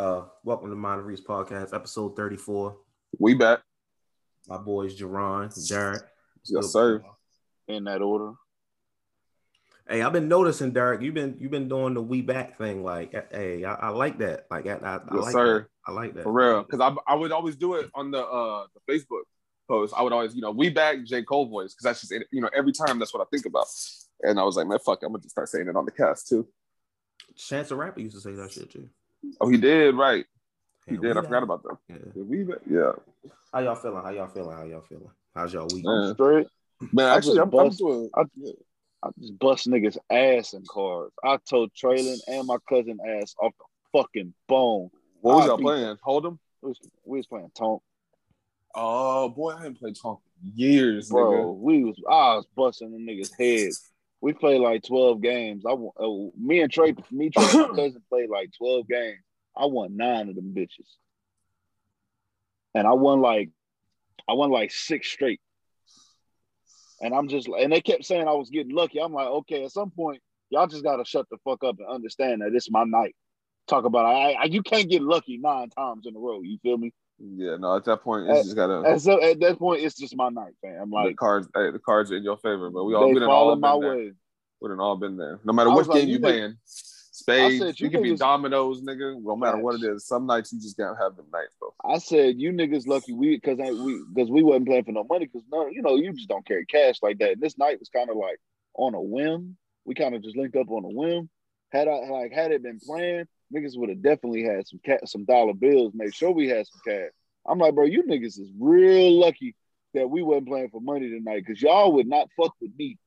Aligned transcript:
Uh, 0.00 0.24
welcome 0.44 0.70
to 0.70 1.02
Reese 1.02 1.20
Podcast, 1.20 1.74
episode 1.74 2.16
34. 2.16 2.74
We 3.18 3.34
back. 3.34 3.60
My 4.48 4.56
boys, 4.56 4.98
Jerron, 4.98 5.52
Derek. 5.68 6.00
Yes, 6.46 6.72
sir. 6.72 7.02
In 7.68 7.84
that 7.84 8.00
order. 8.00 8.32
Hey, 9.86 10.00
I've 10.00 10.14
been 10.14 10.26
noticing, 10.26 10.72
Derek. 10.72 11.02
You've 11.02 11.12
been 11.12 11.36
you've 11.38 11.50
been 11.50 11.68
doing 11.68 11.92
the 11.92 12.00
we 12.00 12.22
back 12.22 12.56
thing. 12.56 12.82
Like, 12.82 13.12
hey, 13.30 13.62
I, 13.62 13.74
I 13.74 13.88
like 13.90 14.16
that. 14.20 14.46
Like, 14.50 14.66
I, 14.66 14.76
I, 14.76 14.96
I 14.96 15.00
Yes, 15.16 15.24
like 15.24 15.32
sir. 15.32 15.58
that. 15.58 15.68
I 15.86 15.92
like 15.94 16.14
that 16.14 16.22
For 16.22 16.32
real. 16.32 16.62
Because 16.62 16.80
I, 16.80 16.94
I 17.06 17.14
would 17.14 17.30
always 17.30 17.56
do 17.56 17.74
it 17.74 17.90
on 17.94 18.10
the 18.10 18.24
uh 18.24 18.64
the 18.74 18.90
Facebook 18.90 19.24
post. 19.68 19.92
I 19.94 20.00
would 20.00 20.14
always, 20.14 20.34
you 20.34 20.40
know, 20.40 20.50
we 20.50 20.70
back 20.70 21.04
J. 21.04 21.24
Cole 21.24 21.44
voice. 21.44 21.74
Because 21.74 21.84
that's 21.84 22.00
just 22.00 22.24
you 22.32 22.40
know, 22.40 22.48
every 22.56 22.72
time 22.72 22.98
that's 22.98 23.12
what 23.12 23.20
I 23.20 23.26
think 23.30 23.44
about. 23.44 23.66
And 24.22 24.40
I 24.40 24.44
was 24.44 24.56
like, 24.56 24.66
man, 24.66 24.78
fuck, 24.78 25.02
I'm 25.02 25.10
gonna 25.12 25.20
just 25.20 25.32
start 25.32 25.50
saying 25.50 25.68
it 25.68 25.76
on 25.76 25.84
the 25.84 25.92
cast 25.92 26.26
too. 26.26 26.48
Chance 27.36 27.68
the 27.68 27.76
Rapper 27.76 28.00
used 28.00 28.14
to 28.14 28.22
say 28.22 28.32
that 28.32 28.50
shit 28.50 28.70
too. 28.72 28.88
Oh, 29.40 29.48
he 29.48 29.56
did, 29.58 29.94
right. 29.94 30.24
He 30.86 30.94
Yeah, 30.94 31.00
did. 31.00 31.16
I 31.16 31.22
forgot 31.22 31.42
about 31.42 31.62
that. 31.64 31.76
Yeah. 31.88 31.96
Yeah, 32.14 32.22
We. 32.22 32.46
Yeah. 32.70 32.92
How 33.52 33.60
y'all 33.60 33.74
feeling? 33.74 34.02
How 34.02 34.10
y'all 34.10 34.28
feeling? 34.28 34.56
How 34.56 34.64
y'all 34.64 34.80
feeling? 34.80 35.10
How's 35.34 35.52
y'all 35.52 35.68
week? 35.68 35.84
Man. 35.84 36.14
Straight. 36.14 36.46
Man, 36.92 37.06
I 37.06 37.16
actually, 37.16 37.36
just 37.36 37.54
I'm, 37.54 37.60
I'm 37.60 37.70
doing 37.70 38.10
I, 38.14 38.22
I 39.02 39.10
just 39.18 39.38
bust 39.38 39.68
niggas 39.68 39.98
ass 40.08 40.54
in 40.54 40.64
cards. 40.68 41.12
I 41.24 41.38
told 41.48 41.72
Traylon 41.74 42.20
and 42.26 42.46
my 42.46 42.56
cousin 42.68 42.98
ass 43.06 43.34
off 43.40 43.52
the 43.58 43.98
fucking 43.98 44.32
bone. 44.48 44.90
what 45.20 45.36
was 45.36 45.44
I 45.44 45.46
y'all 45.48 45.56
beat 45.58 45.64
playing? 45.64 45.96
Hold 46.02 46.24
them. 46.24 46.38
We 46.62 46.68
was, 46.68 46.78
we 47.04 47.18
was 47.18 47.26
playing 47.26 47.50
Tonk, 47.56 47.82
Oh 48.74 49.28
boy, 49.28 49.50
I 49.52 49.56
haven't 49.58 49.78
played 49.78 49.96
Tonk 50.00 50.20
in 50.42 50.52
years, 50.54 51.10
bro. 51.10 51.30
nigga. 51.30 51.58
We 51.58 51.84
was 51.84 51.96
I 52.08 52.36
was 52.36 52.46
busting 52.56 52.92
the 52.92 52.98
niggas 52.98 53.30
heads. 53.38 53.90
We 54.20 54.32
played 54.32 54.60
like 54.60 54.82
twelve 54.82 55.22
games. 55.22 55.64
I 55.66 55.72
won, 55.72 55.92
uh, 55.98 56.36
me 56.38 56.60
and 56.60 56.70
Trey, 56.70 56.94
me 57.10 57.30
Trey, 57.30 57.44
my 57.44 57.68
cousin 57.74 58.02
played 58.08 58.30
like 58.30 58.50
twelve 58.56 58.86
games. 58.88 59.18
I 59.56 59.66
won 59.66 59.96
nine 59.96 60.28
of 60.28 60.36
them 60.36 60.54
bitches, 60.56 60.88
and 62.74 62.86
I 62.86 62.92
won 62.92 63.20
like, 63.20 63.50
I 64.28 64.34
won 64.34 64.50
like 64.50 64.70
six 64.70 65.10
straight. 65.10 65.40
And 67.02 67.14
I'm 67.14 67.28
just, 67.28 67.48
and 67.48 67.72
they 67.72 67.80
kept 67.80 68.04
saying 68.04 68.28
I 68.28 68.32
was 68.32 68.50
getting 68.50 68.74
lucky. 68.74 69.00
I'm 69.00 69.14
like, 69.14 69.26
okay, 69.26 69.64
at 69.64 69.72
some 69.72 69.90
point, 69.90 70.20
y'all 70.50 70.66
just 70.66 70.84
gotta 70.84 71.04
shut 71.04 71.26
the 71.30 71.38
fuck 71.44 71.64
up 71.64 71.78
and 71.78 71.88
understand 71.88 72.42
that 72.42 72.54
it's 72.54 72.70
my 72.70 72.84
night. 72.84 73.16
Talk 73.66 73.84
about 73.84 74.04
I, 74.04 74.32
I 74.32 74.44
you 74.44 74.62
can't 74.62 74.90
get 74.90 75.02
lucky 75.02 75.38
nine 75.38 75.70
times 75.70 76.06
in 76.06 76.14
a 76.14 76.18
row. 76.18 76.42
You 76.42 76.58
feel 76.62 76.76
me? 76.76 76.92
Yeah, 77.22 77.56
no, 77.56 77.76
at 77.76 77.84
that 77.84 78.02
point, 78.02 78.28
it's 78.28 78.40
At- 78.40 78.44
just 78.44 78.56
gotta 78.56 78.80
And 78.80 79.00
so 79.00 79.22
at 79.22 79.40
that 79.40 79.58
point, 79.58 79.82
it's 79.82 79.94
just 79.94 80.16
my 80.16 80.30
night, 80.30 80.54
fam. 80.62 80.90
Like 80.90 81.04
the 81.04 81.08
Like 81.08 81.16
cards. 81.16 81.48
Hey, 81.54 81.70
the 81.70 81.78
cards 81.78 82.10
are 82.10 82.16
in 82.16 82.24
your 82.24 82.38
favor, 82.38 82.70
but 82.70 82.84
we 82.84 82.94
all 82.94 83.12
done 83.12 83.22
all 83.24 83.28
falling 83.28 83.60
my 83.60 83.72
been 83.72 83.80
there. 83.80 83.96
way. 83.96 84.12
We 84.60 84.68
done 84.68 84.80
all 84.80 84.96
been 84.96 85.16
there. 85.16 85.38
No 85.44 85.52
matter 85.52 85.70
what 85.70 85.86
like, 85.86 86.00
game 86.00 86.08
you 86.08 86.14
you 86.14 86.20
playing, 86.20 86.56
spades, 86.64 87.58
said, 87.58 87.80
you, 87.80 87.86
you 87.86 87.90
can 87.90 88.02
be 88.02 88.16
dominoes, 88.16 88.82
nigga. 88.82 89.20
No 89.22 89.36
matter 89.36 89.58
what 89.58 89.74
it 89.76 89.84
is, 89.84 90.06
some 90.06 90.26
nights 90.26 90.52
you 90.52 90.60
just 90.60 90.78
gotta 90.78 90.96
have 90.98 91.16
the 91.16 91.24
night, 91.30 91.48
bro. 91.58 91.74
I 91.84 91.98
said, 91.98 92.40
you 92.40 92.52
niggas 92.52 92.86
lucky 92.86 93.12
we 93.12 93.36
because 93.36 93.58
we 93.58 94.02
because 94.14 94.30
we 94.30 94.42
wasn't 94.42 94.66
playing 94.66 94.84
for 94.84 94.92
no 94.92 95.04
money 95.04 95.26
because 95.26 95.46
no, 95.52 95.66
you 95.68 95.82
know, 95.82 95.96
you 95.96 96.12
just 96.14 96.28
don't 96.28 96.46
carry 96.46 96.64
cash 96.64 96.96
like 97.02 97.18
that. 97.18 97.32
And 97.32 97.40
this 97.40 97.58
night 97.58 97.78
was 97.78 97.90
kind 97.90 98.08
of 98.08 98.16
like 98.16 98.38
on 98.74 98.94
a 98.94 99.00
whim. 99.00 99.58
We 99.84 99.94
kind 99.94 100.14
of 100.14 100.22
just 100.22 100.36
linked 100.36 100.56
up 100.56 100.70
on 100.70 100.84
a 100.84 100.88
whim. 100.88 101.28
Had 101.70 101.86
I 101.86 102.08
like 102.08 102.32
had 102.32 102.50
it 102.50 102.62
been 102.62 102.80
planned, 102.80 103.28
niggas 103.54 103.76
would 103.76 103.88
have 103.88 104.02
definitely 104.02 104.42
had 104.44 104.66
some 104.66 104.80
ca- 104.84 105.06
some 105.06 105.24
dollar 105.24 105.54
bills. 105.54 105.92
Made 105.94 106.14
sure 106.14 106.30
we 106.30 106.48
had 106.48 106.66
some 106.66 106.80
cash. 106.86 107.10
I'm 107.46 107.58
like, 107.58 107.74
bro, 107.74 107.84
you 107.84 108.02
niggas 108.02 108.38
is 108.38 108.50
real 108.58 109.18
lucky 109.18 109.54
that 109.94 110.08
we 110.08 110.22
wasn't 110.22 110.48
playing 110.48 110.70
for 110.70 110.80
money 110.80 111.08
tonight 111.08 111.44
because 111.44 111.60
y'all 111.60 111.92
would 111.94 112.06
not 112.06 112.28
fuck 112.36 112.54
with 112.60 112.70
me. 112.76 112.98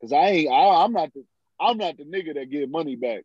Cause 0.00 0.12
I 0.12 0.28
ain't, 0.28 0.50
I, 0.50 0.84
I'm 0.84 0.92
not 0.92 1.12
the, 1.12 1.24
I'm 1.60 1.76
not 1.76 1.98
the 1.98 2.04
nigga 2.04 2.34
that 2.34 2.50
get 2.50 2.70
money 2.70 2.96
back. 2.96 3.24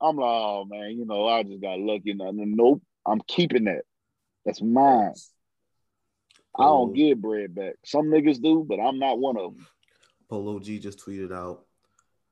I'm 0.00 0.16
like, 0.16 0.24
oh 0.24 0.64
man, 0.68 0.90
you 0.98 1.04
know, 1.04 1.26
I 1.26 1.42
just 1.42 1.60
got 1.60 1.78
lucky. 1.78 2.14
No, 2.14 2.30
no, 2.30 2.44
nope, 2.44 2.82
I'm 3.06 3.20
keeping 3.26 3.64
that. 3.64 3.82
That's 4.44 4.62
mine. 4.62 5.14
I 6.58 6.64
don't 6.64 6.92
give 6.92 7.20
bread 7.20 7.54
back. 7.54 7.74
Some 7.84 8.06
niggas 8.06 8.42
do, 8.42 8.64
but 8.68 8.78
I'm 8.78 8.98
not 8.98 9.18
one 9.18 9.38
of 9.38 9.54
them. 9.54 9.66
Polo 10.28 10.58
G 10.58 10.78
just 10.78 11.04
tweeted 11.04 11.32
out, 11.32 11.64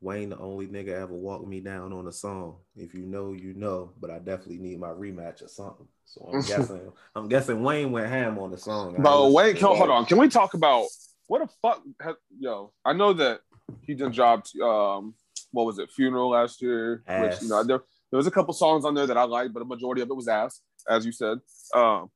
Wayne, 0.00 0.30
the 0.30 0.38
only 0.38 0.66
nigga 0.66 0.88
ever 0.88 1.12
walked 1.12 1.46
me 1.46 1.60
down 1.60 1.92
on 1.92 2.06
a 2.06 2.12
song. 2.12 2.56
If 2.74 2.94
you 2.94 3.04
know, 3.04 3.32
you 3.32 3.52
know, 3.54 3.92
but 4.00 4.10
I 4.10 4.18
definitely 4.18 4.58
need 4.58 4.80
my 4.80 4.88
rematch 4.88 5.42
or 5.44 5.48
something. 5.48 5.86
So 6.06 6.30
I'm 6.32 6.40
guessing, 6.46 6.92
I'm 7.14 7.28
guessing 7.28 7.62
Wayne 7.62 7.92
went 7.92 8.08
ham 8.08 8.38
on 8.38 8.50
the 8.50 8.58
song. 8.58 8.94
But 8.96 9.02
Bro, 9.02 9.26
ain't 9.26 9.34
wait, 9.34 9.56
can, 9.56 9.76
hold 9.76 9.90
on. 9.90 10.06
Can 10.06 10.18
we 10.18 10.28
talk 10.28 10.54
about 10.54 10.86
what 11.26 11.40
the 11.42 11.48
fuck? 11.60 11.82
Has, 12.00 12.14
yo, 12.38 12.72
I 12.84 12.92
know 12.94 13.12
that 13.12 13.40
he 13.82 13.94
done 13.94 14.10
dropped. 14.12 14.52
Um, 14.62 15.14
what 15.52 15.66
was 15.66 15.78
it? 15.78 15.90
Funeral 15.90 16.30
last 16.30 16.62
year. 16.62 17.02
Which 17.06 17.42
you 17.42 17.48
know, 17.48 17.62
there 17.62 17.80
there 18.10 18.16
was 18.16 18.26
a 18.26 18.30
couple 18.30 18.54
songs 18.54 18.84
on 18.84 18.94
there 18.94 19.06
that 19.06 19.16
I 19.18 19.24
liked, 19.24 19.52
but 19.52 19.62
a 19.62 19.66
majority 19.66 20.00
of 20.00 20.08
it 20.10 20.14
was 20.16 20.28
ass, 20.28 20.60
as 20.88 21.04
you 21.04 21.12
said. 21.12 21.38
Um, 21.74 22.10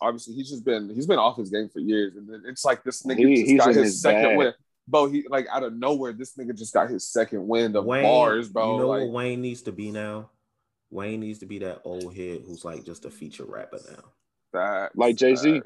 obviously 0.00 0.34
he's 0.34 0.50
just 0.50 0.64
been 0.64 0.90
he's 0.94 1.06
been 1.06 1.18
off 1.18 1.36
his 1.36 1.50
game 1.50 1.68
for 1.72 1.80
years, 1.80 2.16
and 2.16 2.28
it's 2.46 2.64
like 2.64 2.82
this 2.84 3.02
nigga 3.02 3.18
He- 3.18 3.36
just 3.36 3.50
he's 3.50 3.58
got 3.60 3.68
his, 3.68 3.76
his 3.76 4.02
second 4.02 4.22
bag. 4.22 4.38
win. 4.38 4.52
Bro, 4.88 5.06
he 5.10 5.24
like 5.28 5.46
out 5.52 5.62
of 5.62 5.74
nowhere, 5.74 6.12
this 6.12 6.34
nigga 6.36 6.56
just 6.56 6.74
got 6.74 6.90
his 6.90 7.06
second 7.06 7.46
win 7.46 7.74
of 7.76 7.84
Wayne, 7.84 8.02
bars, 8.02 8.48
bro. 8.48 8.74
You 8.74 8.80
know 8.82 8.88
like, 8.88 9.02
what 9.02 9.10
Wayne 9.12 9.40
needs 9.40 9.62
to 9.62 9.72
be 9.72 9.90
now? 9.90 10.30
Wayne 10.90 11.20
needs 11.20 11.38
to 11.40 11.46
be 11.46 11.58
that 11.60 11.82
old 11.84 12.14
head 12.16 12.42
who's 12.46 12.64
like 12.64 12.84
just 12.84 13.04
a 13.04 13.10
feature 13.10 13.44
rapper 13.44 13.78
now. 13.88 14.02
that, 14.52 14.96
Like 14.96 15.14
Jay-Z? 15.16 15.62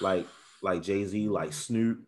Like 0.00 0.26
like 0.62 0.82
Jay-Z, 0.82 1.28
like 1.28 1.52
Snoop. 1.52 2.00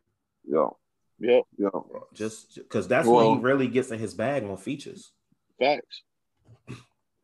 Yo, 0.46 0.76
Yep, 1.18 1.44
yo, 1.58 2.06
Just 2.14 2.54
because 2.56 2.88
that's 2.88 3.06
Well- 3.06 3.30
when 3.30 3.38
he 3.38 3.44
really 3.44 3.68
gets 3.68 3.90
in 3.90 3.98
his 3.98 4.14
bag 4.14 4.44
on 4.44 4.56
features. 4.56 5.12
facts. 5.58 6.02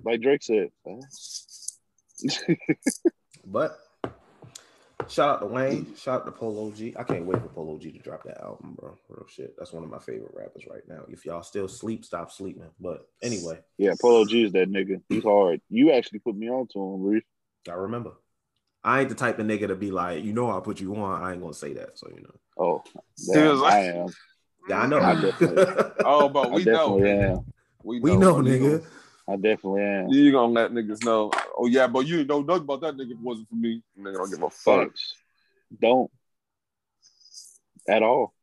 Like 0.04 0.20
Drake 0.20 0.42
said. 0.42 0.70
But 3.46 3.78
shout 5.08 5.28
out 5.28 5.40
to 5.40 5.46
Wayne, 5.46 5.94
shout 5.96 6.20
out 6.22 6.26
to 6.26 6.32
Polo 6.32 6.70
G. 6.70 6.94
I 6.98 7.02
can't 7.04 7.24
wait 7.24 7.40
for 7.40 7.48
Polo 7.48 7.78
G 7.78 7.90
to 7.92 7.98
drop 7.98 8.22
that 8.24 8.40
album, 8.40 8.76
bro. 8.78 8.96
Real 9.08 9.26
shit. 9.28 9.54
That's 9.58 9.72
one 9.72 9.84
of 9.84 9.90
my 9.90 9.98
favorite 9.98 10.32
rappers 10.34 10.64
right 10.70 10.82
now. 10.88 11.02
If 11.08 11.24
y'all 11.24 11.42
still 11.42 11.68
sleep, 11.68 12.04
stop 12.04 12.30
sleeping. 12.30 12.70
But 12.80 13.06
anyway, 13.22 13.60
yeah, 13.78 13.94
Polo 14.00 14.24
G 14.24 14.44
is 14.44 14.52
that 14.52 14.70
nigga. 14.70 15.00
He's 15.08 15.24
hard. 15.24 15.60
You 15.68 15.92
actually 15.92 16.20
put 16.20 16.36
me 16.36 16.48
on 16.50 16.66
to 16.72 16.78
him, 16.78 17.02
Reese. 17.02 17.22
I 17.68 17.72
remember. 17.74 18.12
I 18.82 19.00
ain't 19.00 19.10
the 19.10 19.14
type 19.14 19.38
of 19.38 19.46
nigga 19.46 19.68
to 19.68 19.74
be 19.74 19.90
like, 19.90 20.24
you 20.24 20.32
know, 20.32 20.50
I 20.50 20.60
put 20.60 20.80
you 20.80 20.96
on. 20.96 21.22
I 21.22 21.32
ain't 21.32 21.42
gonna 21.42 21.52
say 21.52 21.74
that. 21.74 21.98
So 21.98 22.08
you 22.14 22.22
know. 22.22 22.34
Oh, 22.58 22.82
He 23.16 23.32
damn, 23.34 23.50
was 23.52 23.60
like- 23.60 23.72
I 23.74 23.78
am. 23.80 24.06
Yeah, 24.68 24.80
I 24.80 24.86
know. 24.86 25.00
I 25.00 25.20
definitely- 25.20 25.92
oh, 26.04 26.28
but 26.28 26.50
we 26.52 26.64
know, 26.64 26.98
definitely 26.98 27.10
am. 27.10 27.44
we 27.82 28.00
we 28.00 28.16
know, 28.16 28.34
bro. 28.42 28.50
You 28.52 28.60
nigga. 28.78 28.86
I 29.30 29.36
definitely 29.36 29.82
am. 29.82 30.08
You, 30.08 30.22
you 30.22 30.32
gonna 30.32 30.52
let 30.52 30.72
niggas 30.72 31.04
know? 31.04 31.30
Oh 31.56 31.66
yeah, 31.66 31.86
but 31.86 32.06
you 32.06 32.24
know 32.24 32.40
nothing 32.40 32.64
about 32.64 32.80
that 32.80 32.96
nigga 32.96 33.12
if 33.12 33.18
it 33.18 33.20
wasn't 33.20 33.48
for 33.48 33.54
me. 33.54 33.82
Nigga 33.98 34.14
don't 34.14 34.30
give 34.30 34.42
a 34.42 34.50
fuck. 34.50 34.90
Don't. 35.80 36.10
At 37.88 38.02
all. 38.02 38.34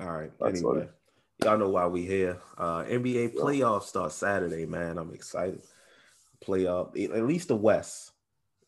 All 0.00 0.06
right. 0.06 0.30
That's 0.38 0.58
anyway, 0.58 0.80
funny. 0.80 0.88
y'all 1.44 1.58
know 1.58 1.70
why 1.70 1.86
we 1.86 2.04
here. 2.04 2.38
Uh 2.58 2.84
NBA 2.84 3.36
playoffs 3.36 3.84
start 3.84 4.12
Saturday, 4.12 4.66
man. 4.66 4.98
I'm 4.98 5.14
excited. 5.14 5.62
Playoff, 6.44 6.88
at 7.12 7.24
least 7.24 7.48
the 7.48 7.56
West 7.56 8.12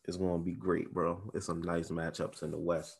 is 0.05 0.17
going 0.17 0.39
to 0.39 0.45
be 0.45 0.53
great, 0.53 0.93
bro. 0.93 1.21
It's 1.33 1.45
some 1.45 1.61
nice 1.61 1.89
matchups 1.89 2.43
in 2.43 2.51
the 2.51 2.57
West. 2.57 2.97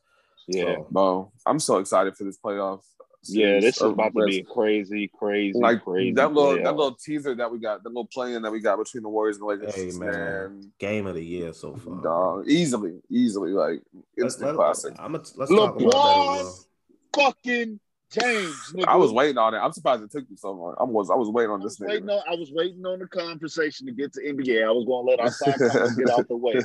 Yeah. 0.48 0.76
So, 0.76 0.88
Bro, 0.90 1.32
I'm 1.46 1.60
so 1.60 1.78
excited 1.78 2.16
for 2.16 2.24
this 2.24 2.38
playoff. 2.38 2.84
Yeah, 3.24 3.60
this 3.60 3.78
is 3.78 3.82
of 3.84 3.92
about 3.92 4.16
to 4.16 4.26
be 4.26 4.42
crazy, 4.42 5.08
crazy, 5.08 5.58
like 5.58 5.84
crazy. 5.84 6.12
that 6.14 6.34
little 6.34 6.54
playoff. 6.54 6.64
that 6.64 6.76
little 6.76 6.96
teaser 6.96 7.36
that 7.36 7.52
we 7.52 7.60
got, 7.60 7.84
the 7.84 7.90
little 7.90 8.06
playing 8.06 8.42
that 8.42 8.52
we 8.52 8.60
got 8.60 8.78
between 8.78 9.04
the 9.04 9.10
Warriors 9.10 9.38
and 9.38 9.44
the 9.44 9.48
Lakers. 9.48 9.76
Hey, 9.76 9.92
man. 9.98 10.12
man, 10.12 10.72
game 10.80 11.06
of 11.06 11.14
the 11.14 11.24
year 11.24 11.54
so 11.54 11.76
far. 11.76 12.02
dog, 12.02 12.50
easily, 12.50 13.00
easily, 13.10 13.52
like 13.52 13.82
Let's, 14.18 14.36
instant 14.36 14.48
let, 14.48 14.56
classic. 14.56 14.96
I'm 14.98 15.12
gonna, 15.12 15.24
let's 15.36 15.52
talk 15.52 15.80
about 15.80 15.92
that 15.92 16.40
as 16.40 16.68
well. 17.14 17.34
fucking 17.34 17.80
James. 18.12 18.74
Nigga. 18.74 18.88
I 18.88 18.96
was 18.98 19.12
waiting 19.12 19.38
on 19.38 19.54
it. 19.54 19.60
I'm 19.60 19.72
surprised 19.72 20.04
it 20.04 20.12
took 20.12 20.26
you 20.30 20.36
so 20.36 20.52
long. 20.52 20.76
I 20.80 20.84
was 20.84 21.10
I 21.10 21.16
was 21.16 21.30
waiting 21.30 21.52
on 21.52 21.62
I 21.62 21.64
was, 21.64 21.78
this 21.78 21.88
waiting 21.88 22.10
on, 22.10 22.22
I 22.30 22.36
was 22.36 22.52
waiting 22.52 22.86
on 22.86 23.00
the 23.00 23.08
conversation 23.08 23.88
to 23.88 23.94
get 23.94 24.14
to 24.14 24.22
NBA. 24.22 24.68
I 24.68 24.72
was 24.72 24.86
going 24.86 25.06
to 25.06 25.12
let 25.12 25.20
our 25.20 25.32
side 25.32 25.58
get 25.98 26.10
out 26.10 26.28
the 26.28 26.36
way. 26.36 26.56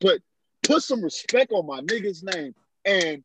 But 0.00 0.20
put 0.64 0.82
some 0.82 1.02
respect 1.02 1.52
on 1.52 1.66
my 1.66 1.80
nigga's 1.80 2.24
name. 2.24 2.54
And 2.84 3.22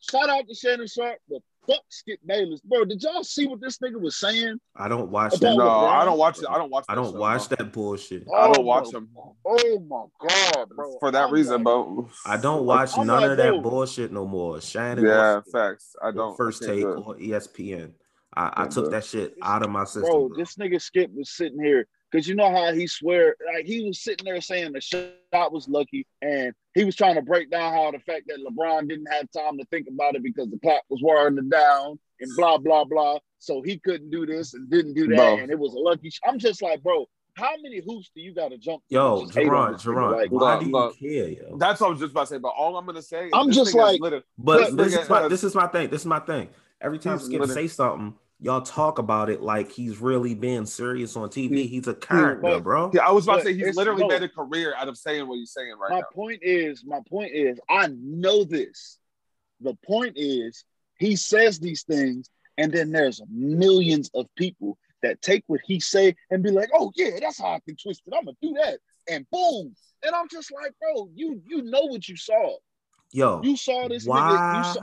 shout 0.00 0.28
out 0.28 0.48
to 0.48 0.54
Shannon 0.54 0.88
Sharpe, 0.88 1.20
but 1.28 1.42
fuck 1.66 1.82
Skip 1.88 2.20
Bayless. 2.26 2.60
Bro, 2.60 2.86
did 2.86 3.02
y'all 3.02 3.24
see 3.24 3.46
what 3.46 3.60
this 3.60 3.78
nigga 3.78 4.00
was 4.00 4.16
saying? 4.16 4.58
I 4.76 4.88
don't 4.88 5.10
watch 5.10 5.34
About 5.34 5.40
that. 5.40 5.56
no, 5.56 5.68
I 5.68 6.04
don't 6.04 6.18
watch 6.18 6.38
it. 6.38 6.46
I 6.48 6.58
don't 6.58 6.70
watch. 6.70 6.84
I 6.88 6.94
don't 6.94 7.16
watch 7.16 7.48
bro. 7.48 7.56
that 7.58 7.72
bullshit. 7.72 8.26
I 8.34 8.46
don't 8.46 8.58
Oh, 8.58 8.62
watch 8.62 8.90
bro. 8.90 9.00
him 9.00 9.08
Oh 9.44 9.80
my 9.88 10.28
God, 10.28 10.68
bro. 10.70 10.96
for 11.00 11.10
that 11.10 11.28
I'm 11.28 11.32
reason, 11.34 11.54
like, 11.56 11.64
bro. 11.64 12.08
I 12.24 12.36
don't 12.36 12.64
watch 12.64 12.90
I'm 12.96 13.06
none 13.06 13.22
like, 13.22 13.30
of 13.32 13.36
that 13.38 13.50
bro. 13.50 13.60
bullshit 13.60 14.12
no 14.12 14.26
more. 14.26 14.60
Shannon, 14.60 15.04
Yeah, 15.04 15.36
or- 15.36 15.42
facts. 15.52 15.94
I 16.02 16.10
don't. 16.10 16.36
First 16.36 16.62
I 16.64 16.66
take 16.66 16.80
do 16.80 16.88
or 16.94 17.16
ESPN. 17.16 17.92
I, 18.38 18.64
I 18.64 18.66
took 18.68 18.90
that 18.90 19.04
shit 19.04 19.34
out 19.42 19.62
of 19.62 19.70
my 19.70 19.84
system. 19.84 20.02
Bro, 20.02 20.28
bro. 20.28 20.36
this 20.36 20.56
nigga 20.56 20.80
Skip 20.80 21.10
was 21.14 21.30
sitting 21.30 21.58
here 21.62 21.86
because 22.16 22.26
you 22.28 22.34
know 22.34 22.50
how 22.50 22.72
he 22.72 22.86
swear 22.86 23.36
like 23.54 23.66
he 23.66 23.86
was 23.86 24.00
sitting 24.02 24.24
there 24.24 24.40
saying 24.40 24.72
the 24.72 24.80
shot 24.80 25.52
was 25.52 25.68
lucky, 25.68 26.06
and 26.22 26.54
he 26.74 26.82
was 26.84 26.96
trying 26.96 27.14
to 27.16 27.22
break 27.22 27.50
down 27.50 27.74
how 27.74 27.90
the 27.90 27.98
fact 27.98 28.24
that 28.28 28.38
LeBron 28.38 28.88
didn't 28.88 29.06
have 29.12 29.30
time 29.32 29.58
to 29.58 29.64
think 29.66 29.86
about 29.92 30.14
it 30.14 30.22
because 30.22 30.48
the 30.48 30.58
clock 30.60 30.82
was 30.88 31.00
wearing 31.02 31.36
down 31.50 31.98
and 32.20 32.30
blah 32.36 32.56
blah 32.56 32.84
blah, 32.84 33.18
so 33.38 33.60
he 33.60 33.78
couldn't 33.78 34.10
do 34.10 34.24
this 34.24 34.54
and 34.54 34.70
didn't 34.70 34.94
do 34.94 35.06
that, 35.08 35.16
Bro. 35.16 35.38
and 35.40 35.50
it 35.50 35.58
was 35.58 35.74
a 35.74 35.78
lucky. 35.78 36.08
Sh- 36.08 36.20
I'm 36.26 36.38
just 36.38 36.62
like, 36.62 36.82
bro, 36.82 37.04
how 37.34 37.52
many 37.62 37.82
hoops 37.86 38.10
do 38.14 38.22
you 38.22 38.32
got 38.34 38.48
to 38.48 38.56
jump? 38.56 38.82
Yo, 38.88 39.20
to 39.20 39.26
just 39.26 39.36
Jerron. 39.36 39.74
Jerron, 39.74 40.12
Like, 40.16 40.30
why 40.32 40.52
look, 40.54 40.60
do 40.60 40.66
you 40.66 40.72
look. 40.72 40.98
care, 40.98 41.28
yo? 41.28 41.58
That's 41.58 41.80
what 41.82 41.88
I 41.88 41.90
was 41.90 42.00
just 42.00 42.12
about 42.12 42.22
to 42.22 42.26
say. 42.28 42.38
But 42.38 42.54
all 42.56 42.78
I'm 42.78 42.86
gonna 42.86 43.02
say, 43.02 43.26
is 43.26 43.32
I'm 43.34 43.50
just 43.52 43.74
like- 43.74 44.00
But 44.00 44.24
But- 44.38 44.74
this 44.76 44.96
is 44.96 45.08
my 45.10 45.28
this 45.28 45.44
is 45.44 45.54
my 45.54 45.66
thing. 45.66 45.90
This 45.90 46.00
is 46.00 46.06
my 46.06 46.20
thing. 46.20 46.48
Every 46.80 46.98
time 46.98 47.18
He's 47.18 47.26
Skip 47.26 47.40
literally- 47.40 47.68
say 47.68 47.68
something, 47.68 48.14
y'all 48.40 48.60
talk 48.60 48.98
about 48.98 49.30
it 49.30 49.40
like 49.42 49.70
he's 49.70 49.98
really 49.98 50.34
being 50.34 50.66
serious 50.66 51.16
on 51.16 51.28
TV. 51.28 51.68
He's 51.68 51.86
a 51.86 51.94
character, 51.94 52.40
but- 52.42 52.62
bro. 52.62 52.90
Yeah, 52.92 53.06
I 53.06 53.12
was 53.12 53.24
about 53.26 53.38
to 53.38 53.44
say 53.44 53.54
he's 53.54 53.76
literally 53.76 54.02
no. 54.02 54.08
made 54.08 54.22
a 54.22 54.28
career 54.28 54.74
out 54.76 54.88
of 54.88 54.96
saying 54.98 55.26
what 55.26 55.36
he's 55.36 55.52
saying 55.52 55.74
right 55.78 55.90
my 55.90 56.00
now. 56.00 56.06
point 56.12 56.40
is, 56.42 56.84
my 56.84 57.00
point 57.08 57.32
is, 57.32 57.58
I 57.68 57.88
know 57.88 58.44
this. 58.44 58.98
The 59.60 59.74
point 59.86 60.14
is, 60.16 60.64
he 60.98 61.16
says 61.16 61.58
these 61.58 61.82
things, 61.82 62.28
and 62.58 62.72
then 62.72 62.90
there's 62.90 63.22
millions 63.30 64.10
of 64.14 64.26
people 64.36 64.78
that 65.02 65.20
take 65.22 65.44
what 65.46 65.60
he 65.64 65.80
say 65.80 66.14
and 66.30 66.42
be 66.42 66.50
like, 66.50 66.68
"Oh 66.74 66.92
yeah, 66.96 67.10
that's 67.20 67.38
how 67.38 67.52
I 67.52 67.60
can 67.60 67.76
twist 67.76 68.02
it. 68.06 68.14
I'm 68.16 68.24
gonna 68.24 68.36
do 68.42 68.54
that," 68.62 68.78
and 69.08 69.26
boom. 69.30 69.74
And 70.02 70.14
I'm 70.14 70.28
just 70.28 70.52
like, 70.52 70.72
bro, 70.80 71.08
you 71.14 71.42
you 71.46 71.62
know 71.62 71.86
what 71.86 72.06
you 72.08 72.16
saw. 72.16 72.56
Yo, 73.12 73.40
You 73.42 73.56
saw 73.56 73.88
this 73.88 74.06
nigga. 74.06 74.08
why? 74.08 74.74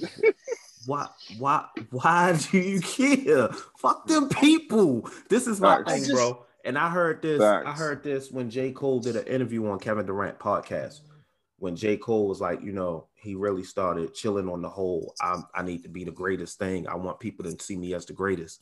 You 0.00 0.06
saw, 0.06 0.08
Why? 0.86 1.08
Why? 1.38 1.66
Why 1.90 2.38
do 2.50 2.58
you 2.58 2.80
care? 2.80 3.48
Fuck 3.78 4.06
them 4.06 4.28
people. 4.28 5.08
This 5.28 5.46
is 5.46 5.60
my 5.60 5.82
thing, 5.84 6.04
bro. 6.10 6.44
And 6.64 6.78
I 6.78 6.88
heard 6.88 7.20
this. 7.22 7.40
I 7.42 7.72
heard 7.72 8.02
this 8.02 8.30
when 8.30 8.50
J. 8.50 8.72
Cole 8.72 9.00
did 9.00 9.16
an 9.16 9.26
interview 9.26 9.66
on 9.68 9.78
Kevin 9.78 10.06
Durant 10.06 10.38
podcast. 10.38 11.00
When 11.58 11.76
J. 11.76 11.96
Cole 11.96 12.26
was 12.28 12.40
like, 12.40 12.62
you 12.62 12.72
know, 12.72 13.08
he 13.14 13.34
really 13.34 13.64
started 13.64 14.14
chilling 14.14 14.48
on 14.48 14.60
the 14.60 14.68
whole. 14.68 15.14
I'm, 15.20 15.44
I 15.54 15.62
need 15.62 15.82
to 15.84 15.88
be 15.88 16.04
the 16.04 16.10
greatest 16.10 16.58
thing. 16.58 16.88
I 16.88 16.96
want 16.96 17.20
people 17.20 17.44
to 17.44 17.62
see 17.62 17.76
me 17.76 17.94
as 17.94 18.06
the 18.06 18.12
greatest. 18.12 18.60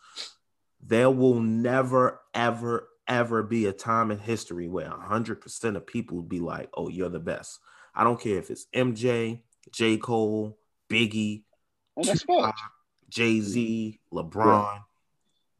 There 0.84 1.10
will 1.10 1.40
never, 1.40 2.20
ever, 2.34 2.88
ever 3.08 3.42
be 3.42 3.66
a 3.66 3.72
time 3.72 4.10
in 4.10 4.18
history 4.18 4.68
where 4.68 4.88
100% 4.88 5.76
of 5.76 5.86
people 5.86 6.16
will 6.16 6.24
be 6.24 6.40
like, 6.40 6.68
oh, 6.74 6.88
you're 6.88 7.08
the 7.08 7.20
best. 7.20 7.58
I 7.94 8.04
don't 8.04 8.20
care 8.20 8.38
if 8.38 8.50
it's 8.50 8.66
MJ, 8.74 9.40
J. 9.70 9.96
Cole, 9.96 10.58
Biggie, 10.88 11.42
and 11.96 12.06
that's 12.06 12.22
fucked. 12.22 12.58
Jay 13.08 13.40
Z, 13.40 14.00
LeBron. 14.12 14.80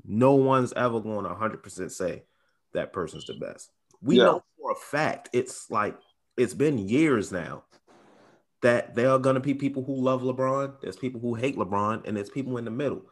No 0.05 0.35
one's 0.35 0.73
ever 0.73 1.01
going 1.01 1.25
to 1.25 1.31
100% 1.31 1.91
say 1.91 2.25
that 2.73 2.93
person's 2.93 3.27
the 3.27 3.35
best. 3.35 3.71
We 4.01 4.17
Yeah. 4.17 4.25
know 4.25 4.45
for 4.59 4.73
a 4.73 4.75
fact, 4.75 5.29
it's 5.33 5.71
like, 5.71 5.97
it's 6.37 6.55
been 6.55 6.79
years 6.79 7.31
now 7.31 7.65
that 8.63 8.95
there 8.95 9.11
are 9.11 9.19
going 9.19 9.35
to 9.35 9.41
be 9.41 9.55
people 9.55 9.85
who 9.85 9.95
love 9.95 10.23
LeBron. 10.23 10.81
There's 10.81 10.97
people 10.97 11.21
who 11.21 11.35
hate 11.35 11.57
LeBron, 11.57 12.07
and 12.07 12.17
there's 12.17 12.31
people 12.31 12.57
in 12.57 12.65
the 12.65 12.71
middle. 12.71 13.03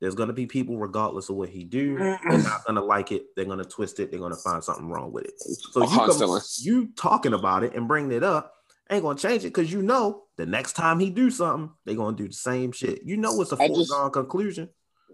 There's 0.00 0.14
going 0.14 0.26
to 0.26 0.34
be 0.34 0.46
people, 0.46 0.76
regardless 0.76 1.30
of 1.30 1.36
what 1.36 1.48
he 1.48 1.64
do, 1.64 1.96
they're 2.28 2.42
not 2.42 2.64
going 2.64 2.74
to 2.74 2.82
like 2.82 3.12
it. 3.12 3.34
They're 3.34 3.46
going 3.46 3.58
to 3.58 3.64
twist 3.64 3.98
it. 3.98 4.10
They're 4.10 4.20
going 4.20 4.34
to 4.34 4.38
find 4.38 4.62
something 4.62 4.88
wrong 4.88 5.10
with 5.10 5.24
it. 5.24 5.40
So 5.40 5.80
you, 5.80 5.88
come, 6.18 6.40
you 6.58 6.88
talking 6.96 7.32
about 7.32 7.64
it 7.64 7.74
and 7.74 7.88
bringing 7.88 8.12
it 8.12 8.22
up 8.22 8.52
ain't 8.90 9.02
going 9.02 9.16
to 9.16 9.22
change 9.22 9.44
it 9.44 9.48
because 9.48 9.72
you 9.72 9.80
know 9.80 10.24
the 10.36 10.46
next 10.46 10.74
time 10.74 10.98
he 11.00 11.10
do 11.10 11.30
something, 11.30 11.70
they're 11.84 11.94
going 11.96 12.16
to 12.16 12.22
do 12.22 12.28
the 12.28 12.34
same 12.34 12.72
shit. 12.72 13.00
You 13.04 13.16
know 13.16 13.40
it's 13.40 13.52
a 13.52 13.56
I 13.60 13.68
just- 13.68 13.90
foregone 13.90 14.10
conclusion. 14.12 14.68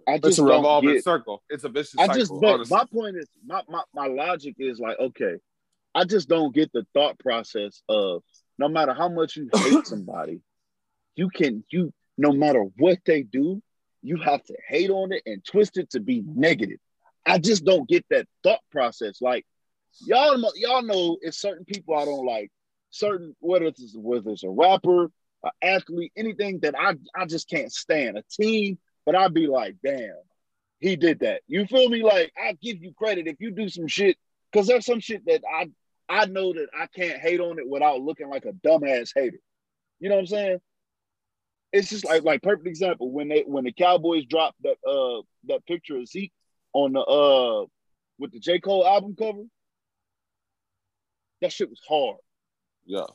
I 0.08 0.14
It's 0.14 0.26
just 0.26 0.38
a 0.40 0.42
don't 0.42 0.56
revolving 0.56 0.94
get. 0.94 1.04
circle. 1.04 1.44
It's 1.48 1.62
a 1.62 1.68
vicious 1.68 1.94
I 1.96 2.06
cycle. 2.08 2.18
just, 2.20 2.32
but 2.40 2.68
my 2.70 2.84
point 2.92 3.16
is, 3.16 3.28
my, 3.46 3.62
my 3.68 3.82
my 3.94 4.08
logic 4.08 4.56
is 4.58 4.80
like, 4.80 4.98
okay, 4.98 5.34
I 5.94 6.04
just 6.04 6.28
don't 6.28 6.52
get 6.52 6.72
the 6.72 6.84
thought 6.92 7.18
process 7.20 7.82
of 7.88 8.22
no 8.58 8.66
matter 8.68 8.94
how 8.94 9.08
much 9.08 9.36
you 9.36 9.48
hate 9.54 9.86
somebody, 9.86 10.40
you 11.14 11.28
can 11.28 11.62
you 11.70 11.92
no 12.18 12.32
matter 12.32 12.64
what 12.78 12.98
they 13.06 13.22
do, 13.22 13.62
you 14.02 14.16
have 14.16 14.42
to 14.44 14.56
hate 14.66 14.90
on 14.90 15.12
it 15.12 15.22
and 15.24 15.44
twist 15.44 15.76
it 15.76 15.90
to 15.90 16.00
be 16.00 16.24
negative. 16.26 16.78
I 17.24 17.38
just 17.38 17.64
don't 17.64 17.88
get 17.88 18.04
that 18.10 18.26
thought 18.42 18.60
process. 18.72 19.22
Like 19.22 19.46
y'all, 20.04 20.36
know- 20.36 20.50
y'all 20.56 20.82
know 20.82 21.16
it's 21.20 21.38
certain 21.38 21.64
people 21.64 21.94
I 21.96 22.04
don't 22.06 22.26
like. 22.26 22.50
Certain 22.92 23.34
whether 23.40 23.64
it's 23.64 23.94
whether 23.96 24.30
it's 24.30 24.44
a 24.44 24.50
rapper, 24.50 25.04
an 25.42 25.50
athlete, 25.62 26.12
anything 26.16 26.60
that 26.60 26.74
I 26.78 26.94
I 27.16 27.26
just 27.26 27.48
can't 27.48 27.72
stand. 27.72 28.18
A 28.18 28.22
team, 28.30 28.78
but 29.04 29.16
I'd 29.16 29.34
be 29.34 29.46
like, 29.46 29.76
damn, 29.84 30.14
he 30.78 30.96
did 30.96 31.20
that. 31.20 31.40
You 31.48 31.66
feel 31.66 31.88
me? 31.88 32.02
Like 32.02 32.32
I 32.36 32.52
give 32.62 32.82
you 32.82 32.92
credit 32.92 33.26
if 33.26 33.36
you 33.40 33.50
do 33.50 33.68
some 33.70 33.88
shit, 33.88 34.18
because 34.52 34.66
there's 34.66 34.84
some 34.84 35.00
shit 35.00 35.24
that 35.26 35.42
I 35.50 35.70
I 36.06 36.26
know 36.26 36.52
that 36.52 36.68
I 36.78 36.86
can't 36.86 37.18
hate 37.18 37.40
on 37.40 37.58
it 37.58 37.66
without 37.66 38.02
looking 38.02 38.28
like 38.28 38.44
a 38.44 38.52
dumbass 38.52 39.12
hater. 39.14 39.38
You 39.98 40.10
know 40.10 40.16
what 40.16 40.22
I'm 40.22 40.26
saying? 40.26 40.58
It's 41.72 41.88
just 41.88 42.04
like 42.04 42.24
like 42.24 42.42
perfect 42.42 42.66
example 42.66 43.10
when 43.10 43.28
they 43.28 43.44
when 43.46 43.64
the 43.64 43.72
Cowboys 43.72 44.26
dropped 44.26 44.62
that 44.64 44.76
uh 44.86 45.22
that 45.48 45.64
picture 45.64 45.96
of 45.96 46.06
Zeke 46.06 46.32
on 46.74 46.92
the 46.92 47.00
uh 47.00 47.64
with 48.18 48.32
the 48.32 48.38
J 48.38 48.60
Cole 48.60 48.86
album 48.86 49.16
cover. 49.18 49.44
That 51.40 51.52
shit 51.52 51.70
was 51.70 51.80
hard. 51.88 52.18
Yeah. 52.84 53.06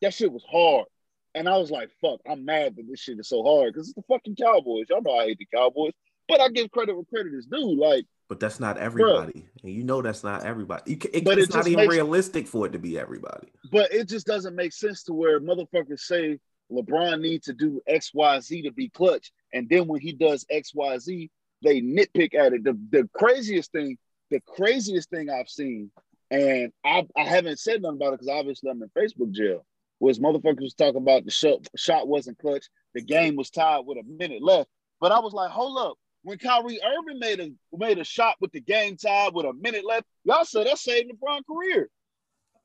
That 0.00 0.14
shit 0.14 0.32
was 0.32 0.44
hard. 0.50 0.86
And 1.34 1.48
I 1.48 1.56
was 1.56 1.70
like, 1.70 1.90
fuck, 2.00 2.20
I'm 2.28 2.44
mad 2.44 2.76
that 2.76 2.86
this 2.88 3.00
shit 3.00 3.18
is 3.18 3.28
so 3.28 3.42
hard 3.42 3.72
because 3.72 3.88
it's 3.88 3.94
the 3.96 4.02
fucking 4.02 4.36
Cowboys. 4.36 4.86
Y'all 4.90 5.00
know 5.02 5.16
I 5.16 5.26
hate 5.26 5.38
the 5.38 5.48
Cowboys. 5.54 5.92
But 6.28 6.40
I 6.40 6.48
give 6.48 6.70
credit 6.70 6.94
where 6.94 7.04
credit 7.04 7.34
is 7.34 7.46
due. 7.46 7.74
Like, 7.80 8.04
But 8.28 8.38
that's 8.40 8.60
not 8.60 8.78
everybody. 8.78 9.46
And 9.62 9.72
you 9.72 9.82
know 9.84 10.02
that's 10.02 10.22
not 10.22 10.44
everybody. 10.44 10.90
You 10.90 10.96
can, 10.98 11.10
it- 11.14 11.24
But 11.24 11.38
it 11.38 11.42
it's 11.44 11.54
not 11.54 11.66
even 11.66 11.84
makes- 11.84 11.94
realistic 11.94 12.46
for 12.46 12.66
it 12.66 12.72
to 12.72 12.78
be 12.78 12.98
everybody. 12.98 13.48
but 13.70 13.92
it 13.92 14.08
just 14.08 14.26
doesn't 14.26 14.54
make 14.54 14.72
sense 14.72 15.02
to 15.04 15.12
where 15.14 15.40
motherfuckers 15.40 16.00
say 16.00 16.38
LeBron 16.70 17.20
needs 17.20 17.46
to 17.46 17.52
do 17.54 17.80
XYZ 17.88 18.62
to 18.64 18.70
be 18.72 18.88
clutch. 18.90 19.30
And 19.52 19.68
then 19.68 19.86
when 19.86 20.00
he 20.00 20.12
does 20.12 20.44
XYZ, 20.50 21.30
they 21.62 21.80
nitpick 21.80 22.34
at 22.34 22.52
it. 22.52 22.64
The, 22.64 22.78
the 22.90 23.08
craziest 23.14 23.72
thing, 23.72 23.96
the 24.30 24.40
craziest 24.40 25.10
thing 25.10 25.28
I've 25.30 25.48
seen, 25.48 25.90
and 26.32 26.72
I, 26.84 27.06
I 27.16 27.24
haven't 27.24 27.58
said 27.58 27.82
nothing 27.82 27.96
about 27.96 28.14
it 28.14 28.20
because 28.20 28.28
obviously 28.28 28.70
I'm 28.70 28.82
in 28.82 28.90
Facebook 28.96 29.30
jail, 29.32 29.64
was 30.00 30.18
motherfuckers 30.18 30.60
was 30.62 30.74
talking 30.74 31.02
about 31.02 31.24
the 31.24 31.30
shot, 31.30 31.66
shot 31.76 32.08
wasn't 32.08 32.38
clutch. 32.38 32.66
The 32.94 33.02
game 33.02 33.36
was 33.36 33.50
tied 33.50 33.80
with 33.86 33.98
a 33.98 34.02
minute 34.04 34.42
left. 34.42 34.68
But 35.00 35.12
I 35.12 35.18
was 35.20 35.32
like, 35.32 35.50
hold 35.50 35.78
up. 35.78 35.96
When 36.24 36.38
Kyrie 36.38 36.78
Irving 36.84 37.18
made 37.18 37.40
a 37.40 37.50
made 37.76 37.98
a 37.98 38.04
shot 38.04 38.36
with 38.40 38.52
the 38.52 38.60
game 38.60 38.96
tied 38.96 39.34
with 39.34 39.44
a 39.46 39.52
minute 39.54 39.84
left, 39.84 40.06
y'all 40.24 40.44
said 40.44 40.66
that 40.68 40.78
saved 40.78 41.10
LeBron's 41.10 41.44
career. 41.50 41.88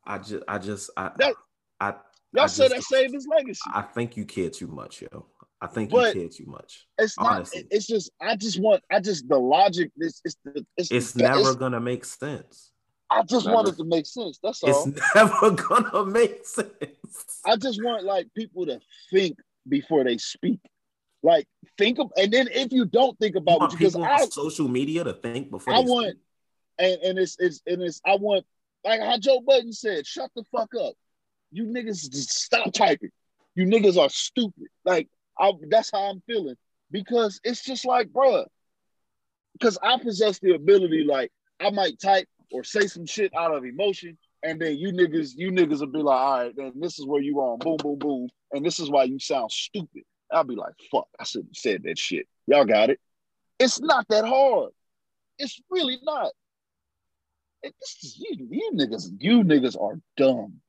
I 0.06 0.20
just, 0.20 0.44
I 0.48 0.58
just, 0.60 0.90
I, 0.96 1.12
That- 1.18 1.34
I, 1.80 1.94
Y'all 2.34 2.44
I 2.44 2.48
said 2.48 2.70
just- 2.72 2.90
that 2.90 2.96
saved 2.98 3.14
his 3.14 3.26
legacy. 3.28 3.60
I 3.74 3.82
think 3.82 4.16
you 4.18 4.26
care 4.26 4.50
too 4.50 4.68
much, 4.68 5.02
yo. 5.02 5.26
I 5.60 5.66
think 5.68 5.90
But- 5.90 6.14
you 6.16 6.22
care 6.22 6.30
too 6.30 6.46
much. 6.46 6.88
It's 7.00 7.18
not. 7.18 7.34
Honestly. 7.38 7.66
It's 7.72 7.88
just. 7.88 8.12
I 8.22 8.36
just 8.36 8.62
want. 8.62 8.84
I 8.92 9.00
just 9.00 9.28
the 9.28 9.38
logic. 9.40 9.92
It's. 9.98 10.22
It's. 10.24 10.38
the- 10.46 10.66
It's, 10.78 10.92
It's 10.92 11.12
the- 11.14 11.24
never 11.24 11.40
it's- 11.40 11.56
gonna 11.56 11.80
make 11.80 12.06
sense. 12.06 12.72
I 13.10 13.24
just 13.24 13.46
Never. 13.46 13.56
want 13.56 13.68
it 13.70 13.78
to 13.78 13.84
make 13.86 14.06
sense. 14.06 14.40
That's 14.44 14.64
all. 14.64 14.90
It's 14.90 15.02
never 15.16 15.52
gonna 15.52 16.06
make 16.06 16.46
sense. 16.46 16.72
I 17.46 17.56
just 17.56 17.82
want 17.84 18.04
like 18.04 18.28
people 18.36 18.66
to 18.66 18.80
think 19.12 19.38
before 19.68 20.04
they 20.04 20.18
speak. 20.18 20.60
Like 21.24 21.48
think 21.78 22.00
of, 22.00 22.12
and 22.18 22.32
then 22.32 22.48
if 22.52 22.72
you 22.72 22.86
don't 22.86 23.18
think 23.20 23.36
You 23.36 23.42
about 23.42 23.74
it, 23.74 23.78
because 23.78 23.96
I, 23.96 24.26
social 24.26 24.68
media 24.68 25.04
to 25.04 25.14
think 25.14 25.50
before 25.50 25.74
I 25.74 25.82
they 25.82 25.90
want, 25.90 26.10
speak. 26.12 26.20
and 26.80 27.02
and 27.02 27.20
it's 27.20 27.38
it's 27.40 27.62
and 27.66 27.82
it's 27.82 28.02
I 28.06 28.16
want 28.16 28.46
like 28.84 29.02
how 29.02 29.18
Joe 29.18 29.42
Budden 29.42 29.74
said, 29.74 30.06
shut 30.06 30.30
the 30.36 30.44
fuck 30.56 30.70
up. 30.76 30.94
You 31.52 31.66
niggas 31.66 32.12
just 32.12 32.32
stop 32.32 32.72
typing. 32.74 33.10
You 33.56 33.66
niggas 33.66 33.98
are 33.98 34.10
stupid. 34.10 34.68
Like 34.86 35.08
I, 35.40 35.54
that's 35.70 35.92
how 35.92 36.10
I'm 36.12 36.22
feeling 36.28 36.56
because 36.92 37.40
it's 37.44 37.64
just 37.64 37.86
like, 37.86 38.10
bruh. 38.10 38.46
Because 39.54 39.78
I 39.82 39.98
possess 39.98 40.40
the 40.40 40.54
ability, 40.54 41.04
like 41.04 41.32
I 41.60 41.72
might 41.72 42.00
type 42.00 42.28
or 42.52 42.64
say 42.64 42.88
some 42.88 43.06
shit 43.06 43.34
out 43.36 43.54
of 43.54 43.66
emotion, 43.66 44.18
and 44.44 44.62
then 44.62 44.78
you 44.78 44.92
niggas, 44.92 45.32
you 45.36 45.52
niggas 45.52 45.80
will 45.80 45.88
be 45.88 46.00
like, 46.00 46.18
all 46.18 46.40
right, 46.44 46.54
then 46.56 46.74
this 46.76 47.00
is 47.00 47.06
where 47.06 47.22
you 47.22 47.38
wrong. 47.38 47.58
Boom, 47.60 47.78
boom, 47.78 47.98
boom, 47.98 48.30
and 48.52 48.66
this 48.66 48.80
is 48.80 48.90
why 48.90 49.04
you 49.04 49.20
sound 49.20 49.52
stupid. 49.52 50.04
I'll 50.32 50.44
be 50.44 50.56
like, 50.56 50.74
fuck, 50.92 51.08
I 51.20 51.24
shouldn't 51.24 51.56
have 51.56 51.62
said 51.62 51.84
that 51.84 51.98
shit. 51.98 52.28
Y'all 52.48 52.66
got 52.66 52.90
it. 52.90 53.00
It's 53.60 53.80
not 53.80 54.08
that 54.10 54.26
hard. 54.26 54.72
It's 55.40 55.60
really 55.70 55.98
not. 56.04 56.32
And 57.64 57.74
this 57.80 57.98
is 58.04 58.18
you, 58.20 58.48
you 58.50 58.72
niggas, 58.74 59.10
you 59.20 59.44
niggas 59.44 59.80
are 59.82 60.00
dumb. 60.16 60.62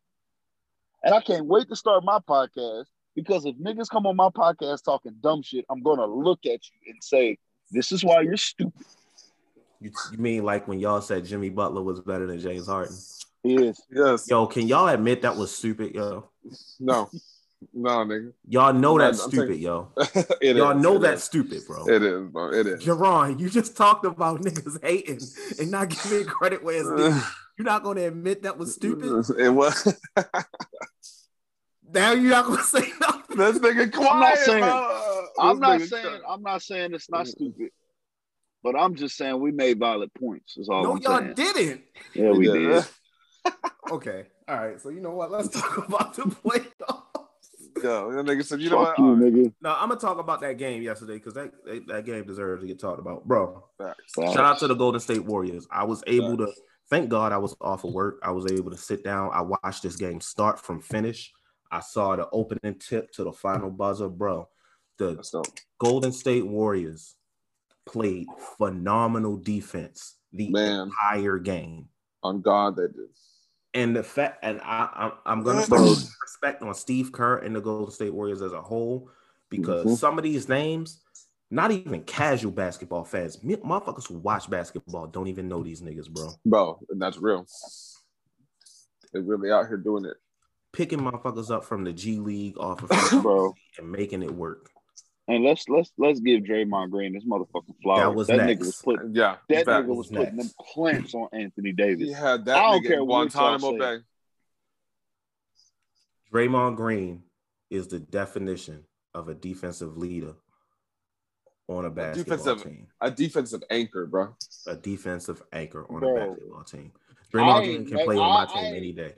And 1.03 1.15
I 1.15 1.21
can't 1.21 1.47
wait 1.47 1.69
to 1.69 1.77
start 1.77 2.05
my 2.05 2.19
podcast 2.19 2.87
because 3.15 3.45
if 3.45 3.57
niggas 3.57 3.89
come 3.89 4.07
on 4.07 4.17
my 4.17 4.31
podcast 4.31 4.85
talking 4.85 5.15
dumb 5.21 5.43
shit, 5.43 5.65
I'm 5.71 5.83
gonna 5.83 6.07
look 6.07 6.41
at 6.45 6.61
you 6.71 6.93
and 6.93 7.03
say, 7.03 7.39
This 7.71 7.93
is 7.93 8.05
why 8.05 8.23
you're 8.23 8.37
stupid. 8.37 8.87
You, 9.81 9.91
you 10.13 10.19
mean 10.19 10.45
like 10.45 10.67
when 10.67 10.81
y'all 10.81 11.01
said 11.01 11.25
Jimmy 11.25 11.51
Butler 11.51 11.83
was 11.83 12.01
better 12.01 12.27
than 12.27 12.41
James 12.41 12.67
Harden? 12.67 12.93
Is 13.45 13.83
Yes. 13.91 14.27
Yo, 14.29 14.47
can 14.47 14.67
y'all 14.67 14.89
admit 14.89 15.23
that 15.23 15.37
was 15.37 15.55
stupid, 15.57 15.95
yo? 15.95 16.29
No. 16.81 17.09
No, 17.73 17.91
nigga. 18.05 18.33
Y'all 18.49 18.73
know 18.73 18.93
I'm 18.95 18.99
that's 18.99 19.23
I'm 19.25 19.31
stupid, 19.31 19.49
taking- 19.49 19.63
yo. 19.63 19.91
it 20.41 20.57
Y'all 20.57 20.77
is, 20.77 20.83
know 20.83 20.97
it 20.97 21.01
that's 21.01 21.23
is. 21.23 21.27
stupid, 21.29 21.63
bro. 21.67 21.89
It 21.89 22.03
is, 22.03 22.29
bro. 22.31 22.53
It 22.53 22.67
is. 22.67 22.85
Jerron, 22.85 23.39
you 23.41 23.49
just 23.51 23.77
talked 23.77 24.05
about 24.05 24.41
niggas 24.43 24.83
hating 24.83 25.21
and 25.61 25.71
not 25.71 25.89
giving 25.89 26.25
credit 26.27 26.63
where 26.65 26.77
it's 26.81 26.89
due. 26.89 27.21
You're 27.59 27.65
not 27.65 27.83
gonna 27.83 28.03
admit 28.07 28.43
that 28.43 28.57
was 28.59 28.75
stupid. 28.75 29.25
It 29.39 29.49
was. 29.51 29.97
Now 31.91 32.13
you're 32.13 32.31
not 32.31 32.47
gonna 32.47 32.63
say 32.63 32.85
nothing. 33.01 33.37
this 33.39 33.59
nigga 33.61 33.91
quiet, 33.93 34.11
I'm 34.13 34.21
not 34.21 34.39
saying- 34.39 34.61
bro. 34.63 35.27
I'm 35.41 35.59
not 35.59 35.81
saying. 35.81 36.21
I'm 36.29 36.43
not 36.43 36.63
saying 36.63 36.93
it's 36.95 37.09
not 37.11 37.27
stupid, 37.29 37.71
But 38.71 38.79
I'm 38.79 38.95
just 38.95 39.17
saying 39.17 39.41
we 39.41 39.51
made 39.51 39.79
valid 39.79 40.13
points. 40.13 40.59
Is 40.59 40.69
all 40.69 40.83
no, 40.83 40.93
I'm 40.93 40.99
y'all 41.03 41.19
saying. 41.21 41.35
didn't. 41.35 41.81
Yeah, 42.15 42.31
we 42.33 42.49
Yeah. 42.49 42.83
did. 43.45 43.55
Okay. 43.91 44.27
All 44.47 44.57
right. 44.59 44.79
So 44.79 44.91
you 44.91 45.01
know 45.01 45.13
what? 45.13 45.31
Let's 45.31 45.49
talk 45.61 45.89
about 45.89 46.13
the 46.15 46.25
playoffs. 46.25 47.83
Yo, 47.83 48.13
that 48.13 48.27
nigga 48.27 48.45
said, 48.45 48.61
you 48.61 48.69
know 48.69 48.85
Fuck 48.85 48.99
what? 48.99 48.99
you, 48.99 49.05
All 49.07 49.15
right. 49.17 49.33
nigga. 49.33 49.53
No, 49.63 49.71
I'm 49.75 49.89
gonna 49.89 49.99
talk 49.99 50.19
about 50.19 50.43
that 50.43 50.59
game 50.59 50.83
yesterday 50.83 51.15
because 51.15 51.33
that, 51.35 51.53
that 51.65 51.87
that 51.87 52.05
game 52.05 52.27
deserves 52.27 52.61
to 52.61 52.67
get 52.67 52.79
talked 52.79 53.01
about, 53.01 53.27
bro. 53.27 53.65
Facts. 53.79 54.13
Shout 54.17 54.45
out 54.45 54.59
to 54.59 54.67
the 54.67 54.75
Golden 54.75 55.01
State 55.01 55.25
Warriors. 55.25 55.67
I 55.71 55.85
was 55.85 56.03
able 56.07 56.37
to 56.37 56.53
thank 56.91 57.09
God 57.09 57.33
I 57.33 57.39
was 57.39 57.57
off 57.63 57.85
of 57.85 57.95
work. 57.95 58.19
I 58.23 58.31
was 58.33 58.53
able 58.53 58.71
to 58.71 58.77
sit 58.77 59.03
down. 59.03 59.31
I 59.33 59.41
watched 59.41 59.83
this 59.83 59.97
game 59.97 60.21
start 60.21 60.61
from 60.61 60.83
finish. 60.83 61.33
I 61.73 61.81
saw 61.81 62.15
the 62.17 62.29
opening 62.31 62.79
tip 62.79 63.11
to 63.13 63.25
the 63.25 63.33
final 63.33 63.71
buzzer, 63.71 64.09
bro. 64.11 64.49
The 64.99 65.23
Golden 65.79 66.13
State 66.13 66.47
Warriors 66.47 67.15
played 67.89 68.27
phenomenal 68.59 69.37
defense 69.37 70.17
the 70.33 70.51
Man. 70.51 70.89
entire 70.89 71.39
game. 71.39 71.89
On 72.23 72.41
God, 72.41 72.77
they 72.77 72.83
did. 72.83 73.09
And 73.75 73.95
the 73.97 74.03
fact, 74.03 74.39
and 74.43 74.61
I, 74.63 74.89
I'm, 74.95 75.13
I'm 75.27 75.43
gonna 75.43 75.63
start 75.63 75.81
respect 76.23 76.63
on 76.63 76.75
Steve 76.75 77.13
Kerr 77.13 77.39
and 77.39 77.55
the 77.57 77.61
Golden 77.61 77.91
State 77.93 78.13
Warriors 78.15 78.43
as 78.43 78.53
a 78.53 78.63
whole 78.63 79.11
because 79.51 79.85
Mhm. 79.85 79.97
some 79.97 80.19
of 80.19 80.25
these 80.25 80.49
names, 80.49 81.01
not 81.51 81.71
even 81.71 82.03
casual 82.03 82.53
basketball 82.53 83.05
fans, 83.05 83.43
me- 83.43 83.57
motherfuckers 83.57 84.07
who 84.09 84.19
watch 84.19 84.49
basketball 84.51 85.07
don't 85.07 85.29
even 85.29 85.49
know 85.49 85.63
these 85.63 85.81
niggas, 85.81 86.11
bro. 86.11 86.29
Bro, 86.45 86.81
and 86.91 87.01
that's 87.01 87.19
real. 87.19 87.47
They 89.13 89.21
really 89.21 89.51
out 89.51 89.69
here 89.69 89.77
doing 89.79 90.05
it. 90.05 90.17
Picking 90.73 90.99
motherfuckers 91.01 91.51
up 91.51 91.65
from 91.65 91.85
the 91.85 91.93
G 91.93 92.19
League 92.19 92.59
off 92.59 92.83
of 92.83 92.91
Bro. 93.23 93.55
and 93.79 93.91
making 93.91 94.23
it 94.23 94.31
work. 94.35 94.71
And 95.29 95.45
let's 95.45 95.69
let's 95.69 95.93
let's 95.99 96.21
give 96.21 96.43
Draymond 96.45 96.91
Green 96.91 97.13
this 97.13 97.25
motherfucking 97.25 97.75
flower. 97.83 97.99
That 98.01 98.15
was 98.15 98.29
that 98.29 98.39
next. 98.39 98.61
nigga 98.63 98.67
was 98.67 98.83
putting 98.83 99.15
Yeah. 99.15 99.37
that 99.51 99.65
fact. 99.67 99.85
nigga 99.85 99.89
was 99.89 99.97
was 99.99 100.09
putting 100.09 100.25
them 100.25 100.37
next. 100.37 100.57
clamps 100.57 101.15
on 101.15 101.29
Anthony 101.35 101.73
Davis. 101.73 102.07
He 102.09 102.13
had 102.13 102.47
that 102.47 102.57
I 102.57 102.71
don't 102.73 102.83
nigga 102.83 102.87
care 102.89 102.99
in 103.01 103.07
what 103.07 103.35
y'all 103.35 103.59
Guantanamo 103.59 103.73
say. 103.73 103.97
Bay. 103.99 104.03
Draymond 106.33 106.77
Green 106.77 107.23
is 107.71 107.89
the 107.89 107.99
definition 107.99 108.85
of 109.15 109.29
a 109.29 109.35
defensive 109.35 109.97
leader 109.97 110.35
on 111.69 111.85
a 111.85 111.91
basketball 111.91 112.37
defensive- 112.39 112.65
team. 112.67 112.87
A 113.01 113.11
defensive 113.11 113.63
anchor, 113.71 114.07
bro. 114.07 114.35
A 114.67 114.77
defensive 114.77 115.43
anchor 115.53 115.87
on 115.93 116.01
Bro. 116.01 116.17
a 116.17 116.27
basketball 116.31 116.65
team. 116.65 116.93
Draymond 117.33 117.65
Green 117.65 117.87
can 117.87 117.99
play 118.05 118.17
I- 118.17 118.21
on 118.21 118.29
my 118.33 118.43
I 118.43 118.47
team 118.47 118.65
ain't- 118.65 118.77
any 118.77 118.93
day. 118.93 119.15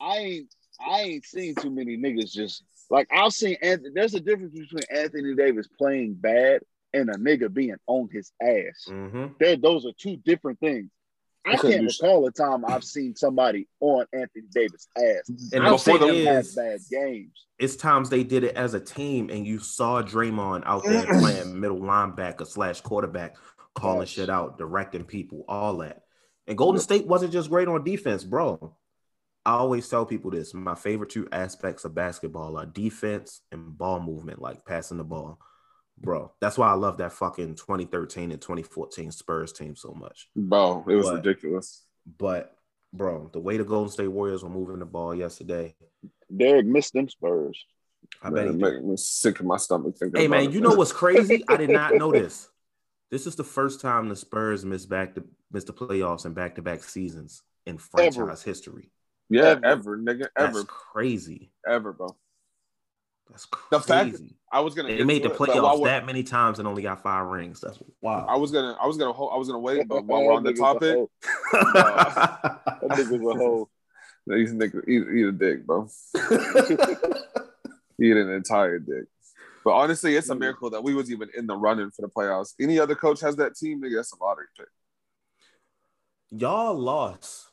I 0.00 0.16
ain't 0.18 0.54
I 0.82 1.00
ain't 1.02 1.24
seen 1.26 1.54
too 1.56 1.70
many 1.70 1.98
niggas 1.98 2.32
just 2.32 2.64
like 2.90 3.08
I've 3.12 3.32
seen 3.32 3.56
Anthony. 3.62 3.90
There's 3.94 4.14
a 4.14 4.20
difference 4.20 4.52
between 4.58 4.84
Anthony 4.90 5.34
Davis 5.34 5.68
playing 5.78 6.14
bad 6.14 6.60
and 6.92 7.08
a 7.08 7.14
nigga 7.14 7.52
being 7.52 7.76
on 7.86 8.08
his 8.12 8.32
ass. 8.42 8.86
hmm 8.86 9.26
There, 9.38 9.56
those 9.56 9.86
are 9.86 9.92
two 9.96 10.16
different 10.16 10.58
things. 10.60 10.90
I 11.46 11.52
I 11.52 11.56
can't 11.56 11.86
recall 11.86 12.26
a 12.26 12.30
time 12.30 12.64
I've 12.66 12.84
seen 12.84 13.14
somebody 13.16 13.66
on 13.80 14.04
Anthony 14.12 14.44
Davis' 14.52 14.88
ass. 14.96 15.30
And 15.52 15.64
I've 15.64 15.72
the 15.72 15.78
seen 15.78 15.98
thing 16.00 16.16
is, 16.16 16.54
bad 16.54 16.80
games. 16.90 17.46
it's 17.58 17.76
times 17.76 18.10
they 18.10 18.24
did 18.24 18.44
it 18.44 18.56
as 18.56 18.74
a 18.74 18.80
team, 18.80 19.30
and 19.30 19.46
you 19.46 19.58
saw 19.58 20.02
Draymond 20.02 20.64
out 20.66 20.84
there 20.84 21.06
playing 21.18 21.58
middle 21.58 21.80
linebacker 21.80 22.46
slash 22.46 22.82
quarterback, 22.82 23.36
calling 23.74 24.00
Yes. 24.00 24.08
shit 24.10 24.28
out, 24.28 24.58
directing 24.58 25.04
people, 25.04 25.44
all 25.48 25.78
that. 25.78 26.02
And 26.46 26.58
Golden 26.58 26.80
State 26.80 27.06
wasn't 27.06 27.32
just 27.32 27.48
great 27.48 27.68
on 27.68 27.84
defense, 27.84 28.24
bro. 28.24 28.76
I 29.46 29.52
always 29.52 29.88
tell 29.88 30.04
people 30.06 30.30
this: 30.30 30.52
my 30.54 30.74
favorite 30.74 31.10
two 31.10 31.28
aspects 31.32 31.84
of 31.84 31.94
basketball 31.94 32.56
are 32.58 32.66
defense 32.66 33.40
and 33.52 33.76
ball 33.76 34.00
movement, 34.00 34.40
like 34.40 34.64
passing 34.66 34.98
the 34.98 35.04
ball, 35.04 35.38
bro. 35.98 36.32
That's 36.40 36.58
why 36.58 36.68
I 36.68 36.74
love 36.74 36.98
that 36.98 37.12
fucking 37.12 37.54
2013 37.54 38.32
and 38.32 38.40
2014 38.40 39.10
Spurs 39.12 39.52
team 39.52 39.76
so 39.76 39.92
much. 39.92 40.28
Bro, 40.36 40.84
it 40.88 40.94
was 40.94 41.06
What? 41.06 41.14
ridiculous. 41.16 41.84
But 42.18 42.54
bro, 42.92 43.30
the 43.32 43.40
way 43.40 43.56
the 43.56 43.64
Golden 43.64 43.90
State 43.90 44.08
Warriors 44.08 44.42
were 44.42 44.50
moving 44.50 44.78
the 44.78 44.86
ball 44.86 45.14
yesterday, 45.14 45.74
Derek 46.34 46.66
missed 46.66 46.92
them 46.92 47.08
Spurs. 47.08 47.64
I 48.22 48.30
bet 48.30 48.46
he 48.46 48.52
Man, 48.52 48.60
making 48.60 48.90
me 48.90 48.96
sick 48.96 49.40
in 49.40 49.46
my 49.46 49.56
stomach 49.56 49.96
thinking 49.96 50.20
Hey 50.20 50.28
man, 50.28 50.52
you 50.52 50.60
know 50.60 50.74
what's 50.74 50.92
crazy? 50.92 51.44
I 51.48 51.56
did 51.56 51.70
not 51.70 51.94
know 51.94 52.10
this. 52.12 52.48
This 53.10 53.26
is 53.26 53.36
the 53.36 53.44
first 53.44 53.80
time 53.80 54.08
the 54.08 54.16
Spurs 54.16 54.64
missed 54.64 54.88
back 54.88 55.14
to 55.14 55.24
missed 55.50 55.66
the 55.66 55.72
playoffs 55.72 56.26
in 56.26 56.32
back 56.34 56.56
to 56.56 56.62
back 56.62 56.82
seasons 56.82 57.42
in 57.66 57.78
franchise 57.78 58.42
history. 58.42 58.90
Yeah, 59.30 59.42
Ever. 59.62 59.64
ever, 59.66 59.98
nigga, 59.98 60.26
That's 60.36 60.58
ever, 60.58 60.64
crazy. 60.64 61.52
ever, 61.66 61.92
bro. 61.92 62.16
That's 63.30 63.46
The 63.70 63.78
fact- 63.80 64.10
crazy. 64.10 64.36
I 64.52 64.58
was 64.58 64.74
gonna. 64.74 64.88
they 64.88 65.04
made 65.04 65.22
to 65.22 65.28
the 65.28 65.34
it, 65.34 65.38
but 65.38 65.48
while 65.48 65.76
playoffs 65.76 65.80
we're- 65.82 65.90
that 65.92 66.04
many 66.04 66.24
times 66.24 66.58
and 66.58 66.66
only 66.66 66.82
got 66.82 67.00
five 67.04 67.26
rings. 67.26 67.60
That's 67.60 67.78
wow. 68.00 68.26
I 68.28 68.36
was 68.36 68.50
gonna, 68.50 68.76
I 68.80 68.86
was 68.88 68.96
gonna, 68.96 69.12
hold, 69.12 69.30
I 69.32 69.36
was 69.36 69.46
gonna 69.46 69.60
wait, 69.60 69.86
but 69.86 70.04
while 70.04 70.24
we're 70.24 70.32
on 70.32 70.42
the 70.42 70.52
That 70.52 70.58
nigga's 70.58 70.60
a 70.60 70.62
topic, 70.64 70.96
hoe. 70.96 71.10
That 72.82 72.98
nigga's 72.98 73.12
a 73.12 73.38
hoe. 73.38 73.68
these 74.26 74.52
niggas 74.52 74.88
eat, 74.88 75.06
eat 75.16 75.26
a 75.26 75.32
dick, 75.32 75.64
bro. 75.64 75.88
Eat 78.02 78.16
an 78.16 78.30
entire 78.30 78.78
dick. 78.78 79.04
But 79.62 79.72
honestly, 79.74 80.16
it's 80.16 80.30
a 80.30 80.34
miracle 80.34 80.70
that 80.70 80.82
we 80.82 80.94
was 80.94 81.10
even 81.12 81.28
in 81.36 81.46
the 81.46 81.54
running 81.54 81.90
for 81.90 82.00
the 82.02 82.08
playoffs. 82.08 82.54
Any 82.58 82.78
other 82.80 82.94
coach 82.94 83.20
has 83.20 83.36
that 83.36 83.54
team, 83.56 83.82
nigga. 83.82 83.96
That's 83.96 84.12
a 84.12 84.16
lottery 84.18 84.46
pick. 84.56 84.66
y'all 86.30 86.74
lost. 86.78 87.49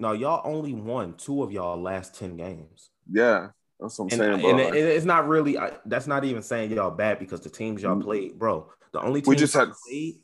No, 0.00 0.12
y'all 0.12 0.40
only 0.44 0.72
won 0.74 1.14
two 1.14 1.42
of 1.42 1.52
y'all 1.52 1.80
last 1.80 2.14
10 2.18 2.36
games. 2.38 2.90
Yeah, 3.12 3.48
that's 3.78 3.98
what 3.98 4.12
I'm 4.12 4.20
And, 4.20 4.40
saying, 4.40 4.40
bro. 4.40 4.50
and 4.50 4.74
it- 4.76 4.84
it's 4.96 5.04
not 5.04 5.28
really 5.28 5.58
I, 5.58 5.76
that's 5.84 6.06
not 6.06 6.24
even 6.24 6.42
saying 6.42 6.72
y'all 6.72 6.90
bad 6.90 7.18
because 7.18 7.40
the 7.42 7.50
teams 7.50 7.82
y'all 7.82 7.96
Mm. 7.96 8.02
played, 8.02 8.38
bro. 8.38 8.72
The 8.92 9.00
only 9.02 9.20
team 9.20 9.28
We 9.30 9.36
just 9.36 9.54
y'all 9.54 9.66
had- 9.66 9.74
played 9.86 10.20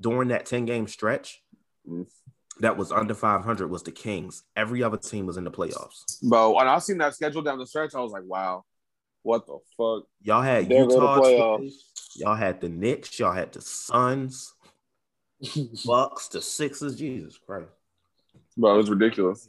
during 0.00 0.28
that 0.28 0.44
10 0.46 0.66
game 0.66 0.86
stretch 0.86 1.42
Mm. 1.88 2.06
that 2.60 2.76
was 2.76 2.92
under 2.92 3.14
500 3.14 3.70
was 3.70 3.82
the 3.84 3.92
Kings. 3.92 4.42
Every 4.54 4.82
other 4.82 4.98
team 4.98 5.24
was 5.26 5.36
in 5.38 5.44
the 5.44 5.50
playoffs. 5.50 6.04
bro, 6.22 6.58
and 6.58 6.68
I 6.68 6.78
seen 6.78 6.98
that 6.98 7.14
schedule 7.14 7.40
down 7.42 7.58
the 7.58 7.66
stretch, 7.66 7.94
I 7.94 8.00
was 8.00 8.12
like, 8.12 8.24
wow, 8.26 8.64
what 9.22 9.46
the 9.46 9.58
fuck? 9.78 10.04
Y'all 10.20 10.42
had 10.42 10.68
There 10.68 10.84
go 10.86 10.88
the 10.88 10.94
Utah, 10.94 11.20
playoffs. 11.20 11.72
y'all 12.16 12.34
had 12.34 12.60
the 12.60 12.68
Knicks, 12.68 13.18
y'all 13.18 13.32
had 13.32 13.52
the 13.52 13.62
Suns, 13.62 14.52
Bucks, 15.86 16.28
the 16.28 16.42
Sixers. 16.42 16.96
Jesus 16.96 17.38
Christ. 17.38 17.70
Bro, 18.56 18.74
it 18.74 18.76
was 18.78 18.90
ridiculous. 18.90 19.48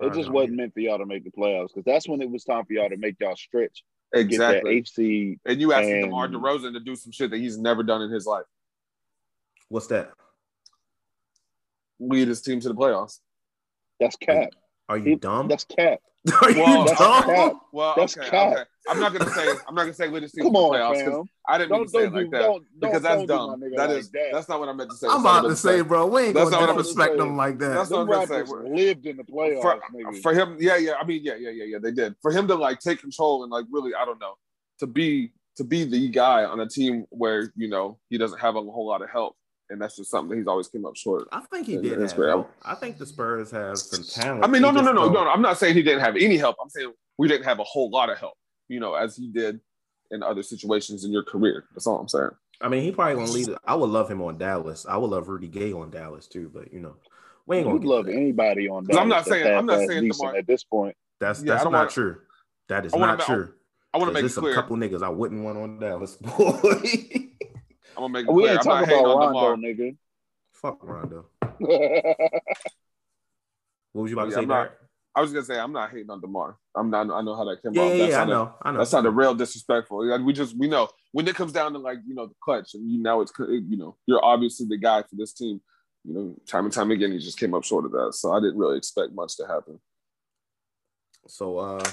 It 0.00 0.14
just 0.14 0.30
wasn't 0.30 0.54
meant 0.56 0.74
for 0.74 0.80
y'all 0.80 0.98
to 0.98 1.06
make 1.06 1.24
the 1.24 1.30
playoffs 1.30 1.68
because 1.68 1.84
that's 1.84 2.08
when 2.08 2.22
it 2.22 2.30
was 2.30 2.44
time 2.44 2.64
for 2.64 2.72
y'all 2.72 2.88
to 2.88 2.96
make 2.96 3.16
y'all 3.20 3.34
stretch, 3.36 3.82
get 4.14 4.20
that 4.20 4.20
Exactly. 4.20 4.70
eighth 4.76 4.88
seed. 4.88 5.40
And 5.44 5.60
you 5.60 5.72
asking 5.72 5.94
And- 5.94 6.04
DeMar 6.04 6.28
DeRozan 6.28 6.72
to 6.74 6.80
do 6.80 6.94
some 6.94 7.10
shit 7.12 7.30
that 7.32 7.38
he's 7.38 7.58
never 7.58 7.82
done 7.82 8.02
in 8.02 8.10
his 8.10 8.24
life. 8.26 8.44
What's 9.68 9.88
that? 9.88 10.12
Lead 11.98 12.28
his 12.28 12.40
team 12.42 12.60
to 12.60 12.68
the 12.68 12.74
playoffs. 12.74 13.18
That's 13.98 14.16
cap. 14.16 14.50
Are 14.88 14.96
you 14.96 15.04
He- 15.04 15.14
dumb? 15.16 15.48
That's 15.48 15.64
cap. 15.64 16.00
Are 16.42 16.52
Well, 16.52 16.84
That's 16.84 16.98
dumb? 16.98 17.60
Well, 17.72 17.94
That's 17.96 18.18
okay, 18.18 18.26
okay. 18.26 18.64
I'm 18.88 19.00
not 19.00 19.12
gonna 19.12 19.30
say 19.30 19.48
I'm 19.68 19.74
not 19.74 19.82
gonna 19.82 19.94
say 19.94 20.08
team 20.08 20.20
Come 20.42 20.52
the 20.52 20.58
on, 20.58 20.74
playoffs. 20.74 21.28
I 21.46 21.58
didn't 21.58 21.70
mean 21.70 21.78
Don't 21.80 21.86
to 21.86 21.90
say 21.90 22.04
it 22.06 22.12
like 22.12 22.30
that 22.30 22.38
don't 22.38 22.64
because 22.80 23.02
don't, 23.02 23.02
that's 23.02 23.26
don't 23.26 23.60
dumb. 23.60 23.60
That 23.76 23.88
like 23.88 23.98
is 23.98 24.10
that. 24.10 24.28
that's 24.32 24.48
not 24.48 24.60
what 24.60 24.68
I 24.68 24.72
meant 24.72 24.90
to 24.90 24.96
say. 24.96 25.06
I'm 25.08 25.20
about 25.20 25.42
to 25.42 25.56
say, 25.56 25.80
bro, 25.82 26.06
we 26.06 26.22
ain't 26.22 26.34
That's 26.34 26.50
gonna 26.50 26.66
not 26.66 26.76
disrespect 26.76 27.18
them 27.18 27.36
like 27.36 27.58
that. 27.58 27.68
That's 27.74 27.88
Them 27.90 28.06
what 28.06 28.18
I'm 28.20 28.28
gonna 28.28 28.46
say. 28.46 28.52
lived 28.68 29.06
in 29.06 29.16
the 29.16 29.24
playoffs, 29.24 29.62
for, 29.62 29.80
nigga. 29.94 30.22
for 30.22 30.34
him, 30.34 30.56
yeah, 30.58 30.76
yeah. 30.76 30.92
I 31.00 31.04
mean, 31.04 31.20
yeah, 31.22 31.36
yeah, 31.36 31.50
yeah, 31.50 31.64
yeah. 31.64 31.78
They 31.78 31.92
did 31.92 32.14
for 32.20 32.32
him 32.32 32.48
to 32.48 32.54
like 32.54 32.80
take 32.80 33.00
control 33.00 33.42
and 33.42 33.52
like 33.52 33.66
really, 33.70 33.92
I 33.94 34.04
don't 34.04 34.20
know, 34.20 34.34
to 34.80 34.86
be 34.86 35.32
to 35.56 35.64
be 35.64 35.84
the 35.84 36.08
guy 36.08 36.44
on 36.44 36.60
a 36.60 36.68
team 36.68 37.04
where 37.10 37.52
you 37.56 37.68
know 37.68 37.98
he 38.08 38.18
doesn't 38.18 38.38
have 38.38 38.56
a 38.56 38.60
whole 38.60 38.86
lot 38.86 39.02
of 39.02 39.10
help, 39.10 39.36
and 39.70 39.80
that's 39.80 39.96
just 39.96 40.10
something 40.10 40.30
that 40.30 40.36
he's 40.36 40.46
always 40.46 40.68
came 40.68 40.86
up 40.86 40.96
short. 40.96 41.28
I 41.32 41.40
think 41.40 41.66
he 41.66 41.74
And 41.74 41.82
did. 41.82 42.00
that's 42.00 42.12
Have 42.12 42.46
I 42.64 42.74
think 42.74 42.98
the 42.98 43.06
Spurs 43.06 43.50
have 43.50 43.76
some 43.78 44.02
talent. 44.04 44.44
I 44.44 44.48
mean, 44.48 44.62
no, 44.62 44.70
no, 44.70 44.80
no, 44.80 44.92
no, 44.92 45.08
no, 45.08 45.24
no. 45.24 45.30
I'm 45.30 45.42
not 45.42 45.58
saying 45.58 45.74
he 45.74 45.82
didn't 45.82 46.00
have 46.00 46.16
any 46.16 46.36
help. 46.36 46.56
I'm 46.62 46.70
saying 46.70 46.92
we 47.18 47.28
didn't 47.28 47.44
have 47.44 47.58
a 47.58 47.64
whole 47.64 47.90
lot 47.90 48.10
of 48.10 48.18
help, 48.18 48.34
you 48.68 48.80
know, 48.80 48.94
as 48.94 49.16
he 49.16 49.28
did 49.28 49.60
in 50.10 50.22
other 50.22 50.42
situations 50.42 51.04
in 51.04 51.12
your 51.12 51.22
career. 51.22 51.64
That's 51.74 51.86
all 51.86 51.98
I'm 51.98 52.08
saying. 52.08 52.30
I 52.60 52.68
mean, 52.68 52.82
he 52.82 52.90
probably 52.92 53.14
gonna 53.16 53.30
lead. 53.30 53.48
it. 53.48 53.58
I 53.66 53.74
would 53.74 53.90
love 53.90 54.10
him 54.10 54.20
on 54.22 54.38
Dallas. 54.38 54.86
I 54.88 54.96
would 54.96 55.10
love 55.10 55.28
Rudy 55.28 55.48
Gay 55.48 55.72
on 55.72 55.90
Dallas 55.90 56.26
too. 56.26 56.50
But 56.52 56.72
you 56.72 56.80
know, 56.80 56.96
we 57.46 57.58
ain't 57.58 57.66
gonna 57.66 57.78
love 57.86 58.06
that. 58.06 58.14
anybody 58.14 58.68
on 58.68 58.86
'Cause 58.86 58.96
I'm 58.96 59.08
not 59.08 59.26
saying- 59.26 59.56
I'm 59.56 59.66
not 59.66 59.86
saying 59.86 60.08
DeMar- 60.10 60.36
at 60.36 60.46
this 60.46 60.64
point. 60.64 60.96
That's 61.20 61.40
Yeah, 61.42 61.52
that's 61.52 61.64
don't 61.64 61.72
wanna- 61.72 61.90
true. 61.90 62.16
That 62.68 62.84
is 62.86 62.92
I 62.94 62.96
wanna 62.96 63.12
not 63.12 63.18
ma- 63.20 63.24
true. 63.24 63.52
I 63.94 63.98
want 63.98 64.08
to 64.08 64.12
make 64.12 64.18
it 64.20 64.22
there's 64.24 64.34
some 64.34 64.44
clear. 64.44 64.54
couple 64.54 64.76
niggas 64.76 65.02
I 65.02 65.08
wouldn't 65.08 65.42
want 65.42 65.56
on 65.56 65.78
Dallas, 65.78 66.16
boy. 66.20 67.27
I'm 67.98 68.04
gonna 68.04 68.12
make 68.12 68.28
it 68.28 68.32
We 68.32 68.42
clear. 68.44 68.52
ain't 68.52 68.60
I'm 68.60 68.66
not 68.68 68.86
talking 68.86 68.88
hating 68.88 69.04
about 69.04 69.16
on 69.16 69.34
Rondo, 69.34 69.56
Demar. 69.56 69.74
nigga. 69.74 69.96
Fuck 70.52 70.78
Rondo. 70.82 71.26
What 73.94 74.02
was 74.02 74.10
you 74.12 74.16
about 74.18 74.26
to 74.26 74.30
Yeah, 74.30 74.36
say, 74.36 74.42
I'm 74.42 74.48
not- 74.48 74.72
I 75.16 75.20
was 75.22 75.32
gonna 75.32 75.44
say 75.44 75.58
I'm 75.58 75.72
not 75.72 75.90
hating 75.90 76.10
on 76.10 76.20
Demar. 76.20 76.56
I'm 76.76 76.90
not. 76.90 77.10
I 77.10 77.22
know 77.22 77.34
how 77.34 77.44
that 77.46 77.60
came 77.62 77.72
Yeah, 77.74 77.82
off. 77.82 77.92
yeah, 77.94 77.98
That 78.06 78.10
yeah. 78.10 78.20
I 78.20 78.24
know. 78.26 78.54
I 78.62 78.70
know. 78.70 78.78
That 78.78 78.86
sounded 78.86 79.10
real 79.12 79.34
disrespectful. 79.34 80.06
Like, 80.06 80.20
we 80.24 80.32
just 80.32 80.56
we 80.56 80.68
know 80.68 80.88
when 81.10 81.26
it 81.26 81.34
comes 81.34 81.50
down 81.52 81.72
to 81.72 81.78
like 81.80 81.98
you 82.06 82.14
know 82.14 82.26
the 82.26 82.34
clutch 82.40 82.74
and 82.74 82.88
you 82.88 83.02
now 83.02 83.20
it's 83.22 83.32
you 83.38 83.76
know 83.76 83.96
you're 84.06 84.24
obviously 84.24 84.66
the 84.68 84.76
guy 84.76 85.02
for 85.02 85.16
this 85.16 85.32
team. 85.32 85.60
You 86.04 86.14
know, 86.14 86.36
time 86.46 86.66
and 86.66 86.72
time 86.72 86.92
again, 86.92 87.10
he 87.10 87.18
just 87.18 87.38
came 87.40 87.52
up 87.54 87.64
short 87.64 87.84
of 87.86 87.90
that. 87.92 88.12
So 88.14 88.30
I 88.32 88.38
didn't 88.38 88.58
really 88.58 88.78
expect 88.78 89.12
much 89.12 89.36
to 89.38 89.46
happen. 89.48 89.80
So 91.26 91.58
uh 91.58 91.84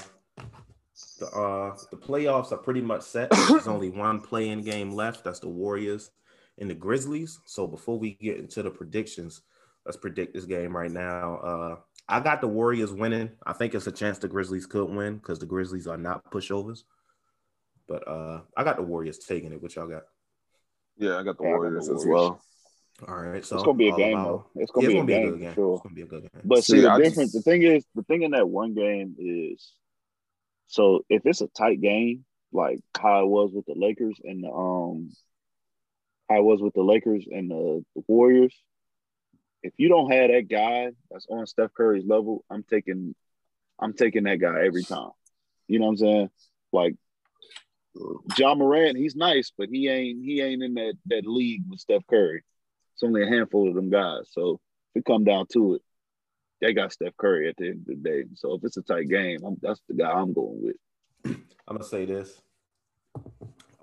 the 1.18 1.26
uh 1.26 1.76
the 1.90 1.96
playoffs 1.96 2.52
are 2.52 2.58
pretty 2.58 2.80
much 2.80 3.02
set. 3.02 3.30
There's 3.48 3.66
only 3.68 3.90
one 3.90 4.20
play-in 4.20 4.62
game 4.62 4.90
left. 4.92 5.24
That's 5.24 5.40
the 5.40 5.48
Warriors 5.48 6.10
and 6.58 6.70
the 6.70 6.74
Grizzlies. 6.74 7.38
So 7.44 7.66
before 7.66 7.98
we 7.98 8.14
get 8.14 8.38
into 8.38 8.62
the 8.62 8.70
predictions, 8.70 9.42
let's 9.84 9.96
predict 9.96 10.34
this 10.34 10.44
game 10.46 10.76
right 10.76 10.90
now. 10.90 11.36
Uh, 11.36 11.76
I 12.08 12.20
got 12.20 12.40
the 12.40 12.48
Warriors 12.48 12.92
winning. 12.92 13.30
I 13.44 13.52
think 13.52 13.74
it's 13.74 13.86
a 13.86 13.92
chance 13.92 14.18
the 14.18 14.28
Grizzlies 14.28 14.66
could 14.66 14.88
win 14.88 15.16
because 15.16 15.38
the 15.38 15.46
Grizzlies 15.46 15.86
are 15.86 15.96
not 15.98 16.30
pushovers. 16.30 16.84
But 17.88 18.06
uh, 18.08 18.40
I 18.56 18.64
got 18.64 18.76
the 18.76 18.82
Warriors 18.82 19.18
taking 19.18 19.52
it. 19.52 19.60
What 19.62 19.74
y'all 19.76 19.86
got? 19.88 20.02
Yeah, 20.98 21.18
I 21.18 21.22
got 21.22 21.36
the 21.38 21.44
Yeah, 21.44 21.50
I 21.50 21.52
got 21.54 21.58
the 21.58 21.58
Warriors 21.58 21.88
as 21.88 22.06
well. 22.06 22.40
All 23.06 23.14
right, 23.14 23.44
so 23.44 23.56
it's 23.56 23.64
gonna 23.64 23.76
be 23.76 23.90
a 23.90 23.96
game 23.96 24.18
about- 24.18 24.50
though. 24.54 24.60
It's 24.62 24.70
gonna 24.72 24.88
Yeah, 24.88 24.88
be 24.88 24.94
it's 24.94 24.94
a 24.94 24.96
gonna 24.96 25.06
be 25.06 25.12
a 25.12 25.16
game 25.20 25.30
good 25.32 25.40
game. 25.40 25.48
for 25.50 25.54
sure. 25.54 25.74
It's 25.74 25.82
gonna 25.82 25.94
be 25.94 26.02
a 26.02 26.06
good 26.06 26.22
game. 26.22 26.42
But 26.44 26.64
See, 26.64 26.80
see, 26.80 26.86
I 26.86 26.96
the 26.96 27.04
just- 27.04 27.10
difference. 27.14 27.32
The 27.32 27.42
thing 27.42 27.62
is, 27.62 27.84
the 27.94 28.02
thing 28.04 28.22
in 28.22 28.30
that 28.30 28.48
one 28.48 28.72
game 28.72 29.14
is, 29.18 29.72
so 30.66 31.04
if 31.08 31.22
it's 31.24 31.40
a 31.40 31.48
tight 31.48 31.80
game, 31.80 32.24
like 32.52 32.80
how 32.96 33.22
it 33.22 33.28
was 33.28 33.52
with 33.52 33.66
the 33.66 33.74
Lakers 33.76 34.18
and 34.22 34.44
the 34.44 34.50
um, 34.50 35.10
it 36.30 36.42
was 36.42 36.60
with 36.60 36.74
the 36.74 36.82
Lakers 36.82 37.26
and 37.30 37.50
the, 37.50 37.84
the 37.94 38.02
Warriors, 38.08 38.54
if 39.62 39.72
you 39.76 39.88
don't 39.88 40.10
have 40.10 40.30
that 40.30 40.48
guy 40.48 40.90
that's 41.10 41.26
on 41.28 41.46
Steph 41.46 41.74
Curry's 41.74 42.06
level, 42.06 42.44
I'm 42.50 42.62
taking, 42.62 43.14
I'm 43.78 43.92
taking 43.92 44.24
that 44.24 44.36
guy 44.36 44.64
every 44.64 44.82
time. 44.82 45.10
You 45.68 45.78
know 45.78 45.86
what 45.86 45.92
I'm 45.92 45.96
saying? 45.98 46.30
Like 46.72 46.94
Ja 48.36 48.54
Morant, 48.54 48.96
he's 48.96 49.16
nice, 49.16 49.52
but 49.56 49.68
he 49.68 49.88
ain't 49.88 50.22
he 50.24 50.40
ain't 50.40 50.62
in 50.62 50.74
that 50.74 50.94
that 51.06 51.26
league 51.26 51.62
with 51.68 51.80
Steph 51.80 52.06
Curry. 52.08 52.42
It's 52.94 53.02
only 53.02 53.22
a 53.22 53.28
handful 53.28 53.68
of 53.68 53.74
them 53.74 53.90
guys. 53.90 54.28
So 54.30 54.60
if 54.94 55.00
it 55.00 55.04
come 55.04 55.24
down 55.24 55.46
to 55.52 55.74
it, 55.74 55.82
they 56.60 56.72
got 56.72 56.92
Steph 56.92 57.16
Curry 57.16 57.48
at 57.48 57.56
the 57.56 57.68
end 57.68 57.80
of 57.80 57.86
the 57.86 57.94
day. 58.10 58.24
So 58.34 58.54
if 58.54 58.64
it's 58.64 58.76
a 58.76 58.82
tight 58.82 59.08
game, 59.08 59.38
I'm, 59.44 59.56
that's 59.60 59.80
the 59.88 59.94
guy 59.94 60.10
I'm 60.10 60.32
going 60.32 60.62
with. 60.62 60.76
I'm 61.68 61.76
gonna 61.76 61.84
say 61.84 62.04
this. 62.06 62.40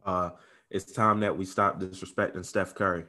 Uh, 0.05 0.31
it's 0.69 0.91
time 0.91 1.19
that 1.21 1.37
we 1.37 1.45
stop 1.45 1.79
disrespecting 1.79 2.45
Steph 2.45 2.73
Curry 2.75 3.05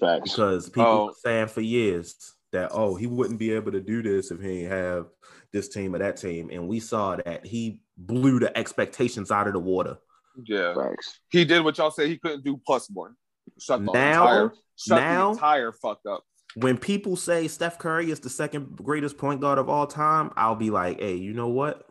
Facts. 0.00 0.30
because 0.30 0.66
people 0.68 0.84
Oh. 0.84 1.06
were 1.06 1.12
saying 1.24 1.48
for 1.48 1.60
years 1.60 2.34
that 2.52 2.70
oh 2.72 2.94
he 2.94 3.06
wouldn't 3.06 3.38
be 3.38 3.52
able 3.52 3.72
to 3.72 3.80
do 3.80 4.02
this 4.02 4.30
if 4.30 4.40
he 4.40 4.62
didn't 4.62 4.70
have 4.70 5.06
this 5.52 5.68
team 5.68 5.94
or 5.94 5.98
that 5.98 6.16
team, 6.16 6.50
and 6.52 6.68
we 6.68 6.80
saw 6.80 7.16
that 7.16 7.44
he 7.46 7.80
blew 7.96 8.38
the 8.38 8.56
expectations 8.56 9.30
out 9.30 9.46
of 9.46 9.52
the 9.52 9.58
water. 9.58 9.96
Yeah, 10.44 10.74
Facts. 10.74 11.20
he 11.30 11.44
did 11.44 11.64
what 11.64 11.78
y'all 11.78 11.90
say 11.90 12.08
he 12.08 12.18
couldn't 12.18 12.44
do 12.44 12.60
plus 12.66 12.88
one. 12.90 13.14
Shut 13.58 13.84
the 13.84 13.92
Now- 13.92 14.22
entire, 14.22 14.52
shut 14.76 14.98
now- 15.00 15.24
the 15.26 15.32
entire 15.32 15.72
fuck 15.72 16.00
up. 16.08 16.24
When 16.56 16.78
people 16.78 17.16
say 17.16 17.48
Steph 17.48 17.78
Curry 17.78 18.10
is 18.10 18.20
the 18.20 18.30
second 18.30 18.76
greatest 18.76 19.18
point 19.18 19.42
guard 19.42 19.58
of 19.58 19.68
all 19.68 19.86
time, 19.86 20.30
I'll 20.36 20.54
be 20.54 20.70
like, 20.70 20.98
hey, 21.00 21.16
you 21.16 21.34
know 21.34 21.48
what? 21.48 21.86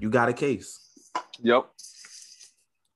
You 0.00 0.08
got 0.08 0.30
a 0.30 0.32
case. 0.32 0.80
Yep. 1.42 1.66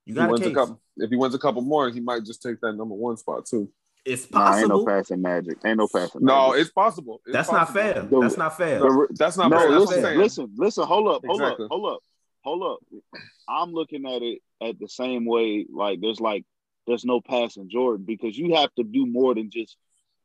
You 0.07 0.13
He 0.13 0.13
got 0.15 0.29
a 0.31 0.33
wins 0.33 0.41
a 0.41 0.45
case. 0.45 0.55
couple. 0.55 0.81
If 0.97 1.11
he 1.11 1.17
wins 1.17 1.35
a 1.35 1.39
couple 1.39 1.61
more, 1.61 1.91
he 1.91 2.01
might 2.01 2.25
just 2.25 2.43
take 2.43 2.59
that 2.63 2.73
number 2.73 2.95
one 2.95 3.19
spot 3.19 3.45
too. 3.45 3.69
It's 4.07 4.31
Nah, 4.31 4.57
ain't 4.57 4.69
no 4.69 4.77
possible. 4.77 4.87
passing 4.87 5.21
magic. 5.21 5.59
Ain't 5.67 5.77
no 5.77 5.87
passing. 5.87 6.25
No, 6.25 6.49
magic. 6.53 6.63
it's 6.63 6.71
possible. 6.71 7.21
It's 7.27 7.33
That's 7.35 7.51
possible. 7.51 7.83
not 7.83 7.93
fair. 7.95 8.03
The- 8.03 8.21
That's 8.21 8.37
not 8.39 8.57
fair. 8.57 8.79
The- 8.81 9.07
That's 9.11 9.37
not 9.37 9.51
no, 9.51 9.59
fair. 9.59 9.71
That's 9.71 9.73
what 9.73 9.75
I'm 9.75 9.81
listen, 9.89 10.03
saying. 10.03 10.19
listen, 10.19 10.53
listen. 10.57 10.85
Hold 10.87 11.09
up, 11.09 11.23
hold 11.27 11.41
Exactly. 11.43 11.65
up, 11.67 11.71
hold 11.71 11.93
up, 11.93 12.01
hold 12.43 12.63
up. 12.63 12.79
I'm 13.47 13.73
looking 13.73 14.07
at 14.07 14.23
it 14.23 14.41
at 14.63 14.79
the 14.79 14.89
same 14.89 15.27
way. 15.27 15.67
Like 15.71 16.01
there's 16.01 16.19
like 16.21 16.47
there's 16.87 17.05
no 17.05 17.21
passing 17.21 17.69
Jordan 17.69 18.07
because 18.07 18.39
you 18.39 18.55
have 18.55 18.75
to 18.77 18.85
do 18.85 19.05
more 19.05 19.35
than 19.35 19.51
just 19.51 19.77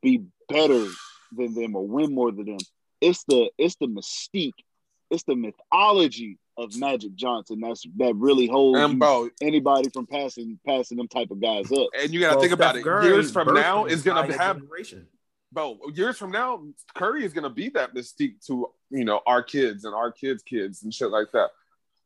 be 0.03 0.23
better 0.49 0.85
than 1.35 1.53
them 1.55 1.75
or 1.75 1.87
win 1.87 2.13
more 2.13 2.31
than 2.31 2.45
them. 2.45 2.57
It's 3.01 3.23
the 3.25 3.49
it's 3.57 3.75
the 3.77 3.87
mystique, 3.87 4.53
it's 5.09 5.23
the 5.23 5.35
mythology 5.35 6.37
of 6.57 6.75
Magic 6.77 7.15
Johnson 7.15 7.59
that's 7.61 7.83
that 7.97 8.15
really 8.15 8.45
holds 8.47 8.79
And 8.79 8.99
bro, 8.99 9.29
anybody 9.41 9.89
from 9.89 10.05
passing 10.05 10.59
passing 10.67 10.97
them 10.97 11.07
type 11.07 11.31
of 11.31 11.41
guys 11.41 11.71
up. 11.71 11.87
and 11.99 12.13
you 12.13 12.19
gotta 12.19 12.35
Well, 12.35 12.41
think 12.41 12.53
about 12.53 12.75
Steph 12.75 12.85
it. 12.85 13.05
Years 13.05 13.31
from 13.31 13.53
now 13.55 13.85
is 13.85 14.03
gonna 14.03 14.21
entire 14.21 14.37
have 14.37 14.57
generation. 14.59 15.07
bro. 15.51 15.79
Years 15.95 16.17
from 16.17 16.31
now, 16.31 16.63
Curry 16.93 17.25
is 17.25 17.33
gonna 17.33 17.49
be 17.49 17.69
that 17.69 17.95
mystique 17.95 18.45
to 18.45 18.67
you 18.91 19.03
know 19.05 19.21
our 19.25 19.41
kids 19.41 19.83
and 19.85 19.95
our 19.95 20.11
kids' 20.11 20.43
kids 20.43 20.83
and 20.83 20.93
shit 20.93 21.09
like 21.09 21.31
that. 21.33 21.49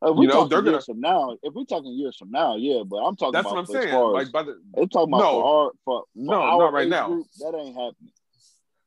If 0.00 0.14
we 0.16 0.22
You 0.22 0.28
know, 0.28 0.34
talking 0.34 0.48
they're 0.50 0.58
gonna- 0.62 0.70
years 0.72 0.84
from 0.86 1.00
now, 1.00 1.36
if 1.42 1.54
we're 1.54 1.64
talking 1.64 1.92
years 1.92 2.16
from 2.16 2.30
now, 2.30 2.54
yeah, 2.56 2.82
but 2.86 2.98
I'm 2.98 3.16
talking 3.16 3.32
That's 3.32 3.46
about 3.46 3.54
what 3.68 3.76
I'm 3.76 3.82
saying. 3.82 3.90
far 3.92 4.12
Like 4.12 4.30
by 4.30 4.42
the 4.44 4.60
I'm 4.76 4.88
talking 4.88 5.12
about 5.12 5.18
No. 5.18 5.40
for 5.40 5.44
our 5.44 5.70
for, 5.84 6.00
for 6.02 6.04
No, 6.14 6.34
our 6.40 6.58
not 6.58 6.72
right 6.72 6.88
now. 6.88 7.08
group, 7.08 7.26
that 7.40 7.54
ain't 7.56 7.74
happening. 7.74 8.12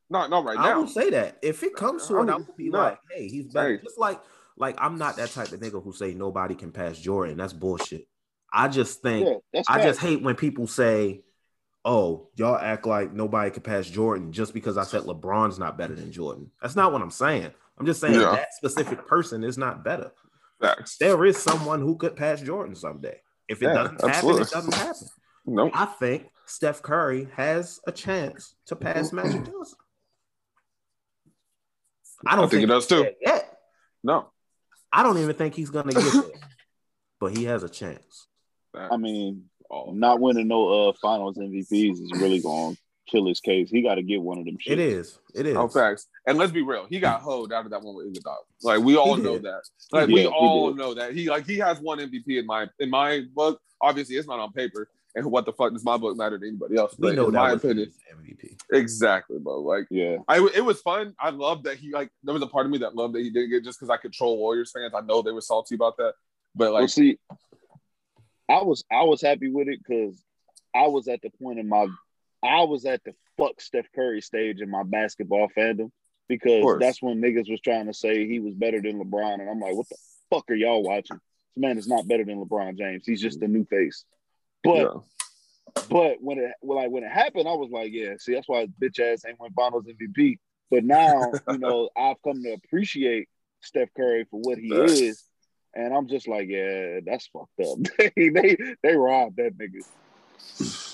not 0.08 0.30
not 0.30 0.44
right 0.44 0.56
now. 0.56 0.62
I 0.64 0.68
now. 0.70 0.80
would 0.80 0.88
say 0.90 1.10
that 1.10 1.36
if 1.42 1.62
it 1.62 1.74
comes 1.76 2.06
to 2.08 2.16
oh, 2.16 2.22
it, 2.22 2.30
I 2.30 2.36
would- 2.36 2.46
would 2.46 2.56
be 2.56 2.70
no. 2.70 2.78
like, 2.78 2.98
"Hey, 3.10 3.28
he's 3.28 3.46
better." 3.52 3.76
Hey. 3.76 3.82
Just 3.84 3.98
like, 3.98 4.20
like 4.56 4.76
I'm 4.80 4.96
not 4.96 5.16
that 5.16 5.30
type 5.30 5.52
of 5.52 5.60
nigga 5.60 5.82
who 5.82 5.92
say 5.92 6.14
nobody 6.14 6.54
can 6.54 6.72
pass 6.72 6.98
Jordan. 6.98 7.36
That's 7.36 7.52
bullshit. 7.52 8.08
I 8.52 8.68
just 8.68 9.02
think 9.02 9.26
Yeah, 9.28 9.34
that's 9.52 9.68
I 9.68 9.82
just 9.82 10.00
hate 10.00 10.22
when 10.22 10.34
people 10.34 10.66
say, 10.66 11.24
"Oh, 11.84 12.28
y'all 12.36 12.56
act 12.56 12.86
like 12.86 13.12
nobody 13.12 13.50
can 13.50 13.62
pass 13.62 13.86
Jordan 13.86 14.32
just 14.32 14.54
because 14.54 14.78
I 14.78 14.84
said 14.84 15.02
LeBron's 15.02 15.58
not 15.58 15.76
better 15.76 15.94
than 15.94 16.10
Jordan." 16.10 16.50
That's 16.62 16.76
not 16.76 16.90
what 16.92 17.02
I'm 17.02 17.10
saying. 17.10 17.50
I'm 17.78 17.86
just 17.86 18.00
saying 18.00 18.14
Yeah. 18.18 18.32
that 18.32 18.54
specific 18.54 19.06
person 19.06 19.42
is 19.44 19.58
not 19.58 19.82
better. 19.84 20.12
Facts. 20.62 20.96
There 20.98 21.24
is 21.24 21.36
someone 21.36 21.80
who 21.80 21.96
could 21.96 22.16
pass 22.16 22.40
Jordan 22.40 22.74
someday. 22.74 23.20
If 23.48 23.60
it 23.62 23.66
Yeah, 23.66 23.74
doesn't 23.74 24.04
absolutely. 24.04 24.44
happen, 24.44 24.46
it 24.46 24.50
doesn't 24.50 24.74
happen. 24.74 25.08
No, 25.44 25.70
I 25.74 25.84
think 25.86 26.28
Steph 26.46 26.82
Curry 26.82 27.28
has 27.36 27.80
a 27.86 27.92
chance 27.92 28.54
to 28.66 28.76
pass 28.76 29.12
Magic 29.12 29.44
Johnson. 29.44 29.78
I 32.26 32.36
don't 32.36 32.44
I 32.44 32.48
think 32.48 32.60
he 32.60 32.66
does 32.66 32.86
too. 32.86 33.02
there 33.02 33.12
Yet. 33.20 33.58
no. 34.04 34.28
I 34.92 35.02
don't 35.02 35.18
even 35.18 35.34
think 35.34 35.54
he's 35.54 35.70
gonna 35.70 35.92
get 35.92 36.12
there, 36.12 36.22
but 37.18 37.36
he 37.36 37.44
has 37.44 37.62
a 37.64 37.68
chance. 37.68 38.28
I 38.74 38.96
mean, 38.96 39.48
Oh. 39.70 39.90
not 39.92 40.20
winning 40.20 40.48
no 40.48 40.90
uh 40.90 40.92
finals 41.00 41.38
MVPs 41.38 41.94
is 41.94 42.12
really 42.20 42.40
going 42.40 42.74
to 42.76 42.80
kill 43.08 43.26
his 43.26 43.40
case. 43.40 43.70
He 43.70 43.82
got 43.82 43.96
to 43.96 44.02
get 44.02 44.20
one 44.22 44.38
of 44.38 44.44
them. 44.44 44.56
Shit. 44.60 44.78
It 44.78 44.80
is. 44.80 45.18
It 45.34 45.46
is. 45.46 45.56
Oh, 45.56 45.68
facts. 45.68 46.06
And 46.26 46.38
let's 46.38 46.52
be 46.52 46.62
real, 46.62 46.86
he 46.88 47.00
got 47.00 47.20
hoed 47.20 47.52
out 47.52 47.64
of 47.64 47.70
that 47.70 47.82
one 47.82 47.96
with 47.96 48.12
Iguodala. 48.12 48.36
Like 48.62 48.80
we 48.80 48.96
all 48.96 49.16
know 49.16 49.38
that. 49.38 49.62
Like 49.90 50.08
He 50.08 50.14
we 50.14 50.22
did, 50.22 50.32
all 50.32 50.72
know 50.74 50.94
that. 50.94 51.14
He 51.14 51.28
like 51.28 51.46
he 51.46 51.58
has 51.58 51.80
one 51.80 51.98
MVP 51.98 52.38
in 52.38 52.46
my 52.46 52.68
in 52.78 52.90
my 52.90 53.22
book. 53.34 53.60
Obviously, 53.80 54.16
it's 54.16 54.28
not 54.28 54.38
on 54.38 54.52
paper. 54.52 54.88
And 55.14 55.26
what 55.26 55.44
the 55.44 55.52
fuck 55.52 55.72
does 55.72 55.84
my 55.84 55.98
book 55.98 56.16
matter 56.16 56.38
to 56.38 56.46
anybody 56.46 56.76
else? 56.76 56.94
We 56.98 57.08
But 57.08 57.16
know 57.16 57.26
in 57.26 57.34
my 57.34 57.52
opinion, 57.52 57.92
MVP. 58.18 58.56
exactly, 58.72 59.38
bro. 59.38 59.60
Like 59.60 59.86
Yeah, 59.90 60.18
I, 60.26 60.48
it 60.54 60.64
was 60.64 60.80
fun. 60.80 61.14
I 61.20 61.28
love 61.30 61.64
that 61.64 61.76
he 61.76 61.90
like. 61.92 62.10
There 62.22 62.32
was 62.32 62.42
a 62.42 62.46
part 62.46 62.64
of 62.64 62.72
me 62.72 62.78
that 62.78 62.94
loved 62.96 63.14
that 63.14 63.20
he 63.22 63.30
didn't 63.30 63.50
get 63.50 63.62
just 63.64 63.78
because 63.78 63.90
I 63.90 63.98
control 63.98 64.38
Warriors 64.38 64.70
fans. 64.72 64.94
I 64.96 65.02
know 65.02 65.20
they 65.20 65.32
were 65.32 65.42
salty 65.42 65.74
about 65.74 65.98
that, 65.98 66.14
but 66.54 66.72
well, 66.72 66.80
like, 66.80 66.88
see, 66.88 67.18
I 68.48 68.62
was 68.62 68.84
I 68.90 69.02
was 69.02 69.20
happy 69.20 69.50
with 69.50 69.68
it 69.68 69.80
because 69.86 70.22
I 70.74 70.86
was 70.86 71.08
at 71.08 71.20
the 71.20 71.30
point 71.42 71.58
in 71.58 71.68
my 71.68 71.86
I 72.42 72.62
was 72.64 72.84
at 72.84 73.02
the 73.04 73.14
fuck 73.38 73.60
Steph 73.60 73.86
Curry 73.94 74.20
stage 74.20 74.60
in 74.60 74.70
my 74.70 74.82
basketball 74.82 75.48
fandom 75.56 75.90
because 76.28 76.78
that's 76.78 77.02
when 77.02 77.20
niggas 77.20 77.50
was 77.50 77.60
trying 77.60 77.86
to 77.86 77.94
say 77.94 78.26
he 78.26 78.40
was 78.40 78.54
better 78.54 78.80
than 78.80 79.02
LeBron, 79.02 79.40
and 79.40 79.48
I'm 79.48 79.60
like, 79.60 79.74
what 79.74 79.88
the 79.88 79.96
fuck 80.30 80.50
are 80.50 80.54
y'all 80.54 80.82
watching? 80.82 81.18
This 81.54 81.62
man 81.62 81.78
is 81.78 81.88
not 81.88 82.08
better 82.08 82.24
than 82.24 82.42
LeBron 82.42 82.78
James. 82.78 83.04
He's 83.06 83.20
just 83.20 83.42
a 83.42 83.48
new 83.48 83.64
face. 83.66 84.04
But 84.64 84.76
yeah. 84.76 85.00
But 85.88 86.16
when 86.20 86.38
it 86.38 86.52
well, 86.60 86.78
like 86.78 86.90
when 86.90 87.04
it 87.04 87.10
happened, 87.10 87.48
I 87.48 87.52
was 87.52 87.70
like, 87.70 87.92
yeah, 87.92 88.14
see, 88.18 88.34
that's 88.34 88.48
why 88.48 88.66
bitch 88.80 89.00
ass 89.00 89.24
ain't 89.26 89.40
win 89.40 89.52
Finals 89.52 89.86
MVP. 89.86 90.38
But 90.70 90.84
now, 90.84 91.32
you 91.50 91.58
know, 91.58 91.88
I've 91.96 92.20
come 92.22 92.42
to 92.42 92.52
appreciate 92.52 93.28
Steph 93.60 93.88
Curry 93.96 94.26
for 94.30 94.40
what 94.40 94.58
he 94.58 94.70
Facts. 94.70 94.92
is, 94.92 95.24
and 95.74 95.94
I'm 95.94 96.08
just 96.08 96.28
like, 96.28 96.48
yeah, 96.48 97.00
that's 97.04 97.28
fucked 97.28 97.60
up. 97.60 97.78
they 98.16 98.28
they 98.28 98.56
they 98.82 98.96
robbed 98.96 99.36
that 99.36 99.56
nigga. 99.56 99.84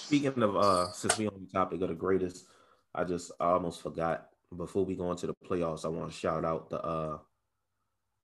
Speaking 0.08 0.42
of 0.42 0.56
uh, 0.56 0.90
since 0.92 1.18
we 1.18 1.26
on 1.28 1.46
the 1.46 1.52
topic 1.52 1.82
of 1.82 1.90
the 1.90 1.94
greatest, 1.94 2.46
I 2.94 3.04
just 3.04 3.30
I 3.38 3.50
almost 3.50 3.82
forgot. 3.82 4.30
Before 4.56 4.82
we 4.82 4.96
go 4.96 5.10
into 5.10 5.26
the 5.26 5.34
playoffs, 5.46 5.84
I 5.84 5.88
want 5.88 6.10
to 6.10 6.16
shout 6.16 6.46
out 6.46 6.70
the 6.70 6.82
uh 6.82 7.18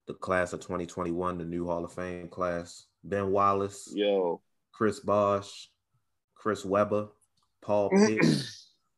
the 0.06 0.14
class 0.14 0.54
of 0.54 0.60
2021, 0.60 1.36
the 1.36 1.44
new 1.44 1.66
Hall 1.66 1.84
of 1.84 1.92
Fame 1.92 2.28
class. 2.28 2.86
Ben 3.04 3.30
Wallace, 3.30 3.92
Yo, 3.94 4.40
Chris 4.72 5.00
Bosh, 5.00 5.68
Chris 6.34 6.64
Webber, 6.64 7.08
Paul 7.60 7.90
Pitt, 7.90 8.24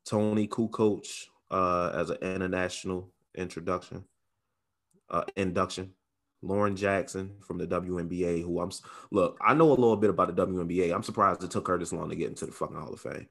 Tony 0.08 0.46
Kukoc 0.46 1.26
uh, 1.50 1.90
as 1.92 2.10
an 2.10 2.18
international 2.18 3.12
introduction, 3.34 4.04
uh, 5.10 5.24
induction. 5.34 5.90
Lauren 6.42 6.76
Jackson 6.76 7.32
from 7.40 7.58
the 7.58 7.66
WNBA, 7.66 8.42
who 8.42 8.60
I'm 8.60 8.70
look, 9.10 9.38
I 9.40 9.54
know 9.54 9.68
a 9.68 9.70
little 9.70 9.96
bit 9.96 10.10
about 10.10 10.34
the 10.34 10.46
WNBA. 10.46 10.94
I'm 10.94 11.02
surprised 11.02 11.42
it 11.42 11.50
took 11.50 11.68
her 11.68 11.78
this 11.78 11.92
long 11.92 12.10
to 12.10 12.16
get 12.16 12.28
into 12.28 12.46
the 12.46 12.52
fucking 12.52 12.76
Hall 12.76 12.92
of 12.92 13.00
Fame. 13.00 13.26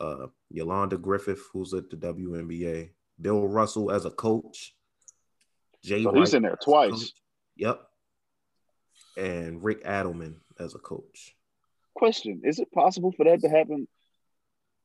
Uh, 0.00 0.26
Yolanda 0.50 0.96
Griffith, 0.96 1.42
who's 1.52 1.74
at 1.74 1.90
the 1.90 1.96
WNBA, 1.96 2.90
Bill 3.20 3.46
Russell 3.46 3.90
as 3.92 4.04
a 4.04 4.10
coach, 4.10 4.74
Jay 5.84 6.04
Wright 6.04 6.16
he's 6.16 6.34
in 6.34 6.42
there 6.42 6.58
twice. 6.62 7.12
Yep, 7.56 7.80
and 9.16 9.62
Rick 9.62 9.84
Adelman 9.84 10.36
as 10.58 10.74
a 10.74 10.78
coach. 10.78 11.36
Question: 11.94 12.40
Is 12.44 12.58
it 12.58 12.72
possible 12.72 13.12
for 13.12 13.24
that 13.24 13.40
to 13.40 13.48
happen? 13.48 13.86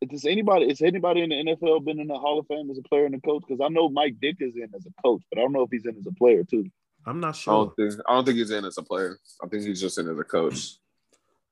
Does 0.08 0.26
anybody 0.26 0.70
is 0.70 0.82
anybody 0.82 1.22
in 1.22 1.30
the 1.30 1.56
NFL 1.56 1.84
been 1.86 2.00
in 2.00 2.08
the 2.08 2.20
Hall 2.20 2.38
of 2.38 2.46
Fame 2.48 2.70
as 2.70 2.78
a 2.78 2.84
player 2.84 3.06
and 3.06 3.16
a 3.16 3.22
coach? 3.22 3.44
Because 3.48 3.62
I 3.64 3.70
know 3.70 3.90
Mike 3.90 4.18
Ditka 4.22 4.48
is 4.48 4.56
in 4.56 4.70
as 4.76 4.86
a 4.86 5.02
coach, 5.02 5.24
but 5.32 5.40
I 5.40 5.42
don't 5.42 5.54
know 5.54 5.64
if 5.64 5.72
he's 5.72 5.86
in 5.86 5.98
as 5.98 6.06
a 6.06 6.12
player 6.12 6.44
too. 6.44 6.70
I'm 7.08 7.20
not 7.20 7.30
I 7.30 7.38
sure. 7.38 7.66
don't 7.66 7.76
think 7.76 8.02
I 8.08 8.14
don't 8.14 8.26
think 8.26 8.38
he's 8.38 8.52
in 8.52 8.66
as 8.66 8.78
a 8.78 8.84
player. 8.84 9.18
I 9.44 9.48
think 9.48 9.64
he's 9.64 9.82
just 9.82 9.98
in 9.98 10.10
as 10.10 10.20
a 10.20 10.24
coach. 10.24 10.78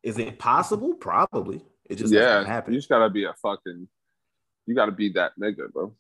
Is 0.04 0.18
it 0.20 0.38
possible? 0.38 0.94
Probably. 0.96 1.66
It 1.90 1.96
just 1.96 2.14
yeah, 2.14 2.22
doesn't 2.22 2.52
happen. 2.52 2.74
you 2.74 2.80
just 2.80 2.90
gotta 2.90 3.10
be 3.10 3.24
a 3.26 3.34
fucking. 3.42 3.88
You 4.68 4.76
gotta 4.76 4.92
be 4.92 5.10
that 5.14 5.32
nigga, 5.40 5.72
bro. 5.72 5.94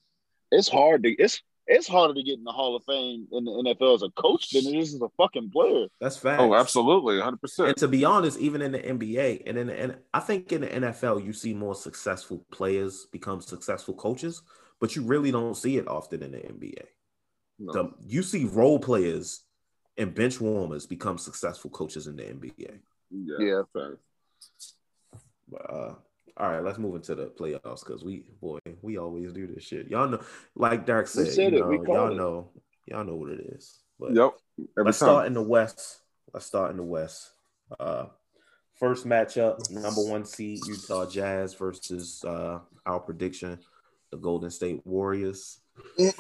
It's 0.52 0.68
hard 0.68 1.04
to 1.04 1.10
it's 1.10 1.41
it's 1.68 1.88
harder 1.88 2.13
to 2.13 2.22
get 2.24 2.38
in 2.38 2.44
the 2.44 2.52
Hall 2.52 2.76
of 2.76 2.84
Fame 2.84 3.28
in 3.32 3.46
the 3.46 3.52
NFL 3.52 3.96
as 3.96 4.04
a 4.04 4.10
coach 4.10 4.52
than 4.52 4.68
it 4.68 4.78
is 4.78 4.94
as 4.94 5.02
a 5.02 5.10
fucking 5.18 5.50
player. 5.50 5.88
That's 6.00 6.18
fact. 6.18 6.41
Oh, 6.41 6.54
absolutely, 6.54 7.20
hundred 7.20 7.30
And 7.30 7.41
percent. 7.41 7.70
And 7.70 7.78
to 7.78 7.88
be 7.88 8.06
honest, 8.06 8.39
even 8.39 8.62
in 8.62 8.72
the 8.72 8.80
NBA 8.80 9.44
and 9.48 9.58
in 9.58 9.70
and 9.70 9.98
I 10.13 10.20
think 10.20 10.52
in 10.52 10.62
the 10.62 10.68
NFL, 10.68 11.26
you 11.26 11.34
see 11.34 11.54
more 11.54 11.76
successful 11.76 12.46
players 12.52 13.08
become 13.12 13.41
successful 13.41 13.96
coaches, 13.96 14.41
but 14.80 14.96
you 14.96 15.04
really 15.04 15.32
don't 15.32 15.56
see 15.56 15.78
it 15.78 15.88
often 15.88 16.22
in 16.22 16.32
the 16.34 16.39
NBA. 16.39 16.84
The, 17.58 17.89
you 18.06 18.22
see 18.22 18.44
role 18.46 18.80
players 18.80 19.44
and 19.97 20.13
bench 20.13 20.39
warmers 20.41 20.86
become 20.86 21.17
successful 21.17 21.69
coaches 21.69 22.08
in 22.08 22.15
the 22.15 22.23
NBA. 22.23 22.79
Yeah, 23.12 23.36
Yeah. 23.39 23.62
fair. 23.73 23.97
But 25.49 25.69
uh, 25.69 25.95
all 26.38 26.51
right, 26.51 26.63
let's 26.63 26.77
move 26.77 26.95
into 26.95 27.15
the 27.15 27.27
playoffs 27.27 27.86
because 27.86 28.03
we 28.03 28.23
boy, 28.41 28.60
we 28.81 28.97
always 28.97 29.31
do 29.31 29.47
this 29.47 29.63
shit. 29.63 29.89
Y'all 29.89 30.08
know, 30.10 30.21
like 30.55 30.86
Dark 30.86 31.05
We 31.15 31.23
said, 31.25 31.34
said 31.34 31.53
you 31.53 31.60
know, 31.60 31.84
y'all 31.88 32.12
it. 32.12 32.15
know, 32.15 32.49
y'all 32.88 33.03
know 33.05 33.15
what 33.15 33.31
it 33.31 33.39
is. 33.55 33.79
But 33.99 34.15
Yep. 34.15 34.34
Every 34.77 34.86
let's 34.86 34.99
time. 34.99 35.08
start 35.08 35.27
in 35.27 35.34
the 35.34 35.41
West. 35.41 35.99
Let's 36.34 36.45
start 36.45 36.71
in 36.71 36.77
the 36.77 36.84
West. 36.84 37.29
Uh, 37.79 38.08
first 38.79 39.05
matchup, 39.05 39.69
number 39.69 40.01
one 40.03 40.25
seed 40.25 40.67
Utah 40.67 41.05
Jazz 41.10 41.53
versus 41.53 42.23
uh, 42.25 42.60
our 42.86 42.99
prediction, 42.99 43.60
the 44.12 44.17
Golden 44.17 44.49
State 44.49 44.81
Warriors. 44.86 45.60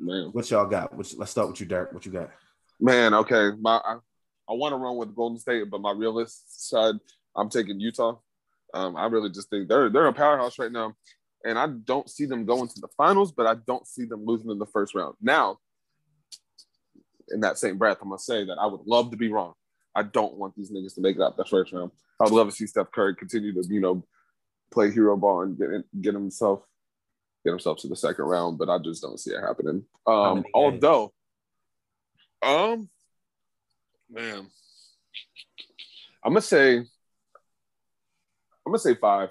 Man, 0.00 0.30
What 0.32 0.50
y'all 0.50 0.66
got? 0.66 0.96
Which, 0.96 1.16
let's 1.16 1.30
start 1.32 1.48
with 1.48 1.60
you, 1.60 1.66
Dark. 1.66 1.92
What 1.92 2.06
you 2.06 2.12
got? 2.12 2.30
Man. 2.80 3.14
Okay, 3.14 3.50
my 3.60 3.76
I, 3.76 3.96
I 4.48 4.52
want 4.54 4.72
to 4.72 4.76
run 4.76 4.96
with 4.96 5.14
Golden 5.14 5.38
State, 5.38 5.70
but 5.70 5.80
my 5.80 5.92
realist 5.92 6.68
side, 6.68 6.94
I'm 7.36 7.48
taking 7.48 7.80
Utah. 7.80 8.18
Um, 8.74 8.96
I 8.96 9.06
really 9.06 9.30
just 9.30 9.50
think 9.50 9.68
they're 9.68 9.90
they're 9.90 10.06
a 10.06 10.12
powerhouse 10.12 10.58
right 10.58 10.72
now, 10.72 10.94
and 11.44 11.58
I 11.58 11.66
don't 11.66 12.08
see 12.08 12.26
them 12.26 12.44
going 12.44 12.68
to 12.68 12.80
the 12.80 12.88
finals, 12.96 13.32
but 13.32 13.46
I 13.46 13.54
don't 13.66 13.86
see 13.86 14.04
them 14.04 14.24
losing 14.24 14.50
in 14.50 14.58
the 14.58 14.66
first 14.66 14.94
round. 14.94 15.14
Now, 15.20 15.58
in 17.30 17.40
that 17.40 17.58
same 17.58 17.78
breath, 17.78 17.98
I'm 18.02 18.08
gonna 18.08 18.18
say 18.18 18.44
that 18.44 18.58
I 18.58 18.66
would 18.66 18.86
love 18.86 19.10
to 19.10 19.16
be 19.16 19.28
wrong. 19.28 19.54
I 19.94 20.02
don't 20.02 20.36
want 20.36 20.54
these 20.54 20.70
niggas 20.70 20.94
to 20.94 21.00
make 21.00 21.16
it 21.16 21.22
out 21.22 21.36
that 21.36 21.48
first 21.48 21.72
round. 21.72 21.90
I 22.20 22.24
would 22.24 22.32
love 22.32 22.48
to 22.48 22.54
see 22.54 22.66
Steph 22.66 22.92
Curry 22.92 23.14
continue 23.14 23.52
to, 23.54 23.66
you 23.68 23.80
know, 23.80 24.04
play 24.70 24.90
hero 24.90 25.16
ball 25.16 25.42
and 25.42 25.58
get 25.58 25.68
get 26.00 26.14
himself 26.14 26.62
get 27.44 27.50
himself 27.50 27.78
to 27.78 27.88
the 27.88 27.96
second 27.96 28.24
round, 28.24 28.58
but 28.58 28.68
I 28.68 28.78
just 28.78 29.02
don't 29.02 29.18
see 29.18 29.30
it 29.30 29.40
happening. 29.40 29.84
Um, 30.06 30.44
although, 30.54 31.12
um, 32.42 32.88
man, 34.10 34.46
I'm 36.24 36.32
gonna 36.32 36.40
say, 36.40 36.76
I'm 36.76 36.86
gonna 38.66 38.78
say 38.78 38.94
five. 38.94 39.30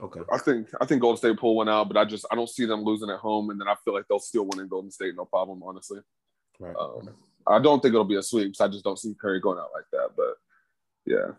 Okay. 0.00 0.20
I 0.32 0.38
think 0.38 0.68
I 0.80 0.86
think 0.86 1.00
Golden 1.00 1.18
State 1.18 1.38
pull 1.38 1.56
one 1.56 1.68
out, 1.68 1.88
but 1.88 1.96
I 1.96 2.04
just 2.04 2.26
I 2.30 2.34
don't 2.34 2.48
see 2.48 2.64
them 2.64 2.82
losing 2.82 3.10
at 3.10 3.18
home, 3.18 3.50
and 3.50 3.60
then 3.60 3.68
I 3.68 3.74
feel 3.84 3.94
like 3.94 4.04
they'll 4.08 4.18
still 4.18 4.44
win 4.44 4.60
in 4.60 4.68
Golden 4.68 4.90
State, 4.90 5.14
no 5.16 5.24
problem, 5.24 5.62
honestly. 5.62 6.00
Right. 6.58 6.74
Um, 6.78 7.10
I 7.46 7.58
don't 7.58 7.80
think 7.80 7.94
it'll 7.94 8.04
be 8.04 8.16
a 8.16 8.22
sweep. 8.22 8.54
I 8.60 8.68
just 8.68 8.84
don't 8.84 8.98
see 8.98 9.14
Curry 9.20 9.40
going 9.40 9.58
out 9.58 9.70
like 9.74 9.84
that. 9.92 10.10
But 10.16 10.34
yeah. 11.06 11.32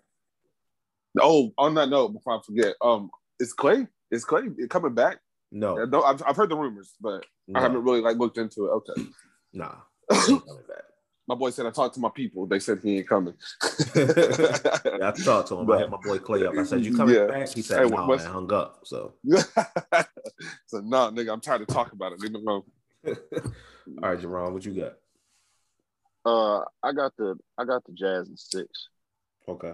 Oh, 1.21 1.51
on 1.57 1.75
that 1.75 1.89
note, 1.89 2.09
before 2.09 2.37
I 2.37 2.41
forget, 2.45 2.75
um, 2.81 3.09
is 3.39 3.53
Clay 3.53 3.87
is 4.11 4.25
Clay 4.25 4.43
coming 4.69 4.93
back? 4.93 5.19
no, 5.51 5.77
Yeah, 5.77 5.85
no, 5.85 6.03
I've, 6.03 6.21
I've 6.25 6.35
heard 6.35 6.49
the 6.49 6.57
rumors, 6.57 6.93
but 6.99 7.25
no, 7.47 7.59
I 7.59 7.63
haven't 7.63 7.83
really 7.83 8.01
like 8.01 8.17
looked 8.17 8.37
into 8.37 8.65
it. 8.65 8.69
Okay, 8.69 9.07
nah. 9.53 9.75
he 11.39 11.39
ain't 11.39 11.39
coming 11.39 11.39
back. 11.39 11.39
my 11.39 11.39
boy 11.39 11.49
said 11.51 11.65
I 11.65 11.71
talked 11.71 11.95
to 11.95 11.99
my 12.01 12.09
people. 12.09 12.45
They 12.45 12.59
said 12.59 12.79
he 12.83 12.97
ain't 12.97 13.07
coming. 13.07 13.33
Yeah, 13.95 15.09
I 15.09 15.11
talked 15.11 15.47
to 15.49 15.57
him. 15.59 15.71
I 15.71 15.79
had 15.79 15.89
my 15.89 15.97
boy 16.03 16.17
Clay 16.19 16.45
up. 16.45 16.53
I 16.57 16.63
said, 16.63 16.85
"You 16.85 16.95
coming 16.95 17.15
Yeah. 17.15 17.27
back?" 17.27 17.49
He 17.49 17.61
said, 17.61 17.83
Hey, 17.83 17.89
"No," 17.89 18.05
what's- 18.05 18.23
and 18.25 18.33
hung 18.33 18.51
up. 18.53 18.79
So, 18.85 19.13
so 20.67 20.79
no, 20.79 21.11
nigga, 21.11 21.31
I'm 21.31 21.41
tired 21.41 21.61
of 21.61 21.67
talking 21.67 21.93
about 21.93 22.13
it. 22.13 22.19
Leave 22.19 22.31
me 22.31 22.39
alone. 22.39 22.63
all 23.07 23.13
right, 24.01 24.19
Jerome, 24.19 24.53
what 24.53 24.65
you 24.65 24.73
got? 24.73 24.93
Uh, 26.25 26.63
I 26.83 26.93
got 26.93 27.15
the 27.17 27.35
I 27.57 27.65
got 27.65 27.83
the 27.85 27.91
Jazz 27.93 28.29
in 28.29 28.37
six. 28.37 28.87
Okay. 29.47 29.73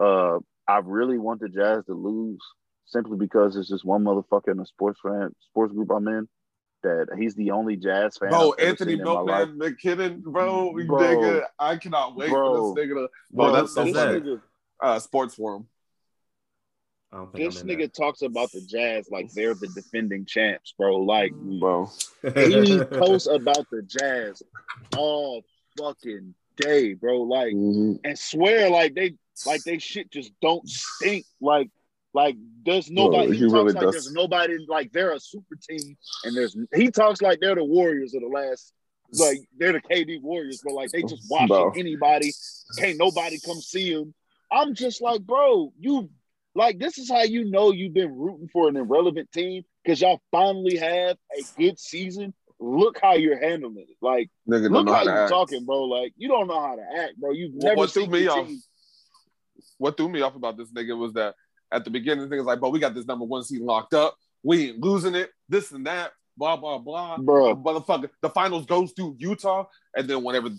Uh, 0.00 0.38
I 0.66 0.78
really 0.82 1.18
want 1.18 1.40
the 1.40 1.48
Jazz 1.48 1.84
to 1.86 1.94
lose 1.94 2.40
simply 2.86 3.16
because 3.18 3.56
it's 3.56 3.68
just 3.68 3.84
one 3.84 4.04
motherfucker 4.04 4.48
in 4.48 4.56
the 4.58 4.66
sports 4.66 5.00
fan 5.02 5.34
sports 5.50 5.72
group 5.72 5.90
I'm 5.90 6.08
in 6.08 6.28
that 6.84 7.08
he's 7.18 7.34
the 7.34 7.50
only 7.50 7.76
Jazz 7.76 8.16
fan. 8.16 8.30
Bro, 8.30 8.52
I've 8.52 8.58
ever 8.60 8.68
Anthony 8.70 8.92
seen 8.92 9.00
in 9.00 9.04
my 9.06 9.20
life. 9.20 9.48
McKinnon, 9.48 10.22
bro, 10.22 10.72
Bro. 10.86 10.98
nigga, 11.00 11.42
I 11.58 11.76
cannot 11.76 12.16
wait 12.16 12.30
Bro. 12.30 12.54
for 12.74 12.74
this 12.74 12.84
nigga 12.86 12.94
to. 12.94 12.94
Bro, 13.32 13.44
Bro, 13.46 13.52
that's 13.52 13.74
so 13.74 13.84
this 13.84 13.92
this 13.94 14.02
funny. 14.04 14.20
nigga- 14.20 14.24
nigga, 14.36 14.40
Uh, 14.80 14.98
sports 15.00 15.34
forum. 15.34 15.66
I 17.12 17.16
don't 17.18 17.32
think 17.32 17.44
this 17.52 17.62
I'm 17.62 17.70
in 17.70 17.78
nigga 17.78 17.92
talks 17.92 18.22
about 18.22 18.50
the 18.52 18.60
Jazz 18.62 19.08
like 19.10 19.30
they're 19.32 19.54
the 19.54 19.68
defending 19.68 20.24
champs, 20.26 20.74
bro. 20.76 20.96
Like 20.96 21.32
Bro, 21.32 21.90
that. 22.22 22.64
he 22.66 22.82
posts 22.98 23.28
about 23.28 23.68
the 23.70 23.82
Jazz 23.82 24.42
all 24.96 25.44
fucking 25.78 26.34
day, 26.56 26.94
bro. 26.94 27.20
Like 27.22 27.52
and 27.52 28.18
swear 28.18 28.68
like 28.68 28.94
they 28.94 29.14
like 29.46 29.62
they 29.62 29.78
shit 29.78 30.10
just 30.10 30.32
don't 30.40 30.68
stink. 30.68 31.24
Like 31.40 31.70
like 32.14 32.36
there's 32.64 32.90
nobody. 32.90 33.32
he 33.32 33.38
he 33.38 33.40
talks 33.42 33.52
really 33.52 33.72
like 33.72 33.82
does. 33.82 33.92
there's 33.92 34.12
nobody. 34.12 34.56
Like 34.68 34.92
they're 34.92 35.12
a 35.12 35.20
super 35.20 35.56
team, 35.68 35.96
and 36.24 36.36
there's 36.36 36.56
he 36.74 36.90
talks 36.90 37.20
like 37.20 37.40
they're 37.40 37.56
the 37.56 37.64
Warriors 37.64 38.14
of 38.14 38.22
the 38.22 38.28
last. 38.28 38.72
Like 39.12 39.38
they're 39.58 39.72
the 39.72 39.80
KD 39.80 40.22
Warriors, 40.22 40.60
but 40.64 40.72
like 40.74 40.90
they 40.90 41.02
just 41.02 41.26
watching 41.28 41.48
Bro. 41.48 41.72
anybody. 41.76 42.32
Can't 42.78 42.98
nobody 42.98 43.38
come 43.44 43.60
see 43.60 43.92
them. 43.92 44.14
I'm 44.50 44.74
just 44.74 45.02
like, 45.02 45.20
bro, 45.22 45.72
you 45.78 46.08
like 46.54 46.78
this 46.78 46.98
is 46.98 47.10
how 47.10 47.22
you 47.22 47.50
know 47.50 47.72
you've 47.72 47.94
been 47.94 48.16
rooting 48.16 48.48
for 48.52 48.68
an 48.68 48.76
irrelevant 48.76 49.30
team 49.32 49.62
because 49.84 50.00
y'all 50.00 50.20
finally 50.30 50.76
have 50.76 51.16
a 51.36 51.42
good 51.58 51.78
season. 51.78 52.32
Look 52.60 52.98
how 53.02 53.14
you're 53.14 53.38
handling 53.38 53.86
it. 53.88 53.96
Like 54.00 54.30
nigga 54.48 54.70
Look 54.70 54.88
how 54.88 54.94
how 54.94 55.04
to 55.04 55.10
you 55.10 55.16
act. 55.16 55.30
talking, 55.30 55.64
bro. 55.64 55.84
Like 55.84 56.12
you 56.16 56.28
don't 56.28 56.46
know 56.46 56.60
how 56.60 56.76
to 56.76 56.82
act, 56.96 57.18
bro. 57.18 57.32
You've 57.32 57.54
never 57.54 57.76
what 57.76 57.90
threw 57.90 58.02
seen 58.02 58.10
me 58.12 58.26
off? 58.28 58.46
team. 58.46 58.62
What 59.78 59.96
threw 59.96 60.08
me 60.08 60.22
off 60.22 60.36
about 60.36 60.56
this 60.56 60.72
nigga 60.72 60.96
was 60.96 61.12
that 61.14 61.34
at 61.74 61.84
the 61.84 61.90
beginning, 61.90 62.28
things 62.28 62.44
like, 62.44 62.60
"Bro, 62.60 62.70
we 62.70 62.78
got 62.78 62.94
this 62.94 63.06
number 63.06 63.24
one 63.24 63.42
seed 63.42 63.60
locked 63.60 63.94
up. 63.94 64.16
We 64.42 64.70
ain't 64.70 64.80
losing 64.80 65.14
it. 65.14 65.30
This 65.48 65.72
and 65.72 65.86
that. 65.86 66.12
Blah 66.36 66.56
blah 66.56 66.78
blah." 66.78 67.18
Bro. 67.18 67.56
motherfucker. 67.56 68.08
The 68.22 68.30
finals 68.30 68.66
goes 68.66 68.92
through 68.92 69.16
Utah, 69.18 69.64
and 69.96 70.08
then 70.08 70.22
whenever 70.24 70.50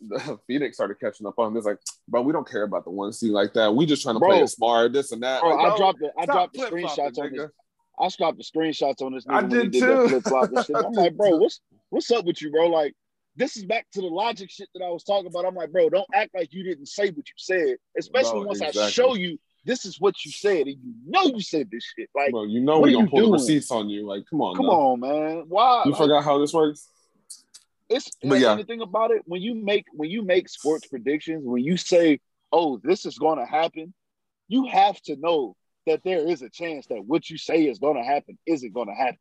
the 0.00 0.38
Phoenix 0.46 0.76
started 0.76 1.00
catching 1.00 1.26
up 1.26 1.38
on 1.38 1.56
it's 1.56 1.66
like, 1.66 1.78
bro, 2.08 2.22
we 2.22 2.32
don't 2.32 2.48
care 2.48 2.64
about 2.64 2.84
the 2.84 2.90
one 2.90 3.12
seed 3.12 3.30
like 3.30 3.52
that. 3.54 3.74
We 3.74 3.86
just 3.86 4.02
trying 4.02 4.16
to 4.16 4.20
Bro. 4.20 4.28
play 4.30 4.42
it 4.42 4.48
smart, 4.48 4.92
this 4.92 5.12
and 5.12 5.22
that. 5.22 5.40
Bro, 5.40 5.56
Like, 5.56 5.72
I 5.72 5.76
dropped 5.76 6.02
it. 6.02 6.12
I 6.18 6.26
dropped 6.26 6.54
the 6.54 6.60
screenshots 6.60 7.18
on 7.18 7.32
this. 7.32 7.50
I 7.98 8.08
dropped 8.18 8.38
the 8.38 8.44
screenshots 8.44 9.02
on 9.02 9.14
this 9.14 9.24
I 9.28 9.40
nigga 9.42 9.50
when 9.50 9.50
he 9.50 9.56
did 9.68 9.72
did 9.72 9.80
too. 9.80 9.86
that 9.86 10.08
flip 10.08 10.22
flop 10.24 10.52
and 10.52 10.64
shit. 10.66 10.76
I 10.76 10.80
I'm 10.80 10.92
like, 10.92 11.16
bro, 11.16 11.36
what's 11.36 11.60
what's 11.90 12.10
up 12.10 12.24
with 12.24 12.42
you, 12.42 12.50
bro? 12.50 12.66
Like, 12.66 12.92
this 13.36 13.56
is 13.56 13.64
back 13.64 13.86
to 13.92 14.00
the 14.00 14.06
logic 14.06 14.50
shit 14.50 14.68
that 14.74 14.84
I 14.84 14.90
was 14.90 15.04
talking 15.04 15.26
about. 15.26 15.44
I'm 15.44 15.54
like, 15.54 15.72
bro, 15.72 15.88
don't 15.90 16.06
act 16.14 16.30
like 16.34 16.52
you 16.52 16.62
didn't 16.64 16.86
say 16.86 17.06
what 17.10 17.26
you 17.26 17.34
said, 17.36 17.76
especially 17.98 18.44
once 18.44 18.60
I 18.62 18.70
show 18.88 19.14
you 19.14 19.38
this 19.64 19.84
is 19.84 20.00
what 20.00 20.24
you 20.24 20.30
said 20.30 20.66
and 20.66 20.76
you 20.82 20.94
know 21.06 21.24
you 21.24 21.40
said 21.40 21.70
this 21.70 21.84
shit. 21.96 22.10
Like, 22.14 22.30
Bro, 22.30 22.44
you 22.44 22.60
know 22.60 22.80
we 22.80 22.90
are 22.90 22.92
gonna 22.92 23.04
you 23.04 23.10
pull 23.10 23.26
the 23.26 23.32
receipts 23.32 23.70
on 23.70 23.88
you. 23.88 24.06
Like, 24.06 24.24
come 24.28 24.40
on, 24.40 24.56
come 24.56 24.66
now. 24.66 24.72
on, 24.72 25.00
man. 25.00 25.44
Why? 25.48 25.82
You 25.84 25.92
Like, 25.92 26.00
forgot 26.00 26.24
how 26.24 26.38
this 26.38 26.52
works? 26.52 26.88
It's 27.88 28.10
But 28.22 28.32
and 28.32 28.40
yeah. 28.40 28.54
the 28.54 28.64
thing 28.64 28.80
about 28.80 29.10
it, 29.10 29.22
when 29.26 29.42
you 29.42 29.54
make 29.54 29.86
when 29.92 30.10
you 30.10 30.22
make 30.22 30.48
sports 30.48 30.86
predictions, 30.86 31.42
when 31.44 31.62
you 31.62 31.76
say, 31.76 32.20
"Oh, 32.50 32.78
this 32.78 33.04
is 33.04 33.18
going 33.18 33.38
to 33.38 33.44
happen," 33.44 33.92
you 34.48 34.66
have 34.66 35.00
to 35.02 35.16
know 35.16 35.54
that 35.86 36.02
there 36.02 36.26
is 36.26 36.42
a 36.42 36.48
chance 36.48 36.86
that 36.86 37.04
what 37.04 37.28
you 37.28 37.36
say 37.36 37.66
is 37.66 37.78
going 37.78 37.96
to 37.96 38.02
happen 38.02 38.38
isn't 38.46 38.72
going 38.72 38.88
to 38.88 38.94
happen. 38.94 39.18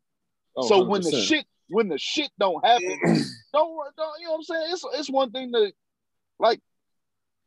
Oh, 0.56 0.68
so 0.68 0.84
when 0.84 1.02
the 1.02 1.12
shit 1.12 1.46
when 1.68 1.90
the 1.90 1.98
shit 1.98 2.30
don't 2.40 2.64
happen, 2.66 3.00
don't, 3.54 3.96
don't 3.98 4.20
you 4.20 4.26
know 4.26 4.32
what 4.32 4.38
I'm 4.38 4.44
saying? 4.44 4.68
It's 4.72 4.86
it's 4.94 5.10
one 5.10 5.32
thing 5.32 5.52
to 5.54 5.72
like 6.40 6.60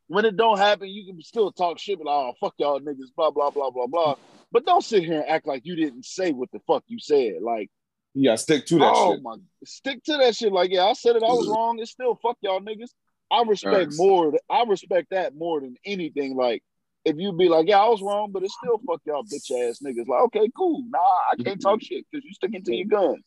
when 0.08 0.24
it 0.24 0.36
don't 0.36 0.58
happen, 0.58 0.88
you 0.88 1.06
can 1.06 1.20
still 1.22 1.52
talk 1.52 1.78
shit, 1.78 1.98
but 1.98 2.08
oh 2.08 2.32
fuck 2.40 2.54
y'all 2.58 2.80
niggas, 2.80 3.14
blah 3.16 3.30
blah 3.30 3.50
blah 3.50 3.70
blah 3.70 3.86
blah. 3.86 4.14
But 4.52 4.64
don't 4.64 4.84
sit 4.84 5.02
here 5.02 5.20
and 5.20 5.28
act 5.28 5.46
like 5.46 5.62
you 5.64 5.76
didn't 5.76 6.04
say 6.04 6.32
what 6.32 6.50
the 6.52 6.60
fuck 6.66 6.84
you 6.86 6.98
said. 6.98 7.34
Like 7.42 7.70
yeah, 8.18 8.36
stick 8.36 8.64
to 8.66 8.78
that 8.78 8.92
oh 8.94 9.14
shit. 9.14 9.22
my, 9.22 9.36
stick 9.66 10.02
to 10.04 10.16
that 10.16 10.34
shit. 10.34 10.50
Like, 10.50 10.70
yeah, 10.72 10.86
I 10.86 10.94
said 10.94 11.16
it. 11.16 11.22
I 11.22 11.26
was 11.26 11.44
mm-hmm. 11.44 11.54
wrong. 11.54 11.78
It's 11.80 11.90
still 11.90 12.18
fuck 12.22 12.38
y'all 12.40 12.60
niggas. 12.60 12.88
I 13.30 13.42
respect 13.42 13.76
Facts. 13.76 13.98
more. 13.98 14.32
I 14.48 14.62
respect 14.62 15.08
that 15.10 15.36
more 15.36 15.60
than 15.60 15.76
anything. 15.84 16.34
Like, 16.34 16.62
if 17.04 17.16
you 17.18 17.34
be 17.34 17.50
like, 17.50 17.68
yeah, 17.68 17.78
I 17.78 17.88
was 17.88 18.00
wrong, 18.00 18.30
but 18.32 18.42
it's 18.42 18.54
still 18.54 18.80
fuck 18.86 19.02
y'all 19.04 19.22
bitch 19.22 19.50
ass 19.68 19.80
niggas. 19.84 20.08
Like, 20.08 20.22
okay, 20.22 20.48
cool. 20.56 20.82
Nah, 20.88 20.98
I 20.98 21.42
can't 21.42 21.60
talk 21.60 21.80
mm-hmm. 21.80 21.94
shit 21.94 22.06
because 22.10 22.24
you 22.24 22.32
sticking 22.32 22.64
to 22.64 22.74
your 22.74 22.86
guns. 22.86 23.22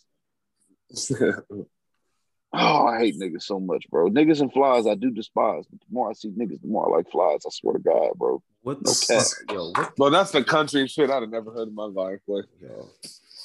Oh, 2.52 2.88
I 2.88 2.98
hate 3.00 3.20
niggas 3.20 3.44
so 3.44 3.60
much, 3.60 3.86
bro. 3.92 4.10
Niggas 4.10 4.42
and 4.42 4.52
flies, 4.52 4.88
I 4.88 4.96
do 4.96 5.12
despise. 5.12 5.66
But 5.70 5.80
the 5.82 5.86
more 5.92 6.10
I 6.10 6.14
see 6.14 6.30
niggas, 6.30 6.62
the 6.62 6.68
more 6.68 6.92
I 6.92 6.98
like 6.98 7.12
flies. 7.12 7.46
I 7.46 7.50
swear 7.52 7.74
to 7.74 7.80
God, 7.80 8.14
bro. 8.16 8.42
What 8.64 8.84
the 8.84 8.90
Okay. 8.90 9.20
fuck, 9.20 9.52
yo? 9.52 9.72
What? 9.72 9.96
Bro, 9.96 10.10
that's 10.10 10.32
the 10.32 10.44
country 10.44 10.88
shit 10.88 11.12
I'd 11.12 11.22
have 11.22 11.30
never 11.30 11.52
heard 11.52 11.68
in 11.68 11.76
my 11.76 11.86
life. 11.86 12.20
Boy. 12.28 12.42
Yo, 12.60 12.90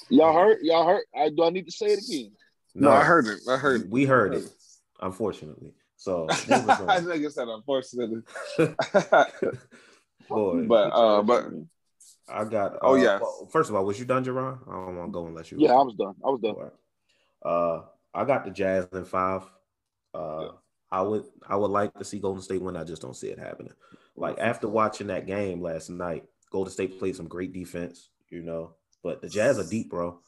Y'all 0.09 0.33
heard? 0.33 0.59
Y'all 0.63 0.87
heard? 0.87 1.03
I 1.15 1.29
do. 1.29 1.45
I 1.45 1.51
need 1.51 1.67
to 1.67 1.73
say 1.73 1.87
it 1.87 1.99
again. 2.09 2.33
No, 2.75 2.91
I 2.91 3.05
heard 3.05 3.27
it. 3.27 3.41
I 3.49 3.57
heard 3.57 3.83
it. 3.83 3.89
We 3.91 4.05
heard 4.07 4.35
it, 4.35 4.51
unfortunately. 5.01 5.75
So. 5.97 6.29
I 6.31 6.35
think 6.35 7.25
it's 7.25 7.35
that 7.35 7.49
unfortunately. 7.49 8.23
boy. 10.29 10.67
But 10.67 10.91
uh, 10.93 11.23
but 11.23 11.45
I 12.29 12.45
got. 12.45 12.79
Oh, 12.83 12.95
uh, 12.95 12.97
yes. 12.97 13.21
well, 13.21 13.49
first 13.53 13.71
of 13.71 13.77
all, 13.77 13.85
was 13.85 13.99
you 13.99 14.05
done, 14.05 14.25
Jerron? 14.25 14.59
I 14.67 14.73
don't 14.73 14.97
want 14.97 15.09
to 15.09 15.13
go 15.13 15.27
unless 15.27 15.53
you. 15.53 15.59
Yeah, 15.61 15.73
I 15.73 15.83
was 15.83 15.95
done. 15.95 16.15
I 16.25 16.29
was 16.31 16.41
done. 16.41 16.71
Uh, 17.45 17.83
I 18.15 18.25
got 18.25 18.45
the 18.45 18.51
Jazz 18.51 18.87
in 18.93 19.05
five. 19.05 19.43
Uh, 20.15 20.41
Yeah. 20.43 20.49
I 20.93 21.03
would 21.03 21.25
I 21.49 21.57
would 21.57 21.71
like 21.73 21.93
to 21.99 22.05
see 22.05 22.21
Golden 22.21 22.43
State 22.43 22.63
win. 22.63 22.77
I 22.77 22.85
just 22.85 23.03
don't 23.03 23.17
see 23.17 23.27
it 23.29 23.39
happening. 23.39 23.73
Like 24.17 24.39
after 24.39 24.69
watching 24.69 25.09
that 25.09 25.27
game 25.27 25.61
last 25.61 25.91
night, 25.91 26.25
Golden 26.53 26.73
State 26.73 26.99
played 27.01 27.17
some 27.17 27.27
great 27.27 27.53
defense, 27.53 28.11
you 28.29 28.43
know. 28.43 28.75
But 29.03 29.21
the 29.21 29.29
Jazz 29.29 29.59
are 29.59 29.69
deep, 29.69 29.91
bro. 29.91 30.21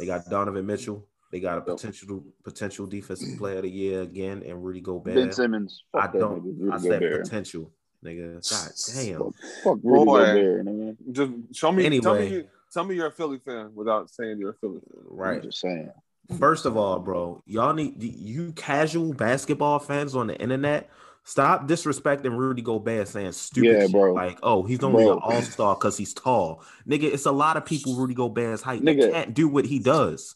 They 0.00 0.06
got 0.06 0.28
Donovan 0.28 0.66
Mitchell. 0.66 1.06
They 1.30 1.38
got 1.40 1.58
a 1.58 1.60
potential 1.60 2.24
potential 2.42 2.86
defensive 2.86 3.38
player 3.38 3.56
of 3.58 3.62
the 3.62 3.70
year 3.70 4.00
again, 4.02 4.42
and 4.44 4.64
Rudy 4.64 4.80
Gobert. 4.80 5.14
Ben 5.14 5.30
Simmons. 5.32 5.84
I 5.94 6.00
Fuck 6.02 6.12
that 6.14 6.18
don't. 6.18 6.44
nigga, 6.44 6.72
I 6.72 6.78
said 6.78 7.00
Gobert. 7.00 7.22
potential, 7.22 7.70
nigga. 8.04 8.50
God 8.50 8.94
damn. 8.96 9.18
Fuck, 9.20 9.34
fuck 9.62 9.78
Rudy 9.84 10.04
Boy. 10.04 10.18
Gobert, 10.24 10.66
nigga. 10.66 10.96
Just 11.12 11.32
show 11.54 11.70
me. 11.70 11.82
Tell 12.00 12.14
Anyway. 12.14 12.28
me, 12.30 12.36
you, 12.38 12.48
tell 12.72 12.84
me 12.84 12.94
you're 12.96 13.06
a 13.08 13.12
Philly 13.12 13.38
fan 13.44 13.70
without 13.74 14.10
saying 14.10 14.38
you're 14.38 14.50
a 14.50 14.54
Philly 14.54 14.80
fan. 14.80 15.04
I'm 15.10 15.16
Right. 15.16 15.42
just 15.42 15.60
saying. 15.60 15.90
First 16.36 16.66
of 16.66 16.76
all, 16.76 16.98
bro, 16.98 17.42
y'all 17.46 17.72
need 17.72 18.02
you 18.02 18.52
casual 18.52 19.14
basketball 19.14 19.78
fans 19.78 20.14
on 20.14 20.26
the 20.26 20.38
internet. 20.38 20.90
Stop 21.24 21.66
disrespecting 21.68 22.36
Rudy 22.36 22.62
Gobert 22.62 23.08
saying 23.08 23.32
stupid 23.32 23.66
Yeah, 23.68 23.80
shit 23.82 23.92
bro. 23.92 24.12
like, 24.12 24.38
oh, 24.42 24.62
he's 24.62 24.82
only 24.82 25.04
Bro. 25.04 25.14
an 25.14 25.18
all 25.22 25.42
star 25.42 25.74
because 25.74 25.96
he's 25.96 26.14
tall. 26.14 26.62
Nigga, 26.88 27.04
it's 27.04 27.26
a 27.26 27.32
lot 27.32 27.56
of 27.56 27.64
people 27.64 27.96
Rudy 27.96 28.14
Gobert's 28.14 28.62
height 28.62 28.82
Nigga. 28.82 29.02
that 29.02 29.12
can't 29.12 29.34
do 29.34 29.48
what 29.48 29.64
he 29.66 29.78
does. 29.78 30.34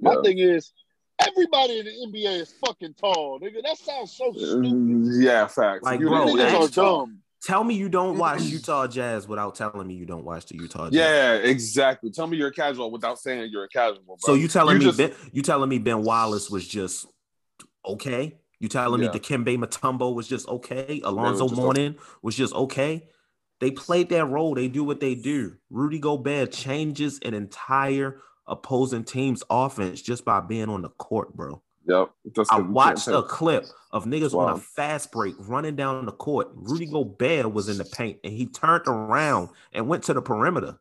My 0.00 0.12
Yeah. 0.14 0.22
thing 0.22 0.38
is, 0.38 0.72
everybody 1.26 1.78
in 1.78 1.84
the 1.86 1.92
NBA 2.18 2.40
is 2.40 2.52
fucking 2.64 2.94
tall, 2.94 3.40
nigga. 3.40 3.62
That 3.62 3.78
sounds 3.78 4.12
so 4.12 4.30
stupid. 4.32 4.64
Mm, 4.72 5.22
Yeah, 5.22 5.46
facts. 5.46 5.82
Like, 5.84 6.00
You 6.00 6.08
bro, 6.08 6.26
didn't- 6.26 6.38
Niggas 6.40 6.68
are 6.68 6.72
dumb. 6.74 7.18
Tell 7.46 7.62
me 7.62 7.74
you 7.74 7.88
don't 7.88 8.18
watch 8.18 8.42
Utah 8.42 8.88
Jazz 8.88 9.28
without 9.28 9.54
telling 9.54 9.86
me 9.86 9.94
you 9.94 10.04
don't 10.04 10.24
watch 10.24 10.46
the 10.46 10.56
Utah 10.56 10.90
Jazz. 10.90 10.94
Yeah, 10.94 11.34
exactly. 11.34 12.10
Tell 12.10 12.26
me 12.26 12.36
you're 12.36 12.48
a 12.48 12.52
casual 12.52 12.90
without 12.90 13.20
saying 13.20 13.50
you're 13.52 13.62
a 13.62 13.68
casual. 13.68 14.02
Bro. 14.04 14.16
So 14.18 14.34
you 14.34 14.48
telling 14.48 14.74
You 14.74 14.78
me 14.80 14.84
just- 14.86 14.98
ben, 14.98 15.12
you 15.30 15.42
telling 15.42 15.68
me 15.68 15.78
Ben 15.78 16.02
Wallace 16.02 16.50
was 16.50 16.66
just 16.66 17.06
okay? 17.86 18.36
You 18.58 18.68
telling 18.68 19.00
Yeah. 19.00 19.12
me 19.12 19.18
Dikembe 19.20 19.56
Mutombo 19.58 20.12
was 20.12 20.26
just 20.26 20.48
okay? 20.48 21.00
Alonzo 21.04 21.46
just 21.48 21.60
Mourning 21.60 21.94
was 22.20 22.34
just 22.34 22.52
okay? 22.52 23.08
They 23.60 23.70
played 23.70 24.08
their 24.08 24.26
role. 24.26 24.56
They 24.56 24.66
do 24.66 24.82
what 24.82 24.98
they 24.98 25.14
do. 25.14 25.52
Rudy 25.70 26.00
Gobert 26.00 26.50
changes 26.50 27.20
an 27.24 27.32
entire 27.32 28.20
opposing 28.48 29.04
team's 29.04 29.44
offense 29.48 30.02
just 30.02 30.24
by 30.24 30.40
being 30.40 30.68
on 30.68 30.82
the 30.82 30.88
court, 30.88 31.36
bro. 31.36 31.62
Yep. 31.86 32.10
Just 32.34 32.36
'cause 32.36 32.48
I 32.50 32.60
watched 32.60 33.08
a 33.08 33.22
clip 33.22 33.64
of 33.92 34.04
niggas 34.04 34.34
on 34.34 34.52
a 34.52 34.58
fast 34.58 35.12
break 35.12 35.34
running 35.38 35.76
down 35.76 36.04
the 36.06 36.12
court. 36.12 36.48
Rudy 36.54 36.86
Gobert 36.86 37.52
was 37.52 37.68
in 37.68 37.78
the 37.78 37.84
paint 37.84 38.18
and 38.24 38.32
he 38.32 38.46
turned 38.46 38.86
around 38.86 39.50
and 39.72 39.88
went 39.88 40.04
to 40.04 40.14
the 40.14 40.22
perimeter. 40.22 40.78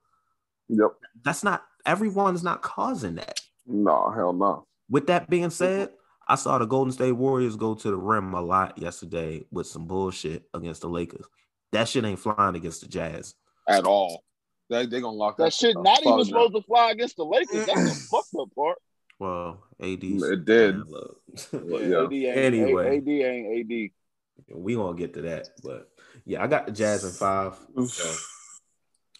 Yep. 0.69 0.91
That's 1.23 1.43
not 1.43 1.63
everyone's 1.85 2.43
not 2.43 2.61
causing 2.61 3.15
that. 3.15 3.39
No, 3.67 4.11
hell 4.11 4.33
no. 4.33 4.65
With 4.89 5.07
that 5.07 5.29
being 5.29 5.49
said, 5.49 5.91
I 6.27 6.35
saw 6.35 6.57
the 6.57 6.65
Golden 6.65 6.91
State 6.91 7.11
Warriors 7.11 7.55
go 7.55 7.75
to 7.75 7.89
the 7.91 7.97
rim 7.97 8.33
a 8.33 8.41
lot 8.41 8.77
yesterday 8.79 9.45
with 9.51 9.67
some 9.67 9.85
bullshit 9.85 10.43
against 10.53 10.81
the 10.81 10.89
Lakers. 10.89 11.25
That 11.71 11.87
shit 11.87 12.03
ain't 12.03 12.19
flying 12.19 12.55
against 12.55 12.81
the 12.81 12.87
Jazz. 12.87 13.35
At 13.67 13.85
all. 13.85 14.23
They 14.69 14.87
they 14.87 15.01
gonna 15.01 15.15
lock 15.15 15.37
that, 15.37 15.43
That 15.45 15.53
shit 15.53 15.75
the 15.75 15.83
not 15.83 16.01
even 16.05 16.25
supposed 16.25 16.55
to 16.55 16.61
fly 16.63 16.91
against 16.91 17.17
the 17.17 17.25
Lakers. 17.25 17.67
That's 17.67 17.83
the 17.83 18.07
fucked 18.11 18.33
up 18.39 18.49
part. 18.55 18.77
Well, 19.19 19.63
AD. 19.81 20.03
It 20.03 20.45
did. 20.45 20.77
Look, 20.87 21.21
Yeah. 21.53 22.03
AD 22.03 22.13
Anyway. 22.37 22.97
AD 22.97 23.07
ain't 23.07 23.71
AD. 23.71 24.55
we 24.57 24.75
won't 24.75 24.97
get 24.97 25.13
to 25.15 25.21
that, 25.21 25.49
but 25.63 25.89
yeah, 26.25 26.43
I 26.43 26.47
got 26.47 26.65
the 26.65 26.71
Jazz 26.71 27.03
in 27.03 27.11
five. 27.11 27.55
So 27.87 28.13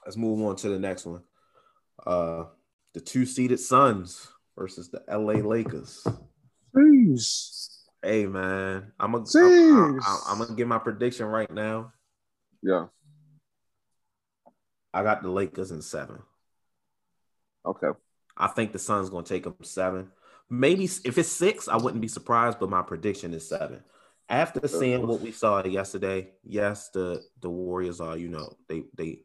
let's 0.06 0.18
move 0.18 0.42
on 0.48 0.56
to 0.58 0.70
the 0.70 0.80
next 0.80 1.06
one. 1.06 1.24
Uh, 2.06 2.46
the 2.94 3.02
two-seeded 3.02 3.60
Suns 3.60 4.28
versus 4.58 4.90
the 4.90 5.04
LA 5.10 5.34
Lakers. 5.46 6.06
Jeez. 6.76 7.72
Hey 8.02 8.26
man, 8.28 8.92
I'm 9.00 9.12
gonna 9.14 9.26
I'm, 9.36 10.00
I'm, 10.06 10.20
I'm 10.30 10.38
gonna 10.40 10.56
give 10.56 10.68
my 10.68 10.78
prediction 10.78 11.26
right 11.26 11.52
now. 11.52 11.92
Yeah. 12.62 12.86
I 14.94 15.04
got 15.04 15.24
the 15.24 15.30
Lakers 15.30 15.72
in 15.72 15.82
seven. 15.82 16.20
Okay. 17.66 17.88
I 18.38 18.48
think 18.48 18.72
the 18.74 18.80
Suns 18.80 19.10
gonna 19.10 19.26
take 19.26 19.44
them 19.44 19.56
seven. 19.64 20.12
Maybe 20.50 20.86
if 20.86 21.18
it's 21.18 21.30
six, 21.30 21.68
I 21.68 21.78
wouldn't 21.78 22.02
be 22.02 22.08
surprised, 22.08 22.60
but 22.60 22.70
my 22.70 22.82
prediction 22.82 23.34
is 23.34 23.48
seven. 23.48 23.84
After 24.30 24.68
seeing 24.68 25.06
what 25.08 25.22
we 25.22 25.32
saw 25.32 25.64
yesterday, 25.64 26.32
yes, 26.44 26.90
the 26.90 27.22
the 27.42 27.50
Warriors 27.50 28.00
are, 28.00 28.18
you 28.18 28.30
know, 28.30 28.54
they 28.68 28.84
they 28.96 29.20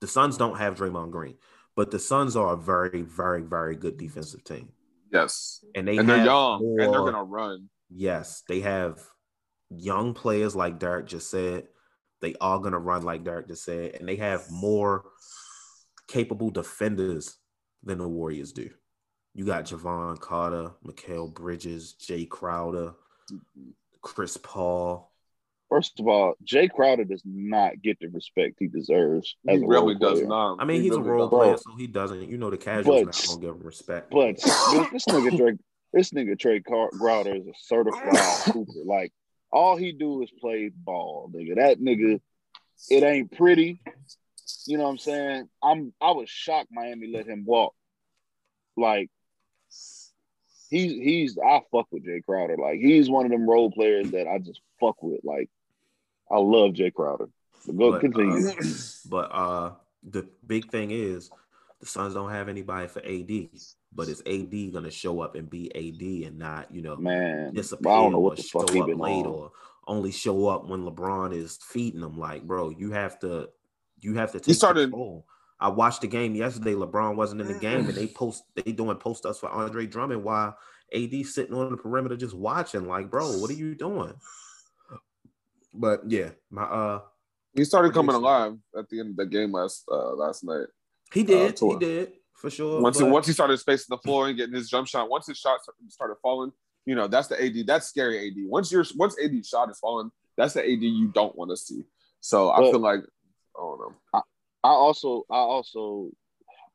the 0.00 0.06
Suns 0.06 0.36
don't 0.36 0.58
have 0.58 0.76
Draymond 0.76 1.10
Green, 1.10 1.36
but 1.74 1.90
the 1.90 1.98
Suns 1.98 2.36
are 2.36 2.52
a 2.52 2.56
very, 2.56 3.02
very, 3.02 3.42
very 3.42 3.76
good 3.76 3.96
defensive 3.96 4.44
team. 4.44 4.70
Yes. 5.12 5.64
And 5.74 5.86
they 5.86 5.96
and 5.96 6.08
they're 6.08 6.24
young 6.24 6.62
and 6.62 6.78
they're 6.78 6.88
gonna 6.88 7.22
run. 7.22 7.68
Yes, 7.88 8.42
they 8.48 8.60
have 8.60 9.00
young 9.70 10.14
players 10.14 10.56
like 10.56 10.78
Derek 10.78 11.06
just 11.06 11.30
said. 11.30 11.68
They 12.20 12.34
are 12.40 12.58
gonna 12.60 12.78
run 12.78 13.02
like 13.02 13.24
Derek 13.24 13.48
just 13.48 13.64
said, 13.64 13.94
and 13.94 14.08
they 14.08 14.16
have 14.16 14.50
more 14.50 15.04
capable 16.08 16.50
defenders 16.50 17.36
than 17.82 17.98
the 17.98 18.08
Warriors 18.08 18.52
do. 18.52 18.70
You 19.36 19.44
got 19.44 19.66
Jevon 19.66 20.18
Carter, 20.18 20.70
Mikal 20.82 21.32
Bridges, 21.32 21.94
Jae 22.00 22.26
Crowder, 22.26 22.94
mm-hmm. 23.30 23.70
Chris 24.00 24.38
Paul. 24.38 25.12
First 25.68 26.00
of 26.00 26.08
all, 26.08 26.36
Jae 26.42 26.70
Crowder 26.70 27.04
does 27.04 27.20
not 27.26 27.82
get 27.82 27.98
the 28.00 28.06
respect 28.06 28.56
he 28.58 28.66
deserves. 28.66 29.36
He 29.46 29.56
as 29.56 29.60
a 29.60 29.66
really 29.66 29.94
does 29.94 30.20
player. 30.20 30.26
not. 30.26 30.56
I 30.58 30.64
mean, 30.64 30.78
He 30.80 30.84
he's 30.84 30.96
a 30.96 31.00
really 31.00 31.10
role 31.10 31.28
player, 31.28 31.56
so 31.58 31.76
he 31.76 31.86
doesn't. 31.86 32.30
You 32.30 32.38
know, 32.38 32.48
the 32.48 32.56
casuals 32.56 33.04
But- 33.04 33.04
not 33.04 33.26
gonna 33.26 33.40
give 33.40 33.56
him 33.56 33.66
respect. 33.66 34.10
But 34.10 34.36
this, 34.42 34.90
this 34.90 35.04
nigga 35.04 35.36
Drake, 35.36 35.56
this 35.92 36.10
nigga 36.12 36.38
Trey 36.38 36.60
Crowder 36.62 37.34
is 37.34 37.46
a 37.46 37.52
certified 37.58 38.16
hooper. 38.54 38.72
Like 38.86 39.12
all 39.52 39.76
he 39.76 39.92
do 39.92 40.22
is 40.22 40.30
play 40.40 40.70
ball, 40.74 41.30
nigga. 41.34 41.56
That 41.56 41.78
nigga, 41.78 42.20
it 42.88 43.02
ain't 43.02 43.36
pretty. 43.36 43.82
You 44.66 44.78
know 44.78 44.84
what 44.84 44.90
I'm 44.90 44.98
saying? 44.98 45.48
I'm 45.62 45.92
I 46.00 46.12
was 46.12 46.30
shocked 46.30 46.70
Miami 46.70 47.08
let 47.12 47.26
him 47.26 47.44
walk. 47.44 47.74
Like 48.78 49.10
he's 50.70 50.92
he's 50.92 51.38
I 51.38 51.60
fuck 51.70 51.86
with 51.90 52.04
Jae 52.06 52.24
Crowder. 52.24 52.56
Like 52.56 52.78
he's 52.80 53.08
one 53.10 53.24
of 53.24 53.30
them 53.30 53.48
role 53.48 53.70
players 53.70 54.10
that 54.12 54.26
I 54.26 54.38
just 54.38 54.60
fuck 54.80 55.02
with. 55.02 55.20
Like 55.24 55.50
I 56.30 56.38
love 56.38 56.72
Jae 56.72 56.92
Crowder. 56.92 57.28
But 57.66 57.76
go 57.78 57.92
But, 57.92 58.00
continue. 58.00 58.48
uh, 58.48 58.52
but 59.08 59.30
uh, 59.32 59.72
the 60.02 60.28
big 60.46 60.70
thing 60.70 60.90
is 60.90 61.30
the 61.80 61.86
Suns 61.86 62.14
don't 62.14 62.30
have 62.30 62.48
anybody 62.48 62.86
for 62.88 63.00
AD, 63.04 63.48
but 63.92 64.08
is 64.08 64.22
AD 64.26 64.72
gonna 64.72 64.90
show 64.90 65.20
up 65.20 65.34
and 65.34 65.48
be 65.50 65.70
AD 65.74 66.26
and 66.28 66.38
not, 66.38 66.72
you 66.74 66.80
know, 66.82 66.96
Man, 66.96 67.52
disappear 67.52 67.52
I 67.52 67.62
disappear 67.62 67.92
don't 67.92 68.12
know 68.12 68.18
or 68.18 68.22
what 68.22 68.36
the 68.36 68.42
show 68.42 68.60
fuck 68.60 68.70
he 68.70 68.80
up 68.80 68.88
late 68.88 68.96
on. 68.96 69.26
or 69.26 69.52
only 69.88 70.10
show 70.10 70.48
up 70.48 70.66
when 70.68 70.84
LeBron 70.84 71.34
is 71.34 71.58
feeding 71.62 72.00
them. 72.00 72.18
Like, 72.18 72.42
bro, 72.44 72.70
you 72.70 72.90
have 72.92 73.18
to, 73.20 73.50
you 74.00 74.14
have 74.14 74.32
to 74.32 74.38
take 74.40 74.46
He 74.46 74.52
started- 74.54 74.90
control. 74.90 75.26
I 75.58 75.68
watched 75.68 76.02
the 76.02 76.06
game 76.06 76.34
yesterday. 76.34 76.74
LeBron 76.74 77.16
wasn't 77.16 77.40
in 77.40 77.46
the 77.46 77.58
game, 77.58 77.86
and 77.86 77.94
they 77.94 78.06
post 78.06 78.44
they 78.54 78.72
doing 78.72 78.96
post 78.98 79.24
ups 79.24 79.38
for 79.38 79.48
Andre 79.48 79.86
Drummond 79.86 80.22
while 80.22 80.56
AD 80.94 81.26
sitting 81.26 81.54
on 81.54 81.70
the 81.70 81.76
perimeter 81.76 82.16
just 82.16 82.34
watching. 82.34 82.86
Like, 82.86 83.10
bro, 83.10 83.38
what 83.38 83.50
are 83.50 83.54
you 83.54 83.74
doing? 83.74 84.14
But 85.72 86.02
yeah, 86.08 86.30
my 86.50 86.62
uh, 86.62 87.00
He 87.54 87.64
started 87.64 87.94
coming 87.94 88.14
alive 88.14 88.56
at 88.78 88.88
the 88.88 89.00
end 89.00 89.10
of 89.10 89.16
the 89.16 89.26
game 89.26 89.52
last 89.52 89.84
uh, 89.90 90.14
last 90.14 90.44
night. 90.44 90.66
he 91.12 91.22
did, 91.22 91.58
he 91.58 91.76
did 91.76 92.12
for 92.34 92.50
sure. 92.50 92.80
Once 92.82 92.98
he, 92.98 93.04
once 93.04 93.26
he 93.26 93.32
started 93.32 93.56
spacing 93.58 93.86
the 93.88 93.98
floor 93.98 94.28
and 94.28 94.36
getting 94.36 94.54
his 94.54 94.68
jump 94.68 94.88
shot, 94.88 95.08
once 95.08 95.26
his 95.26 95.38
shot 95.38 95.60
started 95.88 96.16
falling, 96.22 96.52
you 96.84 96.94
know 96.94 97.08
that's 97.08 97.28
the 97.28 97.42
AD. 97.42 97.66
That's 97.66 97.86
scary 97.86 98.28
AD. 98.28 98.34
Once 98.48 98.70
your 98.70 98.84
once 98.96 99.16
AD 99.22 99.44
shot 99.44 99.70
is 99.70 99.78
falling, 99.78 100.10
that's 100.36 100.54
the 100.54 100.62
AD 100.62 100.82
you 100.82 101.08
don't 101.08 101.36
want 101.36 101.50
to 101.50 101.56
see. 101.56 101.82
So 102.20 102.50
I 102.50 102.58
feel 102.58 102.78
like 102.78 103.00
I 103.00 103.60
don't 103.60 103.80
know. 103.80 103.94
I 104.12 104.20
also, 104.68 105.24
I 105.30 105.36
also, 105.36 106.10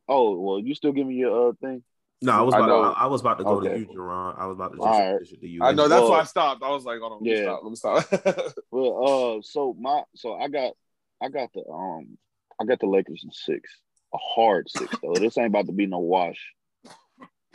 oh 0.07 0.39
well, 0.39 0.59
you 0.59 0.75
still 0.75 0.91
giving 0.91 1.15
your 1.15 1.49
uh 1.49 1.53
thing? 1.61 1.83
no, 2.21 2.31
I 2.33 2.41
was 2.41 2.53
I 2.53 2.59
about. 2.59 2.97
I, 2.97 3.03
I 3.03 3.07
was 3.07 3.21
about 3.21 3.37
to 3.39 3.43
go 3.43 3.55
Okay. 3.57 3.73
to 3.73 3.79
you, 3.79 3.87
Jerron. 3.87 4.37
I 4.39 4.45
was 4.45 4.55
about 4.55 4.73
to 4.73 4.77
just 4.77 4.85
All 4.87 4.99
right. 4.99 5.13
finish 5.17 5.31
it 5.33 5.41
to 5.41 5.47
you. 5.47 5.63
I 5.63 5.71
know 5.71 5.87
that's 5.87 6.01
Well- 6.01 6.11
why 6.11 6.19
I 6.19 6.23
stopped. 6.23 6.63
I 6.63 6.69
was 6.69 6.83
like, 6.85 6.99
hold 6.99 7.13
on, 7.13 7.17
let 7.19 7.23
me 7.23 7.31
Yeah. 7.31 7.41
stop. 7.43 7.61
Let 7.63 7.69
me 7.69 7.75
stop. 7.75 8.53
Well, 8.71 9.37
uh, 9.37 9.41
so 9.41 9.75
my, 9.77 10.03
so 10.15 10.35
I 10.35 10.47
got, 10.47 10.73
I 11.21 11.27
got 11.27 11.51
the 11.53 11.63
um, 11.69 12.17
I 12.59 12.63
got 12.63 12.79
the 12.79 12.85
Lakers 12.85 13.23
in 13.25 13.31
six, 13.31 13.69
a 14.13 14.17
hard 14.17 14.69
six 14.69 14.95
though. 15.01 15.19
this 15.19 15.37
ain't 15.37 15.47
about 15.47 15.65
to 15.65 15.73
be 15.73 15.87
no 15.87 15.99
wash, 15.99 16.53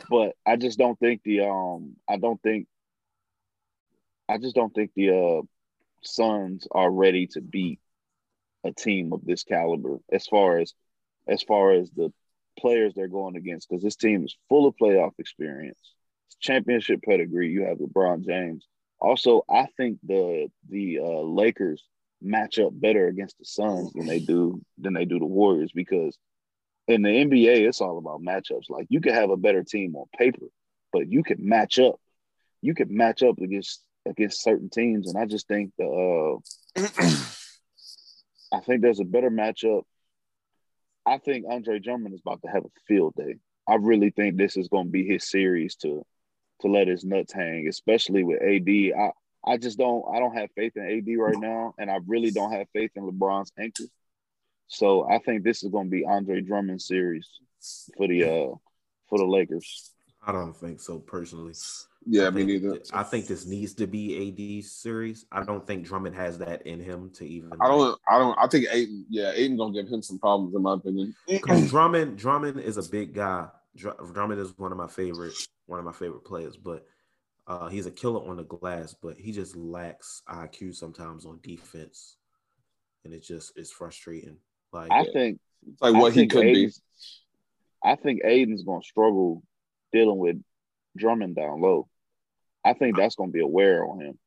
but 0.09 0.33
I 0.45 0.57
just 0.57 0.77
don't 0.77 0.99
think 0.99 1.23
the 1.23 1.41
um, 1.47 1.95
I 2.07 2.17
don't 2.17 2.39
think, 2.43 2.67
I 4.29 4.37
just 4.37 4.53
don't 4.55 4.71
think 4.73 4.91
the 4.95 5.09
uh, 5.09 5.41
Suns 6.03 6.67
are 6.71 6.91
ready 6.91 7.25
to 7.27 7.41
beat 7.41 7.79
a 8.67 8.73
team 8.73 9.13
of 9.13 9.25
this 9.25 9.43
caliber 9.43 9.99
as 10.11 10.27
far 10.27 10.59
as, 10.59 10.73
as 11.27 11.43
far 11.43 11.71
as 11.71 11.89
the 11.91 12.11
players 12.57 12.93
they're 12.93 13.07
going 13.07 13.35
against 13.35 13.69
because 13.69 13.83
this 13.83 13.95
team 13.95 14.25
is 14.25 14.35
full 14.49 14.67
of 14.67 14.75
playoff 14.81 15.11
experience, 15.19 15.79
championship 16.39 17.01
pedigree. 17.03 17.49
You 17.49 17.63
have 17.63 17.77
LeBron 17.77 18.25
James. 18.25 18.65
Also, 18.99 19.43
I 19.49 19.67
think 19.77 19.99
the 20.03 20.49
the 20.69 20.99
uh, 20.99 21.21
Lakers 21.21 21.83
match 22.21 22.57
up 22.57 22.71
better 22.73 23.07
against 23.07 23.37
the 23.37 23.45
Suns 23.45 23.93
than 23.93 24.07
they 24.07 24.19
do 24.19 24.61
than 24.77 24.93
they 24.93 25.05
do 25.05 25.19
the 25.19 25.25
Warriors 25.25 25.71
because 25.73 26.17
in 26.87 27.01
the 27.01 27.09
NBA, 27.09 27.67
it's 27.67 27.81
all 27.81 27.97
about 27.97 28.21
matchups. 28.21 28.69
Like 28.69 28.87
you 28.89 29.01
can 29.01 29.13
have 29.13 29.29
a 29.29 29.37
better 29.37 29.63
team 29.63 29.95
on 29.95 30.05
paper, 30.17 30.47
but 30.91 31.07
you 31.07 31.23
can 31.23 31.47
match 31.47 31.79
up. 31.79 31.99
You 32.61 32.73
can 32.73 32.95
match 32.95 33.21
up 33.23 33.39
against 33.39 33.83
against 34.05 34.41
certain 34.41 34.69
teams, 34.69 35.07
and 35.07 35.17
I 35.21 35.25
just 35.25 35.47
think 35.47 35.71
the 35.77 36.39
uh, 36.75 36.87
I 38.51 38.59
think 38.61 38.81
there's 38.81 38.99
a 38.99 39.05
better 39.05 39.29
matchup. 39.29 39.83
I 41.05 41.17
think 41.17 41.45
Andre 41.49 41.79
Drummond 41.79 42.13
is 42.13 42.21
about 42.21 42.41
to 42.43 42.49
have 42.49 42.65
a 42.65 42.79
field 42.87 43.13
day. 43.15 43.35
I 43.67 43.75
really 43.75 44.11
think 44.11 44.37
this 44.37 44.57
is 44.57 44.67
going 44.67 44.85
to 44.85 44.91
be 44.91 45.05
his 45.05 45.29
series 45.29 45.75
to 45.77 46.05
to 46.61 46.67
let 46.67 46.87
his 46.87 47.03
nuts 47.03 47.33
hang, 47.33 47.67
especially 47.67 48.23
with 48.23 48.41
AD. 48.41 48.67
I 48.67 49.11
I 49.45 49.57
just 49.57 49.77
don't 49.77 50.03
I 50.13 50.19
don't 50.19 50.35
have 50.35 50.49
faith 50.55 50.73
in 50.75 50.83
AD 50.83 51.17
right 51.17 51.37
now, 51.37 51.73
and 51.77 51.89
I 51.89 51.99
really 52.05 52.31
don't 52.31 52.51
have 52.51 52.67
faith 52.73 52.91
in 52.95 53.03
LeBron's 53.03 53.51
ankle. 53.57 53.85
So 54.67 55.09
I 55.09 55.19
think 55.19 55.43
this 55.43 55.63
is 55.63 55.71
going 55.71 55.87
to 55.87 55.91
be 55.91 56.05
Andre 56.05 56.41
Drummond 56.41 56.81
series 56.81 57.29
for 57.95 58.07
the 58.07 58.23
uh 58.23 58.55
for 59.09 59.17
the 59.17 59.25
Lakers. 59.25 59.91
I 60.25 60.31
don't 60.31 60.55
think 60.55 60.81
so 60.81 60.99
personally. 60.99 61.53
Yeah, 62.09 62.27
I 62.27 62.29
me 62.29 62.45
think- 62.45 62.63
neither. 62.63 62.81
I 62.93 63.03
think 63.03 63.27
this 63.27 63.45
needs 63.45 63.73
to 63.75 63.87
be 63.87 64.29
AD 64.59 64.63
series. 64.63 65.25
I 65.31 65.43
don't 65.43 65.65
think 65.67 65.85
Drummond 65.85 66.15
has 66.15 66.37
that 66.39 66.65
in 66.65 66.79
him 66.79 67.09
to 67.15 67.25
even. 67.27 67.51
I 67.59 67.67
don't. 67.67 67.99
I 68.09 68.17
don't. 68.17 68.37
I 68.39 68.47
think 68.47 68.65
Ayton. 68.71 69.05
Yeah, 69.09 69.31
Ayton 69.35 69.57
gonna 69.57 69.73
give 69.73 69.87
him 69.91 70.01
some 70.01 70.17
problems 70.19 70.55
in 70.55 70.61
my 70.61 70.73
opinion. 70.75 71.15
Because 71.27 71.69
Drummond, 71.69 72.17
Drummond 72.17 72.59
is 72.61 72.77
a 72.77 72.89
big 72.89 73.13
guy. 73.13 73.47
Dr- 73.75 74.13
Drummond 74.13 74.39
is 74.39 74.57
one 74.57 74.71
of 74.71 74.77
my 74.77 74.87
favorite, 74.87 75.33
one 75.65 75.79
of 75.79 75.85
my 75.85 75.91
favorite 75.91 76.23
players. 76.23 76.55
But 76.55 76.85
uh, 77.45 77.67
he's 77.67 77.85
a 77.85 77.91
killer 77.91 78.27
on 78.27 78.37
the 78.37 78.43
glass. 78.43 78.95
But 79.01 79.17
he 79.17 79.31
just 79.31 79.55
lacks 79.55 80.21
IQ 80.29 80.75
sometimes 80.75 81.25
on 81.25 81.39
defense, 81.43 82.15
and 83.03 83.13
it 83.13 83.21
just 83.23 83.53
it's 83.57 83.71
frustrating. 83.71 84.37
Like 84.71 84.91
I 84.91 85.03
think 85.11 85.39
It's 85.69 85.81
like 85.81 85.95
I 85.95 85.99
what 85.99 86.13
he 86.13 86.21
think 86.21 86.31
could 86.31 86.41
be. 86.43 86.71
I 87.83 87.95
think 87.95 88.21
Ayton's 88.23 88.63
going 88.63 88.81
to 88.81 88.87
struggle 88.87 89.43
dealing 89.93 90.17
with 90.17 90.37
Drummond 90.97 91.35
down 91.35 91.61
low. 91.61 91.87
I 92.67 92.73
think 92.73 92.97
that's 92.97 93.15
going 93.15 93.29
to 93.29 93.33
be 93.33 93.41
a 93.41 93.47
wear 93.47 93.85
on 93.85 94.01
him. 94.01 94.19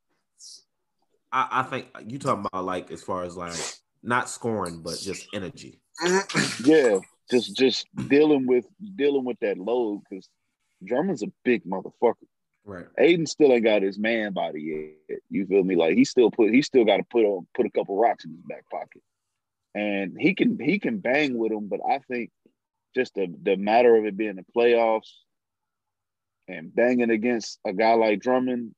I, 1.33 1.49
I 1.51 1.63
think 1.65 1.89
you 2.07 2.19
talking 2.19 2.47
about 2.51 2.65
like 2.65 2.91
as 2.91 3.03
far 3.03 3.25
as 3.25 3.37
like 3.37 3.59
not 4.03 4.29
scoring, 4.29 4.83
but 4.83 4.99
just 4.99 5.29
energy. 5.33 5.81
Yeah, 6.65 6.99
just 7.31 7.55
just 7.57 7.87
dealing 8.09 8.47
with 8.47 8.65
dealing 8.97 9.25
with 9.25 9.39
that 9.41 9.59
load 9.59 10.03
because 10.09 10.29
Drummond's 10.85 11.23
a 11.23 11.33
big 11.45 11.65
motherfucker. 11.65 12.15
Right. 12.65 12.87
Ayton 12.99 13.27
still 13.27 13.53
ain't 13.53 13.65
got 13.65 13.83
his 13.83 13.99
man 13.99 14.33
body 14.33 14.95
yet. 15.09 15.19
You 15.29 15.47
feel 15.47 15.63
me? 15.63 15.77
Like 15.77 15.95
he 15.95 16.05
still 16.05 16.31
put 16.31 16.53
he 16.53 16.63
still 16.63 16.85
got 16.85 16.99
to 16.99 17.05
put 17.05 17.25
on 17.25 17.47
put 17.55 17.67
a 17.67 17.71
couple 17.71 17.99
rocks 17.99 18.25
in 18.25 18.33
his 18.33 18.43
back 18.43 18.65
pocket, 18.71 19.03
and 19.75 20.17
he 20.19 20.35
can 20.35 20.59
he 20.59 20.79
can 20.79 20.99
bang 20.99 21.37
with 21.37 21.53
them. 21.53 21.69
But 21.69 21.81
I 21.87 21.99
think 21.99 22.31
just 22.95 23.15
the 23.15 23.33
the 23.43 23.57
matter 23.57 23.95
of 23.97 24.07
it 24.07 24.17
being 24.17 24.37
the 24.37 24.45
playoffs 24.57 25.11
and 26.51 26.75
banging 26.75 27.11
against 27.11 27.59
a 27.65 27.73
guy 27.73 27.95
like 27.95 28.21
Drummond 28.21 28.75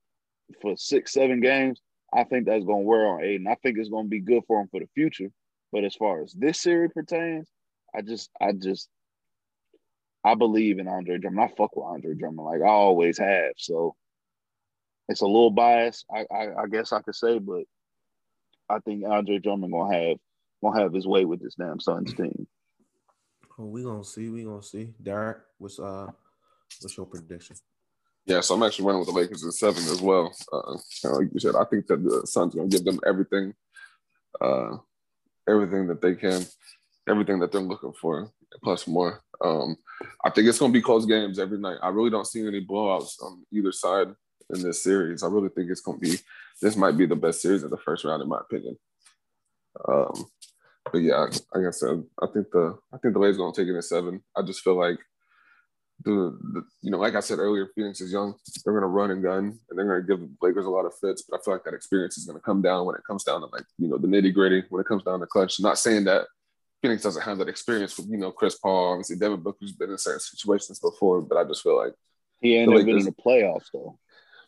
for 0.61 0.77
six 0.77 1.13
seven 1.13 1.41
games, 1.41 1.81
I 2.13 2.25
think 2.25 2.47
that's 2.47 2.65
gonna 2.65 2.83
wear 2.83 3.07
on 3.07 3.25
Ayton. 3.25 3.49
I 3.49 3.57
think 3.57 3.79
it's 3.79 3.89
gonna 3.89 4.09
be 4.09 4.21
good 4.21 4.43
for 4.47 4.61
him 4.61 4.69
for 4.71 4.81
the 4.81 4.89
future. 4.95 5.31
But 5.73 5.85
as 5.85 5.95
far 5.95 6.23
as 6.23 6.33
this 6.33 6.61
series 6.61 6.93
pertains, 6.93 7.49
I 7.95 8.03
just 8.03 8.31
I 8.41 8.53
just 8.53 8.89
I 10.25 10.35
believe 10.35 10.79
in 10.79 10.89
Andre 10.89 11.19
Drummond. 11.19 11.51
I 11.51 11.55
fuck 11.57 11.75
with 11.75 11.87
Andre 11.87 12.15
Drummond 12.15 12.47
like 12.47 12.63
I 12.63 12.71
always 12.71 13.19
have. 13.19 13.53
So 13.57 13.97
it's 15.09 15.23
a 15.23 15.27
little 15.27 15.51
biased, 15.51 16.07
I, 16.15 16.25
I, 16.33 16.63
I 16.63 16.67
guess 16.71 16.93
I 16.93 17.01
could 17.01 17.15
say, 17.15 17.39
but 17.39 17.65
I 18.69 18.79
think 18.81 19.05
Andre 19.05 19.39
Drummond 19.39 19.73
gonna 19.73 19.95
have 19.95 20.19
gonna 20.63 20.81
have 20.81 20.93
his 20.93 21.07
way 21.07 21.25
with 21.25 21.41
this 21.43 21.55
damn 21.55 21.81
Suns 21.81 22.15
team. 22.15 22.47
Oh, 23.59 23.67
we 23.67 23.83
gonna 23.83 24.05
see. 24.05 24.31
We 24.31 24.45
gonna 24.45 24.63
see. 24.63 24.95
Derek, 25.03 25.39
what's 25.59 25.79
uh, 25.79 26.11
what's 26.81 26.97
your 26.97 27.07
prediction? 27.07 27.57
Yeah, 28.27 28.41
so 28.41 28.55
I'm 28.55 28.63
actually 28.63 28.87
running 28.87 29.01
with 29.01 29.09
the 29.09 29.15
Lakers 29.15 29.43
in 29.43 29.51
seven 29.51 29.83
as 29.85 30.01
well. 30.01 30.33
Uh, 30.53 30.73
like 31.11 31.29
you 31.33 31.41
said, 31.41 31.57
I 31.57 31.65
think 31.65 31.87
that 31.89 32.03
the 32.03 32.27
Suns 32.27 32.55
are 32.55 32.59
gonna 32.59 32.69
give 32.69 32.85
them 32.85 33.01
everything, 33.05 33.53
uh, 34.41 34.77
everything 35.49 35.89
that 35.89 36.01
they 36.01 36.15
can, 36.15 36.47
everything 37.09 37.41
that 37.41 37.51
they're 37.51 37.61
looking 37.61 37.93
for, 37.93 38.31
plus 38.63 38.87
more. 38.87 39.21
Um, 39.41 39.77
I 40.25 40.31
think 40.31 40.47
it's 40.47 40.61
gonna 40.61 40.73
be 40.73 40.83
close 40.83 41.05
games 41.05 41.41
every 41.41 41.59
night. 41.59 41.79
I 41.83 41.89
really 41.89 42.11
don't 42.11 42.27
see 42.27 42.47
any 42.47 42.65
blowouts 42.65 43.21
on 43.23 43.45
either 43.53 43.73
side 43.73 44.15
in 44.51 44.63
this 44.63 44.83
series. 44.83 45.25
I 45.25 45.29
really 45.29 45.49
think 45.49 45.71
it's 45.71 45.81
gonna 45.81 45.99
be 45.99 46.17
this 46.61 46.77
might 46.77 46.97
be 46.97 47.07
the 47.07 47.17
best 47.17 47.43
series 47.43 47.65
of 47.65 47.71
the 47.71 47.77
first 47.79 48.05
round 48.05 48.23
in 48.23 48.29
my 48.29 48.39
opinion. 48.39 48.79
Um, 49.89 50.27
but 50.93 50.99
yeah, 50.99 51.27
like 51.55 51.67
I 51.67 51.71
said, 51.71 52.05
I 52.23 52.27
think 52.33 52.51
the 52.53 52.79
I 52.93 52.99
think 52.99 53.15
the 53.15 53.21
Lakers 53.21 53.39
gonna 53.39 53.53
take 53.53 53.69
it 53.69 53.75
in 53.75 53.83
seven. 53.83 54.23
I 54.37 54.43
just 54.43 54.61
feel 54.61 54.77
like 54.77 54.99
the, 56.05 56.39
the 56.55 56.63
you 56.83 56.91
know, 56.91 56.99
like 56.99 57.15
I 57.15 57.21
said 57.21 57.39
earlier, 57.39 57.69
Phoenix 57.75 58.01
is 58.01 58.13
young. 58.13 58.35
They're 58.65 58.75
gonna 58.75 58.87
run 58.87 59.11
and 59.11 59.23
gun, 59.23 59.59
and 59.69 59.79
they're 59.79 59.87
gonna 59.87 60.03
give 60.07 60.21
the 60.21 60.31
Lakers 60.41 60.67
a 60.67 60.71
lot 60.71 60.85
of 60.87 60.95
fits. 61.01 61.23
But 61.23 61.39
I 61.39 61.43
feel 61.43 61.55
like 61.55 61.65
that 61.65 61.75
experience 61.75 62.17
is 62.19 62.25
gonna 62.27 62.41
come 62.41 62.63
down 62.63 62.87
when 62.87 62.95
it 62.97 63.03
comes 63.07 63.25
down 63.25 63.41
to 63.41 63.47
like 63.47 63.65
you 63.79 63.89
know 63.89 63.99
the 63.99 64.09
nitty 64.09 64.33
gritty. 64.35 64.65
When 64.71 64.81
it 64.81 64.87
comes 64.87 65.03
down 65.05 65.21
to 65.21 65.27
clutch, 65.27 65.61
not 65.61 65.79
saying 65.79 66.05
that 66.05 66.27
Phoenix 66.81 67.03
doesn't 67.03 67.23
have 67.23 67.39
that 67.39 67.49
experience 67.49 67.97
with 67.97 68.09
you 68.09 68.19
know 68.19 68.33
Chris 68.33 68.59
Paul. 68.59 68.93
Obviously, 68.93 69.17
Devin 69.17 69.41
Booker's 69.41 69.73
been 69.73 69.91
in 69.91 69.99
certain 69.99 70.21
situations 70.21 70.79
before, 70.81 71.21
but 71.23 71.37
I 71.39 71.45
just 71.45 71.63
feel 71.63 71.77
like 71.77 71.93
He 72.41 72.57
ended 72.57 72.87
been 72.87 72.99
in 72.99 73.05
the 73.05 73.13
playoffs 73.13 73.67
though. 73.73 73.99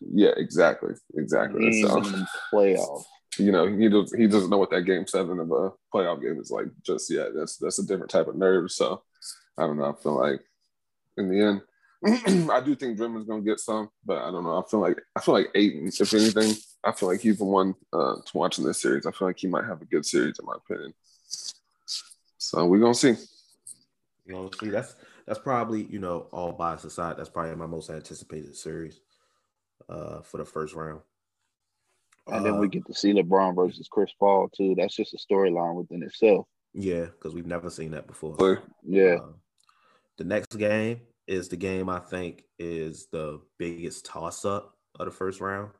yeah, 0.00 0.32
exactly, 0.36 0.94
exactly. 1.16 1.60
He 1.70 1.80
ain't 1.80 1.88
So 1.88 1.96
in 1.98 2.02
the 2.12 2.26
playoffs. 2.52 3.04
you 3.38 3.52
know 3.52 3.66
he 3.66 3.88
does 3.88 4.12
he 4.12 4.26
doesn't 4.26 4.50
know 4.50 4.58
what 4.58 4.70
that 4.70 4.82
game 4.82 5.06
seven 5.06 5.38
of 5.40 5.50
a 5.50 5.70
playoff 5.94 6.20
game 6.22 6.40
is 6.40 6.50
like 6.50 6.66
just 6.82 7.10
yet. 7.10 7.28
That's 7.34 7.56
that's 7.58 7.78
a 7.78 7.86
different 7.86 8.10
type 8.10 8.28
of 8.28 8.36
nerve. 8.36 8.70
So 8.72 9.02
I 9.56 9.66
don't 9.66 9.76
know. 9.76 9.84
I 9.96 10.02
feel 10.02 10.18
like 10.18 10.40
in 11.16 11.28
the 11.28 11.40
end, 11.40 11.62
I 12.50 12.60
do 12.60 12.74
think 12.74 12.96
Drummond's 12.96 13.26
gonna 13.26 13.42
get 13.42 13.60
some, 13.60 13.90
but 14.04 14.18
I 14.18 14.30
don't 14.30 14.44
know. 14.44 14.58
I 14.58 14.68
feel 14.68 14.80
like 14.80 15.00
I 15.16 15.20
feel 15.20 15.34
like 15.34 15.50
Ayton, 15.54 15.86
if 15.88 16.12
anything, 16.14 16.54
I 16.84 16.92
feel 16.92 17.08
like 17.08 17.20
he's 17.20 17.38
the 17.38 17.44
one 17.44 17.74
uh, 17.92 18.16
to 18.16 18.36
watch 18.38 18.58
in 18.58 18.64
this 18.64 18.82
series. 18.82 19.06
I 19.06 19.10
feel 19.12 19.28
like 19.28 19.38
he 19.38 19.46
might 19.46 19.64
have 19.64 19.80
a 19.80 19.86
good 19.86 20.04
series, 20.04 20.38
in 20.38 20.44
my 20.46 20.54
opinion. 20.56 20.92
So 22.38 22.66
we're 22.66 22.80
gonna 22.80 22.94
see. 22.94 23.14
You 24.26 24.32
know, 24.34 24.50
see, 24.60 24.68
that's 24.70 24.96
that's 25.26 25.38
probably 25.38 25.84
you 25.84 25.98
know 25.98 26.26
all 26.32 26.52
bias 26.52 26.84
aside. 26.84 27.16
That's 27.16 27.30
probably 27.30 27.54
my 27.56 27.66
most 27.66 27.88
anticipated 27.90 28.54
series, 28.56 29.00
uh, 29.88 30.20
for 30.22 30.38
the 30.38 30.44
first 30.44 30.74
round. 30.74 31.00
And 32.26 32.44
then 32.44 32.54
Uh, 32.54 32.58
we 32.60 32.68
get 32.68 32.86
to 32.86 32.94
see 32.94 33.12
LeBron 33.12 33.54
versus 33.54 33.88
Chris 33.90 34.10
Paul 34.18 34.48
too. 34.54 34.74
That's 34.76 34.94
just 34.96 35.12
a 35.14 35.18
storyline 35.18 35.74
within 35.74 36.02
itself. 36.02 36.46
yeah, 36.72 37.04
because 37.04 37.34
we've 37.34 37.46
never 37.46 37.68
seen 37.70 37.90
that 37.92 38.06
before. 38.06 38.62
Yeah. 38.82 39.18
Uh, 39.22 39.32
the 40.18 40.24
next 40.24 40.56
game 40.56 41.00
is 41.26 41.48
the 41.48 41.56
game 41.56 41.88
I 41.88 41.98
think 41.98 42.44
is 42.58 43.06
the 43.10 43.40
biggest 43.58 44.04
toss 44.04 44.44
up 44.44 44.76
of 44.98 45.06
the 45.06 45.12
first 45.12 45.40
round. 45.40 45.70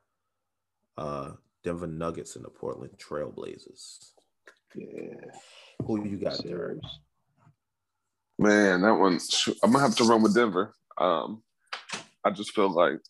Uh, 0.96 1.32
Denver 1.62 1.86
Nuggets 1.86 2.36
and 2.36 2.44
the 2.44 2.50
Portland 2.50 2.92
Trailblazers. 2.98 4.10
Yeah. 4.74 5.30
Who 5.84 6.04
you 6.06 6.16
got, 6.18 6.42
there? 6.44 6.76
Man, 8.38 8.82
that 8.82 8.94
one 8.94 9.18
I'm 9.62 9.72
gonna 9.72 9.84
have 9.84 9.96
to 9.96 10.04
run 10.04 10.22
with 10.22 10.34
Denver. 10.34 10.74
Um, 10.98 11.42
I 12.24 12.30
just 12.30 12.52
feel 12.52 12.68
like 12.68 13.00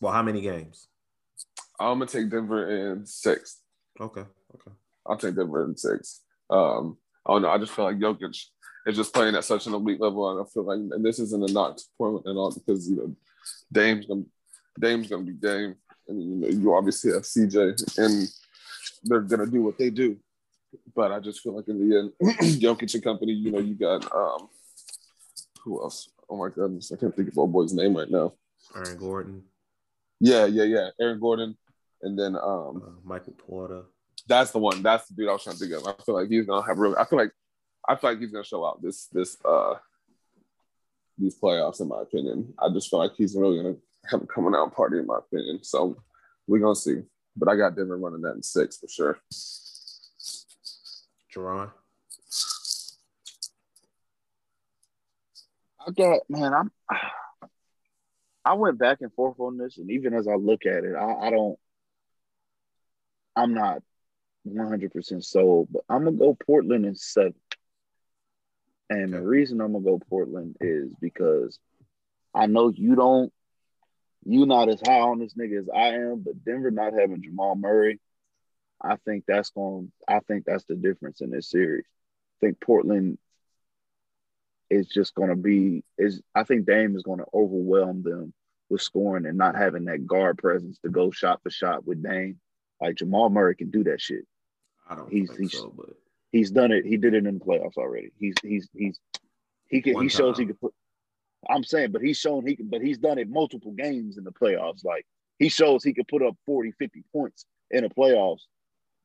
Well, 0.00 0.12
how 0.12 0.22
many 0.22 0.40
games? 0.40 0.88
I'm 1.78 1.98
gonna 1.98 2.06
take 2.06 2.30
Denver 2.30 2.92
in 2.92 3.06
six. 3.06 3.60
Okay, 4.00 4.22
okay. 4.22 4.76
I'll 5.06 5.18
take 5.18 5.36
Denver 5.36 5.64
in 5.64 5.76
six. 5.76 6.22
Um, 6.48 6.96
I 7.26 7.32
don't 7.32 7.42
know. 7.42 7.50
I 7.50 7.58
just 7.58 7.72
feel 7.72 7.84
like 7.84 7.98
Jokic 7.98 8.44
is 8.86 8.96
just 8.96 9.12
playing 9.12 9.34
at 9.34 9.44
such 9.44 9.66
an 9.66 9.74
elite 9.74 10.00
level, 10.00 10.30
and 10.30 10.40
I 10.40 10.48
feel 10.48 10.62
like, 10.62 10.78
and 10.78 11.04
this 11.04 11.18
isn't 11.18 11.50
a 11.50 11.52
knock 11.52 11.76
to 11.76 11.84
Portland 11.98 12.26
at 12.26 12.38
all 12.38 12.52
because 12.52 12.88
you 12.88 12.96
know, 12.96 13.16
Dame's 13.72 14.06
gonna 14.06 14.24
Dame's 14.78 15.08
gonna 15.08 15.24
be 15.24 15.32
Dame, 15.32 15.74
and 16.08 16.22
you 16.22 16.36
know, 16.36 16.48
you 16.48 16.74
obviously 16.74 17.12
have 17.12 17.22
CJ, 17.22 17.98
and 17.98 18.28
they're 19.04 19.20
gonna 19.20 19.46
do 19.46 19.62
what 19.62 19.76
they 19.76 19.90
do. 19.90 20.16
But 20.94 21.10
I 21.10 21.20
just 21.20 21.40
feel 21.40 21.56
like 21.56 21.68
in 21.68 21.88
the 21.88 21.98
end, 21.98 22.12
Jokic 22.60 22.94
and 22.94 23.02
company, 23.02 23.32
you 23.32 23.50
know, 23.50 23.58
you 23.58 23.74
got 23.74 24.04
um, 24.14 24.48
who 25.64 25.82
else? 25.82 26.08
Oh 26.28 26.36
my 26.36 26.48
goodness, 26.48 26.92
I 26.92 26.96
can't 26.96 27.14
think 27.14 27.28
of 27.28 27.38
old 27.38 27.52
boy's 27.52 27.72
name 27.72 27.96
right 27.96 28.10
now. 28.10 28.34
Aaron 28.74 28.98
Gordon, 28.98 29.42
Yeah, 30.20 30.46
yeah, 30.46 30.64
yeah. 30.64 30.88
Aaron 31.00 31.18
Gordon, 31.18 31.56
and 32.02 32.18
then 32.18 32.36
um, 32.36 32.82
uh, 32.84 32.90
Michael 33.04 33.34
Porter. 33.34 33.82
That's 34.28 34.50
the 34.50 34.58
one. 34.58 34.82
That's 34.82 35.08
the 35.08 35.14
dude 35.14 35.28
I 35.28 35.32
was 35.32 35.44
trying 35.44 35.56
to 35.56 35.60
think 35.60 35.72
of. 35.72 35.86
I 35.86 35.94
feel 36.04 36.14
like 36.14 36.28
he's 36.28 36.46
gonna 36.46 36.66
have 36.66 36.78
really. 36.78 36.96
I 36.96 37.04
feel 37.04 37.18
like 37.18 37.30
I 37.88 37.96
feel 37.96 38.10
like 38.10 38.20
he's 38.20 38.30
gonna 38.32 38.44
show 38.44 38.64
out 38.66 38.82
this 38.82 39.06
this 39.06 39.36
uh 39.44 39.74
these 41.18 41.38
playoffs. 41.38 41.80
In 41.80 41.88
my 41.88 42.02
opinion, 42.02 42.54
I 42.58 42.68
just 42.72 42.90
feel 42.90 42.98
like 42.98 43.14
he's 43.16 43.36
really 43.36 43.56
gonna 43.56 43.76
have 44.10 44.22
a 44.22 44.26
coming 44.26 44.54
out 44.54 44.74
party. 44.74 44.98
In 44.98 45.06
my 45.06 45.18
opinion, 45.18 45.62
so 45.62 45.96
we're 46.46 46.58
gonna 46.58 46.74
see. 46.74 47.02
But 47.36 47.48
I 47.48 47.56
got 47.56 47.76
Denver 47.76 47.96
running 47.96 48.22
that 48.22 48.34
in 48.36 48.42
six 48.42 48.78
for 48.78 48.88
sure. 48.88 49.18
Jerron. 51.34 51.70
I 55.86 55.90
got 55.92 56.20
man, 56.28 56.52
I'm 56.52 56.70
I 58.44 58.54
went 58.54 58.78
back 58.78 58.98
and 59.00 59.12
forth 59.12 59.38
on 59.38 59.58
this, 59.58 59.78
and 59.78 59.90
even 59.90 60.14
as 60.14 60.26
I 60.28 60.34
look 60.34 60.66
at 60.66 60.84
it, 60.84 60.94
I, 60.94 61.26
I 61.26 61.30
don't 61.30 61.58
I'm 63.36 63.54
not 63.54 63.82
100 64.44 64.92
percent 64.92 65.24
sold, 65.24 65.68
but 65.70 65.82
I'm 65.88 66.04
gonna 66.04 66.16
go 66.16 66.36
Portland 66.46 66.86
in 66.86 66.96
seven. 66.96 67.34
And 68.88 69.12
the 69.12 69.20
reason 69.22 69.60
I'm 69.60 69.72
gonna 69.72 69.84
go 69.84 69.98
Portland 69.98 70.56
is 70.60 70.92
because 71.00 71.58
I 72.34 72.46
know 72.46 72.68
you 72.68 72.94
don't, 72.94 73.32
you 74.24 74.46
not 74.46 74.68
as 74.68 74.80
high 74.84 75.00
on 75.00 75.18
this 75.18 75.34
nigga 75.34 75.60
as 75.60 75.68
I 75.74 75.94
am, 75.94 76.20
but 76.20 76.44
Denver 76.44 76.70
not 76.70 76.92
having 76.92 77.22
Jamal 77.22 77.56
Murray, 77.56 78.00
I 78.80 78.96
think 78.96 79.24
that's 79.26 79.50
going. 79.50 79.90
I 80.06 80.20
think 80.20 80.44
that's 80.44 80.64
the 80.64 80.74
difference 80.76 81.20
in 81.20 81.30
this 81.30 81.48
series. 81.50 81.84
I 81.86 82.46
think 82.46 82.60
Portland 82.60 83.18
is 84.68 84.86
just 84.88 85.14
going 85.14 85.30
to 85.30 85.36
be 85.36 85.82
is. 85.98 86.20
I 86.34 86.44
think 86.44 86.66
Dame 86.66 86.96
is 86.96 87.02
going 87.02 87.18
to 87.20 87.26
overwhelm 87.32 88.02
them 88.02 88.32
with 88.68 88.82
scoring 88.82 89.26
and 89.26 89.38
not 89.38 89.54
having 89.56 89.84
that 89.86 90.06
guard 90.06 90.38
presence 90.38 90.78
to 90.80 90.90
go 90.90 91.10
shot 91.10 91.40
for 91.42 91.50
shot 91.50 91.86
with 91.86 92.02
Dame. 92.02 92.38
Like 92.80 92.96
Jamal 92.96 93.30
Murray 93.30 93.56
can 93.56 93.70
do 93.70 93.84
that 93.84 94.00
shit. 94.00 94.26
I 94.88 94.94
don't 94.96 95.10
He's- 95.10 95.28
think 95.28 95.50
he's- 95.52 95.52
so, 95.62 95.72
but 95.76 95.96
He's 96.36 96.50
done 96.50 96.70
it. 96.70 96.84
He 96.84 96.98
did 96.98 97.14
it 97.14 97.26
in 97.26 97.38
the 97.38 97.44
playoffs 97.44 97.78
already. 97.78 98.12
He's 98.18 98.34
he's 98.42 98.68
he's 98.76 99.00
he 99.68 99.80
can 99.80 99.94
One 99.94 100.04
he 100.04 100.08
shows 100.10 100.38
he 100.38 100.44
can 100.44 100.56
put. 100.56 100.74
I'm 101.48 101.64
saying, 101.64 101.92
but 101.92 102.02
he's 102.02 102.18
shown 102.18 102.46
he 102.46 102.56
can, 102.56 102.68
but 102.68 102.82
he's 102.82 102.98
done 102.98 103.18
it 103.18 103.28
multiple 103.30 103.72
games 103.72 104.18
in 104.18 104.24
the 104.24 104.32
playoffs. 104.32 104.84
Like 104.84 105.06
he 105.38 105.48
shows 105.48 105.82
he 105.82 105.94
could 105.94 106.08
put 106.08 106.22
up 106.22 106.36
40, 106.44 106.72
50 106.72 107.04
points 107.10 107.46
in 107.70 107.84
the 107.84 107.88
playoffs 107.88 108.42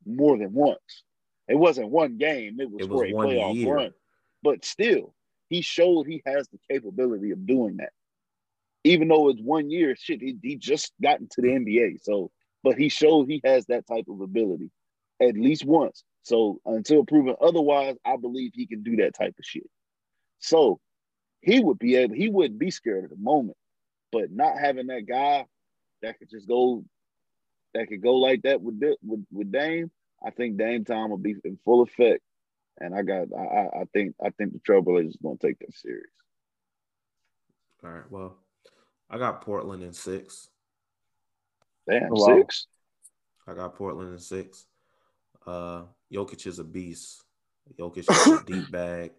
more 0.06 0.38
than 0.38 0.52
once. 0.54 1.04
It 1.48 1.56
wasn't 1.56 1.90
one 1.90 2.18
game, 2.18 2.60
it 2.60 2.70
was, 2.70 2.86
It 2.86 2.90
was 2.90 3.00
for 3.00 3.06
a 3.06 3.12
playoff 3.12 3.56
year. 3.56 3.74
run. 3.74 3.94
But 4.44 4.66
still, 4.66 5.14
he 5.50 5.62
showed 5.62 6.08
he 6.08 6.22
has 6.26 6.50
the 6.50 6.60
capability 6.70 7.32
of 7.32 7.46
doing 7.46 7.78
that. 7.78 7.92
Even 8.84 9.08
though 9.08 9.30
it's 9.30 9.42
one 9.42 9.70
year, 9.70 9.96
shit, 9.96 10.22
he, 10.22 10.38
he 10.42 10.56
just 10.56 10.92
got 11.02 11.20
into 11.20 11.42
the 11.42 11.50
NBA. 11.50 12.02
So, 12.02 12.32
but 12.64 12.78
he 12.78 12.90
showed 12.90 13.28
he 13.28 13.42
has 13.46 13.66
that 13.68 13.88
type 13.88 14.06
of 14.10 14.20
ability 14.20 14.70
at 15.22 15.36
least 15.36 15.64
once. 15.66 16.04
So 16.24 16.60
until 16.66 17.04
proven 17.06 17.36
otherwise, 17.42 17.96
I 18.06 18.16
believe 18.18 18.52
he 18.54 18.68
can 18.68 18.84
do 18.84 18.98
that 18.98 19.16
type 19.16 19.36
of 19.38 19.46
shit. 19.46 19.70
So 20.40 20.80
he 21.42 21.60
would 21.60 21.80
be 21.80 21.96
able, 21.96 22.16
he 22.16 22.30
wouldn't 22.30 22.60
be 22.60 22.72
scared 22.72 23.04
at 23.06 23.10
the 23.10 23.16
moment, 23.18 23.58
but 24.12 24.32
not 24.32 24.58
having 24.60 24.88
that 24.88 25.08
guy 25.08 25.46
that 26.02 26.20
could 26.20 26.30
just 26.30 26.48
go, 26.48 26.84
that 27.74 27.88
could 27.88 28.02
go 28.02 28.16
like 28.16 28.44
that 28.44 28.62
with 28.62 28.80
Di- 28.80 28.98
with, 29.04 29.26
with 29.32 29.52
Dame, 29.52 29.90
I 30.24 30.30
think 30.30 30.58
Dame 30.58 30.86
time 30.86 31.10
will 31.10 31.18
be 31.18 31.36
in 31.44 31.58
full 31.66 31.82
effect. 31.82 32.22
And 32.80 32.94
I 32.96 33.02
got, 33.02 33.28
I, 33.36 33.42
I- 33.44 33.82
I 33.82 33.86
think, 33.94 34.16
I 34.24 34.30
think 34.32 34.54
the 34.54 34.60
Trailblazers 34.60 35.10
is 35.10 35.18
going 35.22 35.38
to 35.38 35.48
take 35.48 35.60
that 35.60 35.74
series. 35.76 36.06
all 37.84 37.90
right. 37.92 38.12
Well, 38.12 38.38
I 39.10 39.18
got 39.18 39.42
Portland 39.42 39.84
in 39.84 39.94
six. 39.94 40.50
Damn, 41.90 42.14
Oh, 42.14 42.16
wow. 42.28 42.38
six. 42.38 42.68
I 43.48 43.54
got 43.56 43.76
Portland 43.76 44.14
in 44.14 44.20
six. 44.20 44.66
Uh, 45.46 45.84
Jokic 46.14 46.46
is 46.48 46.60
a 46.60 46.64
beast. 46.64 47.24
Jokic 47.80 48.10
is 48.10 48.28
a 48.28 48.44
deep 48.48 48.72
bag. 48.72 49.12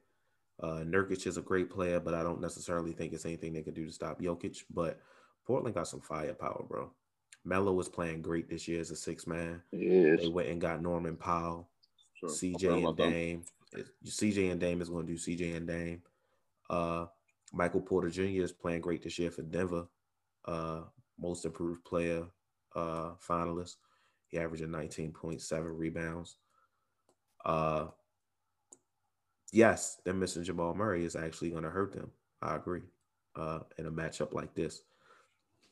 Uh, 0.63 0.85
Nurkic 0.85 1.27
is 1.27 1.37
a 1.39 1.43
great 1.43 1.71
player, 1.71 1.99
but 1.99 2.15
I 2.15 2.23
don't 2.23 2.41
necessarily 2.41 2.93
think 2.93 3.13
it's 3.13 3.25
anything 3.25 3.53
they 3.53 3.63
can 3.63 3.75
do 3.75 3.87
to 3.87 3.93
stop 3.93 4.21
Jokic. 4.21 4.63
But 4.71 5.01
Portland 5.47 5.75
got 5.75 5.89
some 5.89 6.01
firepower, 6.01 6.65
bro. 6.69 6.91
Melo 7.45 7.73
was 7.73 7.89
playing 7.89 8.23
great 8.23 8.49
this 8.49 8.69
year 8.69 8.81
as 8.81 8.91
a 8.91 8.97
six 8.97 9.27
man. 9.27 9.61
Yes. 9.73 10.21
They 10.21 10.29
went 10.29 10.49
and 10.49 10.61
got 10.61 10.83
Norman 10.83 11.17
Powell, 11.17 11.69
Sure. 12.15 12.29
CJ 12.29 12.61
forgot 12.61 12.89
and. 12.89 12.97
Dame. 12.97 13.43
It- 13.73 13.89
CJ 14.07 14.53
and 14.53 14.61
Dame 14.61 14.81
is 14.83 14.89
going 14.91 15.07
to 15.07 15.13
do 15.13 15.19
CJ 15.19 15.57
and 15.57 15.67
Dame. 15.67 16.03
Uh, 16.71 17.07
Michael 17.53 17.81
Porter 17.81 18.11
Jr. 18.11 18.43
is 18.43 18.53
playing 18.53 18.83
great 18.83 19.03
this 19.03 19.19
year 19.19 19.31
for 19.31 19.43
Denver. 19.43 19.87
Uh, 20.45 20.83
most 21.19 21.45
improved 21.45 21.85
player 21.85 22.25
uh, 22.77 23.13
finalist. 23.27 23.77
He 24.29 24.39
averaging 24.39 24.69
19.7 24.69 25.43
rebounds. 25.77 26.37
Uh, 27.45 27.87
yes, 29.53 30.01
them 30.05 30.21
missing 30.21 30.45
Jamal 30.45 30.75
Murray 30.75 31.05
is 31.05 31.17
actually 31.17 31.51
going 31.51 31.65
to 31.65 31.71
hurt 31.71 31.93
them. 31.93 32.11
I 32.41 32.57
agree. 32.57 32.83
Uh, 33.35 33.61
in 33.79 33.87
a 33.87 33.91
matchup 33.91 34.35
like 34.35 34.55
this. 34.55 34.83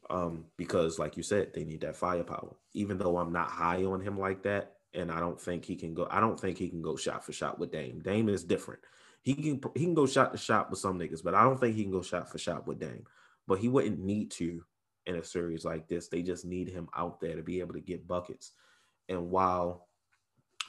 Um, 0.09 0.47
because 0.57 0.99
like 0.99 1.17
you 1.17 1.23
said, 1.23 1.53
they 1.55 1.65
need 1.65 1.83
that 1.83 1.97
firepower. 1.97 2.57
Even 2.73 2.99
though 2.99 3.19
I'm 3.19 3.33
not 3.33 3.51
high 3.51 3.85
on 3.85 4.01
him 4.01 4.19
like 4.19 4.43
that, 4.43 4.73
and 4.95 5.11
I 5.11 5.21
don't 5.21 5.41
think 5.41 5.65
he 5.65 5.77
can 5.77 5.95
go. 5.95 6.09
I 6.11 6.21
don't 6.21 6.39
think 6.39 6.59
he 6.59 6.69
can 6.69 6.83
go 6.83 6.97
shot 6.97 7.25
for 7.25 7.33
shot 7.33 7.59
with 7.59 7.71
Dame. 7.71 8.01
Dame 8.01 8.29
is 8.29 8.43
different. 8.43 8.81
He 9.23 9.35
can 9.35 9.61
he 9.77 9.85
can 9.85 9.95
go 9.95 10.07
shot 10.07 10.33
to 10.33 10.39
shot 10.39 10.71
with 10.71 10.81
some 10.81 10.99
niggas, 10.99 11.23
but 11.23 11.35
I 11.35 11.43
don't 11.43 11.61
think 11.61 11.77
he 11.77 11.83
can 11.83 11.93
go 11.93 12.03
shot 12.03 12.31
for 12.31 12.39
shot 12.39 12.67
with 12.67 12.81
Dame. 12.81 13.05
But 13.47 13.61
he 13.61 13.69
wouldn't 13.69 14.01
need 14.01 14.31
to 14.33 14.65
in 15.07 15.17
a 15.17 15.25
series 15.25 15.65
like 15.65 15.89
this. 15.89 16.09
They 16.09 16.23
just 16.23 16.45
need 16.45 16.69
him 16.69 16.89
out 16.97 17.21
there 17.21 17.37
to 17.37 17.43
be 17.43 17.61
able 17.61 17.75
to 17.75 17.81
get 17.81 18.09
buckets. 18.09 18.53
And 19.09 19.31
while 19.31 19.89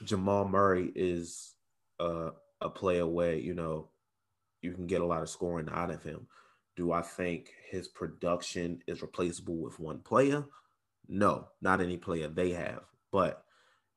Jamal 0.04 0.48
Murray 0.48 0.90
is 0.94 1.54
uh, 2.00 2.30
a 2.60 2.68
player 2.68 3.06
where 3.06 3.34
you 3.34 3.54
know 3.54 3.88
you 4.62 4.72
can 4.72 4.86
get 4.86 5.00
a 5.00 5.06
lot 5.06 5.22
of 5.22 5.28
scoring 5.28 5.68
out 5.70 5.90
of 5.90 6.02
him, 6.02 6.26
do 6.76 6.92
I 6.92 7.02
think 7.02 7.52
his 7.68 7.88
production 7.88 8.82
is 8.86 9.02
replaceable 9.02 9.56
with 9.56 9.78
one 9.78 9.98
player? 9.98 10.44
No, 11.08 11.48
not 11.60 11.80
any 11.80 11.96
player 11.96 12.28
they 12.28 12.50
have. 12.52 12.82
But 13.10 13.44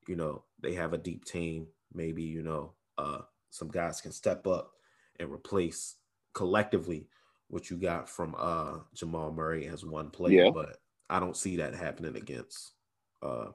you 0.07 0.15
know, 0.15 0.43
they 0.61 0.73
have 0.73 0.93
a 0.93 0.97
deep 0.97 1.25
team. 1.25 1.67
Maybe, 1.93 2.23
you 2.23 2.41
know, 2.43 2.73
uh 2.97 3.19
some 3.49 3.69
guys 3.69 4.01
can 4.01 4.11
step 4.11 4.45
up 4.47 4.71
and 5.19 5.31
replace 5.31 5.95
collectively 6.33 7.07
what 7.47 7.69
you 7.69 7.77
got 7.77 8.09
from 8.09 8.35
uh 8.37 8.79
Jamal 8.93 9.31
Murray 9.31 9.67
as 9.67 9.85
one 9.85 10.09
player. 10.09 10.45
Yeah. 10.45 10.51
But 10.53 10.77
I 11.09 11.19
don't 11.19 11.37
see 11.37 11.57
that 11.57 11.75
happening 11.75 12.17
against 12.17 12.73
uh 13.21 13.51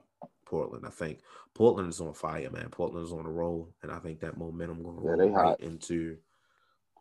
Portland. 0.51 0.85
I 0.85 0.89
think 0.89 1.19
Portland 1.55 1.89
is 1.89 2.01
on 2.01 2.13
fire, 2.13 2.49
man. 2.51 2.67
Portland 2.69 3.05
is 3.07 3.13
on 3.13 3.25
a 3.25 3.31
roll, 3.31 3.73
and 3.81 3.91
I 3.91 3.99
think 3.99 4.19
that 4.19 4.37
momentum 4.37 4.83
going 4.83 4.97
to 4.97 5.03
Yeah, 5.03 5.09
roll 5.11 5.17
they 5.17 5.29
right 5.29 5.45
hot. 5.45 5.59
into 5.61 6.17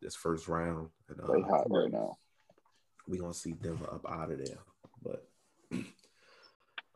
this 0.00 0.14
first 0.14 0.46
round. 0.48 0.88
And, 1.08 1.18
They 1.18 1.42
uh, 1.42 1.46
hot 1.48 1.66
right 1.68 1.90
now. 1.90 2.16
we're 3.08 3.20
gonna 3.20 3.34
see 3.34 3.52
Denver 3.52 3.92
up 3.92 4.08
out 4.08 4.30
of 4.30 4.38
there. 4.38 4.58
But 5.02 5.28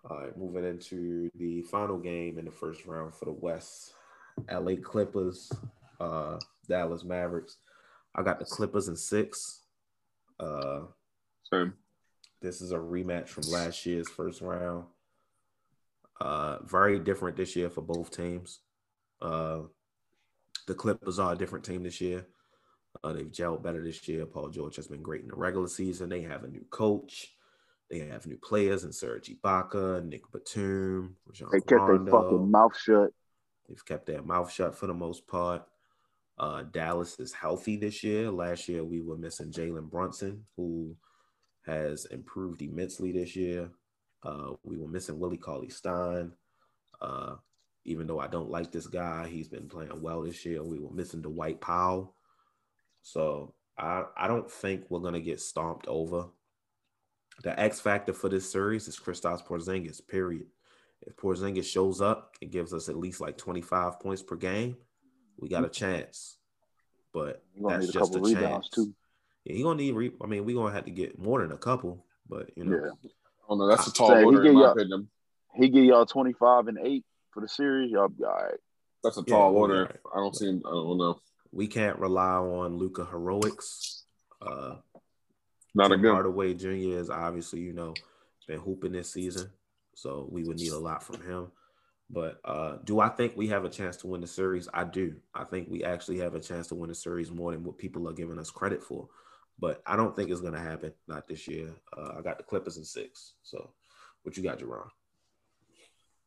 all 0.08 0.20
right, 0.20 0.36
moving 0.38 0.64
into 0.64 1.28
the 1.34 1.62
final 1.62 1.98
game 1.98 2.38
in 2.38 2.44
the 2.44 2.50
first 2.52 2.86
round 2.86 3.14
for 3.14 3.24
the 3.24 3.32
West. 3.32 3.92
LA 4.50 4.74
Clippers, 4.82 5.52
uh, 6.00 6.38
Dallas 6.68 7.02
Mavericks. 7.04 7.56
I 8.14 8.22
got 8.22 8.38
the 8.38 8.44
Clippers 8.44 8.86
in 8.88 8.96
six. 8.96 9.62
Uh 10.38 10.82
Same. 11.52 11.74
this 12.40 12.60
is 12.60 12.70
a 12.72 12.76
rematch 12.78 13.28
from 13.28 13.44
last 13.50 13.84
year's 13.86 14.08
first 14.08 14.40
round. 14.40 14.84
Uh, 16.20 16.58
very 16.64 16.98
different 16.98 17.36
this 17.36 17.56
year 17.56 17.68
for 17.68 17.80
both 17.80 18.10
teams. 18.10 18.60
Uh, 19.20 19.60
the 20.66 20.74
Clippers 20.74 21.18
are 21.18 21.32
a 21.32 21.36
different 21.36 21.64
team 21.64 21.82
this 21.82 22.00
year. 22.00 22.26
Uh, 23.02 23.12
they've 23.12 23.30
gelled 23.30 23.62
better 23.62 23.82
this 23.82 24.06
year. 24.06 24.24
Paul 24.24 24.48
George 24.48 24.76
has 24.76 24.86
been 24.86 25.02
great 25.02 25.22
in 25.22 25.28
the 25.28 25.34
regular 25.34 25.66
season. 25.66 26.08
They 26.08 26.22
have 26.22 26.44
a 26.44 26.48
new 26.48 26.64
coach. 26.70 27.34
They 27.90 27.98
have 27.98 28.26
new 28.26 28.38
players 28.38 28.84
in 28.84 28.92
Serge 28.92 29.30
Ibaka, 29.30 30.04
Nick 30.04 30.30
Batum, 30.32 31.16
Rajon 31.26 31.48
They 31.52 31.60
kept 31.60 31.86
their 31.86 32.06
fucking 32.06 32.50
mouth 32.50 32.76
shut. 32.78 33.10
They've 33.68 33.84
kept 33.84 34.06
their 34.06 34.22
mouth 34.22 34.50
shut 34.52 34.76
for 34.76 34.86
the 34.86 34.94
most 34.94 35.26
part. 35.26 35.64
Uh, 36.38 36.62
Dallas 36.62 37.18
is 37.20 37.32
healthy 37.32 37.76
this 37.76 38.02
year. 38.02 38.30
Last 38.30 38.68
year, 38.68 38.84
we 38.84 39.00
were 39.00 39.16
missing 39.16 39.52
Jalen 39.52 39.90
Brunson, 39.90 40.44
who 40.56 40.96
has 41.66 42.06
improved 42.06 42.62
immensely 42.62 43.12
this 43.12 43.36
year. 43.36 43.70
Uh, 44.24 44.52
we 44.62 44.76
were 44.78 44.88
missing 44.88 45.18
Willie 45.18 45.36
Cauley 45.36 45.68
Stein. 45.68 46.32
Uh, 47.00 47.34
even 47.84 48.06
though 48.06 48.18
I 48.18 48.26
don't 48.26 48.50
like 48.50 48.72
this 48.72 48.86
guy, 48.86 49.28
he's 49.28 49.48
been 49.48 49.68
playing 49.68 50.00
well 50.00 50.22
this 50.22 50.44
year. 50.46 50.62
We 50.62 50.78
were 50.78 50.90
missing 50.90 51.20
Dwight 51.20 51.60
Powell. 51.60 52.14
So 53.02 53.54
I, 53.76 54.04
I 54.16 54.26
don't 54.26 54.50
think 54.50 54.84
we're 54.88 55.00
going 55.00 55.14
to 55.14 55.20
get 55.20 55.40
stomped 55.40 55.86
over. 55.86 56.26
The 57.42 57.58
X 57.60 57.80
factor 57.80 58.12
for 58.12 58.28
this 58.30 58.50
series 58.50 58.88
is 58.88 58.98
Kristaps 58.98 59.44
Porzingis, 59.44 60.06
period. 60.06 60.46
If 61.02 61.16
Porzingis 61.16 61.64
shows 61.64 62.00
up 62.00 62.36
and 62.40 62.50
gives 62.50 62.72
us 62.72 62.88
at 62.88 62.96
least 62.96 63.20
like 63.20 63.36
25 63.36 64.00
points 64.00 64.22
per 64.22 64.36
game, 64.36 64.76
we 65.38 65.48
got 65.48 65.64
a 65.64 65.68
chance. 65.68 66.38
But 67.12 67.42
that's 67.68 67.88
a 67.88 67.92
just 67.92 68.14
a 68.16 68.20
chance. 68.20 68.68
too. 68.70 68.94
Yeah, 69.44 69.56
he 69.56 69.62
gonna 69.62 69.76
need. 69.76 69.94
Re- 69.94 70.12
I 70.22 70.26
mean, 70.26 70.44
we 70.44 70.54
gonna 70.54 70.72
have 70.72 70.86
to 70.86 70.90
get 70.90 71.18
more 71.18 71.42
than 71.42 71.52
a 71.52 71.58
couple, 71.58 72.06
but 72.28 72.50
you 72.56 72.64
know, 72.64 72.78
Yeah. 73.02 73.10
I 73.44 73.48
don't 73.50 73.58
know. 73.58 73.68
That's 73.68 73.86
a 73.86 73.92
tall 73.92 74.16
he 74.16 74.24
order 74.24 74.42
get 74.42 74.50
in 74.50 74.54
my 74.56 74.72
opinion. 74.72 75.08
He 75.54 75.68
give 75.68 75.84
y'all 75.84 76.06
25 76.06 76.68
and 76.68 76.78
8 76.82 77.04
for 77.32 77.40
the 77.40 77.48
series. 77.48 77.90
Y'all 77.90 78.08
be 78.08 78.24
all 78.24 78.32
right. 78.32 78.58
That's 79.02 79.18
a 79.18 79.22
tall 79.22 79.52
we'll 79.52 79.62
order. 79.62 79.82
alright. 79.82 79.96
I 80.14 80.18
don't 80.18 80.34
see. 80.34 80.48
I 80.48 80.70
don't 80.70 80.98
know. 80.98 81.20
we 81.52 81.66
can't 81.66 81.98
rely 81.98 82.36
on 82.36 82.78
Luka 82.78 83.04
heroics. 83.04 84.04
Uh, 84.40 84.76
Not 85.74 85.88
Tim 85.88 86.00
again. 86.00 86.12
Hardaway 86.12 86.54
Jr. 86.54 86.98
is 86.98 87.10
obviously, 87.10 87.60
you 87.60 87.72
know, 87.74 87.94
been 88.48 88.60
hooping 88.60 88.92
this 88.92 89.12
season, 89.12 89.50
so 89.94 90.26
we 90.30 90.42
would 90.44 90.58
need 90.58 90.72
a 90.72 90.78
lot 90.78 91.02
from 91.02 91.20
him. 91.22 91.52
But 92.10 92.40
uh, 92.44 92.78
do 92.84 93.00
I 93.00 93.08
think 93.08 93.36
we 93.36 93.48
have 93.48 93.64
a 93.64 93.70
chance 93.70 93.96
to 93.98 94.06
win 94.06 94.20
the 94.20 94.26
series? 94.26 94.68
I 94.72 94.84
do. 94.84 95.16
I 95.34 95.44
think 95.44 95.68
we 95.70 95.84
actually 95.84 96.18
have 96.18 96.34
a 96.34 96.40
chance 96.40 96.68
to 96.68 96.74
win 96.74 96.88
the 96.88 96.94
series 96.94 97.30
more 97.30 97.52
than 97.52 97.64
what 97.64 97.78
people 97.78 98.08
are 98.08 98.12
giving 98.12 98.38
us 98.38 98.50
credit 98.50 98.82
for. 98.82 99.08
But 99.58 99.82
I 99.86 99.96
don't 99.96 100.14
think 100.16 100.30
it's 100.30 100.40
going 100.40 100.54
to 100.54 100.60
happen. 100.60 100.92
Not 101.06 101.28
this 101.28 101.46
year. 101.46 101.70
Uh, 101.96 102.14
I 102.18 102.22
got 102.22 102.38
the 102.38 102.44
Clippers 102.44 102.76
in 102.76 102.84
six. 102.84 103.34
So, 103.42 103.70
what 104.22 104.36
you 104.36 104.42
got, 104.42 104.58
Jerron? 104.58 104.88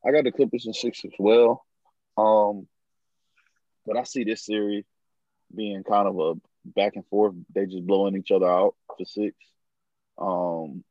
I 0.05 0.11
got 0.11 0.23
the 0.23 0.31
Clippers 0.31 0.65
in 0.65 0.73
six 0.73 1.03
as 1.03 1.11
well. 1.19 1.65
Um, 2.17 2.67
but 3.85 3.97
I 3.97 4.03
see 4.03 4.23
this 4.23 4.45
series. 4.45 4.85
being 5.53 5.83
kind 5.83 6.07
of 6.07 6.19
a 6.19 6.33
back 6.65 6.95
and 6.95 7.05
forth. 7.07 7.35
They 7.53 7.65
just 7.65 7.85
blowing 7.85 8.15
each 8.17 8.31
other 8.31 8.49
out 8.49 8.75
for 8.97 9.05
six. 9.05 9.35
Um, 10.17 10.83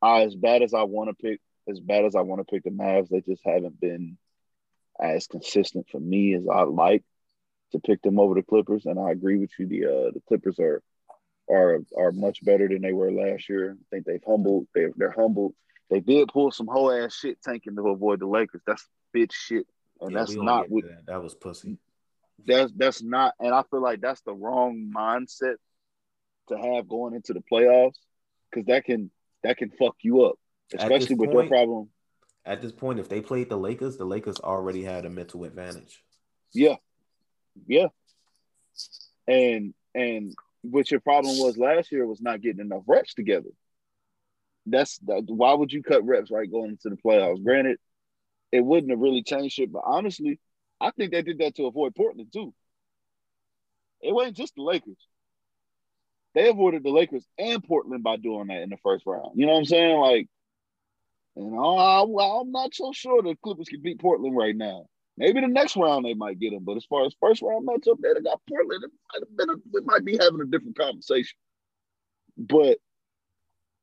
I, 0.00 0.22
as 0.22 0.34
bad 0.34 0.62
as 0.62 0.74
I 0.74 0.84
want 0.84 1.10
to 1.10 1.14
pick, 1.14 1.40
as 1.68 1.80
bad 1.80 2.04
as 2.04 2.14
I 2.14 2.20
want 2.20 2.40
to 2.40 2.44
pick 2.44 2.64
the 2.64 2.70
Mavs, 2.70 3.08
they 3.08 3.20
just 3.20 3.42
haven't 3.44 3.80
been 3.80 4.16
as 5.00 5.26
consistent 5.26 5.86
for 5.90 6.00
me 6.00 6.34
as 6.34 6.44
I 6.52 6.62
like 6.62 7.04
to 7.72 7.78
pick 7.80 8.02
them 8.02 8.18
over 8.18 8.34
the 8.34 8.42
Clippers. 8.42 8.86
And 8.86 8.98
I 8.98 9.10
agree 9.10 9.38
with 9.38 9.50
you. 9.58 9.66
The 9.66 9.84
uh, 9.86 10.10
the 10.12 10.22
Clippers 10.28 10.58
are 10.58 10.82
are 11.50 11.80
are 11.96 12.12
much 12.12 12.44
better 12.44 12.68
than 12.68 12.82
they 12.82 12.92
were 12.92 13.12
last 13.12 13.48
year. 13.48 13.72
I 13.78 13.84
think 13.90 14.04
they've 14.06 14.22
humbled. 14.26 14.66
They're 14.74 14.92
they're 14.96 15.10
humbled. 15.16 15.54
They 15.90 16.00
did 16.00 16.28
pull 16.28 16.50
some 16.50 16.66
whole 16.66 16.92
ass 16.92 17.14
shit 17.14 17.40
tanking 17.42 17.76
to 17.76 17.88
avoid 17.88 18.20
the 18.20 18.26
Lakers. 18.26 18.60
That's 18.66 18.86
bitch 19.16 19.32
shit, 19.32 19.66
and 20.00 20.12
Yeah, 20.12 20.18
that's 20.18 20.34
not 20.34 20.68
what 20.68 20.84
that. 20.84 21.06
that 21.06 21.22
was 21.22 21.34
pussy. 21.34 21.78
that's 22.46 22.72
that's 22.76 23.02
not. 23.02 23.34
And 23.40 23.54
I 23.54 23.62
feel 23.70 23.82
like 23.82 24.00
that's 24.00 24.20
the 24.22 24.34
wrong 24.34 24.92
mindset 24.94 25.56
to 26.48 26.58
have 26.58 26.88
going 26.88 27.14
into 27.14 27.32
the 27.32 27.42
playoffs 27.50 27.96
because 28.50 28.66
that 28.66 28.84
can 28.84 29.10
that 29.44 29.56
can 29.56 29.70
fuck 29.70 29.96
you 30.02 30.22
up, 30.24 30.36
especially 30.74 31.14
with 31.14 31.30
point- 31.30 31.48
their 31.50 31.58
problem. 31.58 31.88
At 32.44 32.62
this 32.62 32.72
point, 32.72 32.98
if 32.98 33.10
they 33.10 33.20
played 33.20 33.50
the 33.50 33.58
Lakers, 33.58 33.98
the 33.98 34.06
Lakers 34.06 34.40
already 34.40 34.82
had 34.82 35.04
a 35.04 35.10
mental 35.10 35.44
advantage. 35.44 36.02
Yeah, 36.54 36.76
yeah, 37.66 37.88
and 39.26 39.74
and 39.94 40.34
what 40.62 40.90
your 40.90 41.00
problem 41.00 41.38
was 41.38 41.56
last 41.56 41.92
year 41.92 42.06
was 42.06 42.20
not 42.20 42.40
getting 42.40 42.60
enough 42.60 42.82
reps 42.86 43.14
together. 43.14 43.50
That's 44.66 44.98
that, 45.00 45.24
why 45.26 45.54
would 45.54 45.72
you 45.72 45.82
cut 45.82 46.04
reps 46.04 46.30
right 46.30 46.50
going 46.50 46.70
into 46.70 46.90
the 46.90 46.96
playoffs? 46.96 47.42
Granted, 47.42 47.78
it 48.52 48.60
wouldn't 48.60 48.90
have 48.90 49.00
really 49.00 49.22
changed 49.22 49.54
shit, 49.54 49.72
but 49.72 49.82
honestly, 49.84 50.40
I 50.80 50.90
think 50.90 51.12
they 51.12 51.22
did 51.22 51.38
that 51.38 51.56
to 51.56 51.66
avoid 51.66 51.94
Portland 51.94 52.32
too. 52.32 52.54
It 54.00 54.14
wasn't 54.14 54.36
just 54.36 54.54
the 54.54 54.62
Lakers. 54.62 54.98
They 56.34 56.48
avoided 56.48 56.84
the 56.84 56.90
Lakers 56.90 57.26
and 57.38 57.64
Portland 57.64 58.04
by 58.04 58.16
doing 58.16 58.48
that 58.48 58.62
in 58.62 58.70
the 58.70 58.76
first 58.82 59.06
round. 59.06 59.32
You 59.34 59.46
know 59.46 59.52
what 59.52 59.60
I'm 59.60 59.64
saying? 59.64 59.98
Like, 59.98 60.28
and 61.34 61.58
I, 61.58 62.02
I'm 62.02 62.52
not 62.52 62.74
so 62.74 62.92
sure 62.92 63.22
the 63.22 63.36
Clippers 63.42 63.68
can 63.68 63.82
beat 63.82 64.00
Portland 64.00 64.36
right 64.36 64.54
now. 64.54 64.86
Maybe 65.18 65.40
the 65.40 65.48
next 65.48 65.76
round 65.76 66.04
they 66.04 66.14
might 66.14 66.38
get 66.38 66.52
him, 66.52 66.62
but 66.62 66.76
as 66.76 66.84
far 66.84 67.04
as 67.04 67.12
first 67.20 67.42
round 67.42 67.66
matchup, 67.66 68.00
they 68.00 68.20
got 68.20 68.40
Portland. 68.48 68.84
It 68.84 68.90
might 69.12 69.22
have 69.28 69.36
been 69.36 69.50
a, 69.50 69.54
we 69.72 69.80
might 69.80 70.04
be 70.04 70.16
having 70.16 70.40
a 70.40 70.44
different 70.44 70.78
conversation. 70.78 71.36
But 72.36 72.78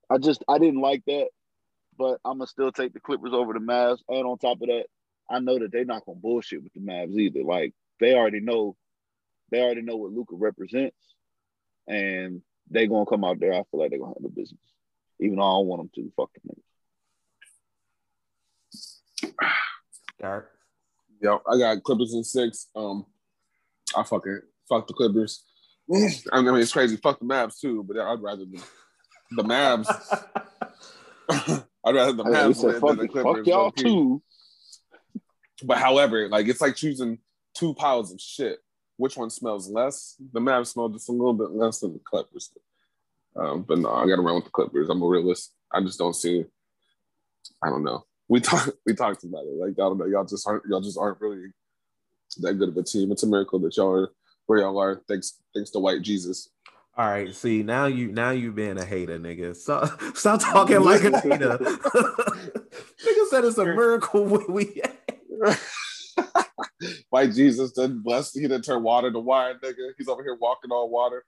I 0.09 0.17
just 0.17 0.45
I 0.47 0.59
didn't 0.59 0.79
like 0.79 1.03
that. 1.07 1.27
But 1.97 2.21
I'm 2.23 2.38
gonna 2.38 2.47
still 2.47 2.71
take 2.71 2.93
the 2.93 3.01
Clippers 3.01 3.33
over 3.33 3.51
the 3.51 3.59
Mavs. 3.59 3.99
And 4.07 4.25
on 4.25 4.38
top 4.38 4.61
of 4.61 4.69
that, 4.69 4.86
I 5.29 5.39
know 5.39 5.59
that 5.59 5.73
they're 5.73 5.83
not 5.83 6.05
gonna 6.05 6.17
bullshit 6.17 6.63
with 6.63 6.71
the 6.71 6.79
Mavs 6.79 7.17
either. 7.17 7.43
Like 7.43 7.73
they 7.99 8.13
already 8.13 8.39
know, 8.39 8.77
they 9.51 9.61
already 9.61 9.81
know 9.81 9.97
what 9.97 10.13
Luka 10.13 10.36
represents, 10.38 10.95
and 11.86 12.43
they 12.71 12.88
gonna 12.88 13.05
come 13.05 13.25
out 13.25 13.41
there. 13.41 13.51
I 13.51 13.63
feel 13.69 13.81
like 13.81 13.89
they're 13.89 13.99
gonna 13.99 14.13
handle 14.13 14.31
business, 14.31 14.61
even 15.19 15.36
though 15.36 15.43
I 15.43 15.59
don't 15.59 15.67
want 15.67 15.81
them 15.81 16.05
to. 16.05 16.13
Fuck 16.15 16.29
them. 16.45 16.55
Garrett? 20.21 20.54
Yep, 21.26 21.41
I 21.51 21.57
got 21.57 21.84
Clippers 21.84 22.13
in 22.13 22.23
six. 22.23 22.67
Um, 22.76 23.03
I 23.97 24.03
fucking 24.03 24.41
fuck 24.69 24.86
the 24.86 24.93
Clippers. 24.93 25.43
I 26.32 26.41
mean, 26.41 26.55
it's 26.57 26.71
crazy. 26.71 26.97
Fuck 26.97 27.19
the 27.19 27.26
Mavs 27.26 27.59
too, 27.59 27.84
but 27.84 27.97
I'd 27.97 28.21
rather 28.21 28.45
the, 28.45 28.63
the 29.32 29.43
Mavs. 29.43 29.88
I'd 31.84 31.95
rather 31.95 32.13
the 32.13 32.23
Mavs 32.23 32.63
win 32.63 32.80
fuck, 32.80 32.89
than 32.89 32.97
the 32.99 33.07
Clippers. 33.07 33.38
fuck 33.38 33.47
y'all 33.47 33.71
too. 33.71 34.21
But 35.63 35.80
however, 35.80 36.30
like 36.30 36.47
it's 36.47 36.61
like 36.61 36.76
choosing 36.76 37.17
two 37.55 37.73
piles 37.73 38.13
of 38.13 38.21
shit. 38.21 38.59
Which 38.97 39.17
one 39.17 39.32
smells 39.32 39.67
less? 39.67 40.15
The 40.32 40.39
Mavs 40.39 40.67
smell 40.67 40.89
just 40.89 41.09
a 41.09 41.11
little 41.11 41.34
bit 41.34 41.51
less 41.51 41.80
than 41.80 41.93
the 41.93 41.99
Clippers. 42.05 42.51
Um, 43.36 43.63
but 43.67 43.80
no, 43.80 43.89
I 43.89 44.07
got 44.07 44.17
to 44.17 44.21
run 44.21 44.36
with 44.36 44.45
the 44.45 44.51
Clippers. 44.51 44.89
I'm 44.89 45.01
a 45.01 45.07
realist. 45.07 45.53
I 45.71 45.82
just 45.82 45.97
don't 45.97 46.15
see. 46.15 46.45
I 47.63 47.69
don't 47.69 47.84
know. 47.84 48.05
We 48.28 48.39
talked. 48.39 48.71
We 48.86 48.93
talked 48.93 49.23
about 49.23 49.45
it. 49.45 49.55
Like 49.55 49.71
I 49.71 49.88
don't 49.88 49.97
know. 49.97 50.05
Y'all 50.05 50.26
just 50.26 50.47
aren't. 50.47 50.63
Y'all 50.69 50.82
just 50.82 50.97
aren't 50.97 51.21
really 51.21 51.51
that 52.38 52.53
good 52.55 52.69
of 52.69 52.78
a 52.78 52.84
team. 52.84 53.11
It's 53.11 53.23
a 53.23 53.28
miracle 53.28 53.59
that 53.59 53.78
y'all 53.78 53.93
are 53.93 54.09
where 54.47 54.59
y'all 54.59 54.80
are. 54.80 55.01
Thanks. 55.07 55.39
Thanks 55.53 55.71
to 55.71 55.80
White 55.80 56.01
Jesus. 56.01 56.49
All 56.97 57.05
right, 57.05 57.36
see 57.36 57.61
now 57.61 57.88
you 57.88 58.09
now 58.09 58.32
you 58.32 58.53
being 58.53 58.78
a 58.78 58.86
hater, 58.86 59.19
nigga. 59.19 59.53
Stop, 59.53 59.99
stop 60.15 60.39
talking 60.39 60.80
like 60.80 61.03
a 61.03 61.19
hater. 61.19 61.57
nigga 61.59 63.28
said 63.30 63.43
it's 63.43 63.57
a 63.57 63.65
miracle 63.65 64.23
we. 64.23 64.45
we 64.47 64.82
White 67.09 67.34
Jesus 67.34 67.73
didn't 67.73 68.01
bless. 68.01 68.34
He 68.34 68.41
didn't 68.41 68.63
turn 68.63 68.82
water 68.82 69.11
to 69.11 69.19
wine, 69.19 69.55
nigga. 69.61 69.91
He's 69.97 70.07
over 70.07 70.23
here 70.23 70.38
walking 70.39 70.71
on 70.71 70.89
water, 70.89 71.26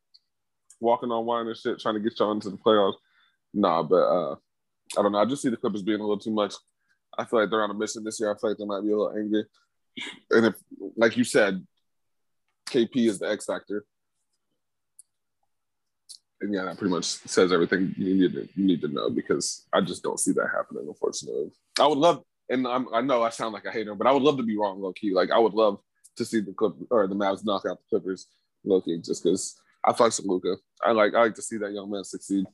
walking 0.79 1.11
on 1.11 1.25
wine 1.25 1.47
and 1.47 1.57
shit, 1.57 1.79
trying 1.79 1.95
to 1.95 2.01
get 2.01 2.17
y'all 2.17 2.31
into 2.31 2.49
the 2.49 2.57
playoffs. 2.57 2.95
Nah, 3.53 3.83
but 3.83 3.95
uh, 3.95 4.35
I 4.97 5.01
don't 5.01 5.11
know. 5.11 5.19
I 5.19 5.25
just 5.25 5.41
see 5.41 5.49
the 5.49 5.57
Clippers 5.57 5.81
being 5.83 5.99
a 5.99 6.03
little 6.03 6.17
too 6.17 6.31
much. 6.31 6.53
I 7.17 7.25
feel 7.25 7.41
like 7.41 7.49
they're 7.49 7.63
on 7.63 7.71
a 7.71 7.75
mission 7.75 8.03
this 8.03 8.19
year. 8.19 8.31
I 8.31 8.37
feel 8.37 8.51
like 8.51 8.57
they 8.57 8.65
might 8.65 8.81
be 8.81 8.91
a 8.91 8.97
little 8.97 9.17
angry. 9.17 9.45
And 10.31 10.47
if, 10.47 10.55
like 10.95 11.17
you 11.17 11.23
said, 11.23 11.65
KP 12.67 13.07
is 13.07 13.19
the 13.19 13.29
X 13.29 13.45
factor. 13.45 13.85
And 16.39 16.53
yeah, 16.53 16.65
that 16.65 16.77
pretty 16.77 16.93
much 16.93 17.05
says 17.05 17.51
everything 17.51 17.95
you 17.97 18.13
need 18.13 18.33
to 18.33 18.47
you 18.55 18.65
need 18.65 18.81
to 18.81 18.87
know 18.89 19.09
because 19.09 19.65
I 19.73 19.81
just 19.81 20.03
don't 20.03 20.19
see 20.19 20.33
that 20.33 20.49
happening. 20.55 20.85
Unfortunately, 20.87 21.49
I 21.79 21.87
would 21.87 21.97
love, 21.97 22.21
and 22.49 22.67
I'm, 22.67 22.93
I 22.93 23.01
know 23.01 23.23
I 23.23 23.29
sound 23.29 23.53
like 23.53 23.65
a 23.65 23.71
hater, 23.71 23.95
but 23.95 24.05
I 24.05 24.11
would 24.11 24.21
love 24.21 24.37
to 24.37 24.43
be 24.43 24.55
wrong, 24.55 24.79
low 24.79 24.93
key. 24.93 25.13
Like 25.13 25.31
I 25.31 25.39
would 25.39 25.55
love 25.55 25.79
to 26.17 26.25
see 26.25 26.41
the 26.41 26.53
Clip 26.53 26.73
or 26.91 27.07
the 27.07 27.15
Mavs 27.15 27.43
knock 27.43 27.63
out 27.67 27.79
the 27.79 27.89
Clippers, 27.89 28.27
low 28.63 28.81
key, 28.81 28.99
just 29.03 29.23
because 29.23 29.59
I 29.83 29.93
fuck 29.93 30.15
with 30.15 30.25
Luka. 30.25 30.57
I 30.83 30.91
like 30.91 31.15
I 31.15 31.23
like 31.23 31.35
to 31.35 31.41
see 31.41 31.57
that 31.57 31.73
young 31.73 31.89
man 31.89 32.03
succeed, 32.03 32.45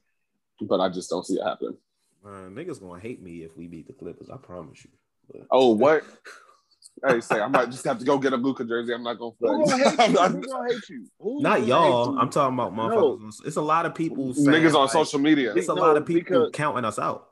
but 0.62 0.80
I 0.80 0.88
just 0.88 1.10
don't 1.10 1.26
see 1.26 1.36
it 1.36 1.43
happening. 1.43 1.76
Man, 2.24 2.55
niggas 2.55 2.80
gonna 2.80 2.99
hate 2.99 3.21
me 3.21 3.43
if 3.43 3.55
we 3.57 3.67
beat 3.67 3.88
the 3.88 3.93
Clippers. 3.93 4.30
I 4.30 4.38
promise 4.38 4.84
you. 4.86 4.91
But 5.32 5.47
Oh, 5.51 5.69
what? 5.74 6.03
hey, 7.07 7.19
say 7.21 7.39
I 7.41 7.47
might 7.47 7.69
just 7.69 7.84
have 7.86 7.99
to 7.99 8.05
go 8.05 8.17
get 8.17 8.34
a 8.34 8.38
Luka 8.38 8.63
jersey. 8.63 8.93
I'm 8.93 9.03
not 9.03 9.15
gonna 9.19 9.32
Who 9.39 9.65
gonna 9.65 9.78
hate 9.78 10.09
you? 10.09 10.19
I'm 10.19 10.32
Who 10.32 10.39
not- 10.39 10.47
gonna 10.47 10.74
hate 10.74 10.89
you? 10.89 11.05
Who 11.19 11.41
not 11.41 11.65
y'all. 11.65 12.05
hate 12.05 12.11
you? 12.13 12.19
I'm 12.19 12.30
talking 12.30 12.53
about 12.53 12.74
motherfuckers. 12.74 13.45
It's 13.45 13.57
a 13.57 13.61
lot 13.61 13.86
of 13.86 13.93
people. 13.95 14.34
saying, 14.34 14.47
Niggas 14.47 14.74
on 14.76 14.82
like, 14.84 14.91
social 14.91 15.19
media. 15.19 15.53
It's 15.55 15.67
a 15.69 15.76
No, 15.76 15.82
lot 15.82 15.97
of 15.97 16.05
people 16.05 16.21
because- 16.21 16.51
counting 16.53 16.86
us 16.86 16.97
out. 16.99 17.30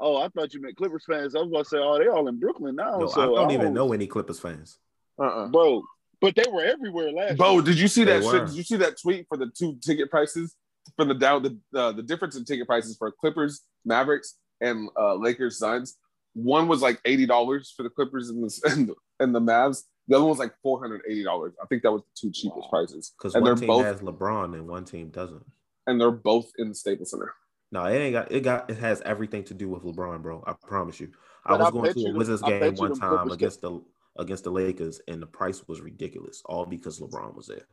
Oh, 0.00 0.16
I 0.16 0.28
thought 0.28 0.52
you 0.52 0.60
meant 0.60 0.76
Clippers 0.76 1.04
fans. 1.08 1.36
I 1.36 1.38
was 1.38 1.48
about 1.48 1.58
to 1.64 1.68
say, 1.68 1.78
oh, 1.78 1.98
they 1.98 2.08
all 2.08 2.26
in 2.28 2.38
Brooklyn 2.40 2.74
now. 2.74 2.98
No, 2.98 3.06
so 3.06 3.22
I 3.22 3.26
don't 3.26 3.52
even 3.52 3.72
know 3.72 3.92
any 3.92 4.06
Clippers 4.06 4.40
fans. 4.40 4.78
Uh-uh. 5.18 5.48
bro. 5.48 5.82
But 6.20 6.34
they 6.34 6.44
were 6.50 6.64
everywhere 6.64 7.12
last. 7.12 7.36
Bo, 7.38 7.52
year. 7.54 7.62
did 7.62 7.78
you 7.78 7.86
see 7.88 8.02
They 8.04 8.18
that 8.18 8.24
were. 8.24 8.32
shit? 8.32 8.46
Did 8.48 8.56
you 8.56 8.62
see 8.64 8.76
that 8.78 9.00
tweet 9.00 9.26
for 9.28 9.36
the 9.36 9.46
two 9.56 9.76
ticket 9.80 10.10
prices 10.10 10.56
for 10.96 11.04
the 11.04 11.14
down 11.14 11.42
the 11.42 11.78
uh, 11.78 11.92
the 11.92 12.02
difference 12.02 12.34
in 12.36 12.44
ticket 12.44 12.66
prices 12.66 12.96
for 12.96 13.12
Clippers, 13.12 13.62
Mavericks, 13.84 14.34
and 14.60 14.88
uh, 14.98 15.14
Lakers 15.14 15.58
Suns? 15.58 15.96
One 16.34 16.66
was 16.68 16.82
like 16.82 17.00
eighty 17.04 17.26
dollars 17.26 17.72
for 17.76 17.82
the 17.82 17.90
Clippers 17.90 18.28
and 18.30 18.42
the 18.42 18.60
and 18.70 18.88
the, 18.88 18.94
and 19.20 19.34
the 19.34 19.40
Mavs. 19.40 19.82
The 20.08 20.16
other 20.16 20.24
one 20.24 20.30
was 20.30 20.38
like 20.38 20.54
four 20.62 20.80
hundred 20.80 21.02
eighty 21.08 21.24
dollars. 21.24 21.54
I 21.62 21.66
think 21.66 21.82
that 21.82 21.92
was 21.92 22.02
the 22.02 22.08
two 22.28 22.32
cheapest 22.32 22.64
Wow. 22.64 22.68
prices. 22.70 23.12
Because 23.18 23.34
one 23.34 23.44
they're 23.44 23.54
team 23.54 23.68
both 23.68 23.84
has 23.84 24.00
LeBron 24.00 24.54
and 24.54 24.68
one 24.68 24.84
team 24.84 25.08
doesn't. 25.10 25.44
and 25.86 26.00
they're 26.00 26.10
both 26.10 26.50
in 26.58 26.68
the 26.70 26.74
Staples 26.74 27.10
Center. 27.10 27.32
No, 27.72 27.84
it 27.86 27.96
ain't 27.96 28.12
got 28.12 28.30
it 28.32 28.40
got 28.42 28.68
it 28.70 28.78
has 28.78 29.00
everything 29.02 29.44
to 29.44 29.54
do 29.54 29.68
with 29.68 29.82
LeBron, 29.82 30.22
bro. 30.22 30.42
I 30.46 30.54
promise 30.66 31.00
you. 31.00 31.10
I 31.46 31.56
was 31.56 31.68
I 31.68 31.70
going 31.70 31.92
to 31.94 32.00
a 32.00 32.02
them- 32.04 32.16
Wizards 32.16 32.42
I 32.42 32.50
game 32.58 32.74
one 32.74 32.94
time 32.98 33.30
against 33.30 33.60
the 33.62 33.80
against 34.18 34.44
the 34.44 34.50
Lakers, 34.50 35.00
and 35.08 35.20
the 35.22 35.26
price 35.26 35.66
was 35.66 35.80
ridiculous, 35.80 36.42
all 36.46 36.66
because 36.66 37.00
LeBron 37.00 37.34
was 37.34 37.46
there. 37.46 37.66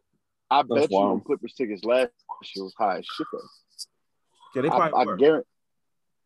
I 0.50 0.62
bet 0.64 0.90
you 0.90 0.98
wild. 0.98 1.12
them 1.20 1.22
Clippers 1.26 1.54
tickets 1.54 1.84
last 1.84 2.10
year 2.56 2.64
was 2.66 2.74
high 2.78 2.98
as 3.00 3.06
shit. 3.06 3.28
though. 3.32 3.40
Yeah, 4.56 4.62
they 4.64 4.68
I, 4.70 4.76
probably 4.78 5.00
I, 5.00 5.06
were. 5.06 5.18
guarantee, 5.18 5.48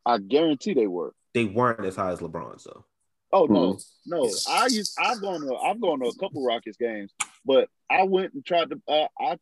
I 0.05 0.17
guarantee 0.19 0.73
they 0.73 0.87
were. 0.87 1.13
they 1.33 1.45
weren't 1.45 1.83
as 1.85 1.95
high 1.95 2.11
as 2.11 2.19
LeBron's 2.19 2.63
though. 2.63 2.85
Oh 3.33 3.45
no, 3.47 3.73
Mhm. 3.73 3.85
no. 4.05 4.29
I 4.49 4.67
used 4.67 4.97
I've 4.99 5.19
gone 5.21 5.41
to 5.41 5.55
I've 5.55 5.81
gone 5.81 5.99
to 5.99 6.07
a 6.07 6.15
couple 6.15 6.45
Rockets 6.45 6.77
games, 6.77 7.11
but 7.45 7.69
I 7.89 8.03
went 8.03 8.33
and 8.33 8.45
tried 8.45 8.69
to 8.69 8.81
uh, 8.87 9.07
I 9.19 9.37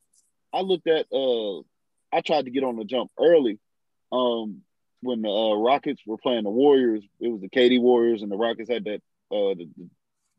I 0.51 0.61
looked 0.61 0.88
at 0.88 1.05
uh 1.11 1.59
I 2.11 2.22
tried 2.26 2.45
to 2.45 2.51
get 2.51 2.64
on 2.64 2.78
the 2.78 2.86
jump 2.86 3.11
early. 3.20 3.59
Um 4.11 4.61
when 5.01 5.22
the 5.22 5.30
uh, 5.30 5.55
Rockets 5.55 6.01
were 6.07 6.18
playing 6.18 6.43
the 6.45 6.49
Warriors, 6.49 7.03
it 7.20 7.28
was 7.28 7.41
the 7.41 7.49
KD 7.49 7.80
Warriors 7.82 8.22
and 8.22 8.32
the 8.32 8.38
Rockets 8.38 8.70
had 8.70 8.86
that 8.86 9.01
uh 9.32 9.53
the, 9.55 9.70
the, 9.78 9.89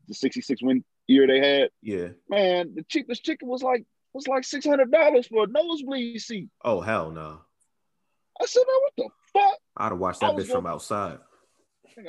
the 0.07 0.13
66 0.15 0.61
win 0.63 0.83
year 1.07 1.27
they 1.27 1.39
had. 1.39 1.69
Yeah. 1.83 2.09
Man, 2.27 2.73
the 2.75 2.83
cheapest 2.83 3.23
ticket 3.23 3.47
was 3.47 3.61
like 3.63 3.85
was 4.13 4.27
like 4.27 4.43
six 4.43 4.65
hundred 4.65 4.91
dollars 4.91 5.27
for 5.27 5.43
a 5.43 5.47
nosebleed 5.47 6.19
seat. 6.19 6.49
Oh 6.63 6.81
hell 6.81 7.11
no. 7.11 7.39
I 8.41 8.45
said, 8.47 8.63
man, 8.67 8.75
what 8.81 8.93
the 8.97 9.09
fuck? 9.39 9.57
I'd 9.77 9.89
have 9.89 9.97
watched 9.99 10.21
that 10.21 10.35
bitch 10.35 10.47
from 10.47 10.63
gonna- 10.63 10.75
outside. 10.75 11.19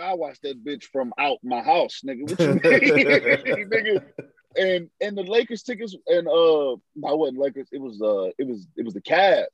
I 0.03 0.15
watched 0.15 0.43
that 0.43 0.65
bitch 0.65 0.85
from 0.93 1.15
out 1.17 1.39
my 1.45 1.63
house, 1.63 2.01
nigga. 2.05 2.23
What 2.23 2.41
you 2.41 2.49
mean, 2.55 3.71
nigga? 3.71 4.05
And 4.57 4.91
and 5.01 5.17
the 5.17 5.23
Lakers 5.23 5.63
tickets 5.63 5.95
and 6.09 6.27
uh, 6.27 6.73
I 6.73 7.13
wasn't 7.15 7.39
Lakers. 7.39 7.69
It 7.71 7.81
was 7.81 8.01
uh, 8.03 8.31
it 8.39 8.49
was 8.49 8.67
it 8.77 8.85
was 8.85 8.95
the 8.95 9.01
Cavs, 9.03 9.45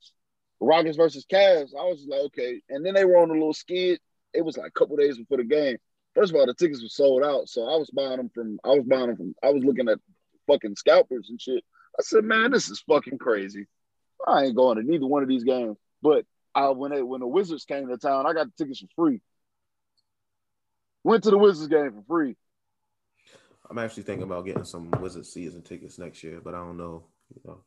Rockets 0.60 0.96
versus 0.96 1.26
Cavs. 1.30 1.70
I 1.78 1.84
was 1.84 2.06
like, 2.08 2.20
okay. 2.26 2.62
And 2.70 2.86
then 2.86 2.94
they 2.94 3.04
were 3.04 3.18
on 3.18 3.28
a 3.30 3.34
little 3.34 3.52
skid. 3.52 4.00
It 4.32 4.42
was 4.42 4.56
like 4.56 4.68
a 4.68 4.78
couple 4.78 4.96
days 4.96 5.18
before 5.18 5.36
the 5.36 5.44
game. 5.44 5.76
First 6.14 6.32
of 6.32 6.36
all, 6.36 6.46
the 6.46 6.54
tickets 6.54 6.82
were 6.82 6.88
sold 6.88 7.22
out, 7.22 7.48
so 7.48 7.62
I 7.68 7.76
was 7.76 7.90
buying 7.90 8.16
them 8.16 8.30
from. 8.34 8.58
I 8.64 8.68
was 8.68 8.84
buying 8.84 9.08
them 9.08 9.16
from. 9.16 9.34
I 9.42 9.50
was 9.50 9.64
looking 9.64 9.88
at 9.88 9.98
fucking 10.46 10.76
scalpers 10.76 11.28
and 11.28 11.40
shit. 11.40 11.64
I 11.98 12.02
said, 12.02 12.24
man, 12.24 12.52
this 12.52 12.70
is 12.70 12.82
fucking 12.88 13.18
crazy. 13.18 13.66
I 14.26 14.44
ain't 14.44 14.56
going 14.56 14.78
to 14.78 14.82
neither 14.82 15.06
one 15.06 15.22
of 15.22 15.28
these 15.28 15.44
games. 15.44 15.76
But 16.00 16.24
I, 16.54 16.68
when 16.70 16.90
they 16.90 17.02
when 17.02 17.20
the 17.20 17.26
Wizards 17.26 17.64
came 17.64 17.88
to 17.88 17.96
town, 17.96 18.26
I 18.26 18.32
got 18.32 18.46
the 18.46 18.52
tickets 18.64 18.80
for 18.80 18.88
free. 18.94 19.20
Went 21.04 21.24
to 21.24 21.30
the 21.30 21.38
Wizards 21.38 21.68
game 21.68 21.92
for 21.92 22.04
free. 22.06 22.36
I'm 23.70 23.78
actually 23.78 24.02
thinking 24.02 24.24
about 24.24 24.44
getting 24.44 24.64
some 24.64 24.90
Wizards 25.00 25.32
season 25.32 25.62
tickets 25.62 25.98
next 25.98 26.22
year, 26.22 26.40
but 26.42 26.54
I 26.54 26.58
don't 26.58 26.76
know. 26.76 27.04
You 27.34 27.40
know, 27.44 27.64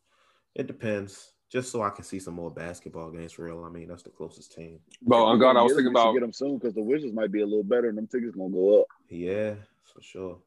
it 0.54 0.68
depends. 0.68 1.32
Just 1.50 1.72
so 1.72 1.82
I 1.82 1.90
can 1.90 2.04
see 2.04 2.20
some 2.20 2.34
more 2.34 2.52
basketball 2.52 3.12
games 3.12 3.32
for 3.32 3.46
real. 3.46 3.64
I 3.64 3.70
mean, 3.70 3.88
that's 3.88 4.04
the 4.04 4.10
closest 4.10 4.54
team. 4.54 4.80
Bro, 5.02 5.26
on 5.26 5.40
God, 5.40 5.58
I 5.58 5.62
was 5.62 5.72
Yeah, 5.72 5.78
thinking 5.78 5.94
about 5.94 6.14
get 6.14 6.22
them 6.22 6.34
soon 6.34 6.58
because 6.58 6.74
the 6.74 6.82
Wizards 6.82 7.14
might 7.14 7.32
be 7.32 7.42
a 7.42 7.46
little 7.46 7.64
better 7.64 7.90
and 7.90 7.98
them 7.98 8.08
tickets 8.08 8.36
gonna 8.36 8.50
go 8.50 8.82
up. 8.82 8.88
Yeah, 9.10 9.56
for 9.94 10.02
sure. 10.02 10.38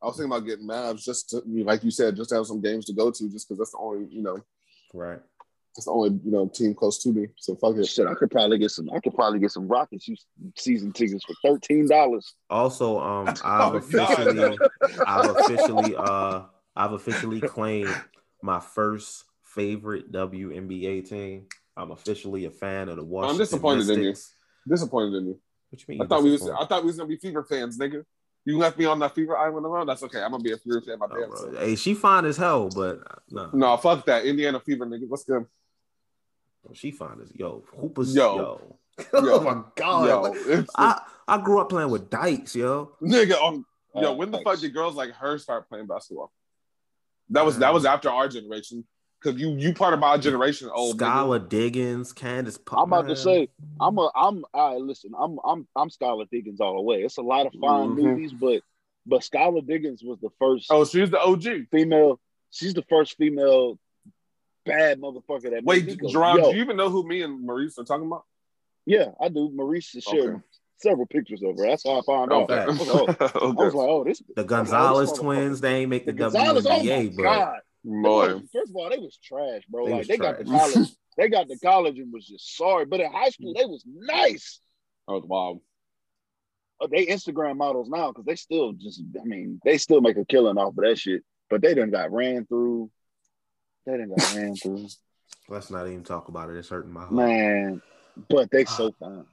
I 0.00 0.06
was 0.06 0.16
thinking 0.16 0.30
about 0.32 0.46
getting 0.46 0.66
Mavs 0.66 1.02
just 1.02 1.30
to, 1.30 1.42
like 1.44 1.82
you 1.82 1.90
said, 1.90 2.14
just 2.14 2.30
to 2.30 2.36
have 2.36 2.46
some 2.46 2.60
games 2.60 2.84
to 2.86 2.92
go 2.92 3.10
to, 3.10 3.28
just 3.30 3.48
because 3.48 3.58
that's 3.58 3.72
the 3.72 3.78
only, 3.78 4.06
you 4.10 4.22
know, 4.22 4.38
Right. 4.94 5.20
That's 5.78 5.84
the 5.84 5.92
only, 5.92 6.10
you 6.24 6.32
know, 6.32 6.48
team 6.48 6.74
close 6.74 6.98
to 7.04 7.10
me. 7.10 7.28
So 7.36 7.54
fuck 7.54 7.76
it. 7.76 7.86
Shit, 7.86 8.08
I 8.08 8.14
could 8.14 8.32
probably 8.32 8.58
get 8.58 8.72
some. 8.72 8.90
I 8.92 8.98
could 8.98 9.14
probably 9.14 9.38
get 9.38 9.52
some 9.52 9.68
Rockets 9.68 10.08
season 10.56 10.92
tickets 10.92 11.24
for 11.24 11.34
thirteen 11.40 11.86
dollars. 11.86 12.34
Also, 12.50 12.98
um, 12.98 13.28
I've 13.44 13.74
Oh, 13.74 13.76
officially, 13.76 14.58
I've 15.06 15.36
officially, 15.36 15.94
uh, 15.96 16.42
I've 16.74 16.92
officially 16.94 17.40
claimed 17.40 17.94
my 18.42 18.58
first 18.58 19.22
favorite 19.44 20.10
WNBA 20.10 21.08
team. 21.08 21.46
I'm 21.76 21.92
officially 21.92 22.46
a 22.46 22.50
fan 22.50 22.88
of 22.88 22.96
the 22.96 23.04
Washington. 23.04 23.34
I'm 23.36 23.38
disappointed 23.38 23.88
in 23.90 24.02
you. 24.02 24.14
Disappointed 24.68 25.14
in 25.16 25.26
you. 25.28 25.40
What 25.70 25.80
you 25.80 25.84
mean? 25.94 26.02
I 26.02 26.06
thought 26.06 26.24
we 26.24 26.32
was. 26.32 26.42
I 26.50 26.66
thought 26.66 26.82
we 26.82 26.88
was 26.88 26.96
gonna 26.96 27.08
be 27.08 27.18
Fever 27.18 27.44
fans, 27.44 27.78
nigga. 27.78 28.04
You 28.44 28.58
left 28.58 28.78
me 28.78 28.86
on 28.86 28.98
that 28.98 29.14
Fever 29.14 29.36
Island 29.36 29.64
alone. 29.64 29.86
That's 29.86 30.02
okay. 30.02 30.22
I'm 30.22 30.32
gonna 30.32 30.42
be 30.42 30.50
a 30.50 30.58
Fever 30.58 30.80
fan. 30.80 30.98
My 30.98 31.06
Oh, 31.08 31.20
damn 31.20 31.28
bro. 31.52 31.60
Hey, 31.60 31.76
she 31.76 31.94
fine 31.94 32.24
as 32.24 32.36
hell, 32.36 32.68
but 32.68 32.98
uh, 33.08 33.14
no, 33.30 33.50
No, 33.52 33.76
fuck 33.76 34.04
that. 34.06 34.24
Indiana 34.26 34.58
Fever, 34.58 34.86
nigga. 34.86 35.06
What's 35.06 35.22
good? 35.22 35.46
She 36.74 36.90
fine 36.90 37.20
as 37.22 37.30
yo. 37.34 37.64
Hoopers, 37.76 38.14
Yo. 38.14 38.36
yo. 38.36 38.78
Yo. 39.12 39.34
oh 39.34 39.40
my 39.40 39.62
god, 39.76 40.06
Yo, 40.48 40.64
I 40.76 41.00
I 41.28 41.38
grew 41.40 41.60
up 41.60 41.68
playing 41.68 41.90
with 41.90 42.10
dykes, 42.10 42.56
yo. 42.56 42.92
nigga. 43.02 43.40
Um, 43.42 43.64
yo, 43.94 44.10
Uh, 44.12 44.14
when 44.14 44.30
the 44.30 44.38
thanks. 44.38 44.50
fuck 44.50 44.60
did 44.60 44.74
girls 44.74 44.94
like 44.96 45.10
her 45.12 45.38
start 45.38 45.68
playing 45.68 45.86
basketball? 45.86 46.32
That 47.30 47.44
was 47.44 47.58
that 47.58 47.72
was 47.74 47.84
after 47.84 48.10
our 48.10 48.28
generation. 48.28 48.84
Cause 49.20 49.34
you 49.34 49.50
you 49.56 49.74
part 49.74 49.94
of 49.94 50.00
my 50.00 50.16
generation, 50.16 50.70
old 50.72 50.96
nigga. 50.98 51.06
Skylar 51.06 51.48
Diggins, 51.48 52.12
Candace. 52.12 52.58
I'm 52.72 52.84
about 52.92 53.08
to 53.08 53.16
say, 53.16 53.48
I'm 53.80 53.98
a, 53.98 54.10
I'm. 54.14 54.44
I 54.54 54.74
listen. 54.76 55.10
I'm, 55.18 55.38
I'm, 55.44 55.66
I'm 55.74 55.90
Skylar 55.90 56.28
Diggins 56.30 56.60
all 56.60 56.76
the 56.76 56.82
way. 56.82 57.02
It's 57.02 57.18
a 57.18 57.22
lot 57.22 57.46
of 57.46 57.52
fine 57.60 57.90
Mhm. 57.90 57.96
movies, 57.96 58.32
but, 58.32 58.62
but 59.06 59.22
Skylar 59.22 59.66
Diggins 59.66 60.04
was 60.04 60.18
the 60.20 60.30
first 60.38 60.66
Oh, 60.70 60.84
she's 60.84 61.10
the 61.10 61.20
OG. 61.20 61.66
female. 61.72 62.20
She's 62.50 62.74
the 62.74 62.84
first 62.88 63.16
female 63.16 63.78
bad 64.68 65.00
motherfucker 65.00 65.50
that. 65.50 65.64
Wait, 65.64 65.86
made 65.86 65.86
me 65.86 65.96
go, 65.96 66.08
Gerard, 66.08 66.38
yo. 66.38 66.50
do 66.50 66.56
you 66.56 66.62
even 66.62 66.76
know 66.76 66.90
who 66.90 67.06
me 67.06 67.22
and 67.22 67.44
Maurice 67.44 67.78
are 67.78 67.84
talking 67.84 68.06
about? 68.06 68.24
Yeah, 68.86 69.10
I 69.20 69.28
do. 69.28 69.50
Maurice 69.52 69.92
has 69.92 70.04
shared 70.04 70.34
Okay. 70.36 70.42
several 70.78 71.06
pictures 71.06 71.42
of 71.42 71.56
her. 71.58 71.66
That's 71.66 71.84
how 71.84 71.98
I 71.98 72.02
found 72.02 72.32
out. 72.32 72.50
Okay. 72.50 72.60
I 72.60 72.66
was, 72.66 72.88
oh, 72.88 73.06
I 73.20 73.64
was 73.64 73.74
like, 73.74 73.88
oh, 73.88 74.04
this. 74.04 74.22
The 74.34 74.44
Gonzalez 74.44 75.08
like, 75.08 75.14
this 75.14 75.18
twins, 75.20 75.60
they 75.60 75.74
ain't 75.76 75.90
make 75.90 76.06
the, 76.06 76.12
The 76.12 76.18
Gonzalez, 76.18 76.66
oh 76.66 76.70
my 76.70 76.78
WNBA, 76.78 77.16
but 77.16 77.22
god! 77.22 77.58
They 77.84 77.90
Boy. 77.90 78.28
First 78.52 78.70
of 78.70 78.76
all, 78.76 78.90
they 78.90 78.98
was 78.98 79.18
trash, 79.22 79.62
bro. 79.68 79.86
They 79.86 79.92
like 79.92 79.98
was 80.00 80.08
they 80.08 80.18
got 80.18 80.38
the 80.38 80.44
college, 80.44 80.88
they 81.16 81.28
got 81.28 81.48
the 81.48 81.58
college 81.58 81.98
and 81.98 82.12
was 82.12 82.26
just 82.26 82.56
sorry. 82.56 82.84
But 82.86 83.00
in 83.00 83.12
high 83.12 83.30
school, 83.30 83.54
they 83.54 83.64
was 83.64 83.84
nice. 83.86 84.60
Oh 85.06 85.22
wow. 85.24 85.60
Uh, 86.80 86.86
they 86.90 87.06
Instagram 87.06 87.56
models 87.56 87.88
now 87.88 88.08
because 88.08 88.24
they 88.24 88.36
still 88.36 88.72
just, 88.72 89.02
I 89.20 89.24
mean, 89.24 89.60
they 89.64 89.78
still 89.78 90.00
make 90.00 90.16
a 90.16 90.24
killing 90.24 90.58
off 90.58 90.76
of 90.76 90.84
that 90.84 90.98
shit. 90.98 91.22
But 91.50 91.62
they 91.62 91.74
done 91.74 91.90
got 91.90 92.12
ran 92.12 92.46
through. 92.46 92.90
They 93.88 93.96
done 93.96 94.10
got 94.10 94.34
ran 94.34 94.54
through. 94.54 94.86
let's 95.48 95.70
not 95.70 95.86
even 95.86 96.04
talk 96.04 96.28
about 96.28 96.50
it. 96.50 96.56
It's 96.56 96.68
hurting 96.68 96.92
my 96.92 97.00
heart. 97.00 97.12
Man, 97.12 97.80
but 98.28 98.50
they 98.50 98.66
so 98.66 98.92
fine. 99.00 99.24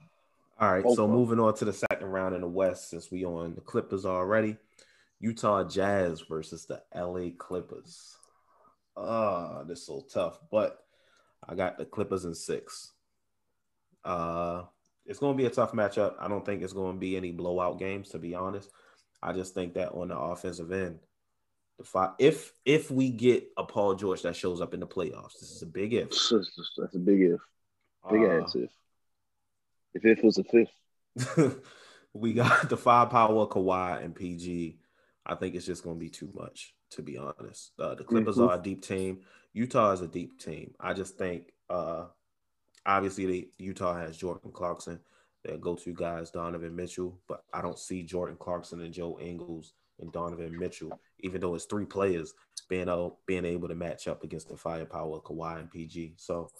All 0.58 0.72
right, 0.72 0.84
so 0.94 1.06
moving 1.06 1.38
on 1.38 1.54
to 1.56 1.66
the 1.66 1.74
second 1.74 2.06
round 2.06 2.34
in 2.34 2.40
the 2.40 2.48
West, 2.48 2.88
since 2.88 3.10
we 3.10 3.26
on 3.26 3.54
the 3.54 3.60
Clippers 3.60 4.06
already, 4.06 4.56
Utah 5.20 5.64
Jazz 5.64 6.22
versus 6.22 6.64
the 6.64 6.80
LA 6.94 7.32
Clippers. 7.36 8.16
Ah, 8.96 9.62
this 9.64 9.80
is 9.80 9.86
so 9.86 10.06
tough, 10.10 10.38
but 10.50 10.78
I 11.46 11.54
got 11.54 11.76
the 11.76 11.84
Clippers 11.84 12.24
in 12.24 12.34
six. 12.34 12.92
Uh, 14.06 14.62
it's 15.04 15.18
going 15.18 15.36
to 15.36 15.42
be 15.42 15.46
a 15.46 15.50
tough 15.50 15.72
matchup. 15.72 16.14
I 16.18 16.28
don't 16.28 16.46
think 16.46 16.62
it's 16.62 16.72
going 16.72 16.94
to 16.94 16.98
be 16.98 17.18
any 17.18 17.30
blowout 17.30 17.78
games, 17.78 18.08
to 18.10 18.18
be 18.18 18.34
honest. 18.34 18.70
I 19.22 19.34
just 19.34 19.52
think 19.52 19.74
that 19.74 19.92
on 19.92 20.08
the 20.08 20.18
offensive 20.18 20.72
end, 20.72 21.00
the 21.78 21.84
five, 21.84 22.10
if 22.18 22.52
if 22.64 22.90
we 22.90 23.10
get 23.10 23.48
a 23.56 23.64
Paul 23.64 23.94
George 23.94 24.22
that 24.22 24.36
shows 24.36 24.60
up 24.60 24.74
in 24.74 24.80
the 24.80 24.86
playoffs, 24.86 25.34
this 25.40 25.50
is 25.50 25.62
a 25.62 25.66
big 25.66 25.92
if. 25.94 26.10
That's, 26.10 26.94
a 26.94 26.98
big 26.98 27.20
if. 27.22 27.40
Big 28.10 28.22
Uh, 28.22 28.42
ass 28.42 28.54
if. 28.54 28.70
If 29.94 30.04
if 30.04 30.22
was 30.22 30.38
a 30.38 30.44
fifth. 30.44 31.60
we 32.12 32.32
got 32.32 32.68
the 32.68 32.76
five 32.76 33.10
power 33.10 33.46
Kawhi 33.46 34.02
and 34.02 34.14
PG. 34.14 34.78
I 35.24 35.34
think 35.34 35.54
it's 35.54 35.66
just 35.66 35.82
going 35.82 35.96
to 35.96 36.00
be 36.00 36.08
too 36.10 36.30
much, 36.34 36.74
to 36.90 37.02
be 37.02 37.18
honest. 37.18 37.72
Uh, 37.78 37.94
the 37.94 38.04
Clippers 38.04 38.36
Mhm. 38.36 38.48
are 38.48 38.58
a 38.58 38.62
deep 38.62 38.82
team. 38.82 39.22
Utah 39.52 39.92
is 39.92 40.00
a 40.02 40.06
deep 40.08 40.38
team. 40.40 40.74
I 40.78 40.92
just 40.92 41.18
think, 41.18 41.52
uh, 41.68 42.06
obviously, 42.84 43.26
they, 43.26 43.48
Utah 43.58 43.94
has 43.94 44.16
Jordan 44.16 44.52
Clarkson, 44.52 45.00
their 45.42 45.56
go-to 45.56 45.92
guys, 45.94 46.30
Donovan 46.30 46.76
Mitchell, 46.76 47.18
but 47.26 47.44
I 47.52 47.60
don't 47.62 47.78
see 47.78 48.02
Jordan 48.02 48.36
Clarkson 48.38 48.80
and 48.82 48.94
Joe 48.94 49.18
Ingles 49.18 49.72
and 50.00 50.12
Donovan 50.12 50.58
Mitchell, 50.58 50.98
even 51.20 51.40
though 51.40 51.54
it's 51.54 51.64
three 51.64 51.86
players 51.86 52.34
being 52.68 52.88
able, 52.88 53.20
being 53.26 53.44
able 53.44 53.68
to 53.68 53.74
match 53.74 54.08
up 54.08 54.24
against 54.24 54.48
the 54.48 54.56
firepower, 54.56 55.16
of 55.16 55.24
Kawhi 55.24 55.60
and 55.60 55.70
PG. 55.70 56.14
So, 56.16 56.50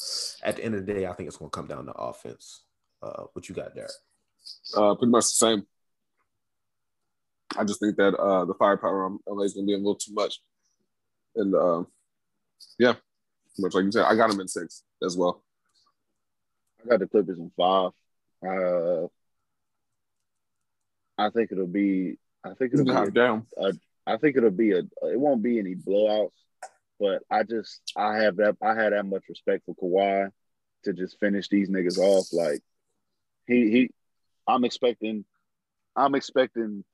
at 0.43 0.57
the 0.57 0.65
end 0.65 0.75
of 0.75 0.87
the 0.87 0.95
day, 0.95 1.07
I 1.07 1.13
think 1.13 1.29
it's 1.29 1.37
going 1.37 1.51
to 1.51 1.57
come 1.57 1.67
down 1.67 1.87
to 1.87 1.93
offense. 1.93 2.63
Uh, 3.03 3.25
what 3.33 3.49
you 3.49 3.55
got 3.55 3.75
there? 3.75 3.91
Uh, 4.77 4.95
pretty 4.95 5.11
much 5.11 5.25
the 5.25 5.29
same. 5.29 5.67
I 7.57 7.65
just 7.65 7.81
think 7.81 7.97
that 7.97 8.15
uh, 8.15 8.45
the 8.45 8.55
firepower 8.55 9.05
on 9.05 9.19
LA 9.27 9.45
is 9.45 9.55
going 9.55 9.67
to 9.67 9.71
be 9.71 9.75
a 9.75 9.79
little 9.79 9.95
too 9.95 10.13
much. 10.13 10.41
And 11.35 11.55
uh, 11.55 11.85
yeah, 12.79 12.95
much 13.59 13.75
like 13.75 13.85
you 13.85 13.93
said, 13.93 14.05
I 14.05 14.15
got 14.17 14.31
him 14.31 14.41
in 14.41 14.49
six 14.49 14.83
as 15.03 15.17
well. 15.17 15.43
I 16.85 16.89
got 16.89 17.01
the 17.01 17.07
Clippers 17.07 17.39
in 17.39 17.51
five. 17.57 17.93
Uh, 18.47 19.07
I 21.19 21.31
think 21.31 21.53
it'll 21.53 21.67
be. 21.67 22.19
I 22.47 22.55
think 22.55 22.73
it'll 22.73 22.85
be. 22.85 22.93
God 22.93 23.15
A. 23.59 23.73
I 24.07 24.17
think 24.19 24.37
it'll 24.37 24.51
be 24.51 24.73
a. 24.73 24.79
It 24.79 25.19
won't 25.19 25.43
be 25.43 25.59
any 25.59 25.75
blowouts, 25.75 26.31
but 27.01 27.23
I 27.31 27.43
just 27.43 27.81
I 27.97 28.19
have 28.19 28.37
that 28.37 28.57
I 28.63 28.75
had 28.75 28.93
that 28.93 29.05
much 29.05 29.25
respect 29.29 29.65
for 29.67 29.75
Kawhi 29.75 30.31
to 30.85 30.93
just 30.93 31.19
finish 31.19 31.49
these 31.49 31.69
niggas 31.69 31.99
off. 31.99 32.33
Like 32.33 32.61
he 33.47 33.71
he, 33.71 33.91
I'm 34.47 34.65
expecting, 34.65 35.25
I'm 35.95 36.15
expecting 36.15 36.85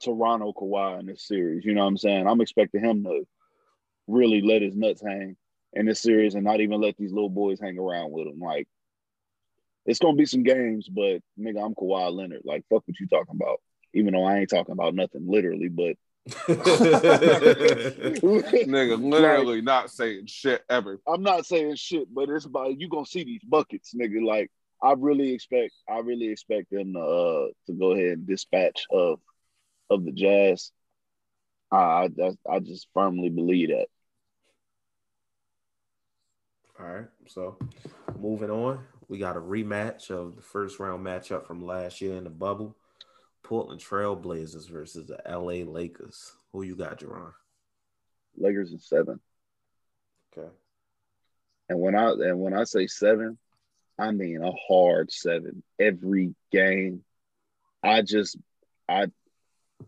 Toronto 0.00 0.52
Kawhi 0.52 1.00
in 1.00 1.06
this 1.06 1.26
series. 1.26 1.64
You 1.64 1.74
know 1.74 1.82
what 1.82 1.88
I'm 1.88 1.98
saying? 1.98 2.26
I'm 2.26 2.40
expecting 2.40 2.82
him 2.82 3.04
to 3.04 3.26
really 4.06 4.40
let 4.40 4.62
his 4.62 4.76
nuts 4.76 5.02
hang 5.02 5.36
in 5.72 5.86
this 5.86 6.00
series 6.00 6.34
and 6.34 6.44
not 6.44 6.60
even 6.60 6.80
let 6.80 6.96
these 6.96 7.12
little 7.12 7.30
boys 7.30 7.60
hang 7.60 7.78
around 7.78 8.10
with 8.10 8.26
him. 8.26 8.38
Like 8.40 8.68
it's 9.86 9.98
gonna 9.98 10.16
be 10.16 10.26
some 10.26 10.42
games, 10.42 10.88
but 10.88 11.20
nigga, 11.38 11.64
I'm 11.64 11.74
Kawhi 11.74 12.12
Leonard. 12.14 12.42
Like 12.44 12.64
fuck 12.70 12.82
what 12.86 13.00
you 13.00 13.06
talking 13.06 13.34
about. 13.34 13.60
Even 13.94 14.14
though 14.14 14.24
I 14.24 14.38
ain't 14.38 14.50
talking 14.50 14.72
about 14.72 14.94
nothing 14.94 15.26
literally, 15.28 15.68
but 15.68 15.96
Nigga, 18.66 19.02
literally 19.10 19.62
not 19.62 19.90
saying 19.90 20.26
shit 20.26 20.62
ever. 20.68 21.00
I'm 21.06 21.22
not 21.22 21.46
saying 21.46 21.76
shit, 21.76 22.12
but 22.12 22.28
it's 22.28 22.44
about 22.44 22.78
you 22.78 22.88
gonna 22.88 23.06
see 23.06 23.24
these 23.24 23.42
buckets, 23.42 23.94
nigga. 23.94 24.24
Like 24.24 24.50
I 24.82 24.92
really 24.92 25.32
expect, 25.32 25.72
I 25.88 25.98
really 25.98 26.28
expect 26.28 26.70
them 26.70 26.92
to 26.94 27.00
uh, 27.00 27.48
to 27.66 27.72
go 27.72 27.92
ahead 27.92 28.18
and 28.18 28.26
dispatch 28.26 28.86
of 28.90 29.20
of 29.88 30.04
the 30.04 30.12
Jazz. 30.12 30.72
I 31.72 32.10
I, 32.22 32.32
I 32.48 32.58
just 32.60 32.88
firmly 32.94 33.30
believe 33.30 33.70
that. 33.70 33.86
All 36.78 36.86
right. 36.86 37.08
So 37.26 37.58
moving 38.18 38.50
on, 38.50 38.80
we 39.08 39.18
got 39.18 39.36
a 39.36 39.40
rematch 39.40 40.10
of 40.10 40.36
the 40.36 40.42
first 40.42 40.78
round 40.78 41.04
matchup 41.04 41.46
from 41.46 41.64
last 41.64 42.00
year 42.00 42.16
in 42.16 42.24
the 42.24 42.30
bubble. 42.30 42.76
Portland 43.50 43.80
Trailblazers 43.80 44.70
versus 44.70 45.06
the 45.06 45.18
LA 45.28 45.68
Lakers. 45.68 46.32
Who 46.52 46.62
you 46.62 46.76
got, 46.76 47.00
Jerron? 47.00 47.32
Lakers 48.36 48.70
in 48.70 48.78
seven, 48.78 49.18
Okay. 50.32 50.48
and 51.68 51.80
when 51.80 51.96
I 51.96 52.12
and 52.12 52.38
when 52.38 52.54
I 52.54 52.62
say 52.62 52.86
seven, 52.86 53.38
I 53.98 54.12
mean 54.12 54.40
a 54.44 54.52
hard 54.52 55.10
seven 55.10 55.64
every 55.80 56.32
game. 56.52 57.02
I 57.82 58.02
just 58.02 58.36
I 58.88 59.06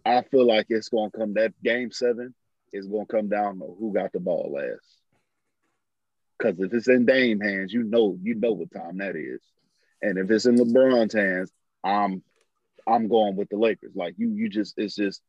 I 0.05 0.23
feel 0.23 0.45
like 0.45 0.67
it's 0.69 0.89
gonna 0.89 1.13
come 1.13 1.35
that 1.35 1.53
game 1.63 1.93
seven 1.93 2.35
is 2.73 2.89
gonna 2.89 3.07
come 3.07 3.29
down 3.29 3.61
to 3.61 3.77
who 3.79 3.93
got 3.95 4.11
the 4.13 4.19
ball 4.19 4.51
last. 4.57 4.99
Because 6.37 6.59
if 6.59 6.75
it's 6.75 6.89
in 6.89 7.07
Dame 7.07 7.39
hands, 7.39 7.73
you 7.73 7.85
know 7.85 8.19
you 8.21 8.35
know 8.35 8.55
what 8.55 8.73
time 8.73 8.99
that 8.99 9.15
is, 9.15 9.41
and 10.03 10.19
if 10.19 10.29
it's 10.33 10.47
in 10.47 10.57
LeBron's 10.57 11.15
hands, 11.15 11.53
I'm 11.85 12.25
I'm 12.87 13.09
going 13.09 13.37
with 13.37 13.49
the 13.49 13.57
Lakers. 13.57 13.93
Like 13.95 14.15
you, 14.19 14.31
you 14.31 14.49
just 14.49 14.75
it's 14.77 14.95
just 14.95 15.21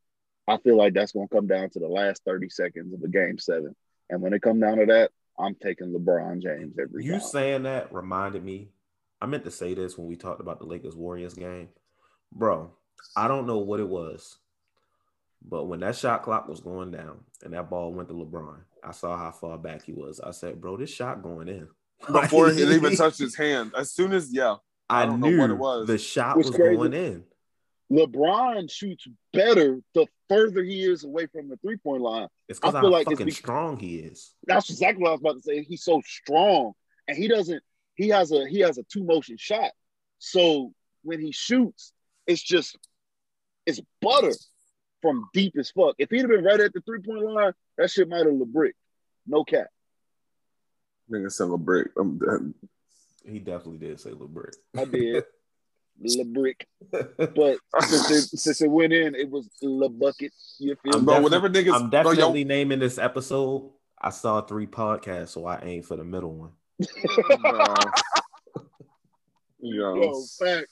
I 0.47 0.58
feel 0.58 0.78
like 0.78 0.93
that's 0.93 1.14
going 1.14 1.28
to 1.28 1.36
come 1.36 1.47
down 1.47 1.70
to 1.72 1.80
the 1.80 1.88
last 1.88 2.22
30 2.26 2.49
seconds 2.49 2.93
of 2.93 3.01
the 3.01 3.08
game 3.08 3.38
seven. 3.38 3.76
And 4.10 4.22
when 4.22 4.34
it 4.34 4.41
come 4.41 4.60
down 4.60 4.78
to 4.78 4.86
that, 4.88 5.12
I'm 5.39 5.56
taking 5.56 5.93
LeBron 5.93 6.41
James 6.41 6.76
every 6.80 7.06
You 7.06 7.14
time. 7.14 7.22
saying 7.22 7.64
that 7.64 7.93
reminded 7.93 8.43
me. 8.43 8.70
I 9.22 9.26
meant 9.26 9.45
to 9.45 9.51
say 9.51 9.74
this 9.74 9.97
when 9.97 10.08
we 10.08 10.18
talked 10.18 10.41
about 10.41 10.60
the 10.60 10.66
Lakers 10.66 10.95
Warriors 10.95 11.34
game, 11.34 11.70
bro. 12.32 12.72
I 13.16 13.28
don't 13.30 13.47
know 13.47 13.60
what 13.60 13.80
it 13.80 13.88
was, 13.88 14.38
but 15.41 15.66
when 15.66 15.80
that 15.80 15.95
shot 15.95 16.24
clock 16.24 16.47
was 16.47 16.60
going 16.60 16.91
down 16.91 17.20
and 17.41 17.54
that 17.54 17.70
ball 17.70 17.93
went 17.93 18.10
to 18.10 18.14
LeBron, 18.16 18.58
I 18.84 18.91
saw 18.91 19.18
how 19.18 19.32
far 19.32 19.58
back 19.58 19.84
he 19.84 19.93
was. 19.93 20.20
I 20.20 20.32
said, 20.32 20.60
bro, 20.60 20.76
this 20.78 20.89
shot 20.89 21.24
going 21.24 21.47
in 21.47 21.68
Before 22.12 22.49
it 22.49 22.60
even 22.60 22.95
touched 22.95 23.20
his 23.20 23.36
hand, 23.36 23.72
as 23.78 23.93
soon 23.93 24.12
as 24.12 24.34
yeah, 24.34 24.58
I, 24.89 25.04
I 25.04 25.16
knew 25.16 25.39
what 25.39 25.49
it 25.49 25.58
was. 25.58 25.88
the 25.88 25.97
shot 25.97 26.36
What's 26.36 26.49
was 26.49 26.58
going 26.58 26.93
in. 26.93 27.24
LeBron 27.94 28.72
shoots 28.72 29.08
better 29.34 29.80
the 29.94 30.08
further 30.28 30.64
he 30.64 30.84
is 30.84 31.04
away 31.04 31.28
from 31.28 31.48
the 31.48 31.58
three 31.58 31.78
point 31.78 32.02
line. 32.02 32.28
It's 32.50 32.60
because 32.60 32.74
I 32.74 32.78
how 32.80 32.84
feel 32.84 32.91
like 32.91 33.02
it's 33.04 33.12
fucking 33.12 33.26
be- 33.28 33.32
strong 33.32 33.78
he 33.78 33.98
is. 33.98 34.34
That's 34.48 34.70
exactly 34.70 35.04
what 35.04 35.10
I 35.10 35.12
was 35.12 35.22
about 35.22 35.36
to 35.36 35.41
say. 35.41 35.64
He's 35.64 35.84
so 35.84 36.02
strong, 36.04 36.74
and 37.08 37.16
he 37.16 37.28
doesn't. 37.28 37.62
He 37.96 38.10
has 38.10 38.32
a 38.32 38.48
he 38.48 38.62
has 38.62 38.80
a 38.80 38.84
two 38.91 39.04
motion 39.04 39.38
shot. 39.38 39.72
So 40.18 40.74
when 41.04 41.20
he 41.20 41.32
shoots, 41.32 41.94
it's 42.26 42.41
just 42.41 42.78
it's 43.68 43.80
butter 44.02 44.34
from 45.02 45.30
deep 45.34 45.54
as 45.60 45.70
fuck. 45.70 45.96
If 46.00 46.10
he'd 46.10 46.22
have 46.22 46.30
been 46.30 46.44
right 46.44 46.60
at 46.60 46.74
the 46.74 46.82
three 46.82 47.02
point 47.02 47.24
line, 47.24 47.54
that 47.78 47.91
shit 47.91 48.10
might 48.10 48.26
have 48.26 48.54
brick. 48.54 48.76
No 49.28 49.44
cap. 49.44 49.68
nigga 51.12 51.32
said 51.32 51.50
a 51.50 51.58
brick. 51.58 51.91
I'm 51.98 52.18
dead. 52.18 52.54
He 53.26 53.39
definitely 53.39 53.78
did 53.78 54.00
say 54.00 54.10
LeBron. 54.10 54.52
I 54.78 54.86
did. 54.86 55.24
Le 56.02 56.26
brick. 56.26 56.68
But 56.91 57.58
since 57.82 58.12
it, 58.12 58.39
since 58.39 58.62
it 58.62 58.70
went 58.70 58.94
in, 58.94 59.16
it 59.16 59.30
was 59.30 59.50
Le 59.62 59.89
bucket. 59.89 60.32
You 60.60 60.76
feel 60.84 60.96
I'm 60.96 61.02
me? 61.02 61.06
Bro, 61.06 61.14
defi- 61.16 61.24
whatever 61.24 61.50
niggas- 61.50 61.74
I'm 61.74 61.89
bro, 61.89 62.04
definitely 62.04 62.44
naming 62.44 62.80
this 62.80 62.98
episode. 62.98 63.72
I 64.02 64.10
saw 64.10 64.41
three 64.41 64.68
podcasts, 64.68 65.30
so 65.30 65.46
I 65.46 65.60
aim 65.64 65.84
for 65.84 65.96
the 65.96 66.04
middle 66.04 66.34
one. 66.34 66.52
Bro. 67.41 67.76
Yo, 69.60 69.96
Yo, 69.96 70.22
fact. 70.39 70.68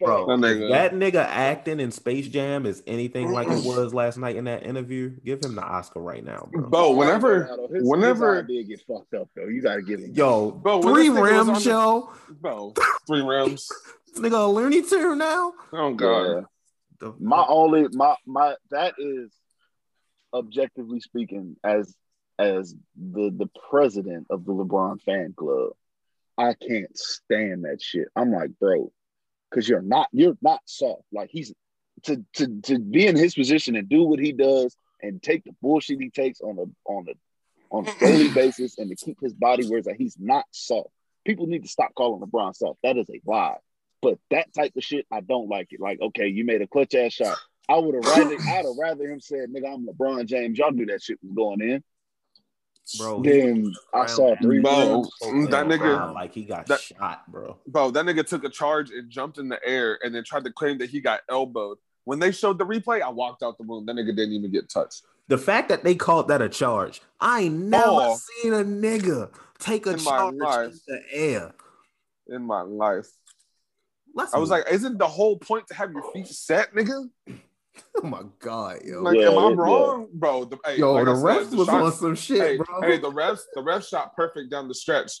Bro, 0.00 0.26
That 0.28 0.38
nigga- 0.38 0.70
that 0.70 0.92
nigga 0.94 1.24
acting 1.26 1.78
in 1.78 1.90
Space 1.90 2.26
Jam 2.26 2.64
is 2.64 2.82
anything 2.86 3.30
like 3.32 3.48
it 3.48 3.62
was 3.66 3.92
last 3.92 4.16
night 4.16 4.34
in 4.36 4.44
that 4.44 4.64
interview, 4.64 5.10
give 5.24 5.44
him 5.44 5.54
the 5.54 5.62
Oscar 5.62 6.00
right 6.00 6.24
now, 6.24 6.48
bro. 6.50 6.68
Bro, 6.70 6.90
whenever, 6.92 7.44
His- 7.44 7.80
his 7.82 7.88
whenever, 7.88 8.38
eye 8.38 8.42
did 8.46 8.66
get 8.66 8.80
fucked 8.88 9.12
up 9.14 9.28
though. 9.36 9.44
You 9.46 9.60
gotta 9.60 9.82
give 9.82 10.00
him. 10.00 10.12
Yo, 10.14 10.52
Bro, 10.52 10.80
three 10.82 11.08
this 11.10 11.18
nigga 11.18 11.20
was 11.20 11.46
rims, 11.48 11.64
the- 11.64 11.70
yo. 11.70 12.12
bro, 12.40 12.72
three 13.06 13.20
rims. 13.22 13.68
This 14.14 14.20
nigga 14.20 14.44
a 14.44 14.46
Looney 14.46 14.82
Tune 14.82 15.18
now. 15.18 15.52
Oh 15.72 15.94
god, 15.94 16.46
Yeah. 17.02 17.10
My 17.18 17.44
only 17.48 17.86
my 17.92 18.14
my 18.26 18.54
that 18.70 18.94
is 18.98 19.32
objectively 20.32 21.00
speaking 21.00 21.56
as 21.64 21.94
as 22.38 22.74
the 22.96 23.30
the 23.30 23.48
president 23.70 24.26
of 24.30 24.44
the 24.44 24.52
LeBron 24.52 25.00
fan 25.02 25.34
club. 25.36 25.72
I 26.36 26.54
can't 26.54 26.96
stand 26.96 27.64
that 27.64 27.82
shit. 27.82 28.08
I'm 28.16 28.32
like, 28.32 28.50
bro, 28.58 28.92
because 29.50 29.68
you're 29.68 29.82
not 29.82 30.08
you're 30.12 30.36
not 30.42 30.60
soft. 30.64 31.04
Like 31.12 31.30
he's 31.30 31.52
to 32.04 32.24
to 32.34 32.60
to 32.62 32.78
be 32.78 33.06
in 33.06 33.16
his 33.16 33.34
position 33.34 33.76
and 33.76 33.88
do 33.88 34.02
what 34.04 34.18
he 34.18 34.32
does 34.32 34.74
and 35.02 35.22
take 35.22 35.44
the 35.44 35.54
bullshit 35.62 36.00
he 36.00 36.10
takes 36.10 36.40
on 36.40 36.58
a 36.58 36.90
on 36.90 37.06
a 37.08 37.14
on 37.70 37.86
a 37.86 37.98
daily 37.98 38.28
basis 38.34 38.78
and 38.78 38.90
to 38.90 38.96
keep 38.96 39.18
his 39.20 39.34
body 39.34 39.66
where 39.68 39.78
it's 39.78 39.86
like 39.86 39.96
he's 39.98 40.16
not 40.18 40.44
soft. 40.50 40.90
People 41.26 41.46
need 41.46 41.62
to 41.62 41.68
stop 41.68 41.94
calling 41.94 42.20
LeBron 42.20 42.54
soft. 42.56 42.78
That 42.82 42.96
is 42.96 43.08
a 43.10 43.20
lie. 43.26 43.56
But 44.02 44.18
that 44.30 44.52
type 44.54 44.72
of 44.76 44.82
shit, 44.82 45.06
I 45.12 45.20
don't 45.20 45.48
like 45.48 45.68
it. 45.72 45.80
Like, 45.80 46.00
okay, 46.00 46.26
you 46.28 46.44
made 46.44 46.62
a 46.62 46.66
clutch 46.66 46.94
ass 46.94 47.12
shot. 47.12 47.36
I 47.68 47.78
would 47.78 47.94
have 47.94 48.04
rather 48.04 48.34
I'd 48.48 48.64
have 48.64 48.76
rather 48.78 49.04
him 49.04 49.20
said, 49.20 49.50
nigga, 49.50 49.72
I'm 49.74 49.86
LeBron 49.86 50.26
James. 50.26 50.58
Y'all 50.58 50.72
knew 50.72 50.86
that 50.86 51.02
shit 51.02 51.18
was 51.22 51.32
going 51.34 51.60
in. 51.60 51.82
bro, 52.98 53.22
Then 53.22 53.72
I 53.94 54.06
saw 54.06 54.34
three 54.42 54.60
Bro, 54.60 54.88
rims. 55.02 55.10
Mm, 55.22 55.50
that 55.50 55.66
nigga- 55.66 55.96
around 55.96 56.14
like 56.14 56.32
he 56.32 56.44
got 56.44 56.66
that- 56.66 56.80
shot, 56.80 57.30
bro. 57.30 57.58
bro, 57.66 57.90
that 57.90 58.04
nigga 58.06 58.26
took 58.26 58.44
a 58.44 58.48
charge 58.48 58.90
and 58.90 59.10
jumped 59.10 59.38
in 59.38 59.48
the 59.48 59.60
air 59.64 59.98
and 60.02 60.14
then 60.14 60.24
tried 60.24 60.44
to 60.44 60.52
claim 60.52 60.78
that 60.78 60.90
he 60.90 61.00
got 61.00 61.20
elbowed. 61.28 61.78
When 62.04 62.18
they 62.18 62.32
showed 62.32 62.58
the 62.58 62.64
replay, 62.66 63.02
I 63.02 63.10
walked 63.10 63.42
out 63.42 63.58
the 63.58 63.64
room. 63.64 63.84
That 63.86 63.94
nigga 63.96 64.16
didn't 64.16 64.32
even 64.32 64.50
get 64.50 64.68
touched. 64.70 65.02
The 65.28 65.38
fact 65.38 65.68
that 65.68 65.84
they 65.84 65.94
called 65.94 66.26
that 66.28 66.42
a 66.42 66.48
charge, 66.48 67.02
I 67.20 67.42
ain't 67.42 67.54
never 67.56 67.84
Oh. 67.86 68.18
seen 68.40 68.52
a 68.54 68.64
nigga 68.64 69.30
take 69.60 69.86
a 69.86 69.90
In 69.92 70.02
my 70.02 70.10
charge 70.10 70.34
life. 70.36 70.72
in 70.88 70.94
the 70.94 71.02
air. 71.12 71.52
In 72.28 72.42
my 72.42 72.62
life, 72.62 73.06
Let's 74.14 74.34
I 74.34 74.38
was 74.38 74.50
like, 74.50 74.64
"Isn't 74.70 74.98
the 74.98 75.06
whole 75.06 75.38
point 75.38 75.66
to 75.68 75.74
have 75.74 75.92
your 75.92 76.02
feet 76.12 76.26
set, 76.26 76.74
nigga?" 76.74 77.08
oh 78.02 78.06
my 78.06 78.22
god, 78.40 78.80
yo, 78.84 79.02
Like, 79.02 79.18
Yeah, 79.18 79.28
am 79.28 79.38
I 79.38 79.48
yeah. 79.48 79.54
wrong, 79.54 80.08
bro? 80.12 80.44
The, 80.44 80.58
hey, 80.64 80.78
yo, 80.78 80.92
like 80.94 81.04
the 81.04 81.12
I 81.12 81.14
said, 81.42 81.50
the 81.50 81.56
was 81.56 81.66
shot- 81.66 81.82
on 81.82 81.92
some 81.92 82.14
shit, 82.16 82.40
Hey, 82.40 82.56
bro. 82.56 82.82
hey, 82.82 82.98
the 82.98 83.10
refs, 83.10 83.40
the 83.54 83.62
ref 83.62 83.86
shot 83.86 84.16
perfect 84.16 84.50
down 84.50 84.68
the 84.68 84.74
stretch. 84.74 85.12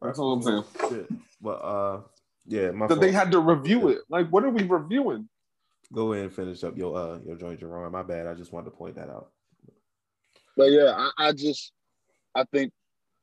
That's 0.00 0.18
all 0.18 0.32
I'm 0.32 0.42
saying. 0.42 0.64
Shit. 0.88 1.08
But 1.40 1.58
uh, 1.64 2.00
yeah, 2.46 2.70
my 2.70 2.86
That 2.86 3.00
they 3.00 3.10
had 3.12 3.32
to 3.32 3.40
review 3.40 3.88
it. 3.88 3.98
Like, 4.08 4.28
what 4.30 4.44
are 4.44 4.50
we 4.50 4.62
reviewing? 4.62 5.28
Go 5.92 6.12
ahead 6.12 6.26
and 6.26 6.34
finish 6.34 6.62
up 6.64 6.76
your 6.76 6.96
uh 6.96 7.18
your 7.24 7.36
joint, 7.36 7.60
Jerome. 7.60 7.90
My 7.92 8.02
bad. 8.02 8.26
I 8.26 8.34
just 8.34 8.52
wanted 8.52 8.66
to 8.70 8.76
point 8.76 8.94
that 8.96 9.08
out. 9.08 9.30
But 10.56 10.70
yeah, 10.70 10.92
I, 10.96 11.28
I 11.28 11.32
just 11.32 11.72
I 12.34 12.44
think 12.52 12.72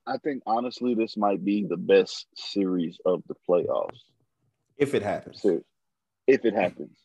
I 0.08 0.18
think 0.18 0.42
honestly 0.46 0.96
this 0.96 1.16
might 1.16 1.44
be 1.46 1.66
the 1.68 1.78
best 1.78 2.28
series 2.36 2.98
of 3.06 3.22
the 3.28 3.36
playoffs. 3.48 4.00
If 4.78 4.94
it 4.94 5.04
happens, 5.04 5.42
Serious. 5.42 5.64
If 6.28 6.46
it 6.46 6.54
happens. 6.54 6.98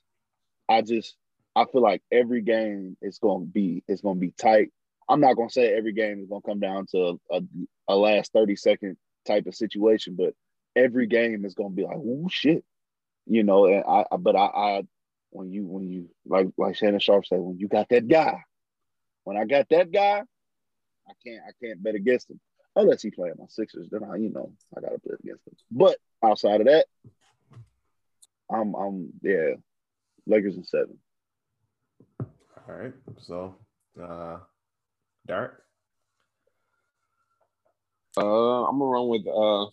I 0.68 0.82
just 0.82 1.16
I 1.56 1.64
feel 1.64 1.82
like 1.82 2.02
every 2.12 2.42
game 2.42 2.96
is 3.02 3.18
gonna 3.18 3.44
be 3.44 3.82
it's 3.88 4.02
gonna 4.02 4.20
be 4.20 4.30
tight. 4.30 4.70
I'm 5.08 5.20
not 5.20 5.34
gonna 5.34 5.50
say 5.50 5.74
every 5.74 5.92
game 5.92 6.20
is 6.20 6.28
gonna 6.28 6.42
come 6.42 6.60
down 6.60 6.86
to 6.92 7.20
a, 7.30 7.40
a 7.88 7.96
last 7.96 8.32
30 8.32 8.56
second 8.56 8.96
type 9.26 9.46
of 9.46 9.54
situation, 9.54 10.14
but 10.16 10.34
every 10.76 11.06
game 11.06 11.44
is 11.44 11.54
gonna 11.54 11.70
be 11.70 11.84
like, 11.84 11.96
oh 11.96 12.28
shit. 12.30 12.64
You 13.26 13.42
know, 13.42 13.66
and 13.66 13.84
I, 13.86 14.04
but 14.16 14.36
I, 14.36 14.46
I 14.46 14.82
when 15.30 15.50
you 15.50 15.66
when 15.66 15.88
you 15.88 16.08
like 16.24 16.48
like 16.56 16.76
Shannon 16.76 17.00
Sharpe 17.00 17.26
said, 17.26 17.40
when 17.40 17.58
you 17.58 17.68
got 17.68 17.88
that 17.90 18.08
guy, 18.08 18.42
when 19.24 19.36
I 19.36 19.44
got 19.44 19.68
that 19.70 19.92
guy, 19.92 20.22
I 21.08 21.12
can't 21.24 21.42
I 21.46 21.50
can't 21.62 21.82
bet 21.82 21.94
against 21.94 22.30
him. 22.30 22.40
Unless 22.76 23.02
he 23.02 23.10
play 23.10 23.30
my 23.36 23.46
Sixers, 23.48 23.88
then 23.90 24.04
I, 24.04 24.16
you 24.16 24.30
know, 24.30 24.52
I 24.76 24.80
gotta 24.80 24.98
bet 25.04 25.18
against 25.20 25.46
him. 25.46 25.54
But 25.70 25.96
outside 26.22 26.60
of 26.60 26.66
that, 26.68 26.86
I'm 28.52 28.74
I'm 28.74 29.12
yeah, 29.22 29.54
Lakers 30.26 30.56
in 30.56 30.64
seven. 30.64 30.98
all 32.20 32.26
right. 32.74 32.92
So, 33.18 33.54
uh, 34.02 34.38
Dart. 35.26 35.62
Uh, 38.16 38.64
I'm 38.66 38.78
gonna 38.78 38.90
run 38.90 39.08
with 39.08 39.26
uh, 39.26 39.62
I'm 39.64 39.70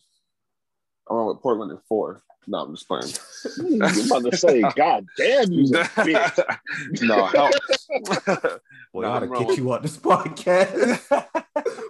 gonna 1.09 1.19
run 1.19 1.27
with 1.27 1.41
Portland 1.41 1.71
at 1.71 1.79
four. 1.87 2.21
No, 2.49 2.59
I'm 2.59 2.73
just 2.75 2.87
playing. 2.87 3.11
You 3.57 4.05
about 4.05 4.31
to 4.31 4.37
say, 4.37 4.61
God 4.75 5.05
damn 5.17 5.51
you, 5.51 5.65
bitch. 5.71 7.01
no, 7.01 7.25
help. 7.25 7.53
Boy, 8.93 9.01
Nah, 9.01 9.09
I 9.13 9.17
ought 9.17 9.19
to 9.19 9.25
I'm 9.33 9.45
kick 9.47 9.57
you 9.57 9.73
out 9.73 9.81
this 9.81 9.97
podcast 9.97 10.97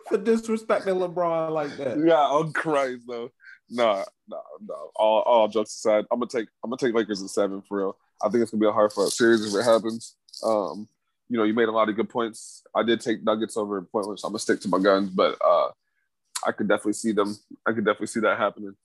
for 0.08 0.18
disrespecting 0.18 0.98
LeBron 1.14 1.52
like 1.52 1.78
that. 1.78 2.00
yeah, 2.04 2.16
on 2.16 2.54
Christ 2.54 3.04
though. 3.08 3.30
No, 3.70 4.03
no, 4.28 4.41
no. 4.65 4.91
All, 4.95 5.22
all 5.22 5.47
jokes 5.47 5.76
aside, 5.76 6.05
I'm 6.11 6.20
gonna 6.20 6.30
take 6.30 6.47
I'm 6.63 6.70
gonna 6.70 6.78
take 6.78 6.95
Lakers 6.95 7.22
at 7.22 7.30
seven 7.30 7.61
for 7.61 7.78
real. 7.78 7.97
I 8.24 8.30
think 8.30 8.41
it's 8.41 8.51
gonna 8.51 8.61
be 8.61 8.68
a 8.68 8.72
hard 8.72 8.93
fought 8.93 9.11
series 9.11 9.45
if 9.45 9.59
it 9.59 9.63
happens. 9.63 10.15
Um, 10.43 10.88
you 11.30 11.38
know, 11.38 11.43
you 11.43 11.53
made 11.53 11.68
a 11.68 11.72
lot 11.72 11.89
of 11.89 11.95
good 11.95 12.09
points. 12.09 12.63
I 12.74 12.84
did 12.84 13.01
take 13.01 13.24
Nuggets 13.24 13.57
over 13.57 13.82
Portland, 13.82 14.20
so 14.20 14.28
I'm 14.28 14.32
gonna 14.32 14.39
stick 14.39 14.61
to 14.61 14.70
my 14.70 14.80
guns, 14.80 15.09
but 15.09 15.38
uh, 15.43 15.70
I 16.45 16.51
could 16.53 16.68
definitely 16.68 16.93
see 16.93 17.11
them. 17.11 17.38
I 17.65 17.74
could 17.74 17.86
definitely 17.86 18.07
see 18.07 18.22
that 18.22 18.38
happening. 18.38 18.76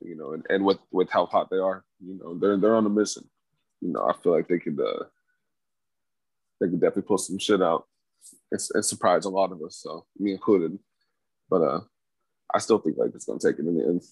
You 0.00 0.16
know, 0.16 0.32
and, 0.32 0.46
and 0.48 0.64
with 0.64 0.78
with 0.92 1.10
how 1.10 1.26
hot 1.26 1.50
they 1.50 1.58
are, 1.58 1.84
you 1.98 2.18
know, 2.22 2.38
they're 2.38 2.56
they're 2.56 2.76
on 2.76 2.86
a 2.86 2.90
mission. 2.90 3.28
You 3.80 3.92
know, 3.92 4.06
I 4.06 4.12
feel 4.22 4.32
like 4.32 4.46
they 4.46 4.58
could 4.58 4.78
uh, 4.80 5.04
they 6.60 6.68
could 6.68 6.80
definitely 6.80 7.02
pull 7.02 7.18
some 7.18 7.38
shit 7.38 7.60
out 7.60 7.86
and, 8.52 8.60
and 8.74 8.84
surprise 8.84 9.24
a 9.24 9.30
lot 9.30 9.52
of 9.52 9.60
us. 9.62 9.76
So 9.76 10.06
me 10.18 10.32
included. 10.32 10.78
But 11.48 11.62
uh, 11.62 11.80
I 12.54 12.58
still 12.58 12.78
think 12.78 12.96
like 12.96 13.10
it's 13.14 13.24
gonna 13.24 13.40
take 13.40 13.58
it 13.58 13.66
in 13.66 13.76
the 13.76 13.84
end. 13.84 14.02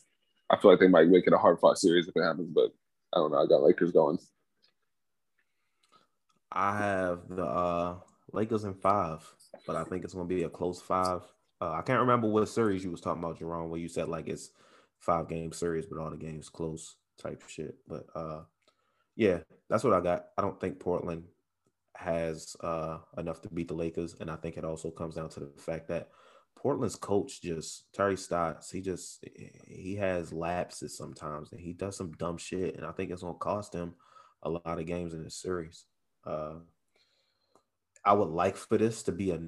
I 0.50 0.56
feel 0.56 0.70
like 0.70 0.80
they 0.80 0.88
might 0.88 1.08
make 1.08 1.26
it 1.26 1.32
a 1.32 1.38
hard 1.38 1.58
fought 1.60 1.78
series 1.78 2.08
if 2.08 2.16
it 2.16 2.22
happens, 2.22 2.50
but 2.54 2.72
I 3.12 3.18
don't 3.18 3.32
know. 3.32 3.42
I 3.42 3.46
got 3.46 3.62
Lakers 3.62 3.92
going. 3.92 4.18
I 6.50 6.78
have 6.78 7.28
the 7.28 7.44
uh, 7.44 7.96
Lakers 8.32 8.64
in 8.64 8.74
five, 8.74 9.26
but 9.66 9.76
I 9.76 9.84
think 9.84 10.04
it's 10.04 10.14
going 10.14 10.28
to 10.28 10.34
be 10.34 10.44
a 10.44 10.48
close 10.48 10.80
five. 10.80 11.22
Uh, 11.60 11.72
I 11.72 11.82
can't 11.82 12.00
remember 12.00 12.28
what 12.28 12.48
series 12.48 12.84
you 12.84 12.90
was 12.90 13.00
talking 13.00 13.22
about, 13.22 13.38
Jerome, 13.38 13.68
where 13.70 13.80
you 13.80 13.88
said 13.88 14.08
like 14.08 14.28
it's 14.28 14.50
five 14.98 15.28
game 15.28 15.52
series, 15.52 15.86
but 15.86 15.98
all 15.98 16.10
the 16.10 16.16
games 16.16 16.48
close 16.48 16.96
type 17.20 17.42
shit. 17.48 17.76
But 17.86 18.06
uh, 18.14 18.42
yeah, 19.16 19.40
that's 19.68 19.84
what 19.84 19.92
I 19.92 20.00
got. 20.00 20.26
I 20.38 20.42
don't 20.42 20.58
think 20.60 20.80
Portland 20.80 21.24
has 21.96 22.56
uh, 22.60 22.98
enough 23.16 23.42
to 23.42 23.48
beat 23.48 23.68
the 23.68 23.74
Lakers, 23.74 24.16
and 24.20 24.30
I 24.30 24.36
think 24.36 24.56
it 24.56 24.64
also 24.64 24.90
comes 24.90 25.16
down 25.16 25.28
to 25.30 25.40
the 25.40 25.50
fact 25.56 25.88
that 25.88 26.08
Portland's 26.58 26.96
coach 26.96 27.40
just 27.40 27.84
Terry 27.92 28.16
Stotts. 28.16 28.70
He 28.70 28.80
just 28.80 29.24
he 29.66 29.96
has 29.96 30.32
lapses 30.32 30.96
sometimes, 30.96 31.52
and 31.52 31.60
he 31.60 31.72
does 31.72 31.96
some 31.96 32.12
dumb 32.12 32.36
shit, 32.36 32.76
and 32.76 32.84
I 32.84 32.92
think 32.92 33.10
it's 33.10 33.22
going 33.22 33.34
to 33.34 33.38
cost 33.38 33.72
him 33.72 33.94
a 34.42 34.50
lot 34.50 34.78
of 34.78 34.86
games 34.86 35.14
in 35.14 35.22
this 35.22 35.40
series. 35.40 35.84
Uh, 36.26 36.54
I 38.04 38.12
would 38.12 38.30
like 38.30 38.56
for 38.56 38.76
this 38.76 39.04
to 39.04 39.12
be 39.12 39.30
a 39.30 39.40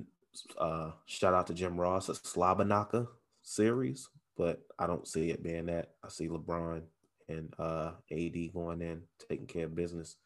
uh, 0.58 0.92
shout 1.06 1.34
out 1.34 1.48
to 1.48 1.54
Jim 1.54 1.80
Ross, 1.80 2.08
a 2.08 2.12
slobberknocker 2.12 3.08
series, 3.42 4.08
but 4.36 4.62
I 4.78 4.86
don't 4.86 5.08
see 5.08 5.30
it 5.30 5.42
being 5.42 5.66
that. 5.66 5.90
I 6.04 6.08
see 6.08 6.28
LeBron 6.28 6.82
and 7.28 7.52
uh, 7.58 7.92
AD 8.12 8.52
going 8.54 8.82
in, 8.82 9.02
taking 9.28 9.46
care 9.46 9.64
of 9.64 9.74
business, 9.74 10.16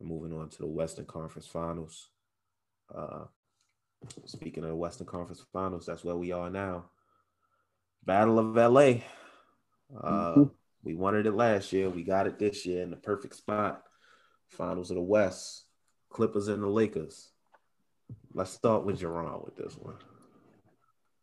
and 0.00 0.08
moving 0.08 0.32
on 0.32 0.48
to 0.48 0.58
the 0.58 0.66
Western 0.66 1.04
Conference 1.04 1.46
Finals. 1.46 2.08
Uh, 2.94 3.24
speaking 4.24 4.64
of 4.64 4.70
the 4.70 4.76
Western 4.76 5.06
Conference 5.06 5.44
Finals, 5.52 5.86
that's 5.86 6.04
where 6.04 6.16
we 6.16 6.32
are 6.32 6.50
now. 6.50 6.86
Battle 8.04 8.38
of 8.38 8.54
LA. 8.54 9.02
Uh, 9.96 10.34
mm-hmm. 10.34 10.42
We 10.84 10.94
wanted 10.94 11.26
it 11.26 11.32
last 11.32 11.72
year. 11.72 11.90
We 11.90 12.04
got 12.04 12.26
it 12.26 12.38
this 12.38 12.64
year 12.64 12.82
in 12.82 12.90
the 12.90 12.96
perfect 12.96 13.34
spot. 13.34 13.82
Finals 14.48 14.90
of 14.90 14.96
the 14.96 15.02
West. 15.02 15.64
Clippers 16.10 16.48
and 16.48 16.62
the 16.62 16.68
Lakers. 16.68 17.30
Let's 18.32 18.50
start 18.50 18.84
with 18.84 19.00
Jerron 19.00 19.44
with 19.44 19.56
this 19.56 19.76
one. 19.76 19.96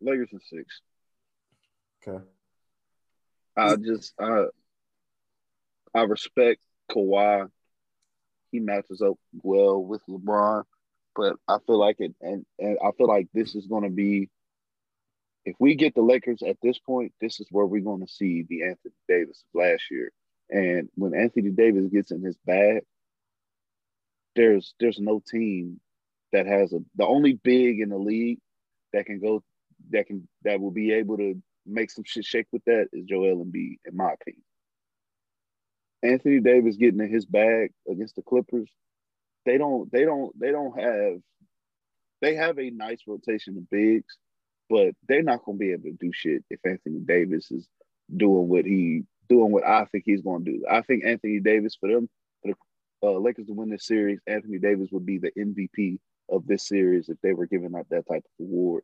Lakers 0.02 0.30
and 0.32 0.42
six. 0.42 0.82
Okay. 2.06 2.24
I 3.56 3.76
just 3.78 4.14
I 4.20 4.46
I 5.94 6.02
respect 6.04 6.60
Kawhi. 6.92 7.50
He 8.52 8.60
matches 8.60 9.02
up 9.02 9.16
well 9.42 9.84
with 9.84 10.02
LeBron, 10.08 10.64
but 11.16 11.36
I 11.48 11.58
feel 11.66 11.80
like 11.80 11.98
it 12.00 12.14
and, 12.22 12.46
and 12.60 12.78
I 12.84 12.92
feel 12.98 13.08
like 13.08 13.28
this 13.34 13.56
is 13.56 13.68
gonna 13.68 13.90
be 13.90 14.30
if 15.46 15.56
we 15.60 15.76
get 15.76 15.94
the 15.96 16.02
Lakers 16.02 16.42
at 16.42 16.58
this 16.62 16.80
point, 16.80 17.14
this 17.20 17.40
is 17.40 17.48
where 17.52 17.66
we're 17.66 17.82
going 17.82 18.06
to 18.06 18.12
see 18.12 18.46
the 18.48 18.64
Anthony 18.64 18.94
Davis 19.08 19.44
of 19.44 19.60
last 19.62 19.84
year. 19.92 20.12
And 20.50 20.90
when 20.96 21.14
Anthony 21.14 21.50
Davis 21.50 21.90
gets 21.92 22.12
in 22.12 22.22
his 22.22 22.38
bag, 22.46 22.84
there's 24.36 24.74
there's 24.80 25.00
no 25.00 25.22
team 25.26 25.80
that 26.32 26.48
has 26.48 26.74
a 26.74 26.80
the 26.96 27.06
only 27.06 27.34
big 27.34 27.80
in 27.80 27.90
the 27.90 27.98
league 27.98 28.40
that 28.92 29.06
can 29.06 29.20
go 29.20 29.44
that 29.92 30.08
can 30.08 30.28
that 30.44 30.60
will 30.60 30.72
be 30.72 30.92
able 30.94 31.18
to 31.18 31.42
make 31.66 31.92
some 31.92 32.04
shit 32.04 32.26
shake 32.26 32.48
with 32.52 32.64
that 32.66 32.88
is 32.94 33.06
Joel 33.06 33.44
Embiid, 33.46 33.78
in 33.86 33.96
my 33.96 34.14
opinion. 34.14 34.44
Anthony 36.02 36.40
Davis 36.40 36.76
getting 36.76 37.00
in 37.00 37.10
his 37.10 37.26
bag 37.26 37.72
against 37.90 38.16
the 38.16 38.22
Clippers, 38.22 38.70
they 39.46 39.58
don't 39.58 39.92
they 39.92 40.06
don't 40.06 40.38
they 40.40 40.52
don't 40.52 40.80
have 40.80 41.20
they 42.22 42.36
have 42.36 42.58
a 42.58 42.70
nice 42.70 43.02
rotation 43.08 43.58
of 43.58 43.70
bigs, 43.70 44.18
but 44.70 44.94
they're 45.08 45.24
not 45.24 45.44
gonna 45.46 45.58
be 45.58 45.72
able 45.72 45.84
to 45.84 45.98
do 46.00 46.12
shit 46.14 46.44
if 46.50 46.60
Anthony 46.66 47.00
Davis 47.00 47.52
is 47.52 47.68
doing 48.16 48.48
what 48.48 48.66
he 48.66 49.04
doing 49.30 49.52
what 49.52 49.66
I 49.66 49.86
think 49.86 50.04
he's 50.06 50.22
gonna 50.22 50.44
do. 50.44 50.64
I 50.70 50.82
think 50.82 51.04
Anthony 51.06 51.40
Davis 51.40 51.76
for 51.80 51.90
them 51.90 52.10
for 52.42 52.54
the 53.02 53.08
uh, 53.08 53.20
Lakers 53.20 53.48
to 53.48 53.54
win 53.54 53.70
this 53.70 53.86
series, 53.86 54.20
Anthony 54.28 54.60
Davis 54.60 54.90
would 54.92 55.06
be 55.06 55.18
the 55.18 55.32
MVP 55.38 56.00
of 56.30 56.48
this 56.48 56.68
series 56.68 57.10
if 57.10 57.18
they 57.22 57.34
were 57.34 57.48
giving 57.48 57.76
out 57.76 57.88
that 57.90 58.08
type 58.08 58.24
of 58.40 58.46
award. 58.46 58.84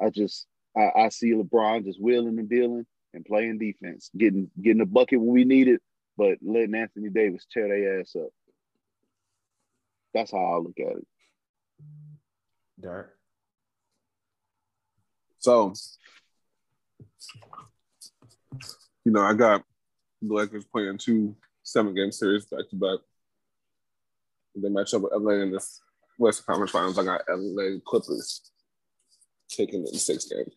I 0.00 0.10
just 0.10 0.46
I, 0.76 0.90
I 0.96 1.08
see 1.10 1.32
LeBron 1.32 1.84
just 1.84 2.00
wheeling 2.00 2.38
and 2.38 2.48
dealing 2.48 2.86
and 3.12 3.24
playing 3.24 3.58
defense, 3.58 4.10
getting 4.16 4.50
getting 4.60 4.80
a 4.80 4.86
bucket 4.86 5.20
when 5.20 5.32
we 5.34 5.44
need 5.44 5.68
it, 5.68 5.82
but 6.16 6.38
letting 6.42 6.74
Anthony 6.74 7.10
Davis 7.10 7.46
tear 7.50 7.68
their 7.68 8.00
ass 8.00 8.16
up. 8.16 8.30
That's 10.14 10.30
how 10.30 10.38
I 10.38 10.56
look 10.58 10.78
at 10.78 10.96
it. 10.96 11.06
Derek. 12.80 13.08
So, 15.38 15.74
you 19.04 19.12
know, 19.12 19.20
I 19.20 19.34
got 19.34 19.62
the 20.22 20.34
Lakers 20.34 20.64
playing 20.64 20.98
two 20.98 21.36
seven 21.62 21.94
game 21.94 22.12
series 22.12 22.46
back 22.46 22.68
to 22.70 22.76
back. 22.76 23.00
They 24.56 24.68
match 24.68 24.94
up 24.94 25.02
with 25.02 25.12
LA 25.12 25.42
in 25.42 25.50
this 25.50 25.80
Western 26.18 26.44
Conference 26.46 26.70
Finals. 26.70 26.98
I 26.98 27.04
got 27.04 27.22
LA 27.28 27.78
Clippers 27.84 28.52
taking 29.48 29.82
it 29.82 29.92
in 29.92 29.98
six 29.98 30.26
games. 30.26 30.54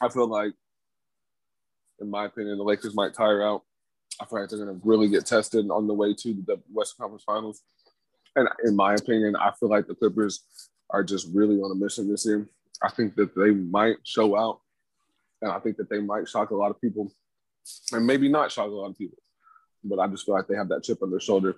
I 0.00 0.08
feel 0.08 0.26
like, 0.26 0.52
in 2.00 2.10
my 2.10 2.26
opinion, 2.26 2.58
the 2.58 2.64
Lakers 2.64 2.94
might 2.94 3.14
tire 3.14 3.42
out. 3.42 3.62
I 4.20 4.26
feel 4.26 4.40
like 4.40 4.50
they're 4.50 4.64
going 4.64 4.78
to 4.78 4.86
really 4.86 5.08
get 5.08 5.26
tested 5.26 5.70
on 5.70 5.86
the 5.86 5.94
way 5.94 6.14
to 6.14 6.34
the 6.46 6.60
Western 6.72 7.04
Conference 7.04 7.24
Finals. 7.24 7.62
And 8.36 8.48
in 8.64 8.76
my 8.76 8.94
opinion, 8.94 9.34
I 9.34 9.52
feel 9.58 9.70
like 9.70 9.86
the 9.86 9.94
Clippers 9.94 10.44
are 10.90 11.02
just 11.02 11.28
really 11.32 11.56
on 11.56 11.72
a 11.72 11.74
mission 11.74 12.08
this 12.08 12.26
year. 12.26 12.46
I 12.82 12.90
think 12.90 13.16
that 13.16 13.34
they 13.34 13.50
might 13.50 13.96
show 14.04 14.36
out, 14.36 14.60
and 15.42 15.50
I 15.50 15.58
think 15.58 15.76
that 15.78 15.90
they 15.90 16.00
might 16.00 16.28
shock 16.28 16.50
a 16.50 16.54
lot 16.54 16.70
of 16.70 16.80
people, 16.80 17.12
and 17.92 18.06
maybe 18.06 18.28
not 18.28 18.52
shock 18.52 18.68
a 18.68 18.70
lot 18.70 18.90
of 18.90 18.98
people. 18.98 19.18
But 19.84 19.98
I 19.98 20.06
just 20.06 20.26
feel 20.26 20.34
like 20.34 20.46
they 20.46 20.56
have 20.56 20.68
that 20.68 20.82
chip 20.82 21.02
on 21.02 21.10
their 21.10 21.20
shoulder, 21.20 21.56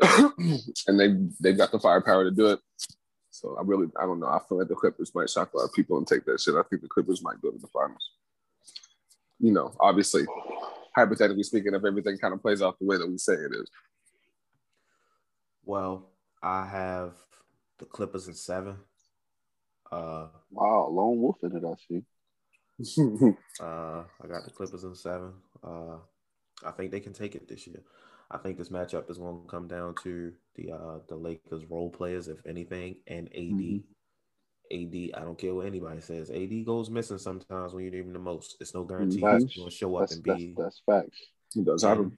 and 0.02 1.00
they 1.00 1.16
they've 1.40 1.56
got 1.56 1.72
the 1.72 1.80
firepower 1.80 2.24
to 2.24 2.30
do 2.30 2.48
it. 2.48 2.60
So 3.30 3.56
I 3.58 3.62
really 3.64 3.88
I 3.98 4.02
don't 4.02 4.20
know. 4.20 4.26
I 4.26 4.40
feel 4.48 4.58
like 4.58 4.68
the 4.68 4.74
Clippers 4.74 5.14
might 5.14 5.30
shock 5.30 5.52
a 5.52 5.58
lot 5.58 5.64
of 5.64 5.72
people 5.72 5.98
and 5.98 6.06
take 6.06 6.24
that 6.26 6.40
shit. 6.40 6.54
I 6.54 6.62
think 6.68 6.82
the 6.82 6.88
Clippers 6.88 7.22
might 7.22 7.40
go 7.40 7.50
to 7.50 7.58
the 7.58 7.68
finals. 7.68 8.10
You 9.38 9.52
know, 9.52 9.74
obviously, 9.80 10.26
hypothetically 10.94 11.42
speaking, 11.42 11.74
if 11.74 11.84
everything 11.84 12.18
kind 12.18 12.34
of 12.34 12.42
plays 12.42 12.62
off 12.62 12.78
the 12.78 12.86
way 12.86 12.96
that 12.96 13.08
we 13.08 13.18
say 13.18 13.34
it 13.34 13.52
is. 13.52 13.70
Well, 15.64 16.10
I 16.42 16.66
have 16.66 17.12
the 17.78 17.84
Clippers 17.84 18.28
in 18.28 18.34
seven. 18.34 18.76
Uh, 19.90 20.28
wow, 20.50 20.88
lone 20.90 21.20
wolf 21.20 21.36
in 21.42 21.56
it, 21.56 21.64
I 21.64 21.74
see. 21.88 22.02
uh, 23.60 24.02
I 24.22 24.26
got 24.26 24.44
the 24.44 24.50
Clippers 24.50 24.84
in 24.84 24.94
seven. 24.94 25.32
Uh, 25.62 25.96
I 26.64 26.70
think 26.72 26.90
they 26.90 27.00
can 27.00 27.12
take 27.12 27.34
it 27.34 27.48
this 27.48 27.66
year. 27.66 27.82
I 28.30 28.38
think 28.38 28.56
this 28.56 28.68
matchup 28.68 29.10
is 29.10 29.18
going 29.18 29.42
to 29.42 29.48
come 29.48 29.66
down 29.66 29.94
to 30.04 30.32
the 30.54 30.72
uh, 30.72 30.98
the 31.08 31.16
Lakers 31.16 31.64
role 31.68 31.90
players, 31.90 32.28
if 32.28 32.38
anything, 32.46 32.96
and 33.06 33.26
AD. 33.28 33.34
Mm-hmm. 33.34 33.78
AD, 34.72 34.94
I 35.14 35.24
don't 35.24 35.38
care 35.38 35.54
what 35.54 35.66
anybody 35.66 36.00
says. 36.00 36.30
AD 36.30 36.64
goes 36.64 36.90
missing 36.90 37.18
sometimes 37.18 37.72
when 37.72 37.84
you 37.84 37.90
need 37.90 38.00
him 38.00 38.12
the 38.12 38.18
most. 38.18 38.56
It's 38.60 38.74
no 38.74 38.84
guarantee 38.84 39.20
facts. 39.20 39.44
he's 39.44 39.56
going 39.56 39.70
to 39.70 39.74
show 39.74 39.96
up 39.96 40.02
that's, 40.02 40.14
and 40.14 40.22
be. 40.22 40.54
That's, 40.56 40.82
that's 40.86 41.02
facts. 41.04 41.18
He 41.52 41.62
does 41.62 41.82
happen. 41.82 42.16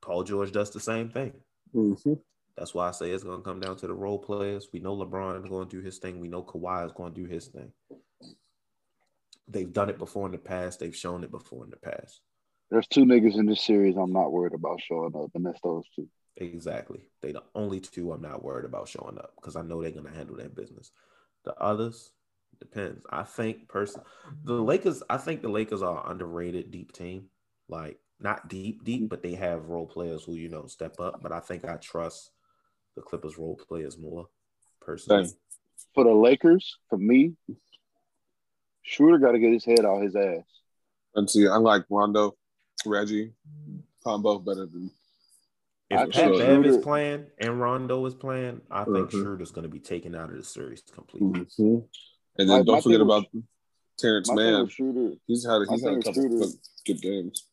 Paul 0.00 0.22
George 0.22 0.52
does 0.52 0.70
the 0.70 0.80
same 0.80 1.10
thing. 1.10 1.32
Mm-hmm. 1.74 2.14
That's 2.56 2.74
why 2.74 2.88
I 2.88 2.92
say 2.92 3.10
it's 3.10 3.24
going 3.24 3.38
to 3.38 3.44
come 3.44 3.60
down 3.60 3.76
to 3.76 3.86
the 3.86 3.94
role 3.94 4.18
players. 4.18 4.68
We 4.72 4.80
know 4.80 4.96
LeBron 4.96 5.42
is 5.42 5.48
going 5.48 5.68
to 5.68 5.76
do 5.76 5.82
his 5.82 5.98
thing. 5.98 6.20
We 6.20 6.28
know 6.28 6.42
Kawhi 6.42 6.86
is 6.86 6.92
going 6.92 7.14
to 7.14 7.20
do 7.20 7.26
his 7.26 7.48
thing. 7.48 7.72
They've 9.48 9.72
done 9.72 9.90
it 9.90 9.98
before 9.98 10.26
in 10.26 10.32
the 10.32 10.38
past. 10.38 10.78
They've 10.78 10.94
shown 10.94 11.24
it 11.24 11.30
before 11.30 11.64
in 11.64 11.70
the 11.70 11.76
past. 11.76 12.20
There's 12.70 12.86
two 12.86 13.04
niggas 13.04 13.34
in 13.34 13.46
this 13.46 13.62
series 13.62 13.96
I'm 13.96 14.12
not 14.12 14.30
worried 14.30 14.54
about 14.54 14.80
showing 14.80 15.16
up, 15.16 15.30
and 15.34 15.44
that's 15.44 15.60
those 15.62 15.84
two. 15.96 16.06
Exactly. 16.36 17.00
They 17.20 17.32
the 17.32 17.42
only 17.54 17.80
two 17.80 18.12
I'm 18.12 18.22
not 18.22 18.44
worried 18.44 18.64
about 18.64 18.88
showing 18.88 19.18
up 19.18 19.32
because 19.36 19.56
I 19.56 19.62
know 19.62 19.82
they're 19.82 19.90
gonna 19.90 20.14
handle 20.14 20.36
their 20.36 20.48
business. 20.48 20.92
The 21.44 21.54
others 21.54 22.12
depends. 22.58 23.04
I 23.10 23.22
think 23.22 23.68
person 23.68 24.02
the 24.44 24.54
Lakers. 24.54 25.02
I 25.08 25.16
think 25.16 25.42
the 25.42 25.48
Lakers 25.48 25.82
are 25.82 26.10
underrated 26.10 26.70
deep 26.70 26.92
team. 26.92 27.26
Like 27.68 27.98
not 28.18 28.48
deep, 28.48 28.84
deep, 28.84 29.08
but 29.08 29.22
they 29.22 29.34
have 29.34 29.68
role 29.68 29.86
players 29.86 30.24
who 30.24 30.34
you 30.34 30.48
know 30.48 30.66
step 30.66 31.00
up. 31.00 31.20
But 31.22 31.32
I 31.32 31.40
think 31.40 31.64
I 31.64 31.76
trust 31.76 32.30
the 32.96 33.02
Clippers 33.02 33.38
role 33.38 33.58
players 33.68 33.98
more 33.98 34.26
personally. 34.80 35.30
For 35.94 36.04
the 36.04 36.12
Lakers, 36.12 36.76
for 36.88 36.98
me, 36.98 37.34
Schroeder 38.82 39.18
got 39.18 39.32
to 39.32 39.38
get 39.38 39.52
his 39.52 39.64
head 39.64 39.84
out 39.84 40.02
his 40.02 40.14
ass. 40.14 40.44
And 41.14 41.28
see, 41.28 41.48
I 41.48 41.56
like 41.56 41.84
Rondo, 41.88 42.36
Reggie, 42.84 43.32
combo 44.04 44.38
better 44.38 44.66
than. 44.66 44.90
If 45.90 46.10
Pat 46.12 46.32
Bev 46.38 46.64
is 46.64 46.78
playing 46.78 47.26
and 47.38 47.60
Rondo 47.60 48.04
is 48.06 48.14
playing, 48.14 48.60
I 48.70 48.84
think 48.84 48.96
mm-hmm. 48.96 49.22
Schroeder's 49.22 49.50
going 49.50 49.64
to 49.64 49.68
be 49.68 49.80
taken 49.80 50.14
out 50.14 50.30
of 50.30 50.36
the 50.36 50.44
series 50.44 50.82
completely. 50.82 51.40
Mm-hmm. 51.40 51.78
And 52.38 52.48
then 52.48 52.58
my, 52.58 52.62
don't 52.62 52.82
forget 52.82 53.00
about 53.00 53.24
Terance 53.98 54.32
Mann. 54.32 54.68
Schroeder, 54.68 55.14
he's 55.26 55.44
had 55.44 55.62
he's 55.68 55.82
had 55.82 55.94
a 55.94 55.96
couple 55.96 56.12
Schroeder, 56.14 56.46
good 56.86 57.02
games. 57.02 57.46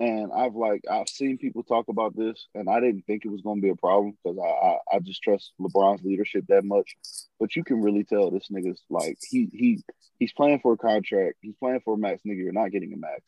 And 0.00 0.32
I've 0.32 0.54
like 0.54 0.82
I've 0.90 1.08
seen 1.08 1.38
people 1.38 1.62
talk 1.62 1.88
about 1.88 2.16
this, 2.16 2.48
and 2.54 2.68
I 2.68 2.80
didn't 2.80 3.02
think 3.02 3.24
it 3.24 3.30
was 3.30 3.42
going 3.42 3.58
to 3.60 3.62
be 3.62 3.70
a 3.70 3.76
problem 3.76 4.16
because 4.24 4.38
I, 4.38 4.48
I, 4.48 4.96
I 4.96 4.98
just 5.00 5.22
trust 5.22 5.52
LeBron's 5.60 6.02
leadership 6.02 6.46
that 6.48 6.64
much. 6.64 6.96
But 7.38 7.54
you 7.54 7.62
can 7.62 7.82
really 7.82 8.04
tell 8.04 8.30
this 8.30 8.48
nigga's 8.50 8.82
like 8.90 9.18
he 9.28 9.48
he 9.52 9.84
he's 10.18 10.32
playing 10.32 10.60
for 10.60 10.72
a 10.72 10.78
contract. 10.78 11.36
He's 11.40 11.54
playing 11.60 11.82
for 11.84 11.94
a 11.94 11.98
max. 11.98 12.22
Nigga, 12.26 12.38
you're 12.38 12.52
not 12.52 12.72
getting 12.72 12.92
a 12.94 12.96
max, 12.96 13.22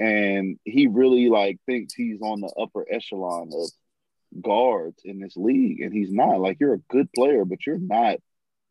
and 0.00 0.58
he 0.64 0.88
really 0.88 1.28
like 1.28 1.58
thinks 1.66 1.94
he's 1.94 2.20
on 2.20 2.40
the 2.40 2.52
upper 2.60 2.84
echelon 2.90 3.50
of 3.52 3.70
guards 4.42 5.00
in 5.04 5.20
this 5.20 5.36
league, 5.36 5.80
and 5.80 5.92
he's 5.92 6.10
not. 6.10 6.40
Like 6.40 6.58
you're 6.58 6.74
a 6.74 6.78
good 6.88 7.12
player, 7.12 7.44
but 7.44 7.64
you're 7.64 7.78
not. 7.78 8.16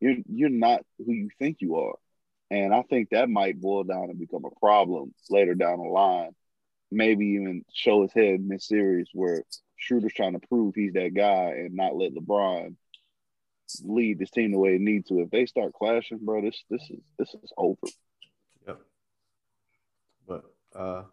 You're 0.01 0.17
you're 0.27 0.49
not 0.49 0.81
who 0.97 1.13
you 1.13 1.29
think 1.39 1.57
you 1.61 1.77
are, 1.77 1.95
and 2.51 2.73
I 2.73 2.81
think 2.81 3.09
that 3.11 3.29
might 3.29 3.61
boil 3.61 3.85
down 3.85 4.09
and 4.09 4.19
become 4.19 4.43
a 4.43 4.59
problem 4.59 5.13
later 5.29 5.55
down 5.55 5.77
the 5.77 5.89
line 5.89 6.31
maybe 6.91 7.25
even 7.27 7.63
show 7.73 8.03
his 8.03 8.13
head 8.13 8.35
in 8.35 8.47
this 8.47 8.67
series 8.67 9.09
where 9.13 9.43
Schroeder's 9.77 10.13
trying 10.13 10.33
to 10.33 10.47
prove 10.47 10.75
he's 10.75 10.93
that 10.93 11.13
guy 11.13 11.53
and 11.57 11.75
not 11.75 11.95
let 11.95 12.13
LeBron 12.13 12.75
lead 13.83 14.19
this 14.19 14.31
team 14.31 14.51
the 14.51 14.57
way 14.57 14.75
it 14.75 14.81
needs 14.81 15.07
to. 15.07 15.19
If 15.19 15.29
they 15.29 15.45
start 15.45 15.73
clashing, 15.73 16.19
bro, 16.21 16.41
this 16.41 16.63
this 16.69 16.81
is 16.89 16.99
this 17.17 17.33
is 17.43 17.51
over. 17.57 17.77
Yep. 18.67 18.81
But 20.27 20.43
uh 20.75 21.03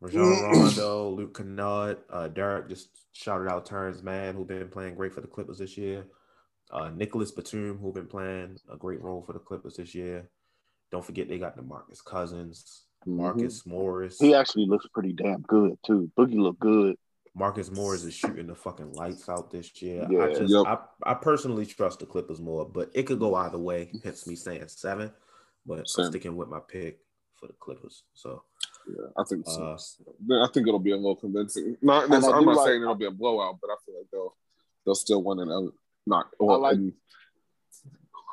Rajon 0.00 0.42
Rondo, 0.42 1.10
Luke 1.10 1.36
Kennard, 1.36 1.98
uh, 2.10 2.28
Derek 2.28 2.68
just 2.68 2.88
shouted 3.12 3.50
out 3.50 3.66
Terance 3.66 4.02
Mann, 4.02 4.34
who 4.34 4.44
been 4.44 4.68
playing 4.68 4.94
great 4.94 5.12
for 5.12 5.20
the 5.20 5.26
Clippers 5.26 5.58
this 5.58 5.76
year. 5.76 6.06
Uh, 6.70 6.90
Nicholas 6.90 7.32
Batum, 7.32 7.78
who 7.78 7.92
been 7.92 8.06
playing 8.06 8.58
a 8.72 8.76
great 8.76 9.00
role 9.02 9.22
for 9.22 9.32
the 9.32 9.38
Clippers 9.38 9.76
this 9.76 9.94
year. 9.94 10.28
Don't 10.92 11.04
forget 11.04 11.28
they 11.28 11.38
got 11.38 11.56
DeMarcus 11.56 12.04
Cousins, 12.04 12.84
Marcus 13.06 13.66
Morris. 13.66 14.18
He 14.20 14.34
actually 14.34 14.66
looks 14.66 14.86
pretty 14.92 15.12
damn 15.12 15.40
good 15.42 15.76
too. 15.84 16.10
Boogie 16.16 16.38
look 16.38 16.58
good. 16.60 16.96
Marcus 17.34 17.70
Morris 17.70 18.04
is 18.04 18.14
shooting 18.14 18.46
the 18.46 18.54
fucking 18.54 18.92
lights 18.92 19.28
out 19.28 19.50
this 19.50 19.80
year. 19.82 20.06
Yeah. 20.10 20.24
I 20.24 20.34
just 20.34 20.52
Yep. 20.52 20.66
I, 20.66 21.10
I 21.10 21.14
personally 21.14 21.66
trust 21.66 22.00
the 22.00 22.06
Clippers 22.06 22.40
more, 22.40 22.68
but 22.68 22.90
it 22.94 23.04
could 23.04 23.18
go 23.18 23.34
either 23.34 23.58
way. 23.58 23.90
Hence 24.04 24.26
me 24.26 24.36
saying 24.36 24.68
seven, 24.68 25.12
but. 25.66 25.78
I'm 25.80 26.04
sticking 26.10 26.36
with 26.36 26.48
my 26.48 26.60
pick 26.66 27.00
for 27.34 27.46
the 27.46 27.54
Clippers. 27.54 28.04
So 28.14 28.42
Yeah, 28.88 29.08
I 29.16 29.24
think 29.24 29.46
Uh. 29.46 29.74
I 29.74 30.48
think 30.52 30.66
it'll 30.66 30.78
be 30.78 30.92
a 30.92 30.96
little 30.96 31.16
convincing. 31.16 31.76
Not, 31.82 32.10
I 32.10 32.16
I'm 32.16 32.44
not 32.44 32.56
like- 32.56 32.66
saying 32.66 32.82
it'll 32.82 32.94
be 32.94 33.04
a 33.06 33.10
blowout, 33.10 33.58
but 33.60 33.70
I 33.70 33.76
feel 33.84 33.96
like 33.98 34.10
they'll 34.10 34.34
they'll 34.84 34.94
still 34.94 35.22
win 35.22 35.40
and. 35.40 35.72
Not 36.06 36.28
well, 36.40 36.60
like- 36.60 36.76
and 36.76 36.94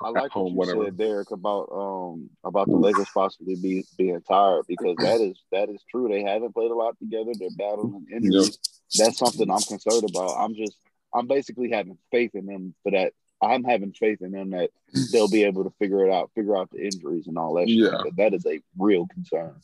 I 0.01 0.09
like 0.09 0.35
what 0.35 0.49
you 0.49 0.55
whatever. 0.55 0.85
said, 0.85 0.97
Derek, 0.97 1.31
about 1.31 1.69
um 1.71 2.29
about 2.43 2.67
the 2.67 2.75
Lakers 2.75 3.07
possibly 3.13 3.55
be, 3.55 3.85
being 3.97 4.21
tired 4.21 4.65
because 4.67 4.95
that 4.97 5.19
is 5.21 5.37
that 5.51 5.69
is 5.69 5.81
true. 5.89 6.07
They 6.09 6.23
haven't 6.23 6.53
played 6.53 6.71
a 6.71 6.75
lot 6.75 6.97
together. 6.99 7.31
They're 7.37 7.49
battling 7.57 8.05
injuries. 8.13 8.59
That's 8.97 9.17
something 9.17 9.49
I'm 9.49 9.61
concerned 9.61 10.09
about. 10.09 10.35
I'm 10.37 10.55
just 10.55 10.77
I'm 11.13 11.27
basically 11.27 11.69
having 11.71 11.97
faith 12.11 12.31
in 12.33 12.45
them 12.45 12.75
for 12.83 12.91
that. 12.91 13.13
I'm 13.45 13.63
having 13.63 13.91
faith 13.93 14.21
in 14.21 14.31
them 14.31 14.49
that 14.51 14.69
they'll 15.11 15.29
be 15.29 15.43
able 15.43 15.63
to 15.63 15.69
figure 15.79 16.05
it 16.05 16.11
out, 16.11 16.31
figure 16.35 16.57
out 16.57 16.69
the 16.71 16.83
injuries 16.83 17.27
and 17.27 17.37
all 17.37 17.53
that. 17.55 17.67
shit. 17.67 17.77
Yeah. 17.77 17.97
But 18.03 18.15
that 18.17 18.33
is 18.33 18.45
a 18.45 18.59
real 18.77 19.07
concern. 19.07 19.55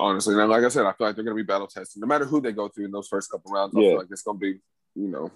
honestly, 0.00 0.34
and 0.38 0.50
like 0.50 0.64
I 0.64 0.68
said, 0.68 0.86
I 0.86 0.92
feel 0.92 1.06
like 1.06 1.16
they're 1.16 1.24
going 1.24 1.36
to 1.36 1.42
be 1.42 1.46
battle 1.46 1.66
tested. 1.66 2.00
No 2.00 2.06
matter 2.06 2.24
who 2.24 2.40
they 2.40 2.52
go 2.52 2.68
through 2.68 2.86
in 2.86 2.90
those 2.92 3.08
first 3.08 3.30
couple 3.30 3.52
rounds, 3.52 3.74
I 3.76 3.80
Yeah. 3.80 3.88
feel 3.90 3.98
like 3.98 4.06
it's 4.10 4.22
going 4.22 4.38
to 4.38 4.40
be, 4.40 4.60
you 4.94 5.08
know, 5.08 5.30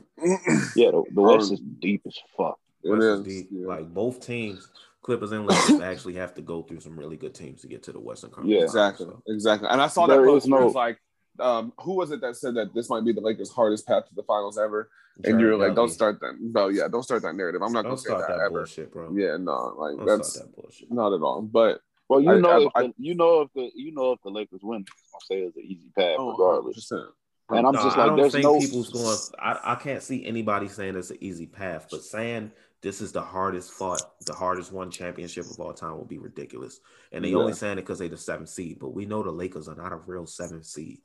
Yeah, 0.77 0.91
the, 0.93 1.03
the 1.13 1.23
West 1.23 1.49
Um, 1.51 1.55
is 1.55 1.61
deep 1.81 2.03
as 2.07 2.17
fuck. 2.37 2.59
it 2.85 2.91
West 2.91 3.03
is 3.03 3.21
is. 3.21 3.27
deep. 3.27 3.49
yeah. 3.53 3.67
Like 3.67 3.93
both 3.93 4.25
teams, 4.25 4.69
Clippers 5.03 5.33
and 5.33 5.47
Lakers 5.47 5.81
actually 5.83 6.15
have 6.15 6.35
to 6.35 6.43
go 6.43 6.63
through 6.63 6.81
some 6.81 6.99
really 6.99 7.17
good 7.17 7.35
teams 7.35 7.63
to 7.63 7.69
get 7.69 7.83
to 7.85 7.93
the 7.93 8.01
Western 8.01 8.31
Conference. 8.31 8.55
Yeah. 8.55 8.63
Exactly, 8.65 9.07
So, 9.07 9.23
exactly. 9.27 9.69
And 9.71 9.81
I 9.81 9.89
saw 9.89 10.07
There 10.07 10.19
that 10.19 10.23
is 10.23 10.29
post 10.29 10.51
where 10.51 10.61
no- 10.61 10.67
it's 10.67 10.75
like, 10.75 10.99
um, 11.41 11.73
who 11.81 11.95
was 11.95 12.11
it 12.11 12.21
that 12.21 12.37
said 12.37 12.55
that 12.57 12.75
this 12.75 12.89
might 12.91 13.05
be 13.05 13.13
the 13.13 13.21
Lakers' 13.21 13.51
hardest 13.51 13.87
path 13.87 14.09
to 14.09 14.15
the 14.15 14.23
finals 14.23 14.59
ever? 14.59 14.91
And 15.25 15.41
you're 15.41 15.57
like, 15.57 15.75
don't 15.75 15.89
start 15.91 16.21
that. 16.21 16.35
No, 16.41 16.69
yeah, 16.69 16.87
don't 16.89 17.03
start 17.03 17.23
that 17.23 17.35
narrative. 17.35 17.61
I'm 17.63 17.73
not 17.73 17.83
Don't 17.83 17.91
going 17.91 17.97
to 17.97 18.03
say 18.03 18.09
start 18.11 18.29
that, 18.29 18.37
that, 18.39 18.45
ever. 18.45 18.51
bullshit, 18.61 18.93
bro. 18.93 19.13
Yeah, 19.17 19.37
no, 19.37 19.75
like 19.77 19.97
Don't 19.97 20.07
that's 20.07 20.35
start 20.35 20.47
that 20.55 20.57
bullshit. 20.57 20.93
not 20.93 21.13
at 21.13 21.23
all. 21.23 21.43
But 21.43 21.81
Well, 22.09 22.21
you 22.21 22.31
I- 22.33 22.39
know, 22.39 22.51
I- 22.51 22.63
if 22.67 22.71
I- 22.77 22.83
the, 22.87 22.95
you 22.99 23.15
know 23.17 23.41
if 23.41 23.53
the 23.53 23.71
you 23.75 23.93
know 23.93 24.13
if 24.13 24.21
the 24.23 24.31
Lakers 24.31 24.61
win, 24.63 24.85
I'll 25.15 25.21
say 25.21 25.41
it's 25.43 25.57
an 25.57 25.65
easy 25.65 25.91
path 25.97 26.17
oh, 26.19 26.31
regardless. 26.31 26.89
100%. 26.91 27.07
And 27.51 27.67
I'm 27.67 27.73
No, 27.75 27.83
just 27.83 27.97
I 27.97 28.01
like, 28.03 28.09
don't 28.11 28.17
there's 28.19 28.33
think 28.33 28.45
no 28.45 28.59
people's 28.61 28.91
going. 28.91 29.17
I, 29.41 29.73
I 29.73 29.75
can't 29.75 30.03
see 30.03 30.25
anybody 30.27 30.69
saying 30.69 30.95
it's 30.97 31.11
an 31.11 31.17
easy 31.21 31.47
path, 31.47 31.89
but 31.91 32.03
saying 32.05 32.53
this 32.83 33.01
is 33.01 33.11
the 33.11 33.23
hardest 33.23 33.73
fought, 33.73 34.03
the 34.27 34.35
hardest 34.35 34.71
won 34.71 34.91
championship 34.91 35.47
of 35.51 35.59
all 35.59 35.73
time 35.73 35.97
will 35.97 36.05
be 36.05 36.19
ridiculous. 36.19 36.79
And 37.11 37.25
they 37.25 37.31
Yeah. 37.31 37.39
only 37.39 37.55
saying 37.55 37.79
it 37.79 37.83
because 37.83 37.99
they're 37.99 38.09
the 38.09 38.17
seventh 38.19 38.51
seed, 38.51 38.79
but 38.79 38.91
we 38.91 39.05
know 39.07 39.23
the 39.25 39.31
Lakers 39.33 39.67
are 39.67 39.75
not 39.75 39.93
a 39.93 39.97
real 39.97 40.27
seventh 40.27 40.67
seed. 40.67 41.01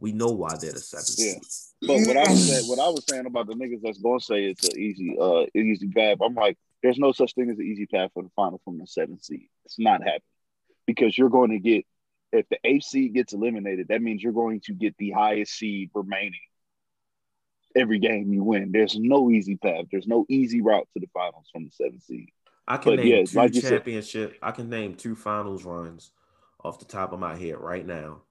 We 0.00 0.12
know 0.12 0.30
why 0.30 0.56
they're 0.60 0.72
the 0.72 0.80
seventh 0.80 1.16
Yeah. 1.18 1.86
But 1.86 2.06
what 2.06 2.16
I 2.16 2.30
was 2.30 2.48
saying, 2.48 2.68
what 2.68 2.78
I 2.78 2.88
was 2.88 3.04
saying 3.08 3.26
about 3.26 3.46
the 3.46 3.54
niggas 3.54 3.82
that's 3.82 3.98
gonna 3.98 4.20
say 4.20 4.44
it's 4.46 4.66
an 4.68 4.78
easy, 4.78 5.16
uh, 5.20 5.44
easy 5.54 5.88
path. 5.88 6.18
I'm 6.22 6.34
like, 6.34 6.58
there's 6.82 6.98
no 6.98 7.12
such 7.12 7.34
thing 7.34 7.50
as 7.50 7.58
an 7.58 7.64
easy 7.66 7.86
path 7.86 8.10
for 8.14 8.22
the 8.22 8.30
final 8.34 8.60
from 8.64 8.78
the 8.78 8.86
seventh 8.86 9.22
seed. 9.22 9.48
It's 9.66 9.78
not 9.78 10.02
happening 10.02 10.22
because 10.86 11.16
you're 11.16 11.28
going 11.30 11.50
to 11.50 11.58
get 11.58 11.86
if 12.32 12.48
the 12.48 12.58
eighth 12.64 12.84
seed 12.84 13.14
gets 13.14 13.32
eliminated, 13.32 13.88
that 13.88 14.02
means 14.02 14.22
you're 14.22 14.32
going 14.32 14.60
to 14.60 14.72
get 14.72 14.96
the 14.98 15.10
highest 15.10 15.52
seed 15.52 15.90
remaining 15.94 16.40
every 17.76 17.98
game 17.98 18.32
you 18.32 18.42
win. 18.42 18.72
There's 18.72 18.96
no 18.98 19.30
easy 19.30 19.56
path. 19.56 19.86
There's 19.90 20.06
no 20.06 20.26
easy 20.28 20.60
route 20.60 20.88
to 20.94 21.00
the 21.00 21.08
finals 21.12 21.46
from 21.52 21.64
the 21.64 21.70
seventh 21.70 22.02
seed. 22.04 22.30
I 22.66 22.76
can 22.76 22.92
But 22.92 23.04
name 23.04 23.06
yeah, 23.08 23.24
two 23.24 23.38
like 23.38 23.54
you 23.54 23.60
said- 23.60 23.70
championship. 23.70 24.38
I 24.42 24.52
can 24.52 24.68
name 24.70 24.94
two 24.94 25.16
finals 25.16 25.64
runs 25.64 26.10
off 26.62 26.78
the 26.78 26.84
top 26.84 27.12
of 27.12 27.18
my 27.20 27.36
head 27.36 27.58
right 27.58 27.86
now 27.86 28.22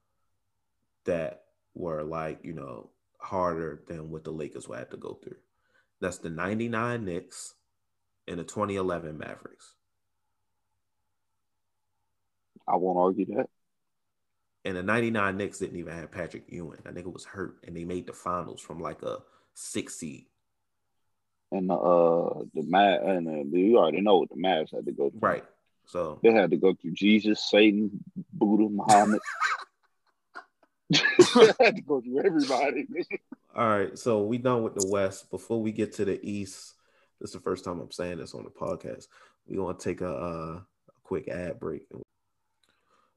that 1.05 1.43
were 1.73 2.03
like 2.03 2.39
you 2.43 2.53
know 2.53 2.89
harder 3.19 3.83
than 3.87 4.09
what 4.09 4.23
the 4.23 4.31
Lakers 4.31 4.67
would 4.67 4.79
have 4.79 4.89
to 4.89 4.97
go 4.97 5.19
through. 5.23 5.37
That's 6.01 6.19
the 6.19 6.29
'99 6.29 7.05
Knicks 7.05 7.53
and 8.27 8.39
the 8.39 8.43
2011 8.43 9.17
Mavericks. 9.17 9.73
I 12.67 12.75
won't 12.75 12.99
argue 12.99 13.25
that. 13.35 13.47
And 14.63 14.77
the 14.77 14.83
99 14.83 15.37
Knicks 15.37 15.57
didn't 15.57 15.77
even 15.77 15.93
have 15.93 16.11
Patrick 16.11 16.43
Ewing. 16.49 16.79
I 16.85 16.91
think 16.91 17.07
it 17.07 17.13
was 17.13 17.25
hurt, 17.25 17.57
and 17.65 17.75
they 17.75 17.85
made 17.85 18.05
the 18.05 18.13
finals 18.13 18.61
from 18.61 18.79
like 18.79 19.01
a 19.01 19.17
six 19.55 19.95
seed. 19.95 20.25
And 21.51 21.69
the 21.69 21.73
uh 21.73 22.43
the 22.53 22.61
Mav 22.63 23.01
and 23.01 23.27
uh, 23.27 23.57
you 23.57 23.77
already 23.77 24.01
know 24.01 24.19
what 24.19 24.29
the 24.29 24.35
Mavs 24.35 24.73
had 24.73 24.85
to 24.85 24.91
go 24.91 25.09
through. 25.09 25.19
Right. 25.19 25.45
So 25.85 26.19
They 26.21 26.31
had 26.31 26.51
to 26.51 26.57
go 26.57 26.75
through 26.75 26.91
Jesus, 26.91 27.49
Satan, 27.49 28.03
Buddha, 28.31 28.69
Muhammad. 28.69 29.21
they 31.35 31.65
had 31.65 31.75
to 31.75 31.81
go 31.81 32.01
through 32.01 32.25
everybody. 32.25 32.87
all 33.55 33.67
right. 33.69 33.97
So 33.97 34.23
we 34.23 34.37
done 34.37 34.63
with 34.63 34.75
the 34.75 34.87
West. 34.89 35.29
Before 35.31 35.61
we 35.61 35.71
get 35.71 35.93
to 35.93 36.05
the 36.05 36.19
East, 36.27 36.73
this 37.19 37.29
is 37.29 37.33
the 37.33 37.39
first 37.39 37.63
time 37.65 37.79
I'm 37.79 37.91
saying 37.91 38.17
this 38.17 38.33
on 38.33 38.43
the 38.43 38.49
podcast. 38.49 39.07
We 39.47 39.55
gonna 39.57 39.77
take 39.77 40.01
a, 40.01 40.09
uh, 40.09 40.59
a 40.59 41.01
quick 41.03 41.27
ad 41.27 41.59
break. 41.59 41.87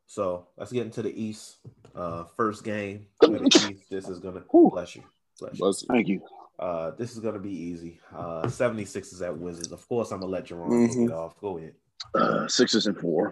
So 0.06 0.48
let's 0.56 0.72
get 0.72 0.84
into 0.86 1.02
the 1.02 1.22
East. 1.22 1.56
Uh, 1.94 2.24
first 2.36 2.64
game 2.64 3.06
the 3.20 3.44
East. 3.70 3.90
This 3.90 4.08
is 4.08 4.18
gonna 4.18 4.42
Whew. 4.50 4.70
bless 4.72 4.96
you. 4.96 5.02
Bless 5.38 5.54
you. 5.54 5.58
Bless 5.58 5.82
you. 5.82 5.88
Thank 5.90 6.08
you. 6.08 6.22
Uh, 6.58 6.90
this 6.92 7.12
is 7.12 7.18
gonna 7.20 7.38
be 7.38 7.50
easy. 7.54 7.98
Uh, 8.14 8.46
76 8.48 9.20
at 9.22 9.36
Wizards. 9.36 9.72
Of 9.72 9.86
course, 9.88 10.10
I'm 10.12 10.20
gonna 10.20 10.30
let 10.32 10.44
Jerome 10.46 10.70
Mhm. 10.70 11.08
get 11.08 11.16
off. 11.16 11.38
Go 11.40 11.58
ahead. 11.58 11.74
Uh, 12.14 12.46
sixes 12.48 12.86
and 12.86 12.98
four. 12.98 13.30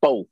Four. 0.00 0.26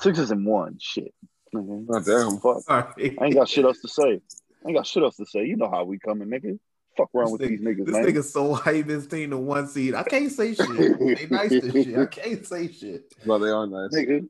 Sixes 0.00 0.30
and 0.30 0.46
one. 0.46 0.78
Shit. 0.80 1.12
Oh, 1.54 2.00
damn. 2.00 2.38
Fuck. 2.38 2.44
All 2.44 2.62
right. 2.68 3.18
I 3.20 3.24
ain't 3.26 3.34
got 3.34 3.48
shit 3.48 3.64
else 3.64 3.80
to 3.80 3.88
say. 3.88 4.20
I 4.64 4.68
ain't 4.68 4.76
got 4.76 4.86
shit 4.86 5.02
else 5.02 5.16
to 5.16 5.26
say. 5.26 5.44
You 5.44 5.56
know 5.56 5.70
how 5.70 5.84
we 5.84 5.98
coming, 5.98 6.28
nigga. 6.28 6.58
Fuck 6.96 7.10
around 7.14 7.32
with 7.32 7.40
This 7.40 7.50
these 7.50 7.60
niggas, 7.60 7.86
This 7.86 7.94
man. 7.94 8.06
nigga 8.06 8.24
so 8.24 8.54
hype 8.54 8.88
his 8.88 9.06
team 9.06 9.30
to 9.30 9.38
one 9.38 9.68
seed. 9.68 9.94
I 9.94 10.02
can't 10.02 10.32
say 10.32 10.54
shit. 10.54 10.66
they 10.98 11.26
nice 11.30 11.50
this 11.50 11.84
shit. 11.86 11.96
I 11.96 12.06
can't 12.06 12.46
say 12.46 12.70
shit. 12.72 13.14
Well, 13.24 13.38
they 13.38 13.50
are 13.50 13.66
nice. 13.66 13.94
Nigga, 13.94 14.28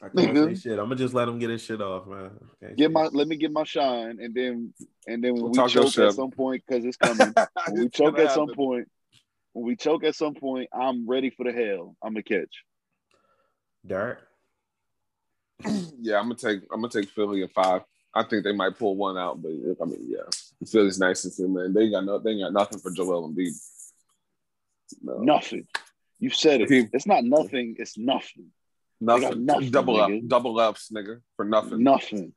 I 0.00 0.08
can't 0.08 0.14
Nigga. 0.14 0.54
say 0.56 0.70
shit. 0.70 0.78
I'm 0.78 0.86
gonna 0.86 0.96
just 0.96 1.14
let 1.14 1.28
him 1.28 1.38
get 1.38 1.50
his 1.50 1.62
shit 1.62 1.80
off, 1.80 2.06
man. 2.06 2.30
Get 2.76 2.92
my 2.92 3.04
shit. 3.04 3.14
let 3.14 3.28
me 3.28 3.36
get 3.36 3.52
my 3.52 3.64
shine, 3.64 4.18
and 4.20 4.34
then 4.34 4.72
and 5.06 5.22
then 5.22 5.34
when 5.34 5.50
We'll 5.50 5.64
we 5.64 5.72
choke 5.72 5.98
at 5.98 6.12
some 6.12 6.30
point 6.30 6.62
because 6.66 6.84
it's 6.84 6.96
coming. 6.96 7.34
When 7.68 7.82
we 7.82 7.88
choke 7.90 8.16
gonna 8.16 8.28
at 8.28 8.34
some 8.34 8.48
point, 8.48 8.88
when 9.52 9.66
we 9.66 9.76
choke 9.76 10.04
at 10.04 10.14
some 10.14 10.34
point, 10.34 10.70
I'm 10.72 11.08
ready 11.08 11.30
for 11.30 11.44
the 11.44 11.52
hell. 11.52 11.96
I'm 12.02 12.14
gonna 12.14 12.22
catch. 12.22 12.64
Derek. 13.86 14.18
Yeah, 16.00 16.18
I'm 16.18 16.24
gonna 16.24 16.36
take 16.36 16.60
I'm 16.72 16.80
gonna 16.80 16.88
take 16.88 17.10
Philly 17.10 17.42
at 17.42 17.52
five. 17.52 17.82
I 18.14 18.22
think 18.22 18.44
they 18.44 18.52
might 18.52 18.78
pull 18.78 18.96
one 18.96 19.18
out, 19.18 19.42
but 19.42 19.48
I 19.50 19.84
mean, 19.84 20.06
yeah, 20.08 20.22
Philly's 20.66 20.98
nice 20.98 21.22
to 21.22 21.30
see, 21.30 21.44
man. 21.44 21.74
They 21.74 21.90
got 21.90 22.04
no, 22.04 22.18
they 22.18 22.38
got 22.38 22.52
nothing 22.52 22.78
for 22.78 22.90
Joel 22.92 23.28
Embiid. 23.28 23.52
No, 25.02 25.18
Nothing. 25.18 25.66
You 26.20 26.30
said 26.30 26.60
it. 26.62 26.70
He- 26.70 26.88
It's 26.92 27.06
not 27.06 27.24
nothing. 27.24 27.76
It's 27.78 27.98
nothing. 27.98 28.46
got 29.04 29.20
nothing. 29.20 29.44
nothing, 29.46 29.70
double 29.70 30.00
up, 30.00 30.10
nigga. 30.10 30.28
double 30.28 30.58
ups, 30.60 30.90
nigga, 30.92 31.20
for 31.36 31.44
nothing. 31.44 31.82
Nothing. 31.82 32.32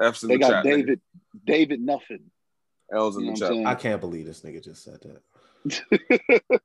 F's 0.00 0.22
in 0.24 0.28
They 0.28 0.34
the 0.34 0.40
got 0.40 0.50
chat. 0.50 0.64
nigga. 0.64 0.76
David. 0.76 1.00
David. 1.44 1.80
Nothing. 1.80 2.30
L's 2.92 3.16
in 3.16 3.24
You 3.24 3.34
the 3.36 3.46
I'm 3.46 3.64
chat. 3.64 3.66
I 3.66 3.74
can't 3.74 4.00
believe 4.00 4.26
this 4.26 4.40
nigga 4.42 4.62
just 4.62 4.82
said 4.84 5.00
that. 5.02 5.22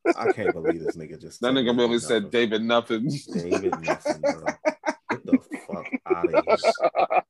I 0.15 0.27
can't 0.31 0.53
believe 0.53 0.81
this 0.81 0.95
nigga 0.95 1.19
just 1.19 1.41
That 1.41 1.47
said 1.47 1.55
nigga 1.55 1.77
really 1.77 1.99
said. 1.99 2.31
David 2.31 2.63
nothing. 2.63 3.09
David 3.31 3.81
nothing, 3.81 4.21
bro. 4.21 4.57
Get 5.13 5.25
the 5.25 5.57
fuck 5.67 5.85
out 6.05 6.33
of 6.33 6.45
here. 6.45 7.21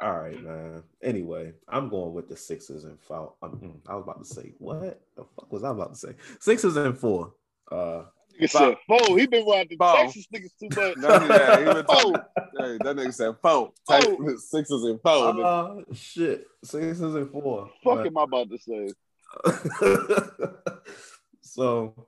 All 0.00 0.18
right, 0.20 0.42
man. 0.42 0.82
Anyway, 1.02 1.52
I'm 1.68 1.88
going 1.88 2.14
with 2.14 2.28
the 2.28 2.36
Sixers 2.36 2.84
and 2.84 2.98
foul. 3.00 3.36
Um, 3.42 3.80
I 3.88 3.94
was 3.94 4.04
about 4.04 4.18
to 4.24 4.24
say 4.28 4.52
what 4.58 5.00
the 5.16 5.24
fuck 5.36 5.52
was 5.52 5.64
I 5.64 5.70
about 5.70 5.94
to 5.94 5.98
say? 5.98 6.14
Sixers 6.40 6.76
and 6.76 6.96
four. 6.98 7.32
Uh, 7.70 8.04
Nigga 8.40 8.50
said, 8.50 8.76
"Bo, 8.88 9.16
he 9.16 9.26
been 9.26 9.44
riding 9.44 9.76
Bo. 9.76 9.96
Texas 9.96 10.26
niggas 10.32 10.52
too 10.60 10.68
much." 10.80 10.96
No, 10.98 11.08
yeah, 11.08 11.58
he 11.58 11.64
been 11.64 11.84
Bo, 11.86 11.94
talking- 11.94 12.14
hey, 12.58 12.78
that 12.84 12.96
nigga 12.96 13.12
said 13.12 13.34
four. 13.42 13.72
Type 13.88 14.04
sixes 14.38 14.84
and 14.84 15.00
four. 15.02 15.32
nigga. 15.32 15.80
uh, 15.90 15.94
shit. 15.94 16.46
Sixers 16.64 17.00
and 17.16 17.30
four. 17.32 17.66
fuck 17.82 17.96
But- 17.96 18.06
am 18.06 18.16
I 18.18 18.22
about 18.22 18.48
to 18.50 18.58
say? 18.58 18.88
so 21.42 22.06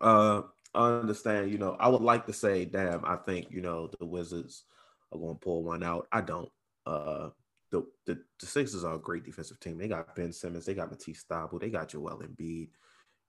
uh 0.00 0.42
I 0.78 0.98
understand, 1.00 1.50
you 1.50 1.58
know, 1.58 1.76
I 1.80 1.88
would 1.88 2.02
like 2.02 2.26
to 2.26 2.32
say, 2.32 2.64
damn, 2.64 3.04
I 3.04 3.16
think, 3.16 3.48
you 3.50 3.60
know, 3.60 3.90
the 3.98 4.06
Wizards 4.06 4.64
are 5.12 5.18
gonna 5.18 5.34
pull 5.34 5.64
one 5.64 5.82
out. 5.82 6.06
I 6.12 6.20
don't. 6.20 6.48
Uh 6.86 7.30
the, 7.70 7.84
the 8.06 8.18
the 8.40 8.46
Sixers 8.46 8.84
are 8.84 8.94
a 8.94 8.98
great 8.98 9.24
defensive 9.24 9.60
team. 9.60 9.76
They 9.76 9.88
got 9.88 10.14
Ben 10.16 10.32
Simmons, 10.32 10.64
they 10.64 10.74
got 10.74 10.90
Matisse 10.90 11.24
Thybulle, 11.30 11.60
they 11.60 11.70
got 11.70 11.88
Joel 11.88 12.22
Embiid. 12.22 12.70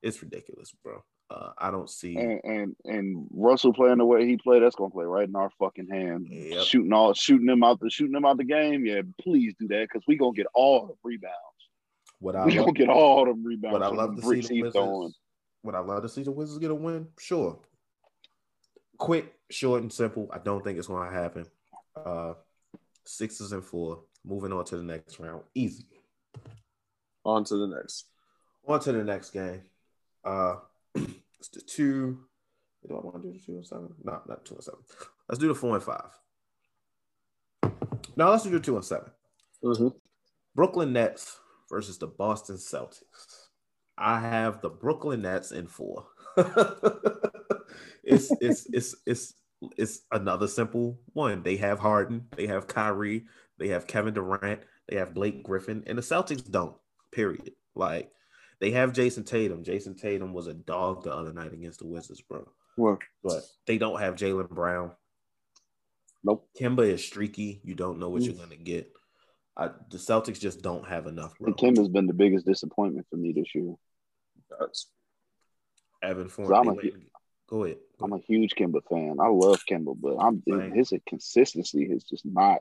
It's 0.02 0.22
ridiculous, 0.22 0.72
bro. 0.84 1.04
Uh, 1.30 1.52
I 1.58 1.70
don't 1.70 1.90
see. 1.90 2.16
And, 2.18 2.40
and 2.44 2.76
and 2.86 3.28
Russell 3.32 3.74
playing 3.74 3.98
the 3.98 4.06
way 4.06 4.26
he 4.26 4.38
played, 4.38 4.64
that's 4.64 4.76
gonna 4.76 4.90
play 4.90 5.06
right 5.06 5.28
in 5.28 5.36
our 5.36 5.52
fucking 5.60 5.88
hand. 5.90 6.28
Yep. 6.30 6.64
Shooting 6.64 6.94
all, 6.94 7.14
shooting 7.14 7.46
them 7.46 7.64
out 7.64 7.80
the, 7.80 7.90
shooting 7.90 8.14
them 8.14 8.26
out 8.26 8.38
the 8.38 8.44
game. 8.46 8.86
Yeah, 8.86 9.02
please 9.22 9.54
do 9.60 9.68
that 9.68 9.88
because 9.92 10.04
we're 10.08 10.18
gonna 10.18 10.34
get 10.34 10.48
all 10.54 10.88
the 10.88 10.96
rebounds. 11.04 11.36
What 12.20 12.36
I 12.36 12.46
We 12.46 12.56
love, 12.58 12.66
gonna 12.68 12.78
get 12.78 12.90
all 12.90 13.26
them 13.26 13.44
rebounds. 13.44 13.74
what 13.74 13.84
I 13.84 13.88
love 13.90 14.16
to 14.16 14.22
see 14.22 14.42
the 14.42 14.62
Wizards. 14.62 14.76
throwing. 14.76 15.14
Would 15.64 15.76
I 15.76 15.80
love 15.80 16.04
to 16.04 16.10
see 16.10 16.24
the 16.24 16.32
Wizards 16.32 16.60
get 16.60 16.72
a 16.72 16.76
win? 16.76 17.08
Sure. 17.20 17.60
Quick, 18.98 19.34
short, 19.50 19.82
and 19.82 19.92
simple. 19.92 20.30
I 20.34 20.40
don't 20.40 20.64
think 20.64 20.78
it's 20.78 20.88
going 20.88 21.10
to 21.10 21.16
happen. 21.16 21.46
Uh, 21.96 22.34
sixes 23.06 23.52
and 23.52 23.64
four. 23.64 24.04
Moving 24.26 24.52
on 24.54 24.66
to 24.66 24.78
the 24.78 24.84
next 24.84 25.20
round. 25.20 25.44
Easy. 25.56 25.86
On 27.26 27.44
to 27.46 27.56
the 27.56 27.68
next. 27.68 28.06
On 28.68 28.80
to 28.80 28.92
the 28.92 29.04
next 29.04 29.32
game. 29.32 29.62
Uh, 30.24 30.56
it's 30.96 31.50
the 31.54 31.62
two. 31.62 32.20
Do 32.88 32.96
I 32.96 33.00
want 33.02 33.22
to 33.22 33.28
do 33.32 33.34
the 33.34 33.40
two 33.46 33.56
and 33.56 33.66
seven? 33.66 33.94
No, 34.04 34.22
not 34.28 34.46
two 34.46 34.56
and 34.56 34.64
seven. 34.64 34.80
Let's 35.28 35.40
do 35.40 35.48
the 35.50 35.56
four 35.56 35.76
and 35.76 35.84
five. 35.84 36.10
Now 38.16 38.32
let's 38.32 38.44
do 38.44 38.50
the 38.50 38.60
two 38.60 38.76
and 38.76 38.84
7 38.84 39.10
Mhm. 39.64 39.94
Brooklyn 40.56 40.92
Nets 40.92 41.40
versus 41.70 41.98
the 41.98 42.08
Boston 42.08 42.58
Celtics. 42.58 43.39
I 44.00 44.22
have 44.22 44.62
the 44.62 44.70
Brooklyn 44.70 45.22
Nets 45.24 45.52
in 45.52 45.68
four. 45.68 46.06
it's 48.04 48.32
it's 48.40 48.66
it's 48.72 48.96
it's 49.06 49.34
it's 49.78 50.02
another 50.12 50.48
simple 50.48 51.00
one. 51.14 51.44
They 51.44 51.58
have 51.58 51.80
Harden, 51.80 52.28
they 52.36 52.48
have 52.48 52.68
Kyrie, 52.68 53.26
they 53.58 53.68
have 53.70 53.88
Kevin 53.88 54.14
Durant, 54.14 54.62
they 54.88 54.96
have 54.96 55.14
Blake 55.14 55.44
Griffin, 55.44 55.84
and 55.86 55.98
the 55.98 56.02
Celtics 56.02 56.50
don't. 56.50 56.76
Period. 57.12 57.52
Like 57.76 58.10
they 58.62 58.72
have 58.72 58.94
Jayson 58.94 59.26
Tatum. 59.26 59.64
Jayson 59.64 59.96
Tatum 59.96 60.34
was 60.34 60.48
a 60.48 60.54
dog 60.54 61.04
the 61.04 61.14
other 61.14 61.34
night 61.34 61.54
against 61.54 61.80
the 61.80 61.88
Wizards, 61.88 62.22
bro. 62.22 62.48
Well, 62.78 63.00
But 63.22 63.44
they 63.66 63.78
don't 63.78 64.00
have 64.00 64.16
Jaylen 64.16 64.50
Brown. 64.50 64.92
nope. 66.24 66.48
Kemba 66.58 66.88
is 66.88 67.04
streaky. 67.04 67.60
You 67.64 67.76
don't 67.76 68.00
know 68.00 68.10
what 68.10 68.22
you're 68.22 68.34
mm. 68.34 68.40
gonna 68.40 68.56
get. 68.56 68.94
I, 69.58 69.72
the 69.92 69.98
Celtics 69.98 70.40
just 70.40 70.62
don't 70.62 70.88
have 70.88 71.06
enough, 71.06 71.38
bro. 71.38 71.54
And 71.58 71.78
has 71.78 71.90
been 71.90 72.08
the 72.08 72.14
biggest 72.14 72.46
disappointment 72.46 73.08
for 73.10 73.18
me 73.18 73.34
this 73.34 73.54
year. 73.54 73.74
That's, 74.60 74.88
Evan 76.04 76.30
Fournier. 76.30 76.56
So 76.56 76.60
I'm 76.60 76.70
a- 76.70 76.92
Go 77.50 77.64
ahead. 77.64 77.78
Go 77.98 78.06
I'm 78.06 78.14
a 78.14 78.20
huge 78.20 78.54
Kemba 78.56 78.82
fan. 78.90 79.18
I 79.20 79.28
love 79.28 79.60
Kemba, 79.70 80.00
but 80.00 80.18
I'm 80.18 80.44
Same. 80.48 80.72
his 80.74 80.94
consistency 81.08 81.90
has 81.90 82.04
just 82.04 82.26
not 82.26 82.60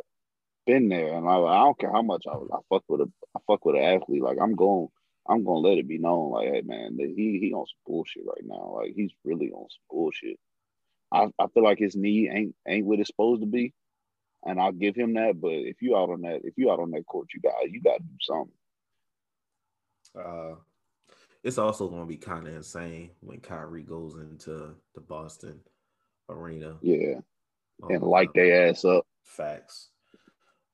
been 0.66 0.88
there. 0.88 1.14
And 1.14 1.28
I, 1.28 1.36
I 1.36 1.58
don't 1.64 1.78
care 1.78 1.92
how 1.92 2.02
much 2.02 2.24
I, 2.26 2.32
I 2.32 2.58
fuck 2.68 2.84
with 2.88 3.02
a 3.02 3.12
I 3.36 3.40
fuck 3.46 3.64
with 3.64 3.76
an 3.76 3.82
athlete. 3.82 4.22
Like 4.22 4.38
I'm 4.40 4.54
going, 4.54 4.88
I'm 5.28 5.44
gonna 5.44 5.58
let 5.58 5.78
it 5.78 5.86
be 5.86 5.98
known. 5.98 6.32
Like, 6.32 6.48
hey 6.48 6.62
man, 6.62 6.96
that 6.96 7.12
he 7.14 7.38
he 7.38 7.52
on 7.52 7.66
some 7.66 7.78
bullshit 7.86 8.24
right 8.26 8.44
now. 8.44 8.78
Like 8.80 8.94
he's 8.96 9.12
really 9.24 9.50
on 9.50 9.68
some 9.68 9.84
bullshit. 9.90 10.38
I, 11.12 11.28
I 11.38 11.46
feel 11.48 11.62
like 11.64 11.78
his 11.78 11.94
knee 11.94 12.30
ain't 12.30 12.54
ain't 12.66 12.86
what 12.86 12.98
it's 12.98 13.08
supposed 13.08 13.42
to 13.42 13.46
be, 13.46 13.74
and 14.44 14.60
I'll 14.60 14.72
give 14.72 14.96
him 14.96 15.14
that. 15.14 15.40
But 15.40 15.52
if 15.52 15.80
you 15.80 15.96
out 15.96 16.10
on 16.10 16.22
that, 16.22 16.40
if 16.44 16.54
you 16.56 16.70
out 16.70 16.80
on 16.80 16.90
that 16.92 17.06
court, 17.06 17.28
you 17.34 17.40
got 17.40 17.70
you 17.70 17.80
got 17.80 17.98
to 17.98 18.02
do 18.02 18.16
something. 18.20 18.52
Uh, 20.18 20.56
it's 21.42 21.58
also 21.58 21.88
going 21.88 22.02
to 22.02 22.06
be 22.06 22.16
kind 22.16 22.46
of 22.46 22.54
insane 22.54 23.10
when 23.20 23.40
Kyrie 23.40 23.82
goes 23.82 24.16
into 24.16 24.74
the 24.94 25.00
Boston 25.00 25.60
arena 26.28 26.76
Yeah, 26.82 27.20
and 27.88 28.02
Um, 28.02 28.08
light 28.08 28.32
their 28.34 28.68
ass 28.68 28.84
up. 28.84 29.06
facts. 29.22 29.90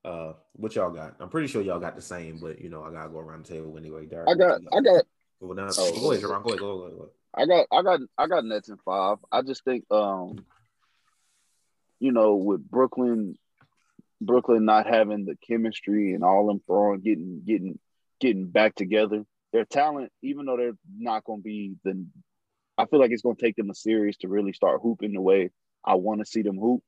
Uh, 0.04 0.34
what 0.52 0.74
y'all 0.74 0.90
got? 0.90 1.16
I'm 1.20 1.30
pretty 1.30 1.48
sure 1.48 1.62
y'all 1.62 1.80
got 1.80 1.96
the 1.96 2.02
same, 2.02 2.38
but 2.38 2.60
you 2.60 2.68
know 2.68 2.82
I 2.82 2.90
gotta 2.92 3.08
go 3.08 3.20
around 3.20 3.46
the 3.46 3.54
table 3.54 3.76
anyway. 3.78 4.04
Derek, 4.06 4.28
I 4.28 4.34
got 4.34 4.60
I 4.72 4.80
got 4.80 5.04
Well, 5.40 5.54
now, 5.54 5.68
Oh. 5.78 6.00
go 6.00 6.12
ahead, 6.12 6.22
Jerron. 6.24 6.42
Go 6.42 6.48
ahead. 6.50 6.60
Go 6.60 6.82
ahead. 6.82 6.96
Go 6.98 7.02
ahead. 7.02 7.10
I 7.36 7.46
got 7.46 7.66
I 7.72 7.82
got 7.82 8.00
I 8.18 8.26
got 8.26 8.44
Nets 8.44 8.68
in 8.68 8.76
five. 8.78 9.18
I 9.32 9.42
just 9.42 9.64
think 9.64 9.84
um 9.90 10.44
you 12.00 12.12
know, 12.12 12.34
with 12.36 12.68
Brooklyn 12.68 13.38
Brooklyn 14.20 14.64
not 14.66 14.86
having 14.86 15.24
the 15.24 15.36
chemistry 15.46 16.12
and 16.14 16.22
all 16.22 16.46
them 16.46 16.60
throwing 16.66 17.00
getting 17.00 17.42
getting 17.46 17.78
getting 18.20 18.46
back 18.46 18.74
together, 18.74 19.24
their 19.54 19.64
talent, 19.64 20.10
even 20.20 20.46
though 20.46 20.56
they're 20.56 20.76
not 20.98 21.24
gonna 21.24 21.40
be 21.40 21.76
the 21.84 22.04
I 22.76 22.86
feel 22.86 22.98
like 22.98 23.12
it's 23.12 23.22
gonna 23.22 23.36
take 23.36 23.54
them 23.54 23.70
a 23.70 23.74
series 23.74 24.16
to 24.18 24.28
really 24.28 24.52
start 24.52 24.82
hooping 24.82 25.12
the 25.12 25.20
way 25.20 25.50
I 25.84 25.94
want 25.94 26.20
to 26.20 26.26
see 26.26 26.42
them 26.42 26.58
hoop. 26.58 26.82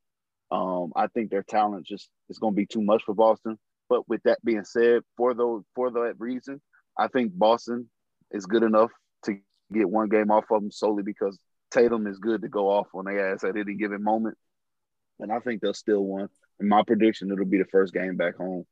Um, 0.50 0.92
I 0.96 1.06
think 1.06 1.30
their 1.30 1.44
talent 1.44 1.86
just 1.86 2.10
is 2.28 2.40
gonna 2.40 2.56
be 2.56 2.66
too 2.66 2.82
much 2.82 3.04
for 3.04 3.14
Boston. 3.14 3.56
But 3.88 4.08
with 4.08 4.20
that 4.24 4.44
being 4.44 4.64
said, 4.64 5.02
for 5.16 5.32
those 5.32 5.62
for 5.76 5.92
that 5.92 6.14
reason, 6.18 6.60
I 6.98 7.06
think 7.06 7.38
Boston 7.38 7.88
is 8.32 8.46
good 8.46 8.64
enough 8.64 8.90
to 9.26 9.38
get 9.72 9.88
one 9.88 10.08
game 10.08 10.32
off 10.32 10.50
of 10.50 10.60
them 10.60 10.72
solely 10.72 11.04
because 11.04 11.38
Tatum 11.70 12.08
is 12.08 12.18
good 12.18 12.42
to 12.42 12.48
go 12.48 12.68
off 12.68 12.88
on 12.94 13.04
their 13.04 13.32
ass 13.32 13.44
at 13.44 13.56
any 13.56 13.74
given 13.74 14.02
moment. 14.02 14.36
And 15.20 15.32
I 15.32 15.38
think 15.38 15.62
they'll 15.62 15.72
still 15.72 16.04
win. 16.04 16.28
In 16.58 16.68
my 16.68 16.82
prediction, 16.84 17.30
it'll 17.30 17.44
be 17.44 17.58
the 17.58 17.64
first 17.66 17.94
game 17.94 18.16
back 18.16 18.36
home. 18.36 18.64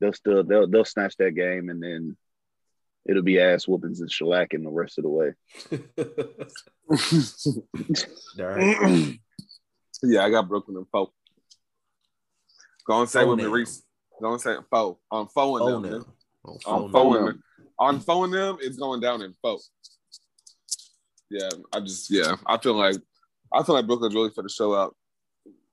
They'll 0.00 0.14
still 0.14 0.42
they'll 0.42 0.66
they'll 0.66 0.86
snatch 0.86 1.18
that 1.18 1.32
game 1.32 1.68
and 1.68 1.82
then 1.82 2.16
it'll 3.08 3.22
be 3.22 3.40
ass 3.40 3.66
whoopings 3.66 4.00
and 4.00 4.10
shellacking 4.10 4.64
the 4.64 4.70
rest 4.70 4.98
of 4.98 5.04
the 5.04 5.10
way. 5.10 5.32
Yeah, 10.02 10.24
I 10.24 10.30
got 10.30 10.48
Brooklyn 10.48 10.76
and 10.76 10.86
four. 10.88 11.10
Go 12.86 13.00
and 13.00 13.08
say 13.08 13.20
Phone 13.20 13.30
with 13.30 13.38
me, 13.38 13.44
them. 13.44 13.52
Reese. 13.52 13.82
Go 14.20 14.32
and 14.32 14.40
say 14.40 14.54
four. 14.70 14.98
I'm 15.10 15.26
four 15.28 15.58
phone 15.58 15.82
them. 15.82 15.90
them. 15.90 16.12
Oh, 16.44 16.52
I'm 16.52 16.60
phone 16.62 16.92
phone 16.92 17.14
them. 17.14 17.24
them. 17.24 17.42
On 17.78 18.00
phone 18.00 18.30
them, 18.30 18.56
it's 18.60 18.76
going 18.76 19.00
down 19.00 19.22
in 19.22 19.34
four. 19.42 19.58
Yeah, 21.30 21.48
I 21.72 21.80
just 21.80 22.10
yeah, 22.10 22.36
I 22.46 22.58
feel 22.58 22.74
like 22.74 22.96
I 23.52 23.62
feel 23.62 23.74
like 23.74 23.86
Brooklyn's 23.86 24.14
really 24.14 24.30
for 24.30 24.42
the 24.42 24.48
show 24.48 24.74
out 24.74 24.94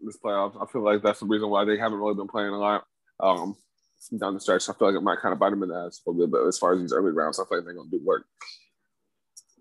this 0.01 0.17
playoff. 0.17 0.61
I 0.61 0.71
feel 0.71 0.84
like 0.84 1.03
that's 1.03 1.19
the 1.19 1.27
reason 1.27 1.49
why 1.49 1.65
they 1.65 1.77
haven't 1.77 1.99
really 1.99 2.15
been 2.15 2.27
playing 2.27 2.49
a 2.49 2.57
lot. 2.57 2.84
Um, 3.19 3.55
down 4.09 4.33
the 4.33 4.39
stretch, 4.39 4.69
I 4.69 4.73
feel 4.73 4.87
like 4.89 4.97
it 4.97 5.03
might 5.03 5.19
kind 5.19 5.33
of 5.33 5.39
bite 5.39 5.49
them 5.51 5.63
in 5.63 5.69
the 5.69 5.75
ass 5.75 6.01
a 6.05 6.09
little 6.09 6.25
bit. 6.27 6.31
But 6.31 6.47
as 6.47 6.57
far 6.57 6.73
as 6.73 6.81
these 6.81 6.93
early 6.93 7.11
rounds, 7.11 7.39
I 7.39 7.45
feel 7.45 7.57
like 7.59 7.65
they're 7.65 7.73
gonna 7.73 7.89
do 7.89 8.01
work. 8.03 8.25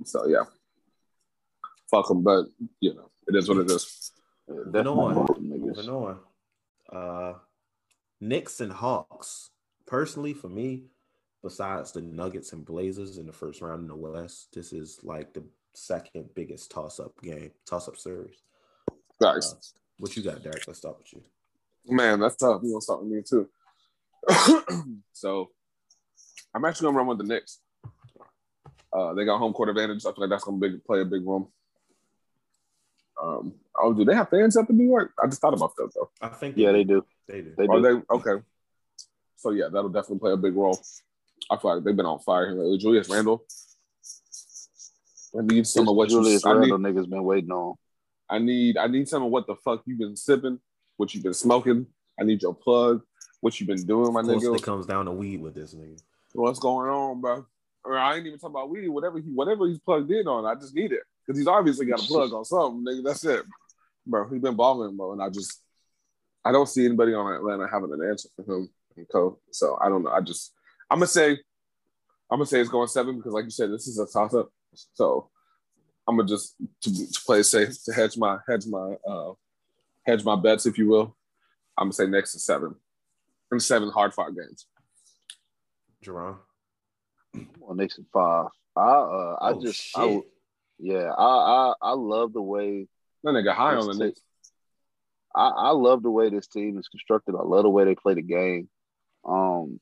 So 0.04 0.26
yeah, 0.26 0.44
fuck 1.90 2.08
them. 2.08 2.22
But 2.22 2.46
you 2.80 2.94
know, 2.94 3.10
it 3.28 3.36
is 3.36 3.48
what 3.48 3.58
it 3.58 3.70
is. 3.70 4.12
Moving 4.48 4.86
on. 4.86 5.14
Definitely 5.26 5.48
niggas. 5.58 5.76
Moving 5.76 5.88
on. 5.90 6.18
Uh, 6.92 7.34
Knicks 8.20 8.60
and 8.60 8.72
Hawks. 8.72 9.50
Personally, 9.86 10.32
for 10.34 10.48
me, 10.48 10.84
besides 11.42 11.92
the 11.92 12.00
Nuggets 12.02 12.52
and 12.52 12.64
Blazers 12.64 13.18
in 13.18 13.26
the 13.26 13.32
first 13.32 13.60
round 13.60 13.82
in 13.82 13.88
the 13.88 13.96
West, 13.96 14.48
this 14.54 14.72
is 14.72 15.00
like 15.02 15.32
the 15.34 15.44
second 15.74 16.28
biggest 16.34 16.70
toss-up 16.70 17.20
game, 17.22 17.50
toss-up 17.66 17.96
series. 17.96 18.42
Guys, 19.20 19.52
Uh, 19.52 19.56
what 19.98 20.16
you 20.16 20.22
got, 20.22 20.42
Derek? 20.42 20.66
Let's 20.66 20.78
start 20.80 20.98
with 20.98 21.12
you. 21.12 21.22
man, 21.94 22.20
that's 22.20 22.36
tough. 22.36 22.60
You 22.62 22.70
gonna 22.72 22.80
start 22.80 23.02
with 23.02 23.12
me 23.12 23.22
too. 23.22 23.48
so 25.12 25.50
I'm 26.54 26.64
actually 26.64 26.86
gonna 26.86 26.98
run 26.98 27.06
with 27.06 27.18
the 27.18 27.24
Knicks. 27.24 27.60
Uh, 28.92 29.14
they 29.14 29.24
got 29.24 29.38
home 29.38 29.52
court 29.52 29.70
advantage. 29.70 30.04
I 30.04 30.12
feel 30.12 30.14
like 30.18 30.30
that's 30.30 30.44
gonna 30.44 30.58
big, 30.58 30.84
play 30.84 31.00
a 31.00 31.04
big 31.04 31.26
role. 31.26 31.50
Um, 33.22 33.54
oh, 33.80 33.92
do 33.92 34.04
they 34.04 34.14
have 34.14 34.28
fans 34.28 34.56
up 34.56 34.68
in 34.68 34.76
New 34.76 34.86
York? 34.86 35.12
I 35.22 35.26
just 35.26 35.40
thought 35.40 35.54
about 35.54 35.74
that 35.76 35.90
though. 35.94 36.10
I 36.20 36.28
think 36.28 36.56
Yeah, 36.56 36.72
they 36.72 36.84
do. 36.84 37.04
They 37.28 37.40
do. 37.40 37.54
They 37.56 37.66
Are 37.66 37.80
do. 37.80 37.82
they 37.82 38.14
okay? 38.14 38.42
So 39.36 39.50
yeah, 39.50 39.68
that'll 39.72 39.90
definitely 39.90 40.18
play 40.18 40.32
a 40.32 40.36
big 40.36 40.54
role. 40.54 40.78
I 41.50 41.56
feel 41.56 41.74
like 41.74 41.84
they've 41.84 41.96
been 41.96 42.06
on 42.06 42.20
fire 42.20 42.50
here 42.50 42.58
lately. 42.58 42.78
Julius 42.78 43.08
Randle. 43.08 43.44
I 45.38 45.42
need 45.42 45.66
some 45.66 45.88
of 45.88 45.96
what 45.96 46.10
Julius 46.10 46.44
you. 46.44 46.50
I 46.50 46.54
need, 46.54 46.70
Randle 46.70 46.78
niggas 46.78 47.08
been 47.08 47.24
waiting 47.24 47.50
on. 47.50 47.74
I 48.28 48.38
need. 48.38 48.76
I 48.76 48.86
need 48.86 49.08
some 49.08 49.22
of 49.22 49.30
what 49.30 49.46
the 49.46 49.56
fuck 49.56 49.82
you've 49.86 49.98
been 49.98 50.16
sipping, 50.16 50.58
what 50.96 51.14
you've 51.14 51.22
been 51.22 51.34
smoking. 51.34 51.86
I 52.20 52.24
need 52.24 52.42
your 52.42 52.54
plug. 52.54 53.02
What 53.42 53.60
you 53.60 53.66
been 53.66 53.84
doing, 53.84 54.12
my 54.12 54.20
Of 54.20 54.26
course, 54.26 54.44
nigga? 54.44 54.56
it 54.56 54.62
comes 54.62 54.86
down 54.86 55.06
to 55.06 55.10
weed 55.10 55.42
with 55.42 55.54
this 55.54 55.74
nigga. 55.74 56.00
What's 56.32 56.60
going 56.60 56.88
on, 56.88 57.20
bro? 57.20 57.44
Or 57.84 57.98
I 57.98 58.14
ain't 58.16 58.26
even 58.26 58.38
talking 58.38 58.54
about 58.54 58.70
weed. 58.70 58.88
Whatever 58.88 59.18
he, 59.18 59.28
whatever 59.30 59.66
he's 59.66 59.80
plugged 59.80 60.12
in 60.12 60.28
on, 60.28 60.46
I 60.46 60.54
just 60.58 60.74
need 60.74 60.92
it 60.92 61.02
because 61.26 61.36
he's 61.36 61.48
obviously 61.48 61.86
got 61.86 62.00
a 62.00 62.06
plug 62.06 62.32
on 62.32 62.44
something, 62.44 62.84
nigga. 62.86 63.04
That's 63.04 63.24
it, 63.24 63.42
bro. 64.06 64.28
He's 64.30 64.40
been 64.40 64.54
balling, 64.54 64.96
bro, 64.96 65.12
and 65.12 65.20
I 65.20 65.28
just, 65.28 65.60
I 66.44 66.52
don't 66.52 66.68
see 66.68 66.84
anybody 66.86 67.14
on 67.14 67.34
Atlanta 67.34 67.68
having 67.68 67.92
an 67.92 68.08
answer 68.08 68.28
for 68.36 68.42
him 68.44 68.70
and 68.96 69.08
Co. 69.10 69.40
So 69.50 69.76
I 69.80 69.88
don't 69.88 70.04
know. 70.04 70.10
I 70.10 70.20
just, 70.20 70.52
I'm 70.88 70.98
gonna 71.00 71.08
say, 71.08 71.32
I'm 72.30 72.38
gonna 72.38 72.46
say 72.46 72.60
it's 72.60 72.70
going 72.70 72.86
seven 72.86 73.16
because, 73.16 73.32
like 73.32 73.44
you 73.44 73.50
said, 73.50 73.72
this 73.72 73.88
is 73.88 73.98
a 73.98 74.06
toss 74.06 74.34
up. 74.34 74.52
So 74.94 75.30
I'm 76.06 76.16
gonna 76.16 76.28
just 76.28 76.54
to, 76.82 77.12
to 77.12 77.20
play 77.26 77.42
safe 77.42 77.82
to 77.86 77.92
hedge 77.92 78.16
my 78.16 78.38
hedge 78.48 78.66
my 78.68 78.94
uh 79.04 79.32
hedge 80.06 80.24
my 80.24 80.36
bets, 80.36 80.64
if 80.64 80.78
you 80.78 80.86
will. 80.86 81.16
I'm 81.76 81.86
gonna 81.86 81.92
say 81.92 82.06
next 82.06 82.32
to 82.34 82.38
seven, 82.38 82.76
and 83.52 83.62
seven 83.62 83.90
hard 83.90 84.12
fought 84.14 84.34
games. 84.34 84.66
Jerron. 86.04 86.36
on 87.68 87.76
Knicks 87.76 87.98
in 87.98 88.06
five. 88.12 88.46
I 88.76 88.80
uh 88.80 89.36
I 89.40 89.50
Oh, 89.52 89.60
just 89.62 89.80
shit. 89.80 90.00
I 90.02 90.20
yeah, 90.80 91.12
I, 91.16 91.24
I 91.24 91.72
I 91.82 91.92
love 91.92 92.32
the 92.32 92.42
way 92.42 92.88
That 93.22 93.30
nigga 93.30 93.54
high 93.54 93.74
on 93.76 93.86
the 93.86 93.92
this 93.92 93.98
Knicks. 93.98 94.20
I, 95.34 95.48
I 95.48 95.70
love 95.70 96.02
the 96.02 96.10
way 96.10 96.28
this 96.28 96.46
team 96.46 96.78
is 96.78 96.88
constructed. 96.88 97.34
I 97.38 97.42
love 97.42 97.62
the 97.62 97.70
way 97.70 97.84
they 97.84 97.94
play 97.94 98.14
the 98.14 98.22
game. 98.22 98.68
Um 99.24 99.78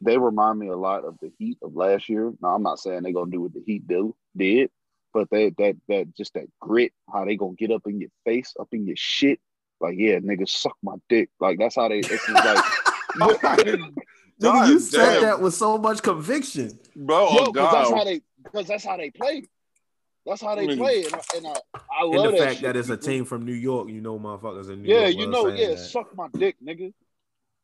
they 0.00 0.18
remind 0.18 0.58
me 0.58 0.68
a 0.68 0.76
lot 0.76 1.04
of 1.04 1.16
the 1.20 1.32
Heat 1.38 1.58
of 1.62 1.74
last 1.74 2.08
year. 2.08 2.32
Now 2.42 2.50
I'm 2.54 2.62
not 2.62 2.78
saying 2.78 3.02
they're 3.02 3.12
gonna 3.12 3.30
do 3.30 3.40
what 3.40 3.54
the 3.54 3.62
Heat 3.64 3.86
do 3.88 4.14
did, 4.36 4.70
but 5.12 5.30
they 5.30 5.50
that 5.58 5.76
that 5.88 6.14
just 6.16 6.34
that 6.34 6.46
grit, 6.60 6.92
how 7.12 7.24
they 7.24 7.36
gonna 7.36 7.54
get 7.54 7.70
up 7.70 7.82
in 7.86 8.00
your 8.00 8.10
face, 8.24 8.54
up 8.60 8.68
in 8.72 8.86
your 8.86 8.96
shit. 8.96 9.40
Like, 9.80 9.96
yeah, 9.98 10.18
niggas 10.18 10.50
suck 10.50 10.76
my 10.82 10.94
dick. 11.08 11.30
Like 11.40 11.58
that's 11.58 11.76
how 11.76 11.88
they. 11.88 11.98
It's 11.98 12.08
just 12.08 12.28
like, 12.30 12.64
Nigga, 13.20 13.94
God 14.40 14.68
you 14.68 14.78
said 14.80 15.14
damn. 15.14 15.22
that 15.22 15.40
with 15.40 15.54
so 15.54 15.78
much 15.78 16.02
conviction. 16.02 16.78
Bro, 16.96 17.30
yo, 17.30 17.36
oh 17.46 17.52
because 17.52 17.72
that's 17.72 17.90
how 17.90 18.04
they, 18.04 18.20
because 18.42 18.66
that's 18.66 18.84
how 18.84 18.96
they 18.96 19.10
play. 19.10 19.44
That's 20.26 20.40
how 20.42 20.54
they 20.54 20.62
I 20.64 20.66
mean- 20.66 20.78
play, 20.78 21.04
and 21.04 21.14
I, 21.14 21.20
and 21.36 21.46
I, 21.46 21.50
I 21.74 22.02
And 22.02 22.10
love 22.10 22.32
the 22.32 22.38
that 22.38 22.38
fact 22.38 22.54
shit. 22.54 22.62
that 22.62 22.76
it's 22.76 22.88
a 22.88 22.96
team 22.96 23.24
from 23.24 23.44
New 23.44 23.52
York, 23.52 23.88
you 23.90 24.00
know, 24.00 24.18
motherfuckers 24.18 24.70
in 24.70 24.82
New 24.82 24.88
Yeah, 24.92 25.06
York. 25.06 25.14
you 25.16 25.26
know, 25.28 25.44
saying 25.48 25.58
yeah, 25.60 25.68
that. 25.74 25.78
suck 25.78 26.14
my 26.16 26.28
dick, 26.32 26.56
nigga. 26.66 26.92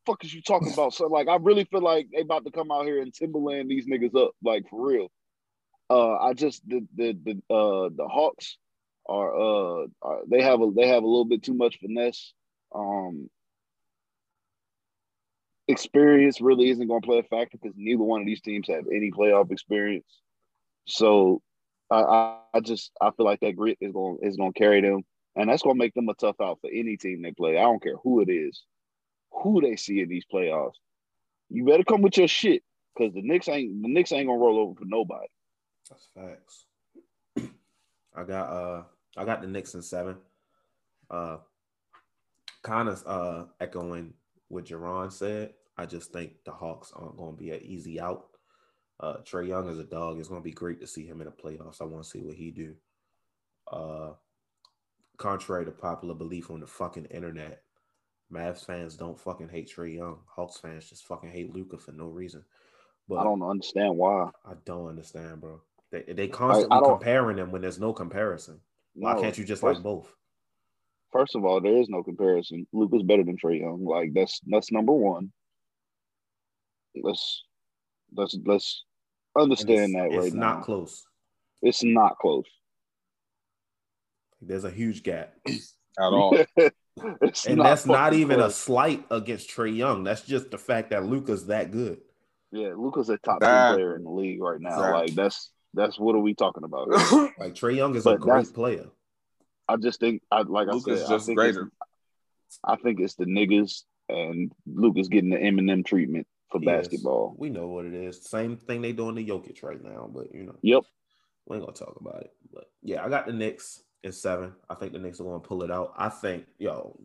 Fuck 0.06 0.24
is 0.24 0.32
you 0.32 0.42
talking 0.42 0.72
about? 0.72 0.94
So 0.94 1.06
like, 1.08 1.26
I 1.28 1.36
really 1.36 1.64
feel 1.64 1.80
like 1.82 2.08
they 2.12 2.20
about 2.20 2.44
to 2.44 2.50
come 2.50 2.70
out 2.70 2.84
here 2.86 3.02
and 3.02 3.12
Timberland 3.12 3.70
these 3.70 3.86
niggas 3.86 4.14
up, 4.14 4.32
like 4.42 4.68
for 4.68 4.86
real. 4.88 5.08
Uh, 5.90 6.16
I 6.18 6.34
just 6.34 6.62
the 6.68 6.86
the 6.96 7.12
the 7.24 7.54
uh 7.54 7.88
the 7.94 8.06
Hawks 8.06 8.56
are 9.08 9.34
uh 9.34 9.86
are, 10.02 10.20
they 10.28 10.40
have 10.42 10.62
a 10.62 10.70
they 10.70 10.86
have 10.88 11.02
a 11.02 11.06
little 11.06 11.24
bit 11.24 11.42
too 11.42 11.54
much 11.54 11.78
finesse. 11.80 12.32
Um, 12.74 13.28
experience 15.70 16.40
really 16.40 16.70
isn't 16.70 16.86
going 16.86 17.00
to 17.00 17.06
play 17.06 17.18
a 17.18 17.22
factor 17.22 17.58
because 17.60 17.76
neither 17.76 18.02
one 18.02 18.20
of 18.20 18.26
these 18.26 18.40
teams 18.40 18.68
have 18.68 18.84
any 18.86 19.10
playoff 19.10 19.50
experience. 19.50 20.20
So 20.86 21.42
I, 21.90 22.38
I, 22.54 22.60
just 22.60 22.92
I 23.00 23.10
feel 23.10 23.26
like 23.26 23.40
that 23.40 23.56
grit 23.56 23.78
is 23.80 23.92
going 23.92 24.18
is 24.22 24.36
going 24.36 24.52
to 24.52 24.58
carry 24.58 24.80
them, 24.80 25.02
and 25.36 25.48
that's 25.48 25.62
going 25.62 25.76
to 25.76 25.78
make 25.78 25.94
them 25.94 26.08
a 26.08 26.14
tough 26.14 26.40
out 26.40 26.58
for 26.60 26.70
any 26.70 26.96
team 26.96 27.22
they 27.22 27.32
play. 27.32 27.58
I 27.58 27.62
don't 27.62 27.82
care 27.82 27.96
who 28.02 28.20
it 28.20 28.30
is, 28.30 28.62
who 29.32 29.60
they 29.60 29.76
see 29.76 30.00
in 30.00 30.08
these 30.08 30.24
playoffs. 30.32 30.74
You 31.48 31.64
better 31.64 31.84
come 31.84 32.02
with 32.02 32.16
your 32.16 32.28
shit 32.28 32.62
because 32.96 33.12
the 33.14 33.22
Knicks 33.22 33.48
ain't 33.48 33.82
the 33.82 33.88
Knicks 33.88 34.12
ain't 34.12 34.28
gonna 34.28 34.38
roll 34.38 34.58
over 34.58 34.74
for 34.74 34.84
nobody. 34.84 35.26
That's 35.88 36.08
facts. 36.14 36.66
I 38.14 38.24
got 38.24 38.48
uh 38.50 38.82
I 39.16 39.24
got 39.24 39.42
the 39.42 39.48
Knicks 39.48 39.74
in 39.74 39.82
seven. 39.82 40.16
Uh 41.10 41.38
kind 42.62 42.88
of 42.88 43.02
uh 43.06 43.44
echoing 43.60 44.12
what 44.48 44.64
Jerron 44.64 45.12
said. 45.12 45.54
I 45.80 45.86
just 45.86 46.12
think 46.12 46.32
the 46.44 46.52
Hawks 46.52 46.92
aren't 46.94 47.16
gonna 47.16 47.36
be 47.36 47.50
an 47.52 47.62
easy 47.62 47.98
out. 47.98 48.26
Uh 49.00 49.16
Trae 49.22 49.48
Young 49.48 49.68
is 49.70 49.78
a 49.78 49.84
dog. 49.84 50.18
It's 50.18 50.28
gonna 50.28 50.42
be 50.42 50.52
great 50.52 50.78
to 50.80 50.86
see 50.86 51.06
him 51.06 51.20
in 51.22 51.26
the 51.26 51.32
playoffs. 51.32 51.80
I 51.80 51.84
want 51.84 52.04
to 52.04 52.10
see 52.10 52.20
what 52.20 52.34
he 52.36 52.50
do. 52.50 52.74
Uh 53.72 54.10
contrary 55.16 55.64
to 55.64 55.70
popular 55.70 56.14
belief 56.14 56.50
on 56.50 56.60
the 56.60 56.66
fucking 56.66 57.06
internet, 57.06 57.62
Mavs 58.32 58.64
fans 58.64 58.96
don't 58.96 59.18
fucking 59.18 59.48
hate 59.48 59.70
Trae 59.74 59.94
Young. 59.96 60.18
Hawks 60.26 60.58
fans 60.58 60.88
just 60.88 61.06
fucking 61.06 61.30
hate 61.30 61.54
Luka 61.54 61.78
for 61.78 61.92
no 61.92 62.06
reason. 62.08 62.44
But 63.08 63.16
I 63.18 63.24
don't 63.24 63.42
understand 63.42 63.96
why. 63.96 64.30
I 64.44 64.52
don't 64.66 64.88
understand, 64.88 65.40
bro. 65.40 65.62
They 65.90 66.02
they 66.12 66.28
constantly 66.28 66.76
I 66.76 66.80
don't- 66.80 66.90
comparing 66.98 67.36
them 67.36 67.50
when 67.52 67.62
there's 67.62 67.80
no 67.80 67.92
comparison. 67.94 68.60
Why 68.94 69.14
No. 69.14 69.20
can't 69.22 69.38
you 69.38 69.44
just 69.44 69.62
first, 69.62 69.76
like 69.78 69.84
both? 69.84 70.14
First 71.10 71.34
of 71.36 71.44
all, 71.44 71.60
there 71.60 71.76
is 71.78 71.88
no 71.88 72.02
comparison. 72.02 72.66
Luka's 72.72 73.02
better 73.02 73.24
than 73.24 73.36
Trae 73.38 73.60
Young. 73.60 73.84
Like 73.84 74.12
that's 74.12 74.40
that's 74.46 74.70
number 74.70 74.92
one. 74.92 75.32
Let's 76.94 77.44
let's 78.14 78.36
let's 78.44 78.84
understand 79.38 79.94
it's, 79.94 79.94
that 79.94 80.12
it's 80.12 80.24
right 80.24 80.34
not 80.34 80.62
close. 80.62 81.04
It's 81.62 81.82
not 81.82 82.18
close. 82.18 82.46
There's 84.40 84.64
a 84.64 84.70
huge 84.70 85.02
gap, 85.02 85.34
At 85.46 86.04
all. 86.04 86.36
it's 87.22 87.46
and 87.46 87.60
that's 87.60 87.86
not 87.86 88.06
fucking 88.06 88.20
even 88.20 88.40
a 88.40 88.50
slight 88.50 89.04
against 89.10 89.50
Trae 89.50 89.76
Young. 89.76 90.04
That's 90.04 90.22
just 90.22 90.50
the 90.50 90.58
fact 90.58 90.90
that 90.90 91.04
Luka's 91.04 91.46
that 91.46 91.70
good. 91.70 92.00
Yeah, 92.52 92.72
Luka's 92.76 93.10
a 93.10 93.18
top 93.18 93.40
That- 93.40 93.68
ten 93.68 93.74
player 93.74 93.96
in 93.96 94.04
the 94.04 94.10
league 94.10 94.42
right 94.42 94.60
now. 94.60 94.80
That- 94.80 94.92
Like 94.92 95.14
that's 95.14 95.50
that's 95.74 95.98
what 96.00 96.14
are 96.14 96.20
we 96.20 96.34
talking 96.34 96.64
about? 96.64 96.88
here? 96.88 97.32
Like 97.38 97.54
Trae 97.54 97.76
Young 97.76 97.94
is 97.94 98.06
a 98.06 98.16
great 98.16 98.52
player. 98.52 98.86
I 99.68 99.76
just 99.76 100.00
think 100.00 100.22
I 100.30 100.42
like 100.42 100.68
I 100.68 100.78
said, 100.78 100.98
just 100.98 101.10
I 101.10 101.18
think 101.18 101.38
greater. 101.38 101.70
It's, 102.48 102.58
I 102.64 102.76
think 102.76 102.98
it's 102.98 103.14
the 103.14 103.26
niggas 103.26 103.82
and 104.08 104.50
Luka's 104.66 105.08
getting 105.08 105.30
the 105.30 105.36
Eminem 105.36 105.84
treatment 105.84 106.26
for 106.50 106.60
He 106.60 106.66
is. 106.66 106.72
basketball. 106.72 107.34
We 107.38 107.50
know 107.50 107.66
what 107.68 107.84
it 107.84 107.94
is. 107.94 108.24
Same 108.24 108.56
thing 108.56 108.82
they 108.82 108.92
doing 108.92 109.16
to 109.16 109.24
Jokic 109.24 109.62
right 109.62 109.82
now, 109.82 110.10
but 110.12 110.34
you 110.34 110.44
know. 110.44 110.56
Yep. 110.62 110.82
We 111.46 111.56
ain't 111.56 111.64
gonna 111.66 111.76
talk 111.76 111.96
about 112.00 112.22
it. 112.22 112.32
But 112.52 112.70
yeah, 112.82 113.04
I 113.04 113.08
got 113.08 113.26
the 113.26 113.32
Knicks 113.32 113.82
in 114.02 114.12
seven. 114.12 114.52
I 114.68 114.74
think 114.74 114.92
the 114.92 114.98
Knicks 114.98 115.20
are 115.20 115.24
gonna 115.24 115.40
pull 115.40 115.62
it 115.62 115.70
out. 115.70 115.94
I 115.96 116.08
think, 116.08 116.46
yo, 116.58 116.98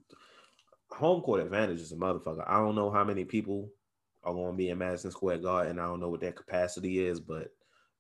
home 0.91 1.21
court 1.21 1.41
advantage 1.41 1.81
is 1.81 1.91
a 1.91 1.95
motherfucker. 1.95 2.43
I 2.47 2.57
don't 2.57 2.75
know 2.75 2.91
how 2.91 3.03
many 3.03 3.25
people 3.25 3.69
are 4.23 4.33
gonna 4.33 4.57
be 4.57 4.69
in 4.69 4.77
Madison 4.77 5.11
Square 5.11 5.39
Garden. 5.39 5.79
I 5.79 5.85
don't 5.85 5.99
know 5.99 6.09
what 6.09 6.21
their 6.21 6.31
capacity 6.31 7.05
is, 7.05 7.19
but 7.19 7.49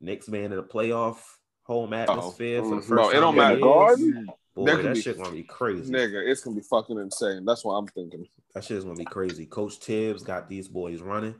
Knicks 0.01 0.27
man 0.27 0.45
in 0.45 0.57
the 0.57 0.63
playoff 0.63 1.17
home 1.63 1.93
atmosphere 1.93 2.61
for 2.61 2.75
the 2.75 2.81
first 2.81 2.89
bro, 2.89 3.09
it 3.09 3.15
don't 3.15 3.35
matter. 3.35 3.59
Garden? 3.59 4.27
Boy, 4.55 4.65
There 4.65 4.75
could 4.77 4.85
that 4.85 4.93
be- 4.95 5.01
shit 5.01 5.17
gonna 5.17 5.31
be 5.31 5.43
crazy. 5.43 5.91
Nigga, 5.91 6.25
it's 6.27 6.41
gonna 6.41 6.55
be 6.55 6.61
fucking 6.61 6.97
insane. 6.97 7.43
That's 7.45 7.65
what 7.65 7.73
I'm 7.73 7.87
thinking. 7.87 8.25
That 8.53 8.63
shit 8.63 8.77
is 8.77 8.83
gonna 8.85 8.95
be 8.95 9.03
crazy. 9.05 9.45
Coach 9.45 9.75
Thibs 9.77 10.23
got 10.23 10.47
these 10.47 10.67
boys 10.69 11.01
running. 11.01 11.35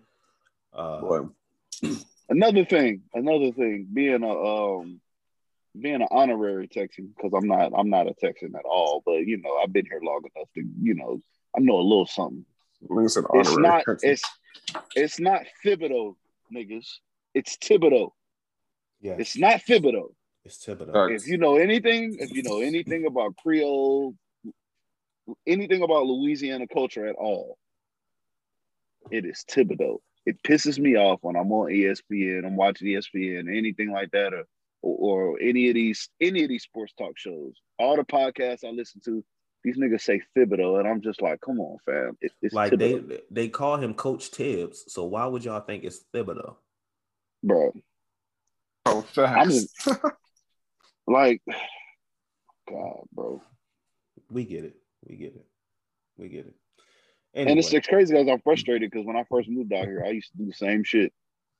Uh, 0.73 1.01
Boy. 1.01 1.19
Another 2.29 2.65
thing, 2.65 3.03
another 3.13 3.51
thing, 3.51 3.87
being 3.93 4.23
a 4.23 4.31
um 4.31 4.99
being 5.79 6.01
an 6.01 6.07
honorary 6.09 6.67
Texan, 6.67 7.13
because 7.15 7.31
I'm 7.35 7.47
not 7.47 7.71
I'm 7.77 7.89
not 7.91 8.07
a 8.07 8.13
Texan 8.15 8.53
at 8.57 8.65
all, 8.65 9.03
but 9.05 9.25
you 9.27 9.37
know, 9.37 9.57
I've 9.57 9.71
been 9.71 9.85
here 9.85 9.99
long 10.01 10.21
enough 10.35 10.49
to, 10.55 10.63
you 10.81 10.95
know, 10.95 11.21
I 11.55 11.59
know 11.61 11.75
a 11.75 11.81
little 11.81 12.07
something. 12.07 12.43
Like 12.89 13.05
I 13.05 13.07
said, 13.07 13.23
It's 13.35 13.55
not 13.57 13.83
Texan. 13.85 14.09
it's 14.09 14.23
it's 14.95 15.19
not 15.19 15.43
Thibodeau, 15.63 16.15
niggas. 16.53 16.87
It's 17.35 17.57
Thibodeau. 17.57 18.09
yeah, 19.01 19.17
It's 19.19 19.37
not 19.37 19.61
Thibodeau. 19.61 20.13
It's 20.45 20.63
Thibodeau. 20.63 21.13
If 21.13 21.27
you 21.27 21.37
know 21.37 21.57
anything, 21.57 22.17
if 22.19 22.31
you 22.31 22.43
know 22.43 22.61
anything 22.61 23.07
about 23.07 23.35
Creole, 23.35 24.13
anything 25.47 25.81
about 25.81 26.05
Louisiana 26.05 26.67
culture 26.67 27.07
at 27.07 27.15
all, 27.15 27.57
it 29.09 29.25
is 29.25 29.43
Thibodeau. 29.49 29.97
It 30.27 30.41
pisses 30.43 30.77
me 30.77 30.97
off 30.97 31.19
when 31.23 31.35
I'm 31.35 31.51
on 31.51 31.71
ESPN, 31.71 32.45
I'm 32.45 32.55
watching 32.55 32.87
ESPN, 32.87 33.55
anything 33.55 33.91
like 33.91 34.11
that, 34.11 34.33
or, 34.33 34.43
or 34.83 35.31
or 35.31 35.39
any 35.41 35.69
of 35.69 35.73
these 35.73 36.09
any 36.21 36.43
of 36.43 36.49
these 36.49 36.63
sports 36.63 36.93
talk 36.95 37.17
shows. 37.17 37.53
All 37.79 37.95
the 37.95 38.03
podcasts 38.03 38.63
I 38.63 38.69
listen 38.69 39.01
to, 39.05 39.23
these 39.63 39.77
niggas 39.77 40.01
say 40.01 40.21
Thibodeau, 40.37 40.79
and 40.79 40.87
I'm 40.87 41.01
just 41.01 41.23
like, 41.23 41.41
come 41.41 41.59
on, 41.59 41.77
fam. 41.87 42.17
It, 42.21 42.31
it's 42.43 42.53
Like 42.53 42.71
Thibodeau, 42.73 43.07
they 43.07 43.21
they 43.31 43.47
call 43.49 43.77
him 43.77 43.95
Coach 43.95 44.27
Thibs, 44.27 44.85
so 44.93 45.05
why 45.05 45.25
would 45.25 45.43
y'all 45.43 45.61
think 45.61 45.83
it's 45.83 46.05
Thibodeau? 46.13 46.55
bro. 47.43 47.73
Oh, 48.85 49.01
facts. 49.01 49.39
I'm 49.39 49.49
just 49.99 50.15
like, 51.07 51.41
God, 52.69 53.05
bro. 53.13 53.41
We 54.29 54.43
get 54.45 54.65
it. 54.65 54.75
We 55.07 55.15
get 55.15 55.35
it. 55.35 55.45
We 56.17 56.29
get 56.29 56.47
it. 56.47 56.55
And 57.33 57.59
it's, 57.59 57.73
it's 57.73 57.87
crazy 57.87 58.13
because 58.13 58.29
I'm 58.29 58.39
frustrated 58.41 58.89
because 58.89 59.05
when 59.05 59.17
I 59.17 59.23
first 59.29 59.49
moved 59.49 59.73
out 59.73 59.85
here, 59.85 60.03
I 60.05 60.11
used 60.11 60.31
to 60.31 60.37
do 60.37 60.45
the 60.45 60.53
same 60.53 60.83
shit. 60.83 61.11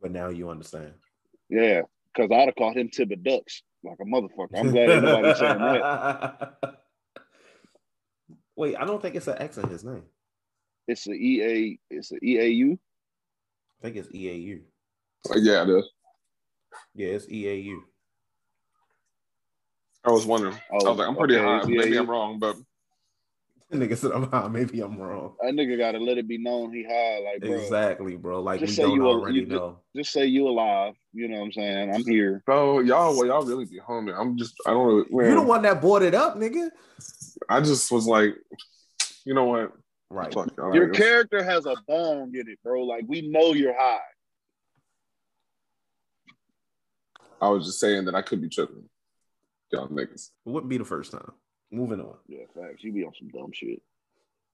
but 0.01 0.11
now 0.11 0.29
you 0.29 0.49
understand. 0.49 0.93
Yeah, 1.49 1.81
because 2.13 2.31
I'd 2.31 2.45
have 2.47 2.55
called 2.55 2.77
him 2.77 2.89
Tibba 2.89 3.21
Ducks 3.21 3.61
like 3.83 3.97
a 4.01 4.05
motherfucker. 4.05 4.57
I'm 4.57 4.71
glad 4.71 4.87
nobody 5.03 5.37
saying 5.37 5.57
that. 5.59 6.57
Wait, 8.55 8.75
I 8.77 8.85
don't 8.85 9.01
think 9.01 9.15
it's 9.15 9.27
an 9.27 9.37
X 9.37 9.57
in 9.57 9.67
his 9.69 9.83
name. 9.83 10.03
It's 10.87 11.07
a 11.07 11.11
EA. 11.11 11.77
It's 11.89 12.11
a 12.11 12.15
E 12.23 12.37
EAU. 12.37 12.73
I 12.73 13.83
think 13.83 13.97
it's 13.97 14.07
EAU. 14.09 14.61
yeah, 15.35 15.63
it 15.63 15.69
is. 15.69 15.89
Yeah, 16.93 17.07
it's 17.09 17.29
E 17.29 17.43
EAU. 17.43 17.79
I 20.05 20.11
was 20.11 20.25
wondering. 20.25 20.55
Oh, 20.55 20.73
I 20.73 20.75
was 20.75 20.83
oh, 20.85 20.93
like, 20.93 21.07
I'm 21.07 21.15
pretty 21.15 21.35
okay, 21.35 21.43
high. 21.43 21.57
it's 21.59 21.67
Maybe 21.67 21.91
EAU. 21.91 21.99
I'm 21.99 22.09
wrong, 22.09 22.39
but 22.39 22.55
Nigga 23.73 23.97
said 23.97 24.11
I'm 24.11 24.29
high. 24.29 24.47
Maybe 24.47 24.79
I'm 24.81 24.97
wrong. 24.97 25.35
That 25.41 25.53
nigga 25.53 25.77
gotta 25.77 25.97
let 25.97 26.17
it 26.17 26.27
be 26.27 26.37
known 26.37 26.71
he 26.71 26.83
high. 26.83 27.19
Like, 27.19 27.41
bro, 27.41 27.51
Exactly, 27.51 28.15
bro. 28.15 28.41
Like 28.41 28.59
Just 28.59 28.71
we 28.71 28.75
say 28.75 28.81
don't 28.83 28.95
you 28.95 29.05
a- 29.05 29.09
already 29.09 29.39
you 29.39 29.45
know. 29.47 29.79
just 29.95 30.11
say 30.11 30.25
you 30.27 30.47
alive. 30.47 30.93
You 31.13 31.27
know 31.27 31.39
what 31.39 31.45
I'm 31.45 31.51
saying? 31.51 31.93
I'm 31.93 32.05
here. 32.05 32.43
bro, 32.45 32.79
y'all, 32.81 33.17
well, 33.17 33.25
y'all 33.25 33.41
really 33.43 33.65
be 33.65 33.79
homie. 33.79 34.17
I'm 34.17 34.37
just, 34.37 34.53
I 34.65 34.71
don't 34.71 34.85
really. 35.11 35.29
You 35.29 35.35
the 35.35 35.41
one 35.41 35.63
that 35.63 35.81
bought 35.81 36.03
it 36.03 36.13
up, 36.13 36.37
nigga. 36.37 36.69
I 37.49 37.59
just 37.59 37.91
was 37.91 38.05
like, 38.07 38.35
you 39.25 39.33
know 39.33 39.45
what? 39.45 39.73
Right. 40.09 40.33
Fuck 40.33 40.55
y'all. 40.57 40.73
Your 40.73 40.89
It's- 40.89 40.97
character 40.97 41.43
has 41.43 41.65
a 41.65 41.75
bong 41.87 42.31
in 42.35 42.47
it, 42.47 42.59
bro. 42.63 42.83
Like 42.83 43.05
we 43.07 43.27
know 43.27 43.53
you're 43.53 43.75
high. 43.77 43.99
I 47.41 47.49
was 47.49 47.65
just 47.65 47.79
saying 47.79 48.05
that 48.05 48.15
I 48.15 48.21
could 48.21 48.41
be 48.41 48.47
tripping. 48.49 48.87
Y'all 49.75 49.87
niggas. 49.87 50.29
It 50.45 50.49
wouldn't 50.49 50.69
be 50.69 50.77
the 50.77 50.85
first 50.85 51.11
time. 51.11 51.31
Moving 51.71 51.99
on. 52.01 52.15
Yeah, 52.27 52.43
facts. 52.55 52.83
You 52.83 52.91
be 52.93 53.03
on 53.03 53.13
some 53.17 53.29
dumb 53.29 53.51
shit. 53.53 53.81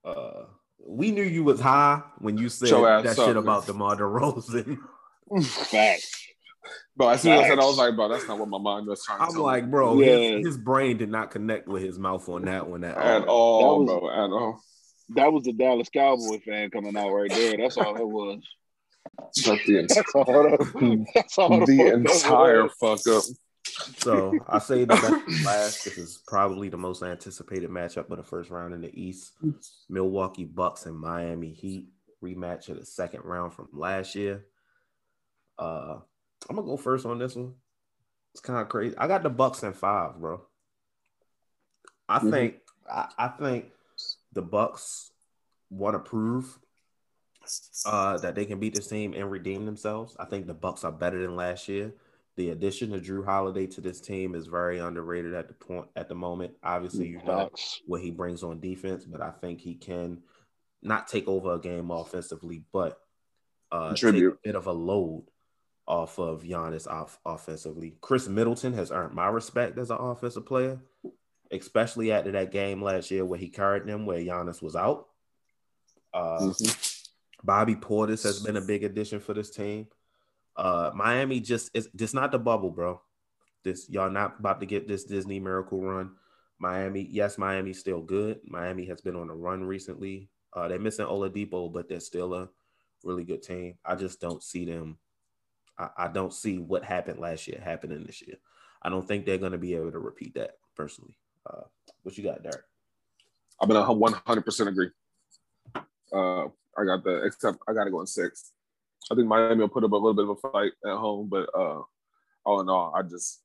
Uh, 0.04 0.46
we 0.86 1.12
knew 1.12 1.24
you 1.24 1.44
was 1.44 1.60
high 1.60 2.02
when 2.20 2.38
you 2.38 2.50
said 2.50 2.70
that 2.70 3.06
up, 3.06 3.16
shit 3.16 3.38
about 3.38 3.66
DeMar 3.68 3.98
DeRozan. 3.98 4.78
Facts. 5.44 6.12
But 6.98 7.14
as 7.16 7.22
soon 7.22 7.34
as 7.34 7.40
I 7.42 7.48
said, 7.50 7.60
I 7.60 7.64
was 7.66 7.76
Facts. 7.76 7.78
like, 7.78 7.96
bro, 7.96 8.10
that's 8.10 8.28
not 8.28 8.38
what 8.40 8.50
my 8.50 8.58
mind 8.58 8.88
was 8.88 9.04
trying 9.04 9.20
to 9.20 9.24
I'm 9.26 9.32
tell 9.34 9.44
like, 9.44 9.66
me. 9.66 9.70
bro, 9.72 10.00
Yeah. 10.00 10.38
his, 10.38 10.48
his 10.48 10.58
brain 10.58 10.98
did 10.98 11.10
not 11.10 11.32
connect 11.32 11.68
with 11.68 11.84
his 11.84 11.98
mouth 12.00 12.28
on 12.30 12.44
that 12.46 12.68
one 12.68 12.84
at 12.84 12.98
at 12.98 13.28
all. 13.28 13.64
all, 13.64 13.86
That 13.86 13.94
was- 13.94 14.00
bro, 14.02 14.10
at 14.12 14.30
all. 14.32 14.62
That 15.14 15.34
was 15.34 15.44
the 15.44 15.54
Dallas 15.54 15.90
Cowboy 15.90 16.40
fan 16.40 16.70
coming 16.72 16.96
out 16.96 17.12
right 17.12 17.30
there. 17.30 17.58
That's 17.58 17.78
all 17.78 17.96
it 17.98 18.08
was. 18.08 18.42
That's 19.46 19.66
the, 19.66 19.86
That's 19.90 20.16
all. 20.16 20.24
That, 20.26 21.06
that's 21.16 21.38
all. 21.38 21.50
the 21.50 21.66
fuck 21.66 21.68
that 21.68 21.94
entire 22.24 22.64
was. 22.64 22.74
fuck 23.04 23.08
up. 23.16 23.24
So 23.98 24.38
I 24.48 24.60
say 24.60 24.86
the 24.86 24.96
best 25.28 25.46
last. 25.46 25.86
This 25.86 25.98
is 25.98 26.24
probably 26.28 26.70
the 26.70 26.78
most 26.78 27.04
anticipated 27.04 27.70
matchup 27.70 28.10
of 28.10 28.18
the 28.18 28.24
first 28.24 28.50
round 28.50 28.74
in 28.74 28.82
the 28.82 28.92
East. 29.00 29.34
Milwaukee 29.90 30.46
Bucks 30.46 30.86
and 30.86 30.98
Miami 30.98 31.52
Heat 31.52 31.90
rematch 32.24 32.70
of 32.70 32.80
the 32.80 32.86
second 32.86 33.22
round 33.26 33.54
from 33.54 33.68
last 33.74 34.16
year. 34.16 34.46
Uh, 35.58 35.98
I'm 36.50 36.56
gonna 36.56 36.68
go 36.68 36.78
first 36.78 37.06
on 37.06 37.18
this 37.20 37.36
one. 37.36 37.54
It's 38.34 38.42
kind 38.42 38.60
of 38.60 38.70
crazy. 38.70 38.96
I 38.98 39.08
got 39.08 39.24
the 39.24 39.30
Bucks 39.30 39.64
in 39.64 39.74
five, 39.74 40.16
bro. 40.20 40.42
I 42.08 42.20
Mhm. 42.20 42.32
think 42.32 42.56
I, 42.90 43.10
I 43.18 43.28
think 43.28 43.72
the 44.34 44.42
Bucks 44.42 45.12
want 45.70 45.96
to 45.96 46.00
prove 46.00 46.58
uh, 47.86 48.18
that 48.20 48.36
they 48.36 48.46
can 48.46 48.60
beat 48.60 48.76
this 48.76 48.88
team 48.88 49.14
and 49.14 49.32
redeem 49.32 49.66
themselves. 49.66 50.16
I 50.20 50.26
think 50.26 50.46
the 50.48 50.54
Bucks 50.54 50.84
are 50.84 50.92
better 50.92 51.22
than 51.22 51.36
last 51.36 51.68
year. 51.68 51.94
The 52.38 52.52
addition 52.52 52.94
of 52.94 53.02
Jrue 53.02 53.26
Holiday 53.26 53.68
to 53.68 53.82
this 53.82 54.00
team 54.00 54.36
is 54.36 54.48
very 54.48 54.80
underrated 54.80 55.34
at 55.34 55.48
the 55.48 55.54
point 55.54 55.88
at 55.96 56.08
the 56.08 56.16
moment. 56.16 56.54
Obviously, 56.64 57.08
you 57.08 57.18
know 57.18 57.50
what 57.86 58.02
he 58.02 58.12
brings 58.12 58.42
on 58.42 58.60
defense, 58.62 59.06
but 59.06 59.22
I 59.22 59.32
think 59.32 59.60
he 59.60 59.76
can 59.76 60.22
not 60.82 61.08
take 61.08 61.28
over 61.28 61.54
a 61.54 61.60
game 61.60 61.92
offensively, 61.92 62.64
but 62.72 63.00
uh, 63.72 63.94
take 64.14 64.24
a 64.34 64.38
bit 64.44 64.56
of 64.56 64.68
a 64.68 64.72
load 64.72 65.26
off 65.88 66.20
of 66.20 66.44
Giannis 66.44 66.88
off 66.88 67.20
offensively. 67.26 67.96
Khris 68.02 68.28
Middleton 68.30 68.74
has 68.74 68.92
earned 68.92 69.14
my 69.14 69.28
respect 69.28 69.78
as 69.78 69.92
an 69.92 69.98
offensive 70.00 70.46
player, 70.46 70.80
especially 71.52 72.12
after 72.14 72.32
that 72.32 72.52
game 72.52 72.82
last 72.82 73.12
year 73.12 73.26
where 73.26 73.40
he 73.40 73.50
carried 73.50 73.86
them 73.86 74.06
where 74.06 74.20
Giannis 74.20 74.62
was 74.62 74.76
out. 74.76 75.08
Uh, 76.14 76.40
Mhm. 76.40 76.88
Bobby 77.44 77.76
Portis 77.76 78.24
has 78.24 78.42
been 78.42 78.58
a 78.58 78.62
big 78.62 78.84
addition 78.84 79.20
for 79.20 79.34
this 79.34 79.50
team. 79.50 79.88
Uh, 80.56 80.92
Miami 80.94 81.40
just 81.40 81.72
is 81.74 81.90
just 81.96 82.14
not 82.14 82.32
the 82.32 82.40
bubble, 82.40 82.70
bro. 82.70 83.02
This 83.64 83.90
y'all 83.90 84.10
not 84.10 84.40
about 84.40 84.60
to 84.60 84.66
get 84.66 84.88
this 84.88 85.04
Disney 85.04 85.40
miracle 85.40 85.82
run. 85.82 86.12
Miami, 86.60 87.08
yes, 87.10 87.38
Miami's 87.38 87.80
still 87.80 88.02
good. 88.02 88.40
Miami 88.46 88.86
has 88.86 89.02
been 89.02 89.16
on 89.16 89.30
a 89.30 89.36
run 89.36 89.64
recently. 89.64 90.30
Uh, 90.54 90.68
they're 90.68 90.80
missing 90.80 91.06
Oladipo, 91.06 91.72
but 91.72 91.90
they're 91.90 92.00
still 92.00 92.34
a 92.36 92.50
really 93.04 93.24
good 93.24 93.42
team. 93.42 93.76
I 93.84 93.96
just 93.96 94.22
don't 94.22 94.44
see 94.44 94.66
them. 94.66 94.98
I, 95.78 95.90
I 95.98 96.08
don't 96.08 96.34
see 96.34 96.60
what 96.60 96.84
happened 96.84 97.20
last 97.20 97.48
year 97.48 97.60
happening 97.64 98.04
this 98.06 98.22
year. 98.22 98.36
I 98.82 98.90
don't 98.90 99.08
think 99.08 99.26
they're 99.26 99.38
going 99.38 99.54
to 99.54 99.58
be 99.58 99.74
able 99.76 99.92
to 99.92 100.00
repeat 100.00 100.36
that 100.36 100.52
personally. 100.76 101.16
Uh, 101.50 101.64
what 102.04 102.18
you 102.18 102.24
got, 102.24 102.44
Derek? 102.44 102.64
I'm 103.60 103.70
gonna 103.70 103.92
100 103.92 104.42
percent 104.42 104.70
agree. 104.70 104.90
Uh, 105.76 106.46
I 106.78 106.86
got 106.86 107.04
the 107.04 107.24
except 107.26 107.60
I 107.68 107.74
got 107.74 107.86
to 107.86 107.92
go 107.92 108.02
in 108.02 108.08
six. 108.08 108.52
I 109.10 109.16
think 109.16 109.28
Miami 109.28 109.62
will 109.62 109.70
put 109.70 109.84
up 109.84 109.92
a 109.92 109.96
little 109.96 110.14
bit 110.14 110.26
of 110.26 110.30
a 110.30 110.36
fight 110.36 110.72
at 110.86 110.98
home, 110.98 111.28
but 111.30 111.50
uh, 111.56 111.82
all 112.46 112.62
in 112.62 112.70
all, 112.70 112.94
I 112.96 113.02
just 113.02 113.42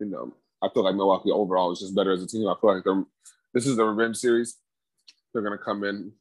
you 0.00 0.06
know 0.06 0.32
I 0.62 0.68
feel 0.72 0.84
like 0.84 0.94
Milwaukee 0.94 1.30
overall 1.30 1.72
is 1.72 1.80
just 1.80 1.94
better 1.94 2.12
as 2.12 2.22
a 2.22 2.26
team. 2.26 2.48
I 2.48 2.54
feel 2.60 2.74
like 2.74 2.84
they're 2.84 3.04
this 3.52 3.66
is 3.66 3.76
the 3.76 3.84
revenge 3.84 4.16
series. 4.16 4.56
They're 5.32 5.42
gonna 5.42 5.58
come 5.58 5.84
in, 5.84 6.12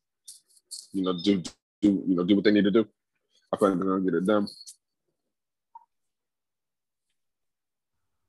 you 0.92 1.04
know, 1.04 1.14
do 1.14 1.38
do 1.38 1.52
you 1.82 2.16
know 2.16 2.24
do 2.24 2.36
what 2.36 2.44
they 2.44 2.52
need 2.52 2.66
to 2.66 2.72
do. 2.72 2.88
I 3.54 3.58
feel 3.58 3.70
like 3.70 3.80
they're 3.80 3.88
gonna 3.88 4.04
get 4.04 4.16
it 4.16 4.26
done. 4.26 4.48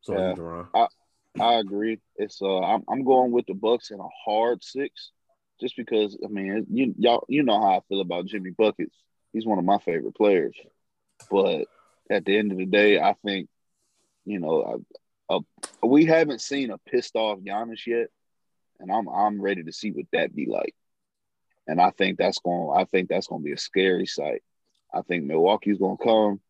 So, 0.03 0.13
Yeah. 0.13 0.31
you, 0.31 0.37
Deron. 0.37 0.89
I 1.41 1.55
agree. 1.55 2.01
It's 2.17 2.41
uh, 2.41 2.61
I'm 2.61 2.85
I'm 2.89 3.05
going 3.05 3.33
with 3.33 3.47
the 3.47 3.55
Bucks 3.55 3.91
in 3.91 3.99
a 3.99 4.09
hard 4.25 4.63
six, 4.63 5.11
just 5.61 5.77
because 5.77 6.17
I 6.25 6.29
mean 6.29 6.67
you 6.71 6.95
y'all 6.99 7.25
you 7.29 7.43
know 7.43 7.61
how 7.61 7.79
I 7.79 7.81
feel 7.89 8.01
about 8.01 8.27
Jimmy 8.27 8.51
buckets. 8.51 8.95
He's 9.35 9.45
one 9.45 9.59
of 9.59 9.65
my 9.65 9.79
favorite 9.79 10.15
players, 10.15 10.57
but 11.29 11.67
at 12.09 12.25
the 12.25 12.39
end 12.39 12.53
of 12.53 12.59
the 12.59 12.67
day, 12.67 13.01
I 13.01 13.15
think 13.25 13.49
you 14.25 14.39
know 14.39 14.85
uh, 15.29 15.37
uh, 15.37 15.87
we 15.87 16.07
haven't 16.07 16.41
seen 16.41 16.71
a 16.71 16.79
pissed 16.79 17.17
off 17.17 17.41
Giannis 17.41 17.85
yet, 17.85 18.09
and 18.79 18.93
I'm 18.93 19.09
I'm 19.09 19.43
ready 19.43 19.65
to 19.65 19.73
see 19.73 19.91
what 19.91 20.07
that 20.13 20.35
be 20.35 20.47
like. 20.47 20.75
And 21.67 21.81
I 21.81 21.91
think 21.91 22.17
that's 22.17 22.39
going 22.39 22.79
I 22.81 22.85
think 22.85 23.09
that's 23.09 23.27
going 23.27 23.43
to 23.43 23.45
be 23.45 23.53
a 23.53 23.59
scary 23.59 24.07
sight. 24.07 24.43
I 24.93 25.03
think 25.03 25.25
Milwaukee's 25.25 25.79
going 25.79 25.99
to 25.99 26.05
come, 26.05 26.41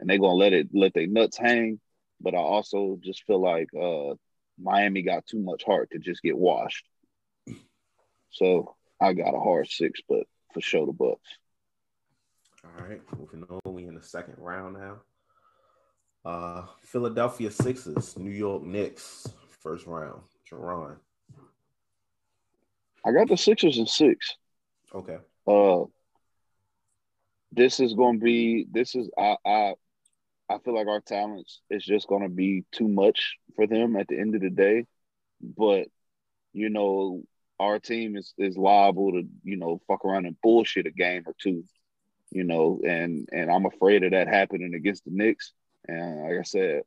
and 0.00 0.10
they're 0.10 0.18
going 0.18 0.32
to 0.32 0.44
let 0.44 0.52
it 0.52 0.68
let 0.74 0.94
their 0.94 1.06
nuts 1.06 1.38
hang. 1.38 1.78
But 2.20 2.34
I 2.34 2.38
also 2.38 2.98
just 3.00 3.24
feel 3.24 3.40
like 3.40 3.68
uh, 3.80 4.14
Miami 4.60 5.02
got 5.02 5.26
too 5.26 5.38
much 5.38 5.64
heart 5.64 5.90
to 5.92 6.00
just 6.00 6.22
get 6.22 6.36
washed. 6.36 6.84
So 8.30 8.74
I 9.00 9.12
got 9.12 9.34
a 9.34 9.40
hard 9.40 9.68
six, 9.68 10.00
but 10.08 10.24
for 10.52 10.60
sure 10.60 10.86
the 10.86 10.92
Bucks. 10.92 11.38
All 12.64 12.86
right, 12.86 13.00
moving 13.18 13.44
on. 13.48 13.74
We 13.74 13.86
in 13.86 13.94
the 13.94 14.02
second 14.02 14.34
round 14.38 14.74
now. 14.74 15.00
Uh, 16.24 16.66
Philadelphia 16.82 17.50
Sixers, 17.50 18.16
New 18.16 18.30
York 18.30 18.62
Knicks, 18.62 19.28
first 19.62 19.86
round. 19.86 20.22
Jerron. 20.50 20.96
I 23.04 23.12
got 23.12 23.28
the 23.28 23.36
Sixers 23.36 23.78
in 23.78 23.86
six. 23.86 24.36
Okay. 24.94 25.18
Uh, 25.46 25.84
this 27.50 27.80
is 27.80 27.94
going 27.94 28.20
to 28.20 28.24
be. 28.24 28.66
This 28.70 28.94
is 28.94 29.10
I. 29.18 29.36
I 29.44 29.74
I 30.48 30.58
feel 30.58 30.74
like 30.74 30.86
our 30.86 31.00
talents 31.00 31.62
is 31.70 31.84
just 31.84 32.08
going 32.08 32.22
to 32.22 32.28
be 32.28 32.64
too 32.72 32.88
much 32.88 33.36
for 33.56 33.66
them 33.66 33.96
at 33.96 34.08
the 34.08 34.18
end 34.18 34.34
of 34.34 34.42
the 34.42 34.50
day. 34.50 34.86
But 35.40 35.88
you 36.52 36.68
know, 36.68 37.22
our 37.58 37.78
team 37.78 38.16
is 38.16 38.34
is 38.38 38.56
liable 38.56 39.12
to 39.12 39.22
you 39.42 39.56
know 39.56 39.80
fuck 39.88 40.04
around 40.04 40.26
and 40.26 40.36
bullshit 40.42 40.86
a 40.86 40.90
game 40.90 41.22
or 41.26 41.34
two. 41.40 41.64
You 42.32 42.44
know, 42.44 42.80
and 42.86 43.28
and 43.30 43.50
I'm 43.50 43.66
afraid 43.66 44.04
of 44.04 44.12
that 44.12 44.26
happening 44.26 44.74
against 44.74 45.04
the 45.04 45.10
Knicks. 45.12 45.52
And 45.86 46.22
like 46.22 46.38
I 46.40 46.42
said, 46.42 46.82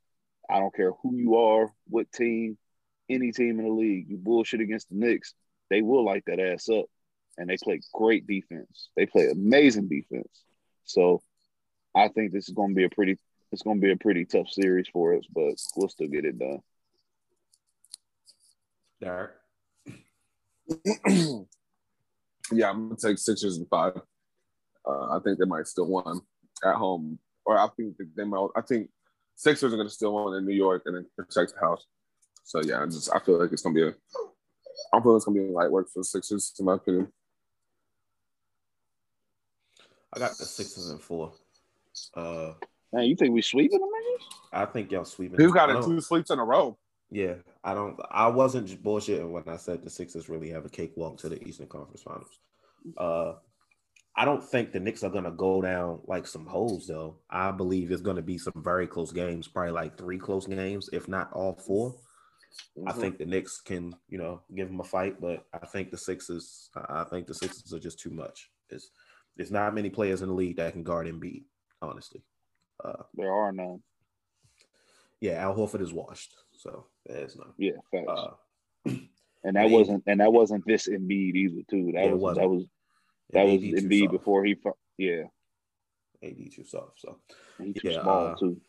I 0.50 0.60
don't 0.60 0.76
care 0.76 0.92
who 1.04 1.16
you 1.16 1.36
are, 1.36 1.72
what 1.88 2.12
team, 2.12 2.58
any 3.10 3.32
team 3.32 3.60
in 3.60 3.66
the 3.66 3.72
league, 3.72 4.10
you 4.10 4.18
bullshit 4.18 4.62
against 4.62 4.90
the 4.90 4.96
Knicks, 4.96 5.34
they 5.70 5.82
will 5.82 6.04
light 6.06 6.24
that 6.28 6.40
ass 6.40 6.70
up. 6.70 6.86
And 7.38 7.50
they 7.50 7.58
play 7.62 7.82
great 7.94 8.26
defense. 8.26 8.90
They 8.96 9.06
play 9.06 9.30
amazing 9.30 9.90
defense. 9.90 10.44
So 10.86 11.22
I 11.94 12.08
think 12.08 12.32
this 12.32 12.48
is 12.48 12.56
going 12.56 12.70
to 12.70 12.76
be 12.76 12.86
a 12.86 12.90
pretty 12.90 13.18
it's 13.52 13.62
going 13.62 13.80
to 13.80 13.86
be 13.86 13.92
a 13.92 13.98
pretty 13.98 14.26
tough 14.26 14.50
series 14.50 14.88
for 14.88 15.16
us, 15.16 15.26
but 15.34 15.54
we'll 15.76 15.90
still 15.90 16.08
get 16.08 16.26
it 16.26 16.40
done. 16.40 16.60
Derek. 19.02 19.32
yeah, 22.52 22.70
I'm 22.70 22.90
gonna 22.90 22.96
take 23.00 23.18
Sixers 23.18 23.58
and 23.58 23.68
five. 23.70 24.02
Uh, 24.88 25.18
I 25.18 25.20
think 25.24 25.40
they 25.40 25.46
might 25.46 25.68
still 25.68 25.90
win 25.90 26.22
at 26.64 26.76
home, 26.76 27.20
or 27.46 27.58
I 27.58 27.68
think 27.76 27.96
they 28.16 28.24
might. 28.24 28.48
I 28.56 28.62
think 28.62 28.90
Sixers 29.36 29.74
are 29.74 29.78
gonna 29.78 29.90
still 29.90 30.26
win 30.26 30.38
in 30.38 30.46
New 30.46 30.56
York 30.56 30.84
and 30.86 30.96
then 30.96 31.06
protect 31.16 31.54
the 31.54 31.60
house. 31.60 31.86
So 32.44 32.62
yeah, 32.62 32.82
I 32.82 32.86
just 32.86 33.14
I 33.14 33.20
feel 33.20 33.40
like 33.40 33.52
it's 33.52 33.62
gonna 33.62 33.76
be 33.76 33.84
a. 33.84 33.94
I 34.94 35.02
feel 35.02 35.16
it's 35.16 35.26
gonna 35.26 35.40
be 35.40 35.48
a 35.48 35.52
light 35.52 35.72
work 35.72 35.90
for 35.90 36.00
the 36.00 36.06
Sixers, 36.06 36.54
in 36.60 36.66
my 36.66 36.76
opinion. 36.76 37.08
I 40.14 40.20
got 40.20 40.38
the 40.38 40.46
Sixers 40.46 40.90
and 40.90 41.02
four. 41.02 41.34
Uh, 42.14 42.54
Man, 42.94 43.06
you 43.06 43.16
think 43.16 43.34
we 43.34 43.42
sweeping 43.42 43.80
them, 43.80 43.90
man? 43.92 44.28
I 44.54 44.66
think 44.66 44.92
y'all 44.92 45.04
sweeping. 45.04 45.38
Who's 45.38 45.52
got 45.52 45.70
it 45.70 45.84
two 45.84 46.00
sleeps 46.00 46.30
in 46.30 46.40
a 46.40 46.46
row? 46.46 46.78
Yeah, 47.12 47.36
I 47.64 47.74
don't. 47.74 48.00
I 48.10 48.28
wasn't 48.28 48.68
just 48.68 48.82
bullshitting 48.82 49.30
when 49.30 49.44
I 49.48 49.58
said 49.58 49.84
the 49.84 49.90
Sixers 49.90 50.30
really 50.30 50.50
have 50.52 50.66
a 50.66 50.70
cakewalk 50.70 51.18
to 51.18 51.30
the 51.30 51.46
Eastern 51.46 51.68
Conference 51.68 52.04
Finals. 52.04 52.40
Uh, 52.98 53.34
I 54.18 54.24
don't 54.24 54.44
think 54.44 54.72
the 54.72 54.80
Knicks 54.80 55.04
are 55.04 55.10
gonna 55.10 55.32
go 55.32 55.62
down 55.62 56.00
like 56.08 56.26
some 56.26 56.46
holes 56.46 56.88
though. 56.88 57.18
I 57.30 57.52
believe 57.52 57.92
it's 57.92 58.02
gonna 58.02 58.22
be 58.22 58.38
some 58.38 58.54
very 58.64 58.88
close 58.88 59.12
games, 59.12 59.48
probably 59.48 59.72
like 59.74 59.98
three 59.98 60.18
close 60.18 60.48
games, 60.48 60.90
if 60.94 61.08
not 61.08 61.32
all 61.34 61.56
4 61.56 61.96
I 62.88 62.94
Mhm. 62.94 63.02
think 63.02 63.18
the 63.18 63.26
Knicks 63.26 63.60
can, 63.60 63.94
you 64.08 64.18
know, 64.18 64.42
give 64.56 64.70
them 64.70 64.80
a 64.80 64.84
fight, 64.86 65.20
but 65.20 65.46
I 65.52 65.66
think 65.66 65.92
the 65.92 65.98
Sixers, 65.98 66.70
I 66.76 67.02
I 67.02 67.04
think 67.04 67.28
the 67.28 67.34
Sixers 67.34 67.74
are 67.74 67.80
just 67.80 68.00
too 68.00 68.12
much. 68.12 68.50
It's 68.70 68.92
there's 69.36 69.52
not 69.52 69.76
many 69.76 69.90
players 69.90 70.22
in 70.22 70.30
the 70.30 70.34
league 70.36 70.56
that 70.56 70.72
can 70.72 70.84
guard 70.84 71.08
Embiid, 71.08 71.44
honestly. 71.82 72.24
Uh, 72.82 73.04
There 73.14 73.34
are 73.34 73.52
none. 73.52 73.84
yeah, 75.20 75.34
Al 75.44 75.56
Horford 75.58 75.82
is 75.82 75.92
washed, 75.92 76.34
so 76.54 76.88
there's 77.06 77.36
none. 77.36 77.54
Yeah, 77.58 77.74
facts. 77.92 78.08
Uh, 78.08 78.36
and 79.44 79.56
that 79.58 79.70
wasn't 79.78 80.04
and 80.08 80.22
that 80.22 80.32
wasn't 80.32 80.66
this 80.66 80.88
Embiid 80.88 81.36
either, 81.36 81.64
too. 81.70 81.92
That 81.94 82.10
was 82.14 82.22
wasn't. 82.22 82.44
that 82.44 82.50
was 82.50 82.66
that 83.32 83.46
was 83.46 83.62
Embiid 83.62 84.12
before 84.12 84.44
he. 84.44 84.56
Yeah, 84.98 85.24
AD 86.24 86.52
too 86.54 86.64
soft. 86.64 87.00
So 87.00 87.20
too 87.60 87.74
Yeah, 87.84 88.02
small 88.02 88.28
uh, 88.28 88.36
too. 88.36 88.62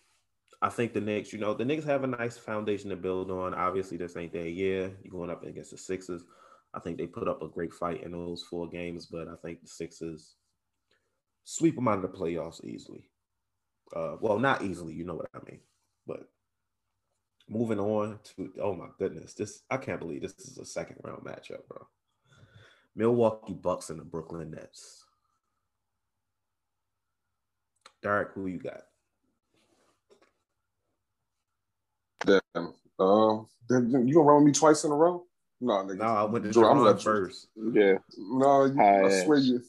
I 0.62 0.70
think 0.70 0.94
the 0.94 1.00
Knicks, 1.00 1.32
you 1.32 1.38
know, 1.38 1.54
the 1.54 1.64
Knicks 1.64 1.84
have 1.84 2.04
a 2.04 2.08
nice 2.08 2.38
foundation 2.38 2.90
to 2.90 2.96
build 2.96 3.30
on. 3.30 3.54
Obviously, 3.54 3.96
this 3.96 4.16
ain't 4.16 4.32
their 4.32 4.48
year. 4.48 4.96
You're 5.02 5.12
going 5.12 5.30
up 5.30 5.44
against 5.44 5.70
the 5.70 5.78
Sixers. 5.78 6.24
I 6.74 6.80
think 6.80 6.98
they 6.98 7.06
put 7.06 7.28
up 7.28 7.42
a 7.42 7.48
great 7.48 7.72
fight 7.72 8.02
in 8.02 8.12
those 8.12 8.42
four 8.42 8.68
games, 8.68 9.06
but 9.06 9.28
I 9.28 9.34
think 9.42 9.62
the 9.62 9.68
Sixers 9.68 10.36
sweep 11.44 11.76
them 11.76 11.88
out 11.88 12.02
of 12.02 12.02
the 12.02 12.18
playoffs 12.18 12.64
easily. 12.64 13.08
Uh, 13.94 14.16
well, 14.20 14.38
not 14.38 14.62
easily, 14.62 14.94
you 14.94 15.04
know 15.04 15.14
what 15.14 15.28
I 15.34 15.38
mean. 15.48 15.60
But 16.06 16.28
moving 17.48 17.78
on 17.78 18.18
to 18.24 18.52
oh 18.60 18.74
my 18.74 18.88
goodness, 18.98 19.34
this 19.34 19.62
I 19.70 19.76
can't 19.76 20.00
believe 20.00 20.22
this 20.22 20.34
is 20.38 20.58
a 20.58 20.66
second 20.66 20.96
round 21.02 21.22
matchup, 21.22 21.66
bro. 21.68 21.86
Milwaukee 22.97 23.52
Bucks 23.52 23.90
and 23.90 24.01
the 24.01 24.05
Brooklyn 24.05 24.51
Nets. 24.51 25.05
Derek, 28.02 28.31
who 28.32 28.47
you 28.47 28.59
got? 28.59 28.82
Damn. 32.24 32.73
Um, 32.98 33.47
you 33.68 34.14
gonna 34.14 34.20
run 34.23 34.36
with 34.36 34.47
me 34.47 34.52
twice 34.52 34.85
in 34.85 34.90
a 34.90 34.94
row? 34.94 35.24
No, 35.60 35.74
nigga. 35.74 35.98
No, 35.98 36.05
I 36.05 36.24
went 36.24 36.44
to 36.44 36.51
Jerome, 36.51 36.86
I'm 36.86 36.98
first. 36.98 37.48
Yeah, 37.56 37.98
No, 38.16 38.64
you, 38.64 38.77
High 38.77 39.05
I 39.05 39.24
swear 39.24 39.39
you. 39.39 39.62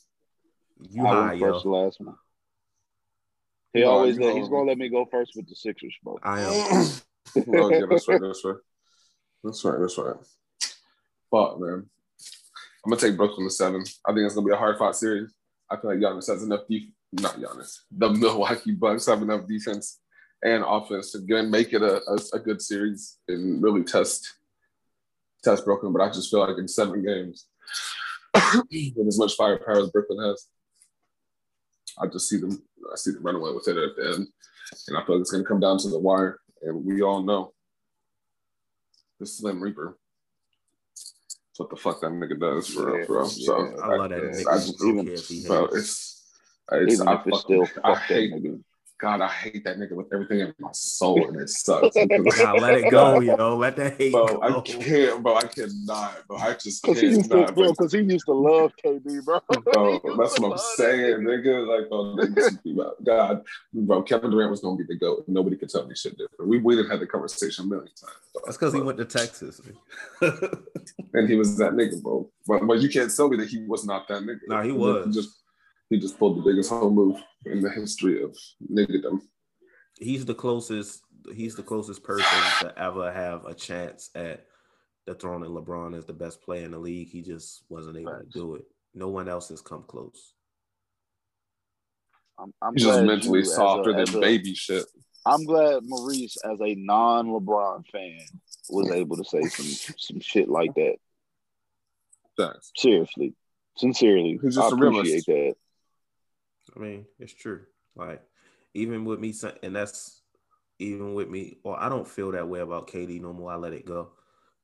You 0.90 1.06
I 1.06 1.10
high, 1.10 1.28
went 1.30 1.40
yo. 1.40 1.54
first 1.54 1.66
last 1.66 2.00
one. 2.00 2.16
He 3.74 3.82
No, 3.82 3.92
always 3.92 4.18
you 4.18 4.26
let, 4.26 4.36
he's 4.38 4.48
gonna 4.48 4.64
let 4.64 4.78
me 4.78 4.90
go 4.90 5.06
first 5.06 5.34
with 5.36 5.48
the 5.50 5.56
Sixers, 5.56 5.96
bro. 6.04 6.18
I 6.24 6.42
am. 6.42 6.48
oh, 6.52 7.70
yeah, 7.70 7.82
that's 7.90 8.08
right. 8.08 8.22
That's 8.22 8.46
right. 8.46 8.56
That's 9.44 9.66
right. 9.66 9.80
That's 9.80 9.98
right. 9.98 10.16
Fuck, 11.32 11.60
man. 11.60 11.90
I'm 12.88 12.92
gonna 12.92 13.02
take 13.02 13.18
Brooklyn 13.18 13.46
to 13.46 13.54
seven. 13.54 13.84
I 14.08 14.14
think 14.14 14.26
it's 14.26 14.34
gonna 14.34 14.48
be 14.48 14.54
a 14.54 14.58
hard 14.58 14.78
fought 14.78 14.96
series. 14.96 15.34
I 15.70 15.76
feel 15.76 15.90
like 15.92 16.00
Giannis 16.00 16.28
has 16.28 16.42
enough 16.42 16.62
def- 16.70 16.84
not 17.12 17.36
Giannis. 17.36 17.80
The 17.92 18.10
Milwaukee 18.14 18.72
Bucks 18.72 19.08
have 19.08 19.22
enough 19.22 19.46
defense 19.46 20.00
and 20.42 20.64
offense 20.66 21.12
to 21.12 21.20
get, 21.20 21.50
make 21.50 21.74
it 21.74 21.82
a, 21.82 22.02
a, 22.10 22.18
a 22.36 22.40
good 22.40 22.62
series 22.62 23.18
and 23.28 23.62
really 23.62 23.84
test 23.84 24.34
test 25.44 25.66
Brooklyn. 25.66 25.92
But 25.92 26.02
I 26.02 26.08
just 26.08 26.32
feel 26.32 26.40
like 26.40 26.58
in 26.58 26.70
seven 26.70 27.04
games, 27.06 27.48
with 28.72 29.06
as 29.06 29.20
much 29.20 29.36
firepower 29.36 29.82
as 29.82 29.90
Brooklyn 29.90 30.26
has, 30.26 30.48
I 32.00 32.08
just 32.08 32.30
see 32.30 32.38
them. 32.38 32.64
I 32.90 32.96
see 32.96 33.12
them 33.12 33.24
run 33.24 33.36
away 33.36 33.52
with 33.52 33.68
it 33.68 33.76
at 33.76 33.98
the 33.98 34.14
end, 34.14 34.28
and 34.88 34.98
I 34.98 35.06
feel 35.06 35.16
like 35.16 35.24
it's 35.24 35.32
gonna 35.32 35.44
come 35.44 35.60
down 35.60 35.78
to 35.80 35.90
the 35.90 36.00
wire. 36.00 36.40
And 36.62 36.86
we 36.86 37.02
all 37.02 37.22
know 37.22 37.52
the 39.20 39.26
Slim 39.26 39.62
Reaper. 39.62 39.98
That's 41.58 41.60
what 41.60 41.70
the 41.72 41.76
fuck 41.82 42.02
that 42.02 42.12
nigga 42.12 42.40
does 42.40 42.68
for 42.68 42.86
real, 42.86 43.00
Yeah, 43.00 43.06
for 43.06 43.18
real. 43.18 43.26
So 43.26 43.58
yeah. 43.66 43.76
I 43.82 43.96
love 43.96 44.10
that 44.12 44.22
Yeah, 44.22 44.30
nigga. 44.30 44.48
I 44.48 44.52
I 44.52 44.56
just- 44.58 44.78
don't 44.78 44.90
even- 44.90 45.06
care 45.06 45.14
if 45.16 45.28
he 45.28 45.48
bro, 45.48 45.62
hates. 45.62 45.76
it's, 45.76 46.24
it's 46.72 46.94
Even 46.94 47.08
I 47.08 47.14
if 47.16 47.22
it's 47.28 47.38
fuck- 47.38 47.42
still 47.46 47.64
I 47.64 47.66
fuck 47.66 47.84
that 47.84 47.98
hate 48.02 48.34
nigga. 48.34 48.64
God, 49.00 49.22
I 49.22 49.28
hate 49.28 49.64
that 49.66 49.78
nigga 49.78 49.92
with 49.92 50.12
everything 50.12 50.40
in 50.40 50.56
my 50.60 50.72
soul, 50.74 51.28
and 51.28 51.40
it 51.40 51.50
sucks. 51.50 51.96
Because- 52.08 52.40
Nah, 52.40 52.54
let 52.54 52.76
it 52.76 52.90
go, 52.90 53.20
yo. 53.20 53.56
Let 53.58 53.76
that 53.76 53.98
hate 53.98 54.12
bro, 54.12 54.40
I 54.42 54.62
can't, 54.62 55.22
bro. 55.22 55.36
I 55.36 55.42
cannot, 55.44 56.28
bro. 56.28 56.38
I 56.38 56.54
just 56.56 56.82
Cause 56.84 57.00
he 57.00 57.08
used 57.08 57.24
to, 57.24 57.30
cannot. 57.30 57.54
bro, 57.56 57.66
Bro, 57.66 57.74
cause 57.76 57.94
he 57.94 58.02
used 58.02 58.26
to 58.26 58.34
love 58.34 58.72
KD, 58.84 59.24
bro. 59.26 59.40
He 59.52 59.58
bro, 59.62 60.00
that's 60.18 60.40
what 60.40 60.46
I'm 60.46 60.50
love 60.50 60.50
that 60.52 60.60
saying, 60.78 61.18
nigga. 61.20 61.46
nigga. 61.46 61.80
Like, 61.80 61.90
bro, 61.90 62.16
niggas, 62.16 63.04
God, 63.06 63.44
bro, 63.74 64.02
Kevin 64.02 64.32
Durant 64.32 64.50
was 64.52 64.62
gonna 64.62 64.78
be 64.78 64.84
the 64.88 64.96
goat. 64.98 65.26
Nobody 65.28 65.58
could 65.58 65.70
tell 65.70 65.86
me 65.86 65.94
shit 65.94 66.18
different. 66.18 66.50
We 66.50 66.58
we 66.58 66.76
done 66.76 66.90
had 66.90 67.00
the 67.00 67.08
conversation 67.08 67.66
a 67.66 67.68
million 67.68 67.88
times. 67.88 68.14
bro. 68.34 68.42
That's 68.46 68.58
because 68.58 68.74
he 68.74 68.82
went 68.82 68.98
to 68.98 69.06
Texas. 69.06 69.62
and 71.14 71.30
he 71.30 71.36
was 71.36 71.56
that 71.58 71.74
nigga, 71.74 72.02
bro. 72.02 72.30
But, 72.48 72.66
but 72.66 72.80
you 72.80 72.90
can't 72.90 73.14
tell 73.16 73.30
me 73.30 73.38
that 73.38 73.50
he 73.50 73.64
was 73.68 73.86
not 73.86 74.08
that 74.08 74.24
nigga. 74.24 74.40
Nah, 74.48 74.64
he 74.64 74.70
He 74.70 74.76
was. 74.76 75.14
just 75.14 75.44
he 75.90 76.00
just 76.00 76.18
pulled 76.20 76.38
the 76.38 76.42
biggest 76.50 76.70
home 76.70 76.96
move 76.96 77.22
in 77.46 77.62
the 77.62 77.70
history 77.70 78.22
of 78.24 78.36
niggerdom. 78.72 79.22
he's 80.00 80.26
the 80.26 80.36
closest. 80.36 81.02
He's 81.34 81.56
the 81.56 81.64
closest 81.64 82.04
person 82.04 82.26
to 82.62 82.74
ever 82.78 83.12
have 83.12 83.46
a 83.46 83.54
chance 83.54 84.10
at 84.16 84.46
the 85.06 85.14
throne. 85.14 85.44
And 85.44 85.54
LeBron 85.56 85.96
is 85.96 86.06
the 86.06 86.14
best 86.14 86.42
player 86.42 86.64
in 86.66 86.72
the 86.72 86.78
league. 86.80 87.10
He 87.10 87.22
just 87.22 87.64
wasn't 87.70 87.98
able 87.98 88.12
Facts. 88.14 88.26
to 88.34 88.40
do 88.40 88.56
it. 88.56 88.64
No 88.94 89.10
one 89.10 89.28
else 89.28 89.50
has 89.50 89.62
come 89.62 89.84
close. 89.88 90.34
I'm, 92.40 92.54
I'm 92.62 92.74
He's 92.76 92.84
just 92.84 93.04
mentally 93.04 93.40
you, 93.40 93.46
as 93.46 93.52
a- 93.52 93.56
softer 93.56 93.94
than 93.94 94.16
a- 94.16 94.20
baby 94.22 94.54
shit. 94.54 94.86
I'm 95.26 95.44
glad 95.44 95.82
Maurice, 95.84 96.38
as 96.46 96.58
a 96.62 96.76
non-LeBron 96.76 97.86
fan, 97.92 98.20
was 98.70 98.90
able 98.92 99.18
to 99.18 99.26
say 99.26 99.42
some 99.42 99.94
some 99.98 100.20
shit 100.22 100.48
like 100.48 100.74
that. 100.76 100.96
Thanks. 102.38 102.72
Seriously, 102.78 103.34
sincerely, 103.76 104.40
He's 104.42 104.56
just 104.56 104.72
I 104.74 104.78
a 104.78 104.80
realist. 104.80 105.00
appreciate 105.00 105.26
that. 105.26 105.56
I 106.78 106.82
mean, 106.82 107.06
it's 107.20 107.34
true. 107.34 107.62
Like 107.96 108.22
even 108.74 109.06
with 109.06 109.20
me, 109.20 109.34
and 109.64 109.76
that's 109.76 110.22
even 110.80 111.14
with 111.14 111.30
me. 111.30 111.58
Well, 111.64 111.76
I 111.80 111.90
don't 111.90 112.08
feel 112.08 112.32
that 112.32 112.48
way 112.48 112.60
about 112.60 112.88
KD 112.88 113.22
no 113.22 113.34
more. 113.34 113.52
I 113.52 113.56
let 113.56 113.74
it 113.74 113.86
go, 113.86 114.12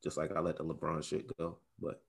just 0.04 0.18
like 0.18 0.32
I 0.36 0.40
let 0.40 0.58
the 0.58 0.64
LeBron 0.64 1.04
shit 1.04 1.26
go. 1.38 1.58
But 1.80 2.02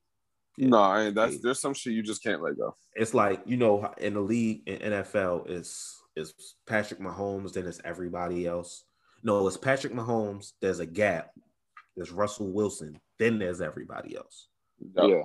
yeah. 0.56 0.68
No, 0.68 0.78
I 0.78 1.04
ain't, 1.04 1.14
that's 1.14 1.34
Hey. 1.34 1.40
there's 1.42 1.60
some 1.60 1.74
shit 1.74 1.94
you 1.94 2.02
just 2.02 2.22
can't 2.22 2.42
let 2.42 2.56
go. 2.56 2.76
it's 2.94 3.14
like 3.14 3.40
you 3.46 3.56
know 3.56 3.92
in 3.98 4.14
the 4.14 4.20
league 4.20 4.68
in 4.68 4.78
NFL 4.92 5.48
it's 5.50 6.00
it's 6.14 6.54
Patrick 6.66 7.00
Mahomes 7.00 7.52
then 7.54 7.66
it's 7.66 7.80
everybody 7.84 8.46
else. 8.46 8.84
No, 9.22 9.46
it's 9.48 9.56
Patrick 9.56 9.94
Mahomes. 9.94 10.52
There's 10.60 10.80
a 10.80 10.86
gap. 10.86 11.30
There's 11.96 12.10
Russell 12.12 12.52
Wilson. 12.52 13.00
Then 13.18 13.38
there's 13.38 13.60
everybody 13.62 14.16
else. 14.16 14.48
Yep. 14.96 15.08
Yeah, 15.08 15.22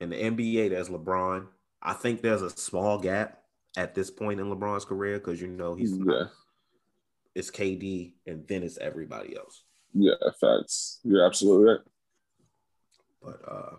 In 0.00 0.10
the 0.10 0.16
NBA, 0.16 0.70
there's 0.70 0.88
LeBron. 0.88 1.46
I 1.82 1.92
think 1.92 2.20
there's 2.22 2.42
a 2.42 2.50
small 2.50 2.98
gap 2.98 3.39
at 3.76 3.94
this 3.94 4.10
point 4.10 4.40
in 4.40 4.46
LeBron's 4.46 4.84
career 4.84 5.18
because 5.18 5.40
you 5.40 5.48
know 5.48 5.74
he's 5.74 5.96
Yeah, 5.96 6.24
it's 7.34 7.50
KD 7.50 8.14
and 8.26 8.46
then 8.48 8.62
it's 8.62 8.78
everybody 8.78 9.36
else. 9.36 9.64
yeah, 9.94 10.14
facts. 10.40 11.00
You're 11.04 11.24
absolutely 11.24 11.72
right. 11.72 11.80
But 13.22 13.40
uh, 13.46 13.76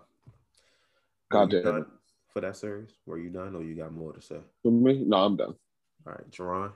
God 1.30 1.50
damn 1.50 1.62
done 1.62 1.86
for 2.32 2.40
that 2.40 2.56
series? 2.56 2.90
Were 3.06 3.18
you 3.18 3.30
done 3.30 3.54
or 3.54 3.62
you 3.62 3.74
got 3.74 3.92
more 3.92 4.12
to 4.12 4.20
say? 4.22 4.38
For 4.62 4.72
me, 4.72 5.04
no, 5.06 5.18
I'm 5.18 5.36
done. 5.36 5.54
All 6.06 6.12
right, 6.12 6.30
Jerron. 6.30 6.72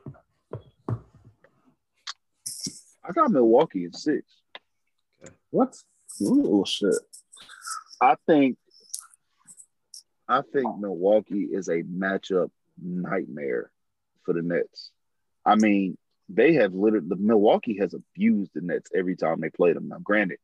I 3.04 3.12
got 3.12 3.30
Milwaukee 3.30 3.84
in 3.84 3.92
six. 3.92 4.24
Okay. 5.22 5.32
What? 5.50 5.76
Ooh, 6.22 6.64
shit. 6.66 6.94
I 8.00 8.16
think 8.26 8.58
I 10.28 10.42
think 10.52 10.78
Milwaukee 10.78 11.44
is 11.52 11.68
a 11.68 11.82
matchup 11.84 12.50
nightmare 12.82 13.70
for 14.24 14.34
the 14.34 14.42
Nets. 14.42 14.90
I 15.44 15.54
mean, 15.54 15.96
they 16.28 16.54
have 16.54 16.74
literally 16.74 17.06
the 17.08 17.16
Milwaukee 17.16 17.78
has 17.78 17.94
abused 17.94 18.50
the 18.54 18.60
Nets 18.60 18.90
every 18.94 19.16
time 19.16 19.40
they 19.40 19.50
played 19.50 19.76
them. 19.76 19.88
Now, 19.88 19.98
granted, 19.98 20.38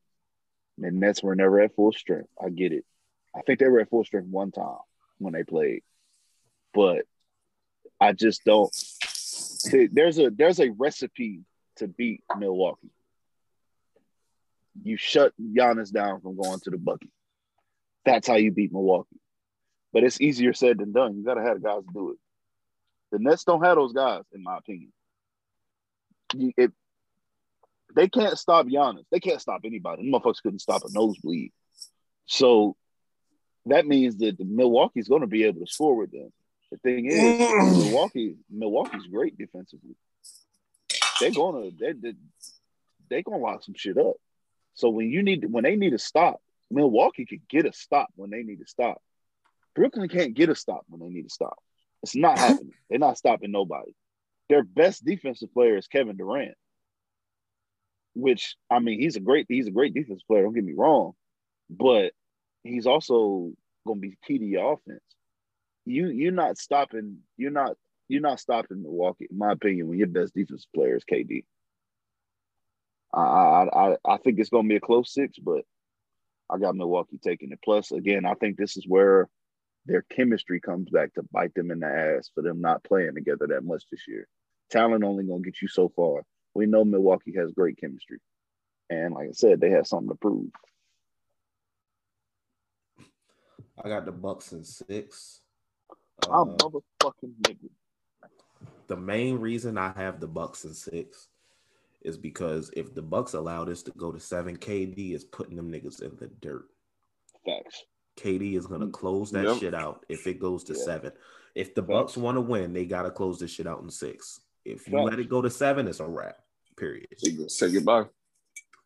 the 0.77 0.91
Nets 0.91 1.21
were 1.21 1.35
never 1.35 1.59
at 1.59 1.75
full 1.75 1.91
strength. 1.91 2.29
I 2.41 2.49
get 2.49 2.71
it. 2.71 2.85
I 3.35 3.41
think 3.41 3.59
they 3.59 3.67
were 3.67 3.81
at 3.81 3.89
full 3.89 4.05
strength 4.05 4.27
one 4.27 4.51
time 4.51 4.77
when 5.17 5.33
they 5.33 5.43
played, 5.43 5.83
but 6.73 7.05
I 7.99 8.13
just 8.13 8.43
don't. 8.45 8.73
There's 9.91 10.19
a 10.19 10.29
there's 10.29 10.59
a 10.59 10.69
recipe 10.69 11.41
to 11.77 11.87
beat 11.87 12.23
Milwaukee. 12.37 12.91
You 14.83 14.97
shut 14.97 15.33
Giannis 15.41 15.91
down 15.91 16.21
from 16.21 16.35
going 16.35 16.59
to 16.61 16.69
the 16.69 16.77
bucket. 16.77 17.09
That's 18.05 18.27
how 18.27 18.35
you 18.35 18.51
beat 18.51 18.71
Milwaukee. 18.71 19.19
But 19.91 20.03
it's 20.03 20.19
easier 20.19 20.53
said 20.53 20.79
than 20.79 20.91
done. 20.91 21.15
You 21.15 21.23
got 21.23 21.35
to 21.35 21.43
have 21.43 21.63
guys 21.63 21.83
do 21.93 22.11
it. 22.11 22.17
The 23.13 23.19
Nets 23.19 23.43
don't 23.43 23.63
have 23.63 23.75
those 23.75 23.93
guys, 23.93 24.23
in 24.33 24.41
my 24.41 24.57
opinion. 24.57 24.91
It, 26.57 26.71
they 27.95 28.07
can't 28.09 28.35
stop 28.39 28.65
Giannis. 28.65 29.05
They 29.11 29.19
can't 29.19 29.39
stop 29.39 29.61
anybody. 29.65 30.01
Them 30.01 30.19
motherfuckers 30.19 30.41
couldn't 30.41 30.61
stop 30.61 30.81
a 30.83 30.87
nosebleed. 30.91 31.51
So 32.25 32.75
that 33.67 33.85
means 33.85 34.17
that 34.17 34.39
the 34.39 34.45
Milwaukee's 34.45 35.07
going 35.07 35.21
to 35.21 35.27
be 35.27 35.43
able 35.43 35.63
to 35.63 35.71
score 35.71 35.95
with 35.95 36.11
them. 36.11 36.33
The 36.71 36.77
thing 36.79 37.05
is, 37.05 37.39
mm. 37.39 37.85
Milwaukee, 37.85 38.35
Milwaukee's 38.49 39.05
great 39.05 39.37
defensively. 39.37 39.95
They're 41.19 41.29
gonna 41.29 41.69
they 41.79 41.93
they 41.93 42.13
they 43.11 43.21
gonna 43.21 43.37
lock 43.37 43.63
some 43.63 43.75
shit 43.77 43.95
up. 43.99 44.15
So 44.73 44.89
when 44.89 45.11
you 45.11 45.21
need 45.21 45.45
when 45.45 45.65
they 45.65 45.75
need 45.75 45.93
a 45.93 45.99
stop, 45.99 46.41
Milwaukee 46.71 47.27
can 47.27 47.41
get 47.47 47.67
a 47.67 47.73
stop 47.73 48.07
when 48.15 48.31
they 48.31 48.41
need 48.41 48.59
a 48.59 48.67
stop. 48.67 48.99
Brooklyn 49.75 50.09
can't 50.09 50.33
get 50.33 50.49
a 50.49 50.55
stop 50.55 50.83
when 50.87 50.99
they 50.99 51.13
need 51.13 51.27
a 51.27 51.29
stop. 51.29 51.59
It's 52.03 52.15
not 52.15 52.37
happening. 52.37 52.73
They're 52.89 52.99
not 52.99 53.17
stopping 53.17 53.51
nobody. 53.51 53.93
Their 54.49 54.63
best 54.63 55.05
defensive 55.05 55.53
player 55.53 55.77
is 55.77 55.87
Kevin 55.87 56.17
Durant, 56.17 56.55
which 58.13 58.55
I 58.69 58.79
mean 58.79 58.99
he's 58.99 59.15
a 59.15 59.21
great 59.21 59.45
he's 59.49 59.67
a 59.67 59.71
great 59.71 59.93
defensive 59.93 60.27
player. 60.27 60.43
Don't 60.43 60.53
get 60.53 60.65
me 60.65 60.73
wrong, 60.75 61.13
but 61.69 62.11
he's 62.61 62.85
also 62.85 63.53
going 63.87 64.01
to 64.01 64.07
be 64.07 64.17
key 64.25 64.37
to 64.37 64.45
your 64.45 64.73
offense. 64.73 65.01
You 65.85 66.07
you're 66.07 66.33
not 66.33 66.57
stopping. 66.57 67.19
You're 67.37 67.51
not 67.51 67.77
you're 68.09 68.21
not 68.21 68.39
stopping 68.39 68.83
Milwaukee, 68.83 69.27
in 69.31 69.37
my 69.37 69.53
opinion, 69.53 69.87
when 69.87 69.97
your 69.97 70.07
best 70.07 70.33
defensive 70.35 70.71
player 70.75 70.97
is 70.97 71.05
KD. 71.09 71.45
I 73.13 73.21
I 73.21 73.63
I, 73.63 73.97
I 74.05 74.17
think 74.17 74.39
it's 74.39 74.49
going 74.49 74.65
to 74.65 74.69
be 74.69 74.75
a 74.75 74.81
close 74.81 75.13
six, 75.13 75.39
but 75.39 75.63
I 76.49 76.57
got 76.57 76.75
Milwaukee 76.75 77.17
taking 77.17 77.51
it. 77.53 77.59
Plus, 77.63 77.93
again, 77.93 78.25
I 78.25 78.33
think 78.33 78.57
this 78.57 78.75
is 78.75 78.85
where 78.87 79.29
their 79.85 80.01
chemistry 80.03 80.59
comes 80.59 80.89
back 80.89 81.13
to 81.13 81.23
bite 81.31 81.53
them 81.55 81.71
in 81.71 81.79
the 81.79 81.87
ass 81.87 82.29
for 82.33 82.41
them 82.41 82.61
not 82.61 82.83
playing 82.83 83.15
together 83.15 83.47
that 83.47 83.63
much 83.63 83.83
this 83.91 84.07
year. 84.07 84.27
Talent 84.71 85.03
only 85.03 85.23
going 85.25 85.43
to 85.43 85.49
get 85.49 85.61
you 85.61 85.67
so 85.67 85.89
far. 85.95 86.23
We 86.53 86.65
know 86.65 86.85
Milwaukee 86.85 87.33
has 87.37 87.51
great 87.51 87.77
chemistry, 87.79 88.19
and 88.89 89.13
like 89.13 89.29
I 89.29 89.31
said, 89.33 89.59
they 89.59 89.71
have 89.71 89.87
something 89.87 90.09
to 90.09 90.15
prove. 90.15 90.49
I 93.83 93.89
got 93.89 94.05
the 94.05 94.11
Bucks 94.11 94.51
in 94.53 94.63
six. 94.63 95.41
I'm 96.29 96.49
Uh, 96.49 96.55
motherfucking 96.57 97.33
nigga. 97.41 97.69
the 98.87 98.95
main 98.95 99.39
reason 99.39 99.77
I 99.77 99.91
have 99.95 100.19
the 100.19 100.27
Bucks 100.27 100.63
in 100.63 100.73
six 100.73 101.29
is 102.03 102.17
because 102.17 102.69
if 102.75 102.93
the 102.93 103.01
Bucks 103.01 103.33
allow 103.33 103.65
this 103.65 103.81
to 103.83 103.91
go 103.91 104.11
to 104.11 104.19
seven, 104.19 104.57
KD 104.57 105.13
is 105.13 105.23
putting 105.23 105.55
them 105.55 105.71
niggas 105.71 106.01
in 106.01 106.15
the 106.17 106.27
dirt. 106.27 106.65
Facts. 107.45 107.83
KD 108.17 108.55
is 108.55 108.67
gonna 108.67 108.89
close 108.89 109.31
that 109.31 109.45
Yep. 109.45 109.57
shit 109.59 109.73
out 109.73 110.05
if 110.09 110.27
it 110.27 110.39
goes 110.39 110.63
to 110.65 110.73
Yeah. 110.73 110.83
seven. 110.83 111.11
If 111.55 111.75
the 111.75 111.81
Bucks 111.81 112.17
want 112.17 112.35
to 112.37 112.41
win, 112.41 112.73
they 112.73 112.85
gotta 112.85 113.11
close 113.11 113.39
this 113.39 113.51
shit 113.51 113.67
out 113.67 113.81
in 113.81 113.89
six. 113.89 114.41
If 114.65 114.87
you 114.87 114.99
let 115.01 115.19
it 115.19 115.29
go 115.29 115.41
to 115.41 115.49
seven, 115.49 115.87
it's 115.87 115.99
a 115.99 116.07
wrap. 116.07 116.37
Period. 116.77 117.07
Say, 117.49 117.71
goodbye. 117.71 118.05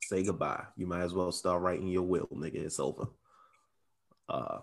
say 0.04 0.24
goodbye. 0.24 0.66
You 0.76 0.88
might 0.88 1.02
as 1.02 1.14
well 1.14 1.32
start 1.32 1.62
writing 1.62 1.88
your 1.88 2.04
will, 2.04 2.28
nigga. 2.28 2.56
It's 2.56 2.80
over. 2.80 3.08
Uh, 4.28 4.60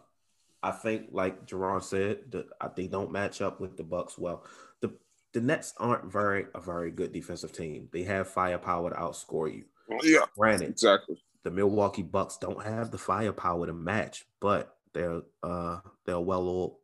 I 0.62 0.70
think, 0.73 1.09
like 1.12 1.47
Jerron 1.47 1.82
said, 1.82 2.45
I 2.61 2.69
think 2.69 2.91
don't 2.91 3.12
match 3.12 3.41
up 3.43 3.61
with 3.61 3.77
the 3.77 3.82
Bucks 3.85 4.19
well. 4.19 4.45
The 4.81 4.97
the 5.32 5.41
Nets 5.41 5.74
aren't 5.78 6.11
very 6.11 6.47
a 6.55 6.61
very 6.61 6.91
good 6.91 7.12
defensive 7.12 7.53
team. 7.53 7.89
They 7.93 8.03
have 8.05 8.28
firepower 8.28 8.91
to 8.91 8.97
outscore 8.97 9.53
you. 9.55 9.65
Yeah, 10.03 10.24
Granted, 10.36 10.70
exactly. 10.70 11.23
The 11.45 11.51
Milwaukee 11.51 12.03
Bucks 12.03 12.39
don't 12.39 12.65
have 12.65 12.91
the 12.91 12.99
firepower 12.99 13.66
to 13.66 13.73
match, 13.73 14.25
but 14.41 14.77
they're 14.93 15.23
uh 15.43 15.81
they're 16.07 16.21
well 16.21 16.49
oiled, 16.49 16.77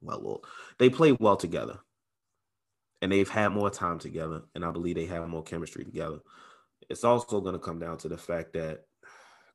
well 0.00 0.22
oiled. 0.26 0.46
They 0.78 0.90
play 0.90 1.12
well 1.12 1.36
together, 1.36 1.78
and 3.00 3.10
they've 3.10 3.28
had 3.28 3.52
more 3.52 3.70
time 3.70 3.98
together, 3.98 4.42
and 4.54 4.64
I 4.64 4.70
believe 4.70 4.96
they 4.96 5.06
have 5.06 5.26
more 5.28 5.42
chemistry 5.42 5.84
together. 5.84 6.18
It's 6.90 7.04
also 7.04 7.40
going 7.40 7.54
to 7.54 7.58
come 7.58 7.78
down 7.78 7.98
to 7.98 8.08
the 8.08 8.18
fact 8.18 8.52
that 8.54 8.84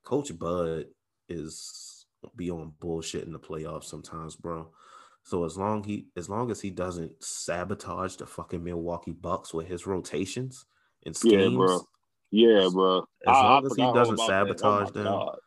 Coach 0.04 0.38
Bud 0.38 0.86
is 1.30 2.06
be 2.36 2.50
on 2.50 2.74
bullshit 2.80 3.26
in 3.26 3.34
the 3.34 3.40
playoffs 3.40 3.86
sometimes, 3.86 4.36
bro. 4.36 4.72
So 5.24 5.46
as 5.46 5.58
long 5.58 5.84
he 5.84 6.08
as 6.16 6.30
long 6.30 6.52
as 6.52 6.62
he 6.62 6.70
doesn't 6.70 7.24
sabotage 7.24 8.16
the 8.18 8.26
fucking 8.26 8.64
Milwaukee 8.64 9.12
Bucks 9.12 9.54
with 9.54 9.68
his 9.68 9.86
rotations 9.86 10.66
and 11.06 11.16
schemes, 11.16 11.54
Yeah, 11.54 11.58
bro. 11.58 11.88
Yeah, 12.34 12.68
bro. 12.74 13.00
as 13.00 13.06
I- 13.28 13.32
I 13.32 13.54
long 13.54 13.66
as 13.68 13.76
he 13.76 13.82
doesn't. 13.84 14.20
Oh, 14.20 14.28
sabotage 14.28 14.92
them, 14.92 15.04
God. 15.04 15.38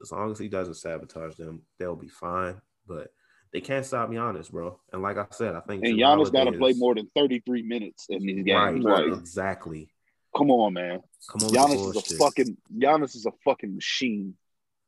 as 0.00 0.12
long 0.12 0.30
as 0.30 0.38
he 0.38 0.48
doesn't 0.48 0.74
sabotage 0.74 1.34
them, 1.34 1.62
they'll 1.78 1.96
be 1.96 2.08
fine. 2.08 2.60
But 2.86 3.08
they 3.52 3.60
can't 3.60 3.84
stop 3.84 4.08
Giannis, 4.10 4.50
bro. 4.50 4.78
And 4.92 5.02
like 5.02 5.16
I 5.18 5.26
said, 5.32 5.56
I 5.56 5.60
think 5.60 5.84
And 5.84 5.98
Giannis 5.98 6.32
got 6.32 6.44
to 6.44 6.52
play 6.52 6.74
more 6.74 6.94
than 6.94 7.08
33 7.16 7.62
minutes 7.62 8.06
in 8.08 8.24
these 8.24 8.44
games. 8.44 8.84
Right. 8.84 9.08
Like, 9.08 9.18
exactly. 9.18 9.90
come 10.36 10.50
on, 10.52 10.74
man. 10.74 11.00
Come 11.28 11.42
on, 11.42 11.50
Giannis 11.50 11.96
is 11.96 12.12
a 12.12 12.16
fucking 12.18 12.56
Giannis 12.78 13.16
is 13.16 13.26
a 13.26 13.32
fucking 13.44 13.74
machine. 13.74 14.34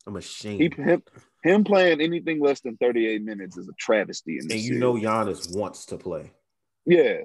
a 0.07 0.11
machine. 0.13 0.61
He 0.61 0.83
him, 0.83 1.03
him 1.43 1.65
playing 1.65 2.01
anything 2.01 2.41
less 2.41 2.61
than 2.61 2.77
38 2.77 3.23
minutes 3.25 3.57
is 3.57 3.69
a 3.69 3.73
travesty 3.79 4.39
in 4.39 4.47
this 4.47 4.53
and 4.53 4.61
you 4.61 4.67
series. 4.69 4.81
know 4.81 4.95
Giannis 4.95 5.57
wants 5.57 5.87
to 5.87 5.99
play. 5.99 6.31
Yeah. 6.87 7.23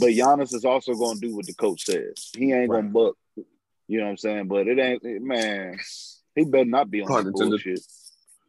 But 0.00 0.10
Giannis 0.10 0.54
is 0.54 0.64
also 0.64 0.94
gonna 0.94 1.20
do 1.20 1.36
what 1.36 1.46
the 1.46 1.54
coach 1.54 1.84
says. 1.84 2.30
He 2.36 2.52
ain't 2.52 2.70
Right. 2.70 2.78
gonna 2.78 2.90
buck. 2.90 3.16
You 3.86 3.98
know 3.98 4.04
what 4.04 4.10
I'm 4.10 4.16
saying? 4.16 4.48
But 4.48 4.66
it 4.68 4.78
ain't 4.78 5.22
man. 5.22 5.78
He 6.34 6.44
better 6.44 6.64
not 6.64 6.90
be 6.90 7.02
on 7.02 7.08
Pun 7.08 7.24
that 7.24 7.28
intended. 7.28 7.50
bullshit. 7.50 7.84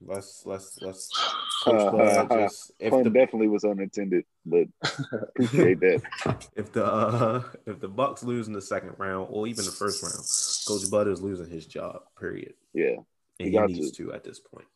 Let's 0.01 0.43
let's 0.45 0.77
let's 0.81 1.11
Coach 1.63 1.91
Bud 1.91 2.29
just 2.31 2.71
if 2.79 2.91
the 2.91 3.09
definitely 3.09 3.47
was 3.47 3.63
unintended, 3.63 4.25
but 4.45 4.67
appreciate 5.11 5.79
that. 5.81 6.01
if 6.55 6.71
the 6.71 6.85
uh, 6.85 7.43
if 7.65 7.79
the 7.79 7.87
Bucks 7.87 8.23
lose 8.23 8.47
in 8.47 8.53
the 8.53 8.61
second 8.61 8.95
round 8.97 9.27
or 9.31 9.47
even 9.47 9.65
the 9.65 9.71
first 9.71 10.03
round, 10.03 10.25
Coach 10.67 10.89
Bud 10.89 11.07
is 11.07 11.21
losing 11.21 11.49
his 11.49 11.65
job. 11.65 12.03
Period. 12.19 12.53
Yeah. 12.73 12.97
And 12.97 13.05
He 13.39 13.45
he, 13.45 13.51
got 13.51 13.69
needs 13.69 13.91
to. 13.91 14.13
at 14.13 14.23
this 14.23 14.39
point. 14.39 14.67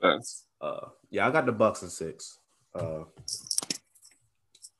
That's 0.00 0.44
Uh, 0.60 0.88
yeah, 1.10 1.26
I 1.26 1.30
got 1.30 1.46
the 1.46 1.52
Bucks 1.52 1.82
in 1.82 1.88
six. 1.88 2.38
Uh, 2.74 3.04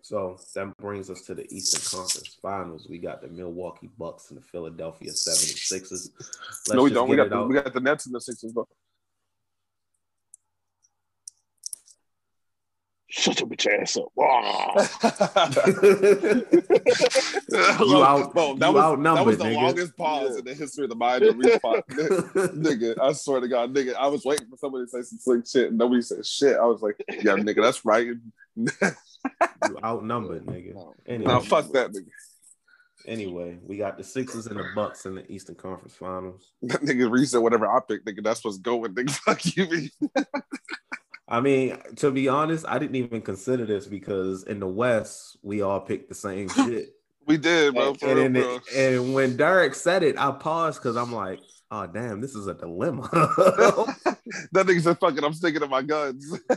so 0.05 0.37
that 0.55 0.77
brings 0.77 1.09
us 1.09 1.23
to 1.23 1.35
the 1.35 1.47
Eastern 1.51 1.81
Conference 1.99 2.37
Finals. 2.43 2.87
We 2.91 2.99
got 2.99 3.23
the 3.23 3.29
Milwaukee 3.29 3.89
Bucks 3.99 4.29
and 4.29 4.39
the 4.39 4.43
Philadelphia 4.45 5.11
76ers. 5.11 6.11
Let's 6.21 6.73
no, 6.75 6.83
we 6.83 6.91
don't. 6.91 7.09
We 7.09 7.17
got 7.17 7.31
the, 7.31 7.37
out. 7.37 7.49
we 7.49 7.55
got 7.55 7.73
the 7.73 7.81
Nets 7.81 8.05
and 8.05 8.15
the 8.15 8.21
Sixers, 8.21 8.53
bro. 8.53 8.69
Shut 13.09 13.41
your 13.41 13.49
bitch 13.49 13.67
ass 13.67 13.97
up. 13.97 14.13
You 17.81 18.05
out- 18.05 18.35
Bro, 18.35 18.53
you 18.55 18.59
that 18.59 18.75
was, 18.75 19.03
that 19.03 19.25
was 19.25 19.39
the 19.39 19.45
nigga. 19.45 19.55
longest 19.55 19.97
pause 19.97 20.33
Yeah. 20.33 20.39
in 20.41 20.45
the 20.45 20.53
history 20.55 20.85
of 20.85 20.91
the 20.91 20.97
mind 20.97 21.23
response. 21.23 21.81
nigga, 21.89 22.99
I 23.01 23.13
swear 23.13 23.41
to 23.41 23.49
God, 23.49 23.73
nigga, 23.73 23.95
I 23.95 24.09
was 24.09 24.23
waiting 24.27 24.49
for 24.51 24.59
somebody 24.59 24.85
to 24.85 24.91
say 24.91 25.01
some 25.03 25.19
slick 25.19 25.47
shit 25.47 25.69
and 25.71 25.79
nobody 25.79 26.03
said 26.03 26.27
shit. 26.27 26.59
I 26.59 26.67
was 26.67 26.83
like, 26.83 27.03
yeah, 27.09 27.37
nigga, 27.37 27.63
that's 27.63 27.87
right. 27.87 28.09
You 28.57 29.79
outnumbered, 29.85 30.47
nigga. 30.47 30.75
No. 30.75 30.95
Anyway, 31.07 31.33
nah, 31.33 31.41
fuck 31.41 31.73
that, 31.73 31.93
nigga. 31.93 32.09
anyway, 33.07 33.59
we 33.63 33.77
got 33.77 33.99
the 33.99 34.05
Sixers 34.05 34.47
and 34.47 34.59
the 34.59 34.67
Bucks 34.75 35.07
in 35.07 35.15
the 35.15 35.31
Eastern 35.31 35.57
Conference 35.57 35.95
Finals. 35.95 36.53
That 36.63 36.83
nigga 36.83 37.11
reset 37.11 37.43
whatever 37.43 37.67
I 37.67 37.81
picked, 37.87 38.07
nigga. 38.07 38.23
That's 38.23 38.45
what's 38.45 38.59
going, 38.59 38.95
nigga. 38.95 39.11
Fuck 39.25 39.57
you, 39.57 39.69
man. 39.69 40.27
I 41.27 41.41
mean, 41.41 41.79
to 41.97 42.11
be 42.11 42.29
honest, 42.29 42.67
I 42.69 42.79
didn't 42.79 42.97
even 42.97 43.23
consider 43.23 43.65
this 43.65 43.87
because 43.87 44.45
in 44.45 44.61
the 44.61 44.69
West, 44.69 45.39
we 45.43 45.63
all 45.63 45.81
picked 45.81 46.09
the 46.09 46.15
same 46.15 46.49
shit. 46.51 46.91
We 47.27 47.39
did, 47.39 47.75
bro. 47.75 47.95
For 47.95 48.09
and, 48.09 48.17
real, 48.17 48.27
in 48.27 48.33
bro. 48.35 48.59
the, 48.59 48.79
and 48.79 49.15
when 49.15 49.37
Derek 49.37 49.75
said 49.75 50.03
it, 50.03 50.19
I 50.19 50.31
paused 50.33 50.83
because 50.83 50.97
I'm 50.97 51.13
like, 51.13 51.41
oh 51.71 51.87
damn, 51.87 52.21
this 52.21 52.35
is 52.35 52.47
a 52.47 52.55
dilemma. 52.55 53.09
that 54.53 54.67
nigga 54.67 54.81
said, 54.83 54.99
"Fuck 54.99 55.17
it, 55.19 55.25
I'm 55.25 55.33
sticking 55.35 55.61
to 55.61 55.67
my 55.69 55.83
guns." 55.83 56.39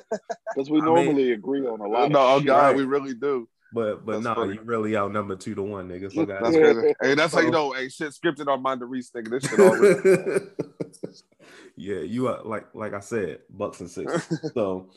Because 0.55 0.71
we 0.71 0.79
I 0.81 0.85
mean- 0.85 0.93
normally 0.95 1.31
agree 1.33 1.67
on 1.67 1.79
a 1.81 1.87
lot. 1.87 2.09
no, 2.09 2.19
of 2.19 2.25
oh 2.29 2.37
shit. 2.39 2.47
God, 2.47 2.65
Right. 2.67 2.75
we 2.75 2.83
really 2.85 3.13
do. 3.13 3.47
but 3.73 4.03
but 4.05 4.13
That's 4.13 4.23
no, 4.23 4.33
funny. 4.35 4.53
you 4.55 4.61
really 4.61 4.97
outnumbered 4.97 5.39
two 5.39 5.53
to 5.53 5.61
one, 5.61 5.87
nigga. 5.89 6.11
Fuck 6.11 6.27
That's 6.29 6.45
out 6.45 6.53
crazy. 6.53 6.93
Hey, 7.01 7.13
that's 7.13 7.33
how 7.33 7.41
you 7.41 7.51
know. 7.51 7.73
Hey, 7.73 7.89
shit, 7.89 8.11
scripted 8.13 8.47
on 8.47 8.61
mind 8.63 8.79
to 8.79 8.85
Reese, 8.87 9.11
nigga. 9.11 9.29
This 9.29 9.43
shit 9.43 9.59
always. 9.59 11.13
yeah, 11.75 11.99
you 11.99 12.27
are 12.29 12.41
like 12.43 12.73
like 12.73 12.93
I 12.95 13.01
said, 13.01 13.39
Bucks 13.51 13.79
and 13.81 13.89
six. 13.89 14.27
So 14.55 14.89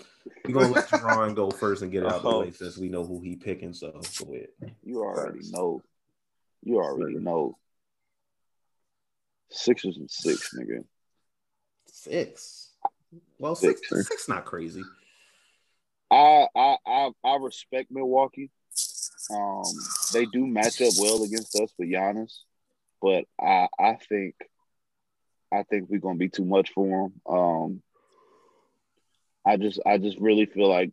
we're 0.47 0.55
gonna 0.55 0.69
let 0.69 0.89
Jerron 0.89 1.35
go 1.35 1.51
first 1.51 1.83
and 1.83 1.93
get 1.93 2.05
it 2.05 2.13
out 2.13 2.23
the 2.23 2.29
Uh-huh. 2.29 2.39
way 2.41 2.51
since 2.53 2.79
we 2.79 2.89
know 2.89 3.05
who 3.05 3.21
he 3.21 3.37
picking. 3.37 3.75
So 3.75 3.91
go 4.25 4.33
ahead. 4.33 4.49
You 4.83 5.01
already 5.03 5.41
know. 5.51 5.83
You 6.63 6.77
already 6.77 7.19
know. 7.19 7.59
Sixers 9.51 9.97
and 9.99 10.11
six, 10.11 10.55
nigga. 10.57 10.85
Six. 11.93 12.60
Well, 13.39 13.55
six, 13.55 13.81
Six. 13.89 14.09
six, 14.09 14.29
not 14.29 14.45
crazy. 14.45 14.83
I 16.11 16.47
I 16.55 16.77
I, 16.87 17.11
I 17.25 17.37
respect 17.37 17.91
Milwaukee. 17.91 18.51
Um, 19.31 19.63
they 20.13 20.27
do 20.27 20.47
match 20.47 20.81
up 20.81 20.93
well 20.99 21.23
against 21.23 21.55
us 21.57 21.73
with 21.79 21.89
Giannis, 21.89 22.33
but 23.01 23.25
I 23.41 23.69
I 23.79 23.99
think 24.09 24.35
I 25.53 25.63
think 25.65 25.89
we're 25.89 26.01
gonna 26.01 26.19
be 26.19 26.29
too 26.29 26.45
much 26.45 26.71
for 26.73 27.11
them. 27.27 27.35
Um, 27.35 27.83
I 29.47 29.57
just 29.57 29.81
I 29.87 29.99
just 29.99 30.19
really 30.19 30.47
feel 30.47 30.69
like 30.69 30.93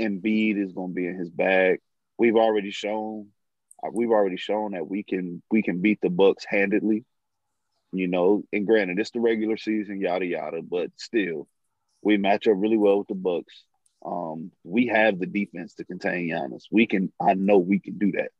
Embiid 0.00 0.62
is 0.62 0.72
gonna 0.72 0.92
be 0.92 1.06
in 1.06 1.16
his 1.16 1.30
bag. 1.30 1.80
We've 2.18 2.36
already 2.36 2.70
shown 2.70 3.28
we've 3.92 4.10
already 4.10 4.36
shown 4.36 4.72
that 4.72 4.88
we 4.88 5.02
can 5.02 5.42
we 5.50 5.62
can 5.62 5.80
beat 5.80 6.00
the 6.00 6.10
Bucks 6.10 6.44
handedly. 6.48 7.04
You 7.92 8.06
know, 8.06 8.42
and 8.52 8.66
granted, 8.66 8.98
it's 8.98 9.10
the 9.12 9.20
regular 9.20 9.56
season, 9.56 10.00
yada 10.00 10.26
yada, 10.26 10.60
but 10.62 10.90
still, 10.96 11.48
we 12.02 12.18
match 12.18 12.46
up 12.46 12.54
really 12.56 12.76
well 12.76 12.98
with 12.98 13.08
the 13.08 13.14
Bucks. 13.14 13.64
Um, 14.04 14.52
we 14.62 14.86
have 14.88 15.18
the 15.18 15.26
defense 15.26 15.74
to 15.74 15.84
contain 15.84 16.28
Giannis. 16.28 16.64
We 16.70 16.86
can. 16.86 17.12
I 17.20 17.34
know 17.34 17.58
we 17.58 17.80
can 17.80 17.98
do 17.98 18.12
that. 18.12 18.30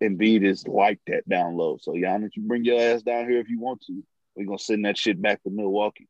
Embiid 0.00 0.44
is 0.44 0.66
like 0.66 1.00
that 1.06 1.28
down 1.28 1.56
low. 1.56 1.78
So 1.80 1.92
Giannis, 1.92 2.30
you 2.34 2.42
bring 2.42 2.64
your 2.64 2.80
ass 2.80 3.02
down 3.02 3.28
here 3.28 3.40
if 3.40 3.48
you 3.48 3.60
want 3.60 3.82
to. 3.86 4.02
We're 4.34 4.46
gonna 4.46 4.58
send 4.58 4.84
that 4.84 4.98
shit 4.98 5.20
back 5.20 5.42
to 5.42 5.50
Milwaukee. 5.50 6.08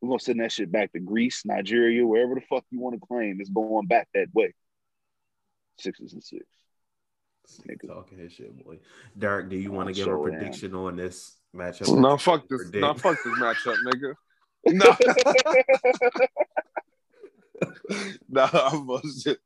We're 0.00 0.10
gonna 0.10 0.20
send 0.20 0.40
that 0.40 0.52
shit 0.52 0.70
back 0.70 0.92
to 0.92 1.00
Greece, 1.00 1.42
Nigeria, 1.44 2.06
wherever 2.06 2.34
the 2.34 2.40
fuck 2.42 2.64
you 2.70 2.80
want 2.80 3.00
to 3.00 3.06
claim. 3.06 3.40
It's 3.40 3.50
going 3.50 3.86
back 3.86 4.08
that 4.14 4.28
way. 4.32 4.54
Sixes 5.78 6.12
and 6.12 6.22
six. 6.22 6.44
Nigga. 7.66 7.88
Talking 7.88 8.18
his 8.18 8.32
shit, 8.32 8.64
boy. 8.64 8.78
Derek, 9.16 9.48
do 9.48 9.56
you 9.56 9.72
want 9.72 9.88
to 9.88 9.94
give 9.94 10.04
sure 10.04 10.28
a 10.28 10.32
am. 10.32 10.38
prediction 10.38 10.74
on 10.74 10.96
this 10.96 11.36
matchup? 11.54 11.98
No, 11.98 12.16
fuck 12.16 12.48
this. 12.48 12.62
Predict. 12.62 12.82
No, 12.82 12.94
fuck 12.94 13.16
this 13.24 13.38
matchup, 13.38 13.76
nigga. 13.86 14.14
No, 14.66 14.94
no, 18.28 18.48
I'm 18.52 18.86
bullshit. 18.86 19.38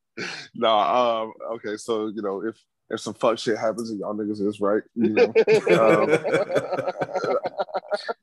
No, 0.55 0.79
um, 0.79 1.33
okay, 1.55 1.77
so 1.77 2.09
you 2.09 2.23
know, 2.23 2.43
if 2.45 2.57
if 2.91 2.99
some 2.99 3.15
fuck 3.15 3.39
shit 3.39 3.59
happens 3.59 3.91
and 3.91 4.01
y'all 4.01 4.15
niggas 4.15 4.45
is 4.45 4.61
right, 4.61 4.83
you 4.95 5.11
know, 5.11 5.33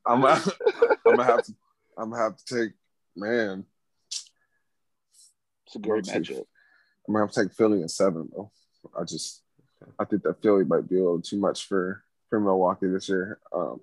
I'm 0.06 0.26
I'm 0.26 0.42
gonna 1.06 1.24
have 1.24 1.44
to 1.44 1.54
I'm 1.98 2.10
gonna 2.10 2.24
have 2.24 2.38
to 2.38 2.56
take 2.56 2.74
man, 3.16 3.66
It's 5.68 5.76
a 5.76 5.80
great 5.80 6.04
matchup. 6.06 6.46
I'm 7.08 7.14
gonna 7.14 7.26
have 7.26 7.32
to 7.32 7.44
take 7.44 7.54
Philly 7.54 7.82
in 7.82 7.88
seven 7.88 8.30
though. 8.36 8.52
I 8.98 9.04
just 9.04 9.42
I 10.00 10.06
think 10.06 10.24
that 10.24 10.42
Philly 10.42 10.66
might 10.66 10.90
be 10.90 10.98
a 10.98 11.04
little 11.04 11.22
too 11.22 11.40
much 11.40 11.66
for 11.68 12.04
for 12.30 12.40
Milwaukee 12.40 12.88
this 12.88 13.10
year. 13.10 13.40
Um, 13.54 13.82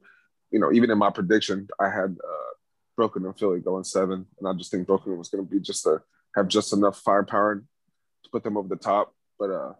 you 0.51 0.61
know, 0.61 0.73
even 0.73 0.91
in 0.91 0.99
my 0.99 1.11
prediction, 1.11 1.69
I 1.81 1.91
had 1.91 2.17
uh, 2.23 2.53
Brooklyn 2.97 3.27
and 3.27 3.39
Philly 3.39 3.61
going 3.61 3.85
seven, 3.85 4.27
and 4.39 4.49
I 4.49 4.53
just 4.55 4.71
think 4.71 4.87
Brooklyn 4.87 5.19
was 5.19 5.29
going 5.29 5.45
to 5.45 5.51
be 5.51 5.61
just 5.61 5.83
to 5.85 6.03
have 6.35 6.49
just 6.49 6.73
enough 6.73 6.99
firepower 7.01 7.57
to 7.57 8.31
put 8.31 8.45
them 8.45 8.57
over 8.57 8.69
the 8.69 8.77
top. 8.77 9.13
But 9.39 9.51
uh, 9.51 9.73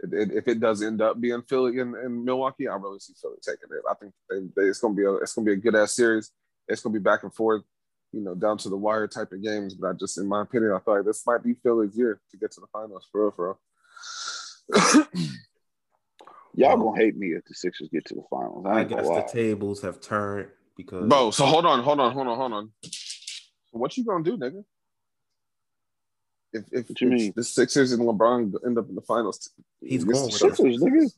it, 0.00 0.12
it, 0.12 0.36
if 0.36 0.48
it 0.48 0.60
does 0.60 0.82
end 0.82 1.02
up 1.02 1.20
being 1.20 1.42
Philly 1.42 1.78
and, 1.80 1.94
and 1.94 2.24
Milwaukee, 2.24 2.68
I 2.68 2.76
really 2.76 2.98
see 2.98 3.14
Philly 3.20 3.38
taking 3.42 3.68
it. 3.70 3.82
I 3.90 3.94
think 3.94 4.12
they, 4.30 4.40
they, 4.56 4.68
it's 4.68 4.80
going 4.80 4.94
to 4.94 5.00
be 5.00 5.06
a 5.06 5.14
it's 5.16 5.34
going 5.34 5.46
to 5.46 5.50
be 5.50 5.58
a 5.58 5.60
good 5.60 5.74
ass 5.74 5.92
series. 5.92 6.30
It's 6.68 6.82
going 6.82 6.94
to 6.94 6.98
be 6.98 7.02
back 7.04 7.22
and 7.22 7.34
forth, 7.34 7.62
you 8.12 8.20
know, 8.20 8.34
down 8.34 8.58
to 8.58 8.68
the 8.68 8.76
wire 8.76 9.06
type 9.06 9.32
of 9.32 9.42
games. 9.42 9.74
But 9.74 9.88
I 9.88 9.92
just, 9.92 10.18
in 10.18 10.26
my 10.26 10.42
opinion, 10.42 10.72
I 10.72 10.78
feel 10.78 10.96
like 10.96 11.04
this 11.04 11.26
might 11.26 11.42
be 11.42 11.54
Philly's 11.62 11.96
year 11.96 12.20
to 12.30 12.36
get 12.36 12.52
to 12.52 12.60
the 12.60 12.66
finals 12.72 13.06
for 13.10 13.22
real, 13.22 13.30
for 13.32 13.58
real. 14.72 15.06
Y'all 16.56 16.76
gonna 16.76 16.96
hate 17.00 17.16
me 17.16 17.28
if 17.28 17.44
the 17.44 17.54
Sixers 17.54 17.88
get 17.92 18.04
to 18.06 18.14
the 18.14 18.22
finals. 18.30 18.64
I, 18.66 18.80
I 18.80 18.84
guess 18.84 19.06
the 19.06 19.28
tables 19.30 19.82
have 19.82 20.00
turned 20.00 20.48
because 20.76 21.08
Bro, 21.08 21.30
so 21.32 21.44
hold 21.46 21.66
on, 21.66 21.82
hold 21.82 22.00
on, 22.00 22.12
hold 22.12 22.26
on, 22.28 22.36
hold 22.36 22.52
on. 22.52 22.70
What 23.72 23.96
you 23.96 24.04
gonna 24.04 24.22
do, 24.24 24.36
nigga? 24.36 24.64
If 26.52 26.64
if, 26.70 26.88
What 26.88 27.00
you 27.00 27.08
if 27.12 27.14
mean? 27.18 27.32
the 27.34 27.42
Sixers 27.44 27.92
and 27.92 28.02
LeBron 28.02 28.54
end 28.64 28.78
up 28.78 28.88
in 28.88 28.94
the 28.94 29.00
finals, 29.02 29.50
He's 29.80 30.04
going 30.04 30.24
with 30.24 30.34
Sixers, 30.34 30.80
nigga. 30.80 31.10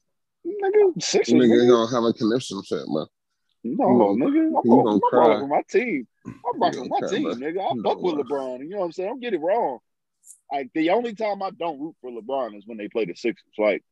Nigga, 0.46 1.02
Sixers, 1.02 1.34
Nigga, 1.34 1.40
nigga. 1.48 1.64
you 1.64 1.70
gonna 1.70 1.90
have 1.90 2.04
a 2.04 2.12
connection 2.12 2.62
fit, 2.62 2.82
man. 2.88 3.06
No, 3.64 3.86
gonna- 4.14 4.24
nigga. 4.24 4.46
I'm, 4.46 4.52
you 4.64 4.70
going, 4.70 4.84
gonna 4.84 4.90
I'm 4.92 5.00
cry. 5.00 5.18
rocking 5.28 5.40
with 5.42 5.50
my 5.50 5.62
team. 5.68 6.08
I'm 6.26 6.60
rocking 6.60 6.80
with 6.82 6.90
my 6.90 6.98
cry, 7.00 7.08
team, 7.10 7.22
bro. 7.24 7.34
nigga. 7.34 7.60
I 7.70 7.74
You 7.74 7.82
fuck 7.82 8.00
with? 8.02 8.14
LeBron. 8.14 8.58
You 8.60 8.68
know 8.70 8.78
what 8.78 8.84
I'm 8.86 8.92
saying? 8.92 9.08
Don't 9.10 9.20
get 9.20 9.34
it 9.34 9.40
wrong. 9.40 9.78
Like 10.52 10.70
the 10.74 10.90
only 10.90 11.14
time 11.14 11.42
I 11.42 11.50
don't 11.50 11.80
root 11.80 11.96
for 12.00 12.10
LeBron 12.10 12.56
is 12.56 12.62
when 12.66 12.78
they 12.78 12.88
play 12.88 13.04
the 13.04 13.14
Sixers. 13.14 13.52
Like 13.58 13.84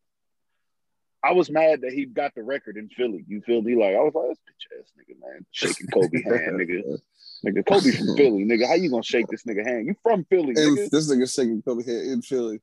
I 1.24 1.32
was 1.32 1.50
mad 1.50 1.80
that 1.82 1.92
he 1.92 2.04
got 2.04 2.34
the 2.34 2.42
record 2.42 2.76
in 2.76 2.88
Philly. 2.90 3.24
You 3.26 3.40
feel 3.40 3.62
me? 3.62 3.74
Like 3.76 3.96
I 3.96 4.00
was 4.00 4.12
like, 4.14 4.28
this 4.28 4.38
bitch 4.38 4.80
ass 4.80 4.92
nigga, 4.98 5.20
man, 5.20 5.46
shaking 5.52 5.86
Kobe 5.88 6.22
hand, 6.24 6.60
nigga. 6.60 6.98
Nigga, 7.46 7.66
Kobe 7.66 7.90
from 7.90 8.06
Philly, 8.16 8.44
nigga. 8.44 8.66
How 8.68 8.74
you 8.74 8.90
gonna 8.90 9.02
shake 9.02 9.26
this 9.28 9.44
nigga 9.44 9.64
hand? 9.66 9.86
You 9.86 9.94
from 10.02 10.24
Philly, 10.24 10.48
And 10.56 10.76
nigga. 10.78 10.90
this 10.90 11.10
nigga 11.10 11.34
shaking 11.34 11.62
Kobe 11.62 11.84
hand 11.84 12.10
in 12.12 12.22
Philly. 12.22 12.60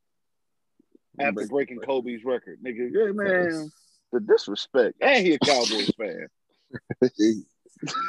After 1.20 1.46
breaking 1.48 1.80
Kobe's 1.80 2.24
record, 2.24 2.60
nigga. 2.64 2.90
Yeah, 2.94 3.12
man. 3.14 3.72
The 4.14 4.20
disrespect. 4.20 4.98
And 5.02 5.26
he 5.26 5.34
a 5.34 5.40
Cowboys 5.40 5.92
fan. 5.98 6.28
he 7.20 7.44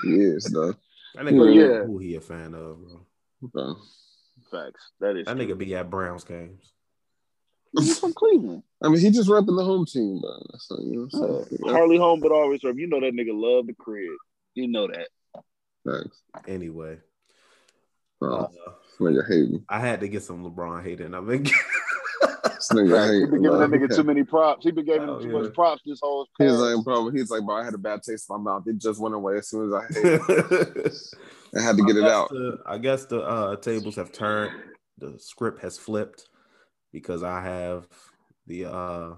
is, 0.04 0.44
though. 0.44 0.74
that 1.14 1.24
nigga 1.24 1.54
Yeah. 1.54 1.62
yeah. 1.62 1.84
who 1.84 1.98
he 1.98 2.14
a 2.16 2.20
fan 2.20 2.54
of, 2.54 2.78
bro. 2.80 3.06
Bro. 3.42 3.76
Facts. 4.50 4.90
That 5.00 5.16
is 5.16 5.26
That 5.26 5.36
true. 5.36 5.46
nigga 5.46 5.58
be 5.58 5.74
at 5.76 5.88
Browns 5.90 6.24
games. 6.24 6.72
He's 7.78 7.98
from 7.98 8.12
Cleveland. 8.12 8.62
I 8.82 8.88
mean, 8.88 9.00
he 9.00 9.10
just 9.10 9.28
repping 9.28 9.56
the 9.56 9.64
home 9.64 9.86
team, 9.86 10.20
bro. 10.20 10.30
That's 10.52 10.70
what, 10.70 10.80
you 10.82 10.92
know 10.96 11.08
what 11.10 11.28
I'm 11.30 11.34
Uh, 11.36 11.44
saying? 11.44 11.74
Harley 11.74 11.96
home, 11.98 12.20
but 12.20 12.32
always 12.32 12.60
serve. 12.60 12.78
You 12.78 12.86
know 12.88 13.00
that 13.00 13.14
nigga 13.14 13.30
love 13.32 13.66
the 13.66 13.74
crib. 13.74 14.10
You 14.54 14.68
know 14.68 14.88
that. 14.88 15.08
Thanks. 15.86 16.22
Anyway, 16.46 16.98
Bro, 18.20 18.36
uh, 18.36 18.48
this 18.48 18.98
nigga 19.00 19.26
hating. 19.26 19.64
I 19.68 19.80
had 19.80 20.00
to 20.00 20.08
get 20.08 20.22
some 20.22 20.44
LeBron 20.44 20.84
hating. 20.84 21.14
I've 21.14 21.26
been 21.26 21.44
This 22.44 22.68
nigga 22.70 23.14
He 23.14 23.26
been 23.26 23.42
giving 23.42 23.58
that 23.58 23.68
bro. 23.68 23.78
nigga 23.78 23.96
too 23.96 24.02
many 24.04 24.22
props. 24.22 24.64
He 24.64 24.70
been 24.70 24.84
giving 24.84 25.08
him 25.08 25.20
too 25.20 25.26
yeah. 25.28 25.40
much 25.40 25.52
props 25.54 25.82
this 25.84 25.98
whole. 26.00 26.28
He's 26.38 26.52
like, 26.52 26.84
bro, 26.84 27.10
he's 27.10 27.30
like, 27.30 27.42
bro, 27.44 27.56
I 27.56 27.64
had 27.64 27.74
a 27.74 27.78
bad 27.78 28.02
taste 28.02 28.26
in 28.30 28.36
my 28.42 28.52
mouth. 28.52 28.62
It 28.68 28.78
just 28.78 29.00
went 29.00 29.14
away 29.14 29.38
as 29.38 29.48
soon 29.48 29.66
as 29.68 29.74
I 29.74 29.86
hate 29.92 30.20
it. 30.28 30.94
I 31.58 31.60
had 31.62 31.76
to 31.76 31.84
get 31.84 31.96
I 31.96 32.00
it 32.00 32.04
out. 32.04 32.28
The, 32.30 32.58
I 32.64 32.78
guess 32.78 33.06
the 33.06 33.20
uh, 33.22 33.56
tables 33.56 33.96
have 33.96 34.12
turned. 34.12 34.52
The 34.98 35.14
script 35.18 35.60
has 35.62 35.76
flipped 35.78 36.28
because 36.92 37.22
I 37.22 37.42
have 37.42 37.88
the. 38.46 38.66
uh 38.66 39.14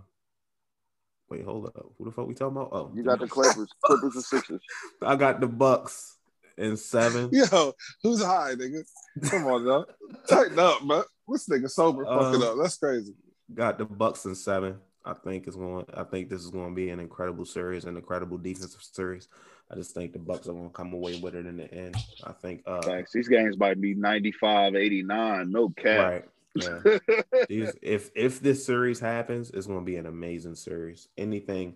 Wait, 1.31 1.43
hold 1.45 1.67
up. 1.67 1.87
Who 1.99 2.05
the 2.05 2.11
fuck 2.13 2.27
we 2.29 2.35
talking 2.35 2.57
about? 2.57 2.69
Oh, 2.73 2.93
you 2.95 3.03
got 3.03 3.19
the 3.19 3.27
Clippers, 3.27 3.69
Clippers 3.85 4.15
and 4.15 4.25
Sixers. 4.25 4.61
I 5.03 5.17
got 5.17 5.41
the 5.41 5.47
Bucks 5.49 6.19
and 6.59 6.79
seven. 6.79 7.31
Yo, 7.33 7.73
who's 8.03 8.23
high, 8.23 8.55
nigga? 8.55 8.85
Come 9.31 9.47
on, 9.47 9.65
dog. 9.65 9.87
Tighten 10.29 10.59
up, 10.59 10.85
man. 10.85 11.03
This 11.27 11.49
nigga 11.49 11.71
sober 11.71 12.05
fucking 12.05 12.43
Um, 12.43 12.43
up. 12.43 12.57
That's 12.61 12.77
crazy. 12.77 13.15
Got 13.53 13.79
the 13.79 13.87
Bucks 13.87 14.27
and 14.27 14.37
seven. 14.37 14.77
I 15.05 15.15
think 15.15 15.47
it's 15.47 15.57
going. 15.57 15.87
I 15.95 16.05
think 16.05 16.29
this 16.29 16.43
is 16.43 16.51
going 16.51 16.69
to 16.71 16.75
be 16.75 16.91
an 16.91 17.01
incredible 17.01 17.47
series, 17.47 17.85
an 17.87 17.97
incredible 17.97 18.37
defensive 18.39 18.83
series. 18.83 19.29
I 19.71 19.75
just 19.77 19.95
think 19.95 20.13
the 20.13 20.19
Bucks 20.19 20.47
are 20.47 20.53
going 20.53 20.69
to 20.69 20.75
come 20.75 20.93
away 20.93 21.17
with 21.17 21.35
it 21.35 21.47
in 21.47 21.57
the 21.57 21.73
end. 21.73 21.97
I 22.23 22.33
think. 22.33 22.63
uh 22.67 22.83
Facts. 22.83 23.13
These 23.13 23.29
games 23.29 23.57
might 23.59 23.81
be 23.81 23.95
95, 23.95 24.75
89. 24.75 25.51
No 25.51 25.71
cap. 25.71 25.99
Right. 26.13 26.25
Yeah. 26.55 26.81
These, 27.49 27.77
if 27.83 28.11
if 28.15 28.41
this 28.41 28.65
series 28.65 29.01
happens, 29.01 29.51
it's 29.51 29.67
going 29.67 29.81
to 29.81 29.85
be 29.85 29.97
an 29.97 30.07
amazing 30.07 30.55
series. 30.55 31.09
Anything 31.19 31.75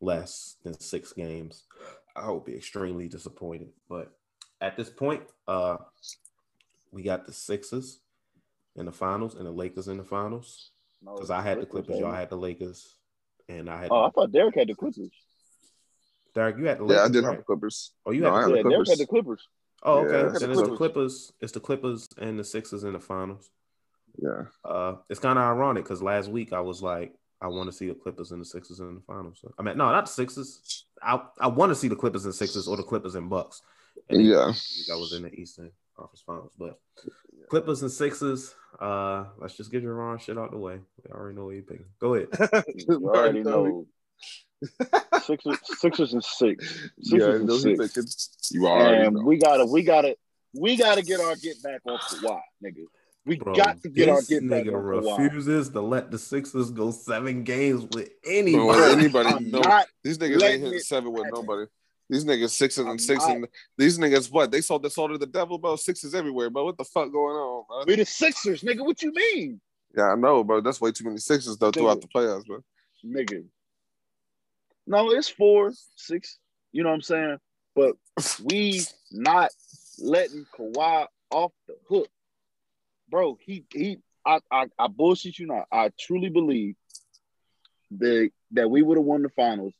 less 0.00 0.56
than 0.62 0.78
six 0.78 1.12
games, 1.12 1.64
I 2.14 2.30
would 2.30 2.44
be 2.44 2.54
extremely 2.54 3.08
disappointed. 3.08 3.68
But 3.88 4.12
at 4.60 4.76
this 4.76 4.90
point, 4.90 5.22
uh, 5.46 5.76
we 6.92 7.02
got 7.02 7.26
the 7.26 7.32
Sixers 7.32 8.00
in 8.76 8.86
the 8.86 8.92
finals 8.92 9.34
and 9.34 9.46
the 9.46 9.50
Lakers 9.50 9.88
in 9.88 9.96
the 9.96 10.04
finals. 10.04 10.70
No, 11.02 11.14
Because 11.14 11.30
I 11.30 11.40
had 11.40 11.60
the 11.60 11.66
Clippers, 11.66 11.86
Clippers, 11.86 12.00
y'all 12.00 12.12
had 12.12 12.30
the 12.30 12.36
Lakers, 12.36 12.96
and 13.48 13.68
I 13.70 13.82
had 13.82 13.90
Oh, 13.90 14.04
I 14.04 14.10
thought 14.10 14.32
Derek 14.32 14.54
had 14.56 14.68
the 14.68 14.74
Clippers. 14.74 15.10
Derek. 16.34 16.58
You 16.58 16.66
had 16.66 16.78
the 16.78 16.86
Yeah, 16.86 17.02
I 17.04 17.08
did 17.08 17.24
right? 17.24 17.30
have 17.30 17.38
the 17.38 17.44
Clippers. 17.44 17.92
Oh, 18.04 18.10
you 18.10 18.22
No, 18.22 18.32
I 18.32 18.40
had. 18.42 18.48
had 18.50 18.56
Yeah, 18.56 18.62
the 18.62 18.68
Derek 18.68 18.88
had 18.88 18.98
Clippers. 18.98 18.98
the 18.98 19.06
Clippers. 19.06 19.48
Oh, 19.82 19.98
okay. 20.00 20.16
I 20.16 20.18
had 20.24 20.34
the 20.34 20.40
then 20.40 20.50
it's 20.50 20.60
the 20.60 20.66
Clippers. 20.66 20.76
Clippers. 20.78 21.32
It's 21.40 21.52
the 21.52 21.60
Clippers 21.60 22.08
and 22.18 22.38
the 22.38 22.44
Sixers 22.44 22.84
in 22.84 22.92
the 22.92 23.00
finals. 23.00 23.50
Yeah. 24.20 24.42
Uh, 24.64 24.96
it's 25.08 25.20
kind 25.20 25.38
of 25.38 25.44
ironic 25.44 25.84
because 25.84 26.02
last 26.02 26.28
week 26.28 26.52
I 26.52 26.60
was 26.60 26.82
like, 26.82 27.14
I 27.40 27.46
want 27.46 27.70
to 27.70 27.72
see 27.76 27.86
the 27.88 27.94
Clippers 27.94 28.32
and 28.32 28.40
the 28.40 28.44
Sixers 28.44 28.80
in 28.80 28.96
the 28.96 29.00
finals. 29.06 29.38
So, 29.40 29.52
I 29.58 29.62
mean, 29.62 29.78
no, 29.78 29.84
not 29.90 30.06
the 30.06 30.12
Sixers. 30.12 30.84
I 31.00 31.20
I 31.38 31.46
want 31.46 31.70
to 31.70 31.76
see 31.76 31.86
the 31.88 31.94
Clippers 31.96 32.24
and 32.24 32.34
Sixers 32.34 32.66
or 32.66 32.76
the 32.76 32.82
Clippers 32.82 33.14
and 33.14 33.30
Bucks. 33.30 33.62
And 34.10 34.22
Yeah. 34.24 34.52
I 34.92 34.96
was 34.96 35.12
in 35.16 35.22
the 35.22 35.32
Eastern 35.32 35.70
Conference 35.96 36.22
Finals, 36.26 36.52
but 36.58 36.80
Clippers 37.48 37.82
and 37.82 37.90
Sixers. 37.90 38.54
Uh, 38.80 39.24
let's 39.38 39.56
just 39.56 39.70
get 39.70 39.82
your 39.82 39.94
wrong 39.94 40.18
shit 40.18 40.36
out 40.38 40.50
the 40.50 40.58
way. 40.58 40.80
We 41.04 41.12
already 41.12 41.36
know 41.36 41.44
what 41.46 41.54
you're 41.54 41.62
picking. 41.62 41.86
Go 42.00 42.14
ahead. 42.14 42.28
You 42.74 43.08
already 43.08 43.42
know. 43.44 43.86
Sixers, 45.22 45.58
Sixers 45.78 46.12
and 46.14 46.24
six. 46.24 46.90
Sixers 47.00 47.12
Yeah, 47.12 47.34
and 47.36 47.46
know 47.46 47.56
six. 47.58 48.50
You 48.50 48.66
already 48.66 49.04
And 49.06 49.14
know. 49.16 49.22
we 49.22 49.38
gotta, 49.38 49.64
we 49.64 49.82
gotta, 49.84 50.16
we 50.54 50.76
gotta 50.76 51.02
get 51.02 51.20
our 51.20 51.36
get 51.36 51.62
back 51.62 51.80
off 51.86 52.00
Kawhi, 52.02 52.40
nigga. 52.64 52.84
We 53.26 53.36
Bro, 53.36 53.54
got 53.54 53.82
to 53.82 53.88
get 53.88 54.08
our 54.08 54.16
this 54.16 54.28
get 54.28 54.42
nigga 54.42 54.72
on 54.72 54.82
refuses 54.84 55.68
to 55.70 55.80
let 55.80 56.10
the 56.10 56.18
Sixers 56.18 56.70
go 56.70 56.90
seven 56.90 57.44
games 57.44 57.84
with 57.90 58.10
anybody. 58.24 58.80
with 58.80 58.98
anybody, 58.98 59.50
no, 59.50 59.82
these 60.02 60.18
niggas 60.18 60.42
ain't 60.42 60.60
hitting 60.62 60.78
it 60.78 60.82
seven 60.84 61.12
with 61.12 61.26
nobody. 61.30 61.66
These 62.10 62.24
niggas 62.24 62.50
sixes 62.50 62.86
and 62.86 63.00
six 63.00 63.26
and 63.26 63.46
these 63.76 63.98
niggas 63.98 64.32
what? 64.32 64.50
They 64.50 64.62
sold 64.62 64.82
the 64.82 64.88
soul 64.88 65.08
to 65.08 65.18
the 65.18 65.26
devil, 65.26 65.58
bro. 65.58 65.76
Sixes 65.76 66.14
everywhere, 66.14 66.48
bro. 66.48 66.64
What 66.64 66.78
the 66.78 66.84
fuck 66.84 67.12
going 67.12 67.36
on, 67.36 67.64
bro? 67.68 67.84
We 67.86 67.96
the 67.96 68.06
Sixers, 68.06 68.62
nigga. 68.62 68.84
What 68.84 69.02
you 69.02 69.12
mean, 69.12 69.60
Yeah, 69.96 70.12
I 70.12 70.14
know, 70.14 70.42
bro. 70.42 70.62
That's 70.62 70.80
way 70.80 70.90
too 70.90 71.04
many 71.04 71.18
sixes 71.18 71.58
though 71.58 71.70
throughout 71.70 72.00
the 72.00 72.08
playoffs, 72.08 72.46
bro. 72.46 72.64
nigga? 73.04 73.44
No, 74.86 75.10
it's 75.10 75.28
four, 75.28 75.72
six. 75.96 76.38
You 76.72 76.82
know 76.82 76.88
what 76.88 76.94
I'm 76.94 77.02
saying? 77.02 77.38
But 77.74 77.96
we 78.44 78.84
not 79.12 79.50
letting 79.98 80.46
Kawhi 80.58 81.06
off 81.30 81.52
the 81.66 81.76
hook, 81.86 82.08
bro. 83.08 83.38
He 83.40 83.64
he. 83.72 83.98
I 84.26 84.40
I, 84.50 84.66
I 84.78 84.88
bullshit 84.88 85.38
you 85.38 85.46
not. 85.46 85.66
I 85.72 85.90
truly 85.98 86.28
believe 86.28 86.76
that 87.92 88.30
that 88.52 88.70
we 88.70 88.82
would 88.82 88.98
have 88.98 89.04
won 89.04 89.22
the 89.22 89.30
finals 89.30 89.74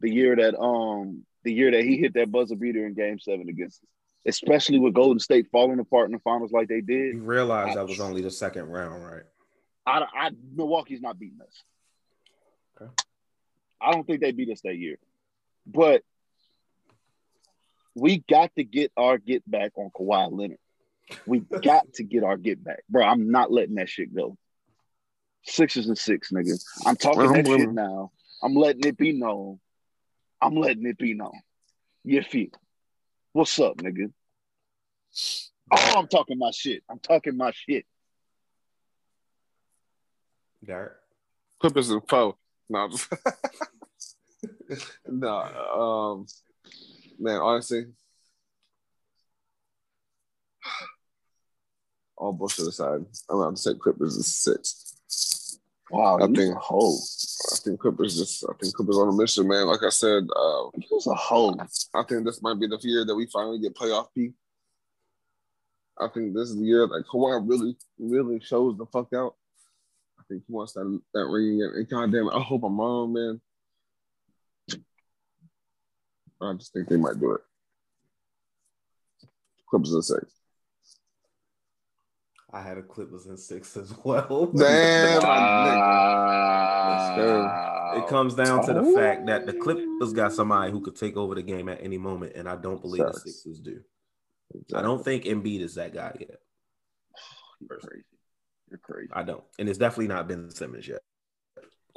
the 0.00 0.10
year 0.10 0.36
that 0.36 0.58
um 0.58 1.24
the 1.44 1.52
year 1.52 1.70
that 1.70 1.82
he 1.82 1.98
hit 1.98 2.14
that 2.14 2.30
buzzer 2.30 2.56
beater 2.56 2.86
in 2.86 2.94
Game 2.94 3.18
Seven 3.18 3.48
against 3.48 3.82
us, 3.82 3.88
especially 4.26 4.78
with 4.78 4.94
Golden 4.94 5.18
State 5.18 5.48
falling 5.50 5.78
apart 5.78 6.06
in 6.06 6.12
the 6.12 6.20
finals 6.20 6.52
like 6.52 6.68
they 6.68 6.80
did. 6.80 7.14
You 7.14 7.22
realize 7.22 7.74
that 7.74 7.88
was 7.88 8.00
only 8.00 8.22
the 8.22 8.30
second 8.30 8.68
round, 8.68 9.04
right? 9.04 9.22
I, 9.86 10.04
I 10.14 10.30
Milwaukee's 10.54 11.00
not 11.00 11.18
beating 11.18 11.40
us. 11.40 11.62
Okay. 12.80 12.90
I 13.80 13.92
don't 13.92 14.06
think 14.06 14.20
they 14.20 14.32
beat 14.32 14.50
us 14.50 14.60
that 14.62 14.76
year, 14.76 14.98
but 15.66 16.02
we 17.94 18.22
got 18.28 18.54
to 18.56 18.64
get 18.64 18.92
our 18.96 19.18
get 19.18 19.48
back 19.50 19.72
on 19.76 19.90
Kawhi 19.90 20.30
Leonard. 20.30 20.58
We 21.26 21.40
got 21.40 21.92
to 21.94 22.02
get 22.04 22.24
our 22.24 22.36
get 22.36 22.62
back, 22.62 22.82
bro. 22.88 23.04
I'm 23.04 23.30
not 23.30 23.50
letting 23.52 23.76
that 23.76 23.88
shit 23.88 24.14
go. 24.14 24.36
Sixes 25.44 25.86
and 25.88 25.96
six, 25.96 26.30
nigga. 26.32 26.58
I'm 26.86 26.96
talking 26.96 27.22
I'm 27.22 27.32
that 27.32 27.46
shit 27.46 27.72
now. 27.72 28.10
I'm 28.42 28.54
letting 28.54 28.84
it 28.84 28.96
be 28.96 29.12
known. 29.12 29.60
I'm 30.40 30.54
letting 30.54 30.86
it 30.86 30.98
be 30.98 31.14
known. 31.14 31.32
You 32.04 32.22
feel? 32.22 32.48
What's 33.32 33.58
up, 33.58 33.76
nigga? 33.78 34.12
Oh, 35.70 35.94
I'm 35.96 36.08
talking 36.08 36.38
my 36.38 36.50
shit. 36.50 36.82
I'm 36.90 36.98
talking 36.98 37.36
my 37.36 37.52
shit. 37.52 37.84
Derek. 40.64 40.92
Clippers 41.60 41.90
and 41.90 42.02
four. 42.08 42.36
No, 42.68 42.78
I'm 42.78 42.90
just- 42.90 43.12
no. 45.08 45.38
Um, 45.38 46.26
man, 47.18 47.40
honestly, 47.40 47.86
all 52.18 52.32
bullshit 52.32 52.66
aside, 52.66 53.04
I'm 53.30 53.38
about 53.38 53.56
to 53.56 53.62
say 53.62 53.74
Clippers 53.74 54.16
is 54.16 54.34
six. 54.34 55.58
Wow, 55.90 56.18
I 56.20 56.26
think- 56.26 56.54
a 56.54 56.58
hoe. 56.58 56.96
I 57.52 57.56
think 57.56 57.80
Clippers 57.80 58.18
just. 58.18 58.44
I 58.44 58.52
think 58.60 58.74
Clippers 58.74 58.98
on 58.98 59.08
a 59.08 59.12
mission, 59.16 59.48
man. 59.48 59.66
Like 59.66 59.82
I 59.82 59.88
said, 59.88 60.24
uh, 60.36 60.64
You 60.74 61.00
a 61.06 61.14
hoe. 61.14 61.56
I 61.94 62.02
think 62.02 62.24
this 62.24 62.42
might 62.42 62.60
be 62.60 62.66
the 62.66 62.78
year 62.82 63.04
that 63.06 63.14
we 63.14 63.26
finally 63.26 63.58
get 63.58 63.74
playoff 63.74 64.08
P. 64.14 64.32
I 65.98 66.08
think 66.08 66.34
this 66.34 66.50
is 66.50 66.56
the 66.56 66.64
year 66.64 66.86
that 66.86 67.04
Kawhi 67.10 67.42
really, 67.48 67.76
really 67.98 68.40
shows 68.40 68.76
the 68.76 68.86
fuck 68.86 69.12
out. 69.14 69.34
I 70.18 70.22
think 70.28 70.42
he 70.46 70.52
wants 70.52 70.74
that 70.74 71.00
that 71.14 71.26
ring, 71.26 71.62
and, 71.62 71.74
and 71.76 71.88
goddamn, 71.88 72.28
it, 72.28 72.34
I 72.34 72.40
hope 72.40 72.64
I'm 72.64 72.78
wrong, 72.78 73.12
man. 73.14 73.40
I 76.40 76.52
just 76.54 76.72
think 76.72 76.88
they 76.88 76.96
might 76.96 77.18
do 77.18 77.32
it. 77.32 77.40
Clippers 79.70 79.94
are 79.94 80.02
six. 80.02 80.37
I 82.50 82.62
had 82.62 82.78
a 82.78 82.82
Clippers 82.82 83.26
in 83.26 83.36
six 83.36 83.76
as 83.76 83.92
well. 84.04 84.46
Damn, 84.56 85.22
Wow. 87.18 87.92
It 87.96 88.06
comes 88.08 88.34
down 88.34 88.64
to 88.66 88.72
the 88.72 88.80
Oh. 88.80 88.94
fact 88.94 89.26
that 89.26 89.46
the 89.46 89.52
Clippers 89.52 90.12
got 90.12 90.32
somebody 90.32 90.70
who 90.72 90.80
could 90.80 90.96
take 90.96 91.16
over 91.16 91.34
the 91.34 91.42
game 91.42 91.68
at 91.68 91.82
any 91.82 91.98
moment, 91.98 92.32
and 92.36 92.48
I 92.48 92.56
don't 92.56 92.80
believe 92.80 93.04
the 93.04 93.12
Facts. 93.12 93.24
Sixers 93.24 93.60
do. 93.60 93.82
nigga. 94.54 94.78
I 94.78 94.82
don't 94.82 95.04
think 95.04 95.24
Embiid 95.24 95.60
is 95.60 95.74
that 95.74 95.92
guy 95.92 96.16
yet. 96.18 96.40
You're 97.60 97.78
crazy. 97.78 98.04
You're 98.70 98.78
crazy. 98.78 99.10
I 99.12 99.22
don't, 99.24 99.44
and 99.58 99.68
it's 99.68 99.78
definitely 99.78 100.08
not 100.08 100.28
Ben 100.28 100.50
Simmons 100.50 100.86
yet. 100.88 101.00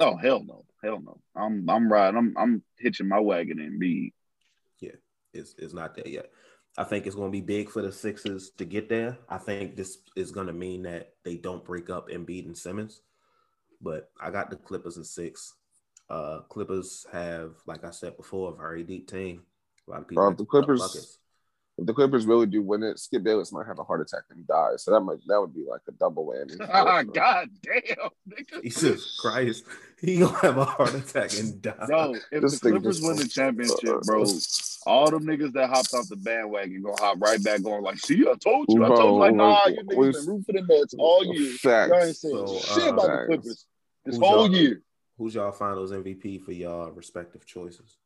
Oh 0.00 0.16
hell 0.16 0.42
no, 0.44 0.64
hell 0.82 1.00
no. 1.00 1.20
I'm 1.36 1.68
I'm 1.68 1.90
riding. 1.92 2.18
I'm 2.18 2.34
I'm 2.36 2.62
hitching 2.78 3.08
my 3.08 3.20
wagon 3.20 3.58
Embiid. 3.58 4.12
Yeah. 4.80 4.96
It's, 5.32 5.54
it's 5.58 5.72
not 5.74 5.94
there 5.94 6.08
yet. 6.08 6.30
I 6.78 6.84
think 6.84 7.06
it's 7.06 7.16
going 7.16 7.28
to 7.28 7.32
be 7.32 7.42
big 7.42 7.68
for 7.68 7.82
the 7.82 7.92
Sixers 7.92 8.50
to 8.56 8.64
get 8.64 8.88
there. 8.88 9.18
I 9.28 9.38
think 9.38 9.76
this 9.76 9.98
is 10.16 10.30
going 10.30 10.46
to 10.46 10.52
mean 10.52 10.82
that 10.84 11.14
they 11.22 11.36
don't 11.36 11.64
break 11.64 11.90
up 11.90 12.08
Embiid 12.08 12.46
and 12.46 12.56
Simmons. 12.56 13.02
But 13.80 14.10
I 14.20 14.30
got 14.30 14.48
the 14.48 14.56
Clippers 14.56 14.96
in 14.96 15.04
six. 15.04 15.54
Uh, 16.08 16.40
Clippers 16.48 17.06
have, 17.12 17.54
like 17.66 17.84
I 17.84 17.90
said 17.90 18.16
before, 18.16 18.52
a 18.52 18.56
very 18.56 18.84
deep 18.84 19.08
team. 19.08 19.42
A 19.86 19.90
lot 19.90 20.00
of 20.00 20.08
people. 20.08 20.24
Have 20.24 20.36
the 20.36 20.44
to 20.44 20.48
put 20.48 20.58
up 20.60 20.66
Clippers-. 20.66 21.18
If 21.78 21.86
the 21.86 21.94
Clippers 21.94 22.26
really 22.26 22.44
do 22.46 22.60
win 22.62 22.82
it, 22.82 22.98
Skip 22.98 23.22
Bayless 23.22 23.50
might 23.50 23.66
have 23.66 23.78
a 23.78 23.82
heart 23.82 24.02
attack 24.02 24.24
and 24.30 24.46
die. 24.46 24.72
So 24.76 24.90
that 24.90 25.00
might 25.00 25.18
that 25.26 25.40
would 25.40 25.54
be 25.54 25.64
like 25.68 25.80
a 25.88 25.92
double 25.92 26.26
whammy. 26.26 26.58
God 27.14 27.48
damn, 27.62 28.10
nigga. 28.28 28.62
Jesus 28.62 29.18
Christ, 29.18 29.64
he 30.00 30.18
gonna 30.18 30.36
have 30.40 30.58
a 30.58 30.64
heart 30.66 30.94
attack 30.94 31.32
and 31.38 31.62
die. 31.62 31.74
No, 31.88 32.14
if 32.30 32.42
This 32.42 32.60
the 32.60 32.70
Clippers 32.72 32.98
just- 33.00 33.08
win 33.08 33.16
the 33.16 33.26
championship, 33.26 34.02
bro, 34.02 34.24
all 34.86 35.10
them 35.10 35.24
niggas 35.24 35.52
that 35.54 35.70
hopped 35.70 35.94
off 35.94 36.08
the 36.08 36.16
bandwagon 36.16 36.82
gonna 36.82 36.96
hop 37.00 37.16
right 37.20 37.42
back 37.42 37.64
on 37.64 37.82
like, 37.82 37.98
see, 37.98 38.20
I 38.20 38.34
told 38.34 38.66
you. 38.68 38.84
I 38.84 38.88
told 38.88 38.98
you, 39.14 39.18
like, 39.20 39.34
Bro, 39.34 39.48
nah, 39.48 39.66
you 39.68 39.76
niggas 39.82 39.86
been 39.86 40.26
rooting 40.26 40.44
for 40.44 40.52
the 40.52 40.62
Nets 40.68 40.94
all 40.98 41.24
year. 41.34 41.52
Facts. 41.52 41.88
Y'all 41.90 42.04
ain't 42.04 42.16
saying 42.16 42.46
So, 42.48 42.58
shit 42.58 42.82
uh, 42.84 42.92
about 42.92 43.06
the 43.06 43.24
Clippers 43.28 43.66
this 44.04 44.16
Who's 44.16 44.18
whole 44.18 44.46
y'all- 44.46 44.54
year. 44.56 44.82
Who's 45.16 45.34
y'all 45.36 45.52
Finals 45.52 45.92
MVP 45.92 46.42
for 46.42 46.52
y'all 46.52 46.90
respective 46.90 47.46
choices? 47.46 47.96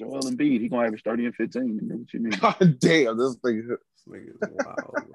Joel 0.00 0.22
Embiid, 0.22 0.60
he 0.60 0.68
gonna 0.68 0.86
average 0.86 1.02
30 1.04 1.26
and 1.26 1.34
15. 1.34 1.62
Nigga, 1.82 1.98
What 1.98 2.14
you 2.14 2.20
mean? 2.20 2.32
God 2.40 2.56
damn, 2.80 3.18
this 3.18 3.36
thing. 3.44 3.68
This 3.68 3.78
nigga 4.08 4.28
is 4.30 4.36
wild. 4.40 5.14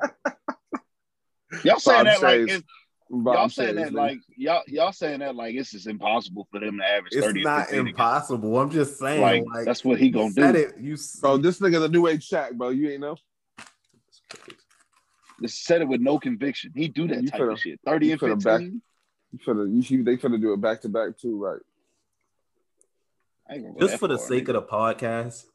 Y'all 1.63 1.79
saying 1.79 2.03
Bob 2.03 2.05
that 2.05 2.21
like 2.21 2.39
Chase. 2.47 2.51
it's, 2.57 2.63
y'all 3.09 3.49
saying 3.49 3.75
Chase, 3.75 3.85
that 3.85 3.91
nigga. 3.93 3.95
like 3.95 4.19
y'all 4.37 4.61
y'all 4.67 4.91
saying 4.91 5.19
that 5.21 5.35
like 5.35 5.55
it's 5.55 5.71
just 5.71 5.87
impossible 5.87 6.47
for 6.51 6.59
them 6.59 6.77
to 6.77 6.85
average 6.85 7.13
it's 7.15 7.25
30 7.25 7.43
not 7.43 7.59
and 7.61 7.67
15. 7.69 7.87
impossible. 7.87 8.59
I'm 8.59 8.69
just 8.69 8.99
saying, 8.99 9.21
Like, 9.21 9.43
like, 9.53 9.65
that's 9.65 9.83
what 9.83 9.99
he 9.99 10.09
gonna 10.09 10.31
said 10.31 10.53
do. 10.53 10.59
It, 10.59 10.75
you 10.79 10.97
bro, 11.19 11.37
this 11.37 11.59
nigga 11.59 11.79
the 11.79 11.89
new 11.89 12.07
age 12.07 12.29
Shaq, 12.29 12.53
bro. 12.53 12.69
You 12.69 12.91
ain't 12.91 13.01
know. 13.01 13.15
Just 15.41 15.65
said 15.65 15.81
it 15.81 15.87
with 15.87 15.99
no 16.01 16.19
conviction. 16.19 16.71
He 16.75 16.87
do 16.87 17.07
that 17.07 17.21
You 17.23 17.29
type 17.29 17.41
of 17.41 17.59
shit. 17.59 17.79
30 17.85 18.05
you 18.05 18.11
and 18.13 18.21
15. 18.21 18.39
back- 18.39 18.61
You 18.61 19.39
finna, 19.45 19.75
you 19.75 19.81
should, 19.81 20.05
they 20.05 20.15
finna 20.17 20.39
do 20.39 20.53
it 20.53 20.61
back 20.61 20.81
to 20.81 20.89
back 20.89 21.17
too, 21.17 21.37
right? 21.43 21.59
I 21.59 21.59
ain't 21.59 21.63
gonna 23.15 23.31
go 23.31 23.34
just 23.79 23.97
for 23.97 24.07
the 24.07 24.17
far, 24.17 24.27
sake 24.27 24.45
nigga. 24.45 24.49
of 24.49 24.53
the 24.55 24.61
podcast, 24.63 25.45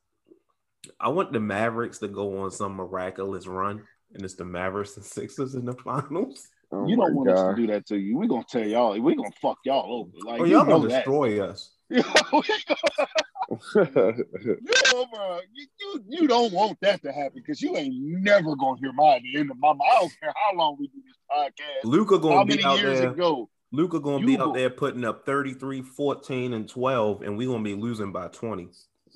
I 0.98 1.08
want 1.08 1.32
the 1.32 1.40
Mavericks 1.40 1.98
to 1.98 2.08
go 2.08 2.38
on 2.42 2.50
some 2.50 2.72
miraculous 2.74 3.46
run, 3.46 3.82
and 4.14 4.22
it's 4.24 4.34
the 4.34 4.44
Mavericks 4.44 4.96
and 4.96 5.04
Sixers 5.04 5.54
in 5.54 5.64
the 5.64 5.74
finals. 5.84 6.48
Oh 6.72 6.86
you 6.86 6.94
don't 6.94 7.14
want 7.16 7.30
us 7.30 7.40
to 7.56 7.60
do 7.60 7.66
that 7.72 7.84
to 7.86 7.96
you. 7.98 8.16
We're 8.16 8.28
gonna 8.28 8.44
tell 8.48 8.64
y'all. 8.64 8.98
We're 9.00 9.16
gonna 9.16 9.30
fuck 9.42 9.58
y'all 9.64 9.92
over. 9.92 10.10
Like 10.24 10.40
Or 10.40 10.46
you 10.46 10.56
y'all 10.56 10.64
gonna 10.64 10.86
that. 10.88 11.04
destroy 11.04 11.40
us. 11.48 11.72
you, 11.90 12.00
know, 13.74 15.06
bro, 15.12 15.40
you, 15.52 15.66
you, 15.80 16.04
you 16.08 16.28
don't 16.28 16.52
want 16.52 16.78
that 16.82 17.02
to 17.02 17.10
happen 17.12 17.32
because 17.34 17.60
you 17.60 17.76
ain't 17.76 17.94
never 17.98 18.54
gonna 18.54 18.78
hear 18.80 18.92
my 18.92 19.20
the 19.20 19.40
end 19.40 19.50
of 19.50 19.56
my 19.58 19.72
mouth. 19.72 19.80
I 19.82 19.98
don't 20.00 20.20
care 20.20 20.32
how 20.36 20.56
long 20.56 20.76
we 20.78 20.86
do 20.86 21.00
this 21.04 21.16
podcast. 21.28 21.84
Luka 21.90 22.18
gonna 22.20 22.44
many 22.44 22.58
be 22.58 22.64
out 22.64 22.78
years 22.78 23.00
there. 23.00 23.10
ago? 23.10 23.50
Luka 23.72 24.00
gonna 24.00 24.20
You 24.20 24.26
be 24.26 24.36
go- 24.36 24.48
out 24.48 24.54
there 24.54 24.70
putting 24.70 25.04
up 25.04 25.24
33, 25.24 25.82
14, 25.82 26.52
and 26.54 26.68
12, 26.68 27.22
and 27.22 27.36
we 27.36 27.46
gonna 27.46 27.62
be 27.62 27.74
losing 27.74 28.12
by 28.12 28.28
20. 28.28 28.68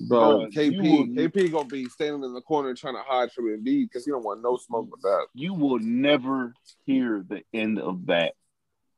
Bro, 0.07 0.19
Bruh, 0.19 0.53
KP, 0.53 0.71
you- 0.83 1.13
KP 1.29 1.49
gonna 1.51 1.67
be 1.67 1.85
standing 1.85 2.23
in 2.23 2.33
the 2.33 2.41
corner 2.41 2.73
trying 2.73 2.95
to 2.95 3.01
hide 3.01 3.31
from 3.31 3.45
Embiid 3.45 3.85
because 3.85 4.05
he 4.05 4.11
don't 4.11 4.23
want 4.23 4.41
no 4.41 4.57
smoke 4.57 4.89
with 4.91 5.01
that. 5.01 5.27
You 5.33 5.53
will 5.53 5.79
never 5.79 6.53
hear 6.85 7.23
the 7.27 7.43
end 7.53 7.79
of 7.79 8.05
that, 8.07 8.33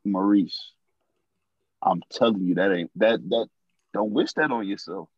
Maurice. 0.06 0.74
I'm 1.82 2.02
telling 2.12 2.44
you, 2.46 2.56
that 2.56 2.72
ain't 2.72 2.92
that 2.96 3.20
that. 3.30 3.48
Don't 3.94 4.12
wish 4.12 4.34
that 4.34 4.52
on 4.52 4.68
yourself. 4.68 5.10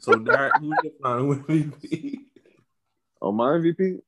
So 0.00 0.14
Derek, 0.18 0.52
who's 0.58 0.74
your 0.84 0.92
final 1.02 1.34
MVP? 1.34 2.18
Oh, 3.20 3.32
my 3.32 3.44
MVP 3.58 4.00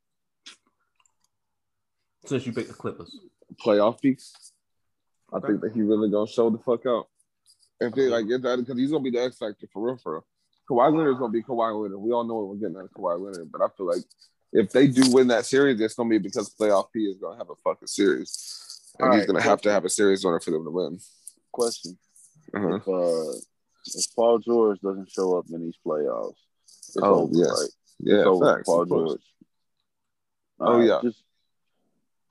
Since 2.26 2.46
you 2.46 2.52
picked 2.52 2.68
the 2.68 2.74
Clippers. 2.74 3.18
playoff 3.56 4.00
piece. 4.00 4.52
I 5.34 5.40
think 5.40 5.60
that 5.62 5.72
he 5.74 5.82
really 5.82 6.10
gonna 6.10 6.26
show 6.30 6.48
the 6.50 6.58
fuck 6.58 6.86
out. 6.86 7.08
If 7.80 7.92
they 7.94 8.08
like 8.08 8.28
get 8.28 8.42
that, 8.42 8.58
because 8.58 8.78
he's 8.78 8.90
gonna 8.90 9.02
be 9.02 9.10
the 9.10 9.22
X 9.24 9.36
factor 9.38 9.66
for 9.72 9.82
real, 9.84 9.96
for 9.96 10.12
real. 10.14 10.26
Kawhi 10.70 10.96
Leonard's 10.96 11.18
gonna 11.18 11.32
be 11.32 11.42
Kawhi 11.42 11.82
Leonard. 11.82 11.98
We 12.00 12.12
all 12.12 12.24
know 12.24 12.34
what 12.34 12.48
we're 12.48 12.56
getting 12.56 12.76
out 12.76 12.84
of 12.84 12.90
Kawhi 12.92 13.18
Leonard, 13.20 13.50
but 13.50 13.60
I 13.60 13.66
feel 13.76 13.86
like 13.86 14.04
if 14.52 14.70
they 14.70 14.86
do 14.86 15.10
win 15.12 15.26
that 15.28 15.44
series, 15.46 15.80
it's 15.80 15.94
gonna 15.94 16.08
be 16.08 16.18
because 16.18 16.54
playoff 16.54 16.86
P 16.92 17.00
is 17.06 17.18
gonna 17.18 17.36
have 17.36 17.50
a 17.50 17.56
fucking 17.64 17.88
series, 17.88 18.94
and 18.98 19.08
All 19.08 19.14
he's 19.14 19.22
right, 19.22 19.26
gonna 19.26 19.42
have 19.42 19.60
to 19.62 19.72
have 19.72 19.84
a 19.84 19.90
series 19.90 20.24
winner 20.24 20.40
for 20.40 20.52
them 20.52 20.64
to 20.64 20.70
win. 20.70 20.98
Question: 21.52 21.98
Uh-huh. 22.54 22.76
If 22.76 22.88
uh, 22.88 23.38
if 23.86 24.06
Paul 24.14 24.38
George 24.38 24.80
doesn't 24.80 25.10
show 25.10 25.36
up 25.38 25.46
in 25.52 25.60
these 25.62 25.76
playoffs, 25.84 26.36
it's 26.64 26.96
Oh, 27.02 27.22
over, 27.24 27.32
yes. 27.34 27.48
right? 27.50 27.70
Yeah, 28.00 28.18
it's 28.18 28.26
over 28.26 28.54
facts. 28.56 28.66
Paul. 28.66 28.84
George. 28.86 29.20
Oh, 30.60 30.66
All 30.66 30.78
right, 30.78 30.86
yeah. 30.86 31.00
Just 31.02 31.22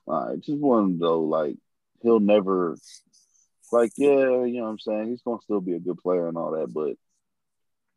all 0.06 0.28
right. 0.28 0.40
Just 0.40 0.58
one 0.58 0.98
though. 0.98 1.20
Like 1.20 1.56
he'll 2.04 2.20
never. 2.20 2.76
Like 3.72 3.92
yeah, 3.96 4.44
you 4.44 4.58
know 4.58 4.64
what 4.64 4.68
I'm 4.68 4.78
saying. 4.78 5.08
He's 5.08 5.22
gonna 5.22 5.40
still 5.42 5.60
be 5.60 5.74
a 5.74 5.80
good 5.80 5.98
player 5.98 6.28
and 6.28 6.36
all 6.36 6.52
that, 6.52 6.72
but 6.72 6.94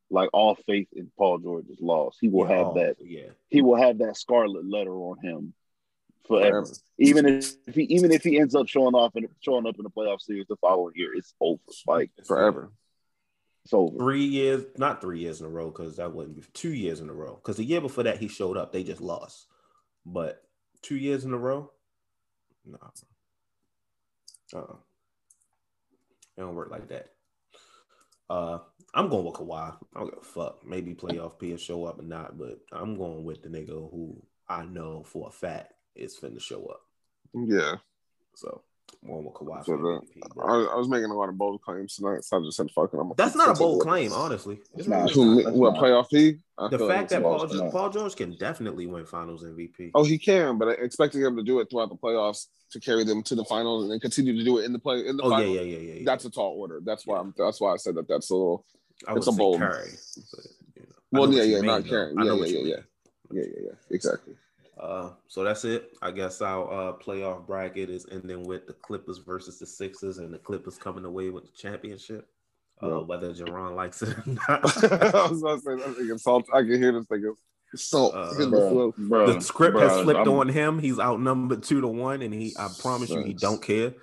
like 0.09 0.29
all 0.33 0.55
faith 0.55 0.87
in 0.93 1.11
Paul 1.17 1.37
George 1.37 1.67
is 1.69 1.81
lost. 1.81 2.17
He 2.19 2.29
will 2.29 2.49
Yeah, 2.49 2.57
have 2.57 2.73
that. 2.75 2.95
Yeah. 2.99 3.29
He 3.49 3.61
will 3.61 3.75
have 3.75 3.99
that 3.99 4.17
scarlet 4.17 4.65
letter 4.67 4.93
on 4.93 5.19
him 5.21 5.53
forever. 6.27 6.65
Forever. 6.65 6.73
Even 6.97 7.25
if, 7.27 7.75
he 7.75 7.83
even 7.83 8.11
if 8.11 8.23
he 8.23 8.39
ends 8.39 8.55
up 8.55 8.67
showing 8.67 8.95
off 8.95 9.15
and 9.15 9.27
showing 9.41 9.67
up 9.67 9.75
in 9.77 9.83
the 9.83 9.89
playoff 9.89 10.21
series 10.21 10.47
the 10.47 10.55
following 10.57 10.93
year, 10.95 11.13
it's 11.13 11.33
over. 11.39 11.61
Like 11.85 12.09
Forever. 12.25 12.71
it's 13.65 13.73
over. 13.73 13.97
Three 13.97 14.23
years, 14.23 14.65
not 14.77 15.01
three 15.01 15.19
years 15.19 15.41
in 15.41 15.45
a 15.45 15.49
row, 15.49 15.67
because 15.67 15.97
that 15.97 16.13
wouldn't 16.13 16.37
be 16.37 16.43
two 16.53 16.73
years 16.73 17.01
in 17.01 17.09
a 17.09 17.13
row. 17.13 17.35
Because 17.35 17.57
the 17.57 17.65
year 17.65 17.81
before 17.81 18.05
that 18.05 18.17
he 18.17 18.27
showed 18.27 18.57
up, 18.57 18.71
they 18.71 18.83
just 18.83 19.01
lost. 19.01 19.45
But 20.05 20.41
two 20.81 20.95
years 20.95 21.25
in 21.25 21.33
a 21.33 21.37
row, 21.37 21.71
no. 22.65 22.77
Uh, 24.53 24.75
it 26.37 26.41
don't 26.41 26.55
work 26.55 26.71
like 26.71 26.87
that. 26.89 27.09
Uh, 28.29 28.59
I'm 28.93 29.09
going 29.09 29.25
with 29.25 29.35
Kawhi. 29.35 29.75
I 29.95 29.99
don't 29.99 30.09
give 30.09 30.19
a 30.21 30.25
fuck. 30.25 30.65
Maybe 30.65 30.93
playoff 30.93 31.39
P 31.39 31.55
show 31.57 31.85
up 31.85 31.99
or 31.99 32.03
not, 32.03 32.37
but 32.37 32.59
I'm 32.71 32.97
going 32.97 33.23
with 33.23 33.41
the 33.41 33.49
nigga 33.49 33.69
who 33.69 34.21
I 34.49 34.65
know 34.65 35.03
for 35.03 35.29
a 35.29 35.31
fact 35.31 35.73
is 35.95 36.17
finna 36.17 36.41
show 36.41 36.65
up. 36.65 36.81
Yeah. 37.33 37.75
So 38.35 38.61
I'm 39.03 39.23
with 39.23 39.33
Kawhi. 39.35 39.65
So 39.65 39.77
the- 39.77 40.01
MVP, 40.01 40.41
I. 40.41 40.73
I 40.73 40.75
was 40.75 40.87
making 40.89 41.09
a 41.09 41.13
lot 41.15 41.29
of 41.29 41.37
bold 41.37 41.61
claims 41.61 41.95
tonight, 41.95 42.23
so 42.23 42.37
I 42.37 42.41
just 42.41 42.57
said, 42.57 42.69
"Fuck 42.71 42.93
it." 42.93 42.97
I'm 42.97 43.11
That's 43.15 43.35
not 43.35 43.49
a 43.55 43.59
bold 43.59 43.81
claim, 43.81 44.11
with 44.11 44.13
honestly. 44.13 44.59
It's 44.75 44.87
Nah, 44.87 45.03
really 45.03 45.13
Who, 45.13 45.43
not. 45.43 45.53
what 45.53 45.73
not. 45.73 45.83
playoff 45.83 46.09
P? 46.09 46.37
I 46.57 46.67
The 46.69 46.79
fact 46.79 46.89
like 46.89 47.09
that 47.09 47.21
Paul, 47.21 47.37
lost. 47.37 47.71
Paul 47.71 47.89
George 47.89 48.15
can 48.15 48.35
definitely 48.37 48.87
win 48.87 49.05
Finals 49.05 49.43
MVP. 49.43 49.91
Oh, 49.93 50.03
he 50.03 50.17
can, 50.17 50.57
but 50.57 50.69
expecting 50.79 51.21
him 51.21 51.35
to 51.37 51.43
do 51.43 51.59
it 51.59 51.69
throughout 51.69 51.89
the 51.89 51.95
playoffs 51.95 52.47
to 52.71 52.79
carry 52.79 53.03
them 53.03 53.23
to 53.23 53.35
the 53.35 53.45
finals 53.45 53.83
and 53.83 53.91
then 53.91 53.99
continue 53.99 54.35
to 54.35 54.43
do 54.43 54.57
it 54.57 54.65
in 54.65 54.73
the 54.73 54.79
play 54.79 55.05
in 55.07 55.15
the 55.17 55.23
Oh 55.23 55.29
yeah, 55.29 55.37
finals. 55.37 55.55
yeah, 55.55 55.61
yeah, 55.61 55.77
yeah. 55.77 55.93
yeah. 55.93 56.01
That's 56.05 56.25
a 56.25 56.29
tall 56.29 56.55
order. 56.57 56.81
That's 56.83 57.05
why 57.05 57.19
I'm. 57.19 57.33
That's 57.37 57.61
why 57.61 57.73
I 57.73 57.77
said 57.77 57.95
that. 57.95 58.07
That's 58.07 58.29
a 58.29 58.35
little. 58.35 58.65
I 59.07 59.13
it's 59.15 59.27
a 59.27 59.31
bold. 59.31 59.59
Curry. 59.59 59.91
But, 60.31 60.45
you 60.75 60.81
know, 60.81 61.21
Well, 61.21 61.33
yeah, 61.33 61.43
yeah, 61.43 61.55
mean, 61.57 61.65
not 61.67 61.83
though. 61.83 61.89
Curry. 61.89 62.13
I 62.17 62.23
know 62.23 62.35
Yeah, 62.35 62.45
yeah, 62.45 62.59
yeah. 62.59 62.75
Yeah, 63.31 63.43
yeah, 63.43 63.59
yeah. 63.65 63.71
Exactly. 63.91 64.33
Uh, 64.79 65.11
so 65.27 65.43
that's 65.43 65.65
it. 65.65 65.91
I 66.01 66.11
guess 66.11 66.41
our 66.41 66.71
uh, 66.71 66.93
playoff 66.93 67.47
bracket 67.47 67.89
is 67.89 68.05
ending 68.11 68.43
with 68.45 68.67
the 68.67 68.73
Clippers 68.73 69.17
versus 69.19 69.59
the 69.59 69.65
Sixers, 69.65 70.17
and 70.19 70.33
the 70.33 70.37
Clippers 70.37 70.77
coming 70.77 71.05
away 71.05 71.29
with 71.29 71.45
the 71.45 71.51
championship. 71.57 72.27
Uh, 72.81 72.87
Yeah. 72.89 72.97
Whether 73.05 73.33
Jerron 73.33 73.75
likes 73.75 74.01
it 74.03 74.09
or 74.09 74.23
I 74.47 74.59
not. 74.59 74.63
was 74.63 75.41
about 75.41 75.63
to 75.63 75.93
say 75.95 76.07
that 76.07 76.19
salt. 76.19 76.45
I 76.53 76.59
can 76.61 76.77
hear 76.77 76.91
this 76.91 77.05
nigga 77.07 77.33
salt 77.75 78.13
Uh, 78.15 78.33
in 78.39 78.51
the 78.51 78.57
Bruh, 78.57 78.93
flow. 78.95 79.33
the 79.33 79.41
script 79.41 79.77
has 79.79 79.91
bruh, 79.91 80.03
flipped 80.03 80.19
I'm- 80.19 80.29
on 80.29 80.47
him. 80.49 80.79
He's 80.79 80.99
outnumbered 80.99 81.63
two 81.63 81.81
to 81.81 81.87
one, 81.87 82.21
and 82.21 82.33
he. 82.33 82.53
I 82.59 82.69
promise 82.79 83.09
you, 83.09 83.23
he 83.23 83.33
don't 83.33 83.61
care. 83.61 83.93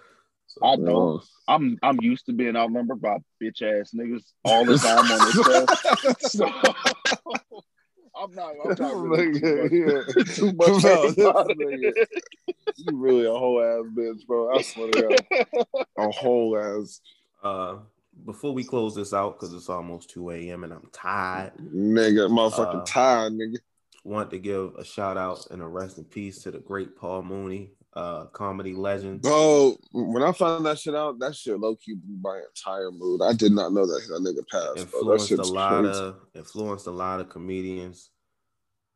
So, 0.47 0.61
I 0.67 0.77
don't. 0.77 1.23
I'm 1.49 1.79
I'm 1.83 1.99
used 2.01 2.27
to 2.27 2.33
being 2.33 2.57
outnumbered 2.57 3.01
by 3.01 3.19
bitch 3.43 3.63
ass 3.63 3.91
niggas 3.95 4.23
all 4.45 4.65
the 4.65 4.77
time 4.79 4.99
on 5.11 6.17
this 6.21 6.33
show. 6.35 6.47
So 6.47 7.61
I'm 8.17 8.35
not. 8.35 8.55
I'm 8.65 8.75
not 8.79 8.97
really 8.97 9.41
too 9.41 9.57
much, 9.57 9.71
Nigga, 9.71 10.05
yeah. 10.27 10.35
too 10.35 10.53
much 10.53 10.83
Bro, 10.83 11.03
this 11.03 11.19
about 11.19 11.51
it. 11.51 11.59
nigga, 11.59 12.07
you 12.77 12.97
really 12.97 13.27
a 13.27 13.33
whole 13.33 13.61
ass 13.63 13.85
bitch, 13.97 14.27
bro. 14.27 14.57
I 14.57 14.63
swear 14.63 14.93
to 14.93 15.03
God, 15.03 15.77
a 15.99 16.11
whole 16.11 16.57
ass 16.59 17.01
uh, 17.43 17.77
before 18.25 18.53
we 18.53 18.65
close 18.65 18.95
this 18.95 19.13
out, 19.13 19.39
because 19.39 19.53
it's 19.55 19.69
almost 19.69 20.11
two 20.11 20.31
a.m. 20.31 20.65
and 20.65 20.73
I'm 20.73 20.89
tired. 20.93 21.53
nigga, 21.59 22.29
motherfucking 22.31 22.83
Uh, 22.83 22.85
tired, 22.85 23.33
nigga. 23.35 23.57
want 24.05 24.31
to 24.31 24.39
give 24.39 24.75
a 24.77 24.85
shout 24.85 25.17
out 25.17 25.47
and 25.51 25.61
a 25.63 25.67
rest 25.67 25.99
in 25.99 26.05
peace 26.05 26.43
to 26.43 26.51
the 26.51 26.59
great 26.59 26.97
Paul 26.97 27.23
Mooney. 27.23 27.73
Uh, 27.97 28.25
comedy 28.27 28.73
legends. 28.75 29.23
Bro, 29.23 29.77
when 29.93 30.23
I 30.23 30.33
found 30.33 30.67
that 30.67 30.79
shit 30.79 30.95
out, 30.95 31.19
that 31.21 31.35
shit 31.37 31.59
low 31.59 31.77
key 31.77 31.95
blew 31.95 32.17
my 32.21 32.41
entire 32.49 32.91
mood. 32.91 33.21
I 33.23 33.33
did 33.33 33.53
not 33.53 33.73
know 33.73 33.87
that 33.87 34.03
that 34.09 34.21
nigga 34.21 34.47
passed. 34.49 34.91
Bro. 34.91 35.05
That 35.05 35.21
influenced 35.23 35.51
a 35.51 35.53
lot 35.53 35.83
crazy. 35.85 36.01
of 36.01 36.17
influenced 36.35 36.87
a 36.87 36.91
lot 36.91 37.21
of 37.21 37.29
comedians. 37.29 38.11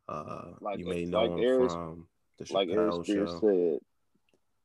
Uh, 0.09 0.53
Like- 0.61 0.79
you 0.79 0.87
may 0.87 1.05
know 1.05 1.23
like 1.23 1.31
him 1.33 1.39
Eric- 1.39 1.70
from 1.70 2.09
the 2.39 2.53
like 2.55 2.69
Eric 2.70 2.93
Chappelle 2.93 3.05
Spears 3.05 3.31
show. 3.31 3.41
said, 3.41 3.79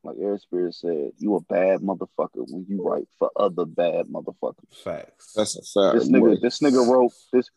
like 0.06 0.18
Eric 0.20 0.42
Spears 0.42 0.78
said, 0.80 1.12
you 1.18 1.36
a 1.36 1.42
bad 1.42 1.80
motherfucker 1.82 2.46
when 2.50 2.66
you 2.68 2.82
write 2.84 3.08
for 3.20 3.30
other 3.36 3.66
bad 3.66 4.08
motherfuckers. 4.08 4.76
Facts. 4.84 5.34
That's 5.34 5.56
a 5.56 5.62
fact. 5.62 6.00
This 6.00 6.10
nigga, 6.10 6.42
this 6.42 6.60
nigga 6.60 6.88
wrote 6.88 7.12
this. 7.32 7.50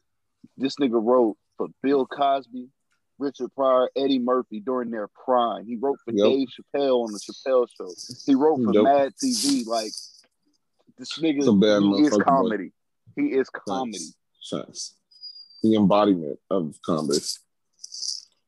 This 0.56 0.76
nigga 0.76 1.02
wrote 1.02 1.36
for 1.56 1.68
Bill 1.82 2.06
Cosby, 2.06 2.68
Richard 3.18 3.48
Pryor, 3.54 3.90
Eddie 3.96 4.18
Murphy 4.18 4.60
during 4.60 4.90
their 4.90 5.08
prime. 5.08 5.66
He 5.66 5.76
wrote 5.76 5.98
for 6.04 6.12
Yep. 6.12 6.24
Dave 6.26 6.48
Chappelle 6.48 7.04
on 7.06 7.12
the 7.12 7.18
Chappelle 7.20 7.66
Show. 7.76 7.90
He 8.26 8.34
wrote 8.34 8.62
for 8.62 8.72
Yep. 8.74 8.84
Mad 8.84 9.12
TV. 9.22 9.64
Like 9.66 9.92
this 10.98 11.18
nigga, 11.18 11.48
a 11.48 11.52
bad 11.52 11.82
he 11.82 12.04
is 12.04 12.10
motherfucker, 12.12 12.18
boy. 12.18 12.24
comedy. 12.24 12.72
He 13.16 13.22
is 13.32 13.48
comedy, 13.50 13.98
Facts. 14.50 14.50
Facts. 14.66 14.94
The 15.62 15.74
embodiment 15.76 16.38
of 16.50 16.74
comedy. 16.84 17.18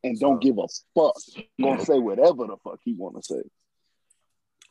and 0.04 0.18
don't 0.20 0.40
give 0.40 0.58
a 0.58 0.66
fuck. 0.94 1.14
Gonna 1.60 1.84
say 1.84 1.98
whatever 1.98 2.46
the 2.46 2.56
fuck 2.62 2.78
he 2.84 2.94
want 2.94 3.16
to 3.16 3.22
say. 3.22 3.42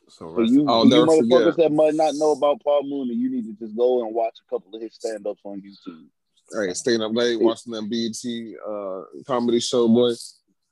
So 0.08 0.34
So 0.36 0.40
you, 0.42 0.66
I'll 0.68 0.84
you 0.84 0.90
never 0.90 1.06
motherfuckers 1.06 1.50
forget. 1.50 1.56
that 1.56 1.72
might 1.72 1.94
not 1.94 2.14
know 2.14 2.32
about 2.32 2.62
Paul 2.62 2.82
Mooney, 2.84 3.14
you 3.14 3.30
need 3.30 3.44
to 3.44 3.52
just 3.64 3.76
go 3.76 4.04
and 4.06 4.14
watch 4.14 4.36
a 4.46 4.54
couple 4.54 4.74
of 4.74 4.80
his 4.80 4.94
stand 4.94 5.26
ups 5.26 5.40
on 5.44 5.60
YouTube. 5.60 6.06
Hey, 6.52 6.72
staying 6.74 7.02
up 7.02 7.12
late 7.14 7.40
watching 7.40 7.72
that 7.72 7.88
BET 7.88 8.24
uh, 8.66 9.24
comedy 9.26 9.60
show, 9.60 9.86
boy. 9.88 10.12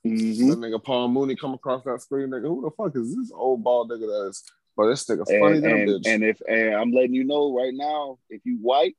Mm-hmm. 0.06 0.50
That 0.50 0.58
nigga 0.58 0.82
Paul 0.82 1.08
Mooney 1.08 1.34
come 1.36 1.54
across 1.54 1.82
that 1.84 2.00
screen, 2.00 2.28
nigga. 2.30 2.46
Who 2.46 2.62
the 2.62 2.70
fuck 2.70 2.94
is 2.96 3.14
this 3.14 3.30
old 3.34 3.62
bald 3.64 3.90
nigga 3.90 4.06
that 4.06 4.28
is? 4.30 4.42
But 4.76 4.88
this 4.88 5.04
nigga 5.06 5.26
funny 5.26 5.56
And, 5.56 5.64
than 5.64 5.72
and, 5.72 5.88
bitch. 5.88 6.06
and 6.14 6.24
if 6.24 6.40
and 6.48 6.74
I'm 6.74 6.92
letting 6.92 7.14
you 7.14 7.24
know 7.24 7.54
right 7.56 7.72
now, 7.74 8.18
if 8.30 8.40
you 8.44 8.58
white, 8.60 8.96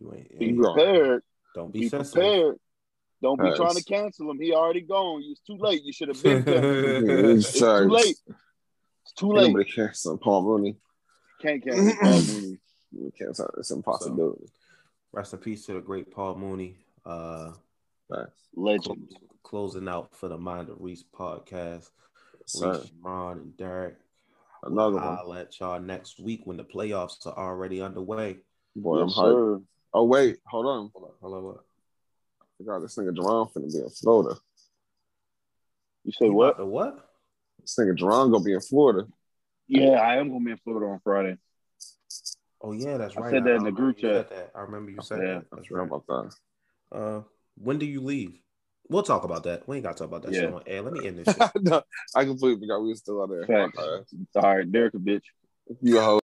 you 0.00 0.12
ain't, 0.14 0.38
be 0.38 0.46
You 0.46 0.50
ain't- 0.52 0.62
prepared. 0.76 1.22
don't 1.54 1.72
be, 1.72 1.80
Be 1.80 1.88
sensitive. 1.88 2.14
prepared. 2.22 2.56
Don't 3.22 3.38
be 3.38 3.46
Facts. 3.48 3.56
trying 3.58 3.74
to 3.74 3.84
cancel 3.84 4.30
him. 4.30 4.40
He 4.40 4.52
already 4.54 4.80
gone. 4.80 5.22
It's 5.26 5.40
too 5.40 5.56
late. 5.58 5.82
You 5.84 5.92
should 5.92 6.08
have 6.08 6.22
been 6.22 6.42
canceled. 6.42 6.64
it's 7.28 7.48
It's 7.50 7.58
too 7.60 7.66
late. 7.88 8.16
It's 9.04 9.12
too 9.16 9.32
late. 9.32 9.46
Nobody 9.48 9.70
cares 9.70 10.06
on 10.06 10.18
Paul 10.18 10.42
Mooney. 10.42 10.76
Can't 11.42 11.62
cancel 11.62 11.92
Paul 12.00 12.22
Mooney. 12.22 12.58
We 12.92 13.10
can't. 13.12 13.30
It's 13.58 13.70
an 13.70 13.76
impossibility. 13.78 14.46
Rest 15.12 15.32
in 15.32 15.38
peace 15.40 15.66
to 15.66 15.74
the 15.74 15.80
great 15.80 16.10
Paul 16.10 16.36
Mooney. 16.36 16.76
Uh, 17.04 17.52
Facts. 18.08 18.48
Legend. 18.54 19.08
closing 19.42 19.88
out 19.88 20.14
for 20.16 20.28
the 20.28 20.38
Mind 20.38 20.68
of 20.68 20.76
Reese 20.80 21.04
podcast. 21.16 21.90
Sir. 22.46 22.72
Reese, 22.72 22.92
Ron, 23.02 23.38
and 23.38 23.56
Derek. 23.56 23.96
Another 24.62 24.96
one. 24.96 25.04
I'll 25.04 25.28
let 25.28 25.58
y'all 25.58 25.80
next 25.80 26.20
week 26.20 26.42
when 26.44 26.56
the 26.56 26.64
playoffs 26.64 27.26
are 27.26 27.36
already 27.36 27.80
underway. 27.80 28.38
Boy, 28.76 28.98
I'm 29.00 29.08
Yes, 29.08 29.16
hyped. 29.18 29.32
sir. 29.58 29.62
Oh 29.94 30.04
wait, 30.04 30.38
hold 30.46 30.66
on. 30.66 30.90
Hold 30.94 31.04
on, 31.06 31.10
hold 31.20 31.34
on. 31.34 31.44
What? 31.44 31.56
I 32.42 32.44
forgot 32.58 32.80
this 32.80 32.96
nigga 32.96 33.14
Jerome 33.16 33.48
finna 33.48 33.72
be 33.72 33.78
in 33.78 33.88
Florida. 33.90 34.38
You 36.04 36.12
say 36.12 36.26
You 36.26 36.32
what? 36.34 36.64
what? 36.66 37.10
This 37.60 37.76
nigga 37.78 37.96
Jerome 37.96 38.30
gonna 38.30 38.44
be 38.44 38.52
in 38.52 38.60
Florida. 38.60 39.08
Yeah, 39.66 39.92
I 40.00 40.16
am 40.16 40.30
gonna 40.30 40.44
be 40.44 40.50
in 40.52 40.58
Florida 40.58 40.86
on 40.86 41.00
Friday. 41.02 41.38
Oh 42.62 42.72
yeah, 42.72 42.98
that's 42.98 43.16
right. 43.16 43.22
I 43.22 43.26
right. 43.26 43.30
said 43.36 43.44
that 43.44 43.54
in 43.56 43.64
the 43.64 43.72
group 43.72 43.98
chat. 43.98 44.28
that. 44.30 44.50
I 44.54 44.60
remember 44.60 44.90
you 44.90 45.00
said 45.00 45.20
Yeah, 45.22 45.34
that. 45.34 45.44
That's 45.52 45.70
right. 45.70 45.86
about 45.86 46.06
that. 46.06 46.30
Uh, 46.92 47.22
when 47.56 47.78
do 47.78 47.86
you 47.86 48.00
leave? 48.00 48.38
We'll 48.88 49.02
talk 49.02 49.24
about 49.24 49.44
that. 49.44 49.68
We 49.68 49.76
ain't 49.76 49.84
got 49.84 49.96
to 49.96 49.98
talk 50.02 50.08
about 50.08 50.22
that 50.22 50.32
Yeah. 50.32 50.40
shit 50.40 50.52
on 50.52 50.62
air. 50.66 50.82
Let 50.82 50.92
me 50.92 51.06
end 51.06 51.18
this 51.18 51.28
shit. 51.34 51.62
no, 51.62 51.82
I 52.14 52.24
completely 52.24 52.60
forgot 52.60 52.82
we 52.82 52.88
were 52.88 52.94
still 52.96 53.22
out 53.22 53.30
there. 53.30 53.46
Facts. 53.46 53.78
My. 54.34 54.40
All 54.42 54.56
right, 54.56 54.70
Derek 54.70 54.94
a 54.94 54.98
bitch. 54.98 55.22
You 55.80 55.98
a 55.98 56.02
hoe. 56.02 56.18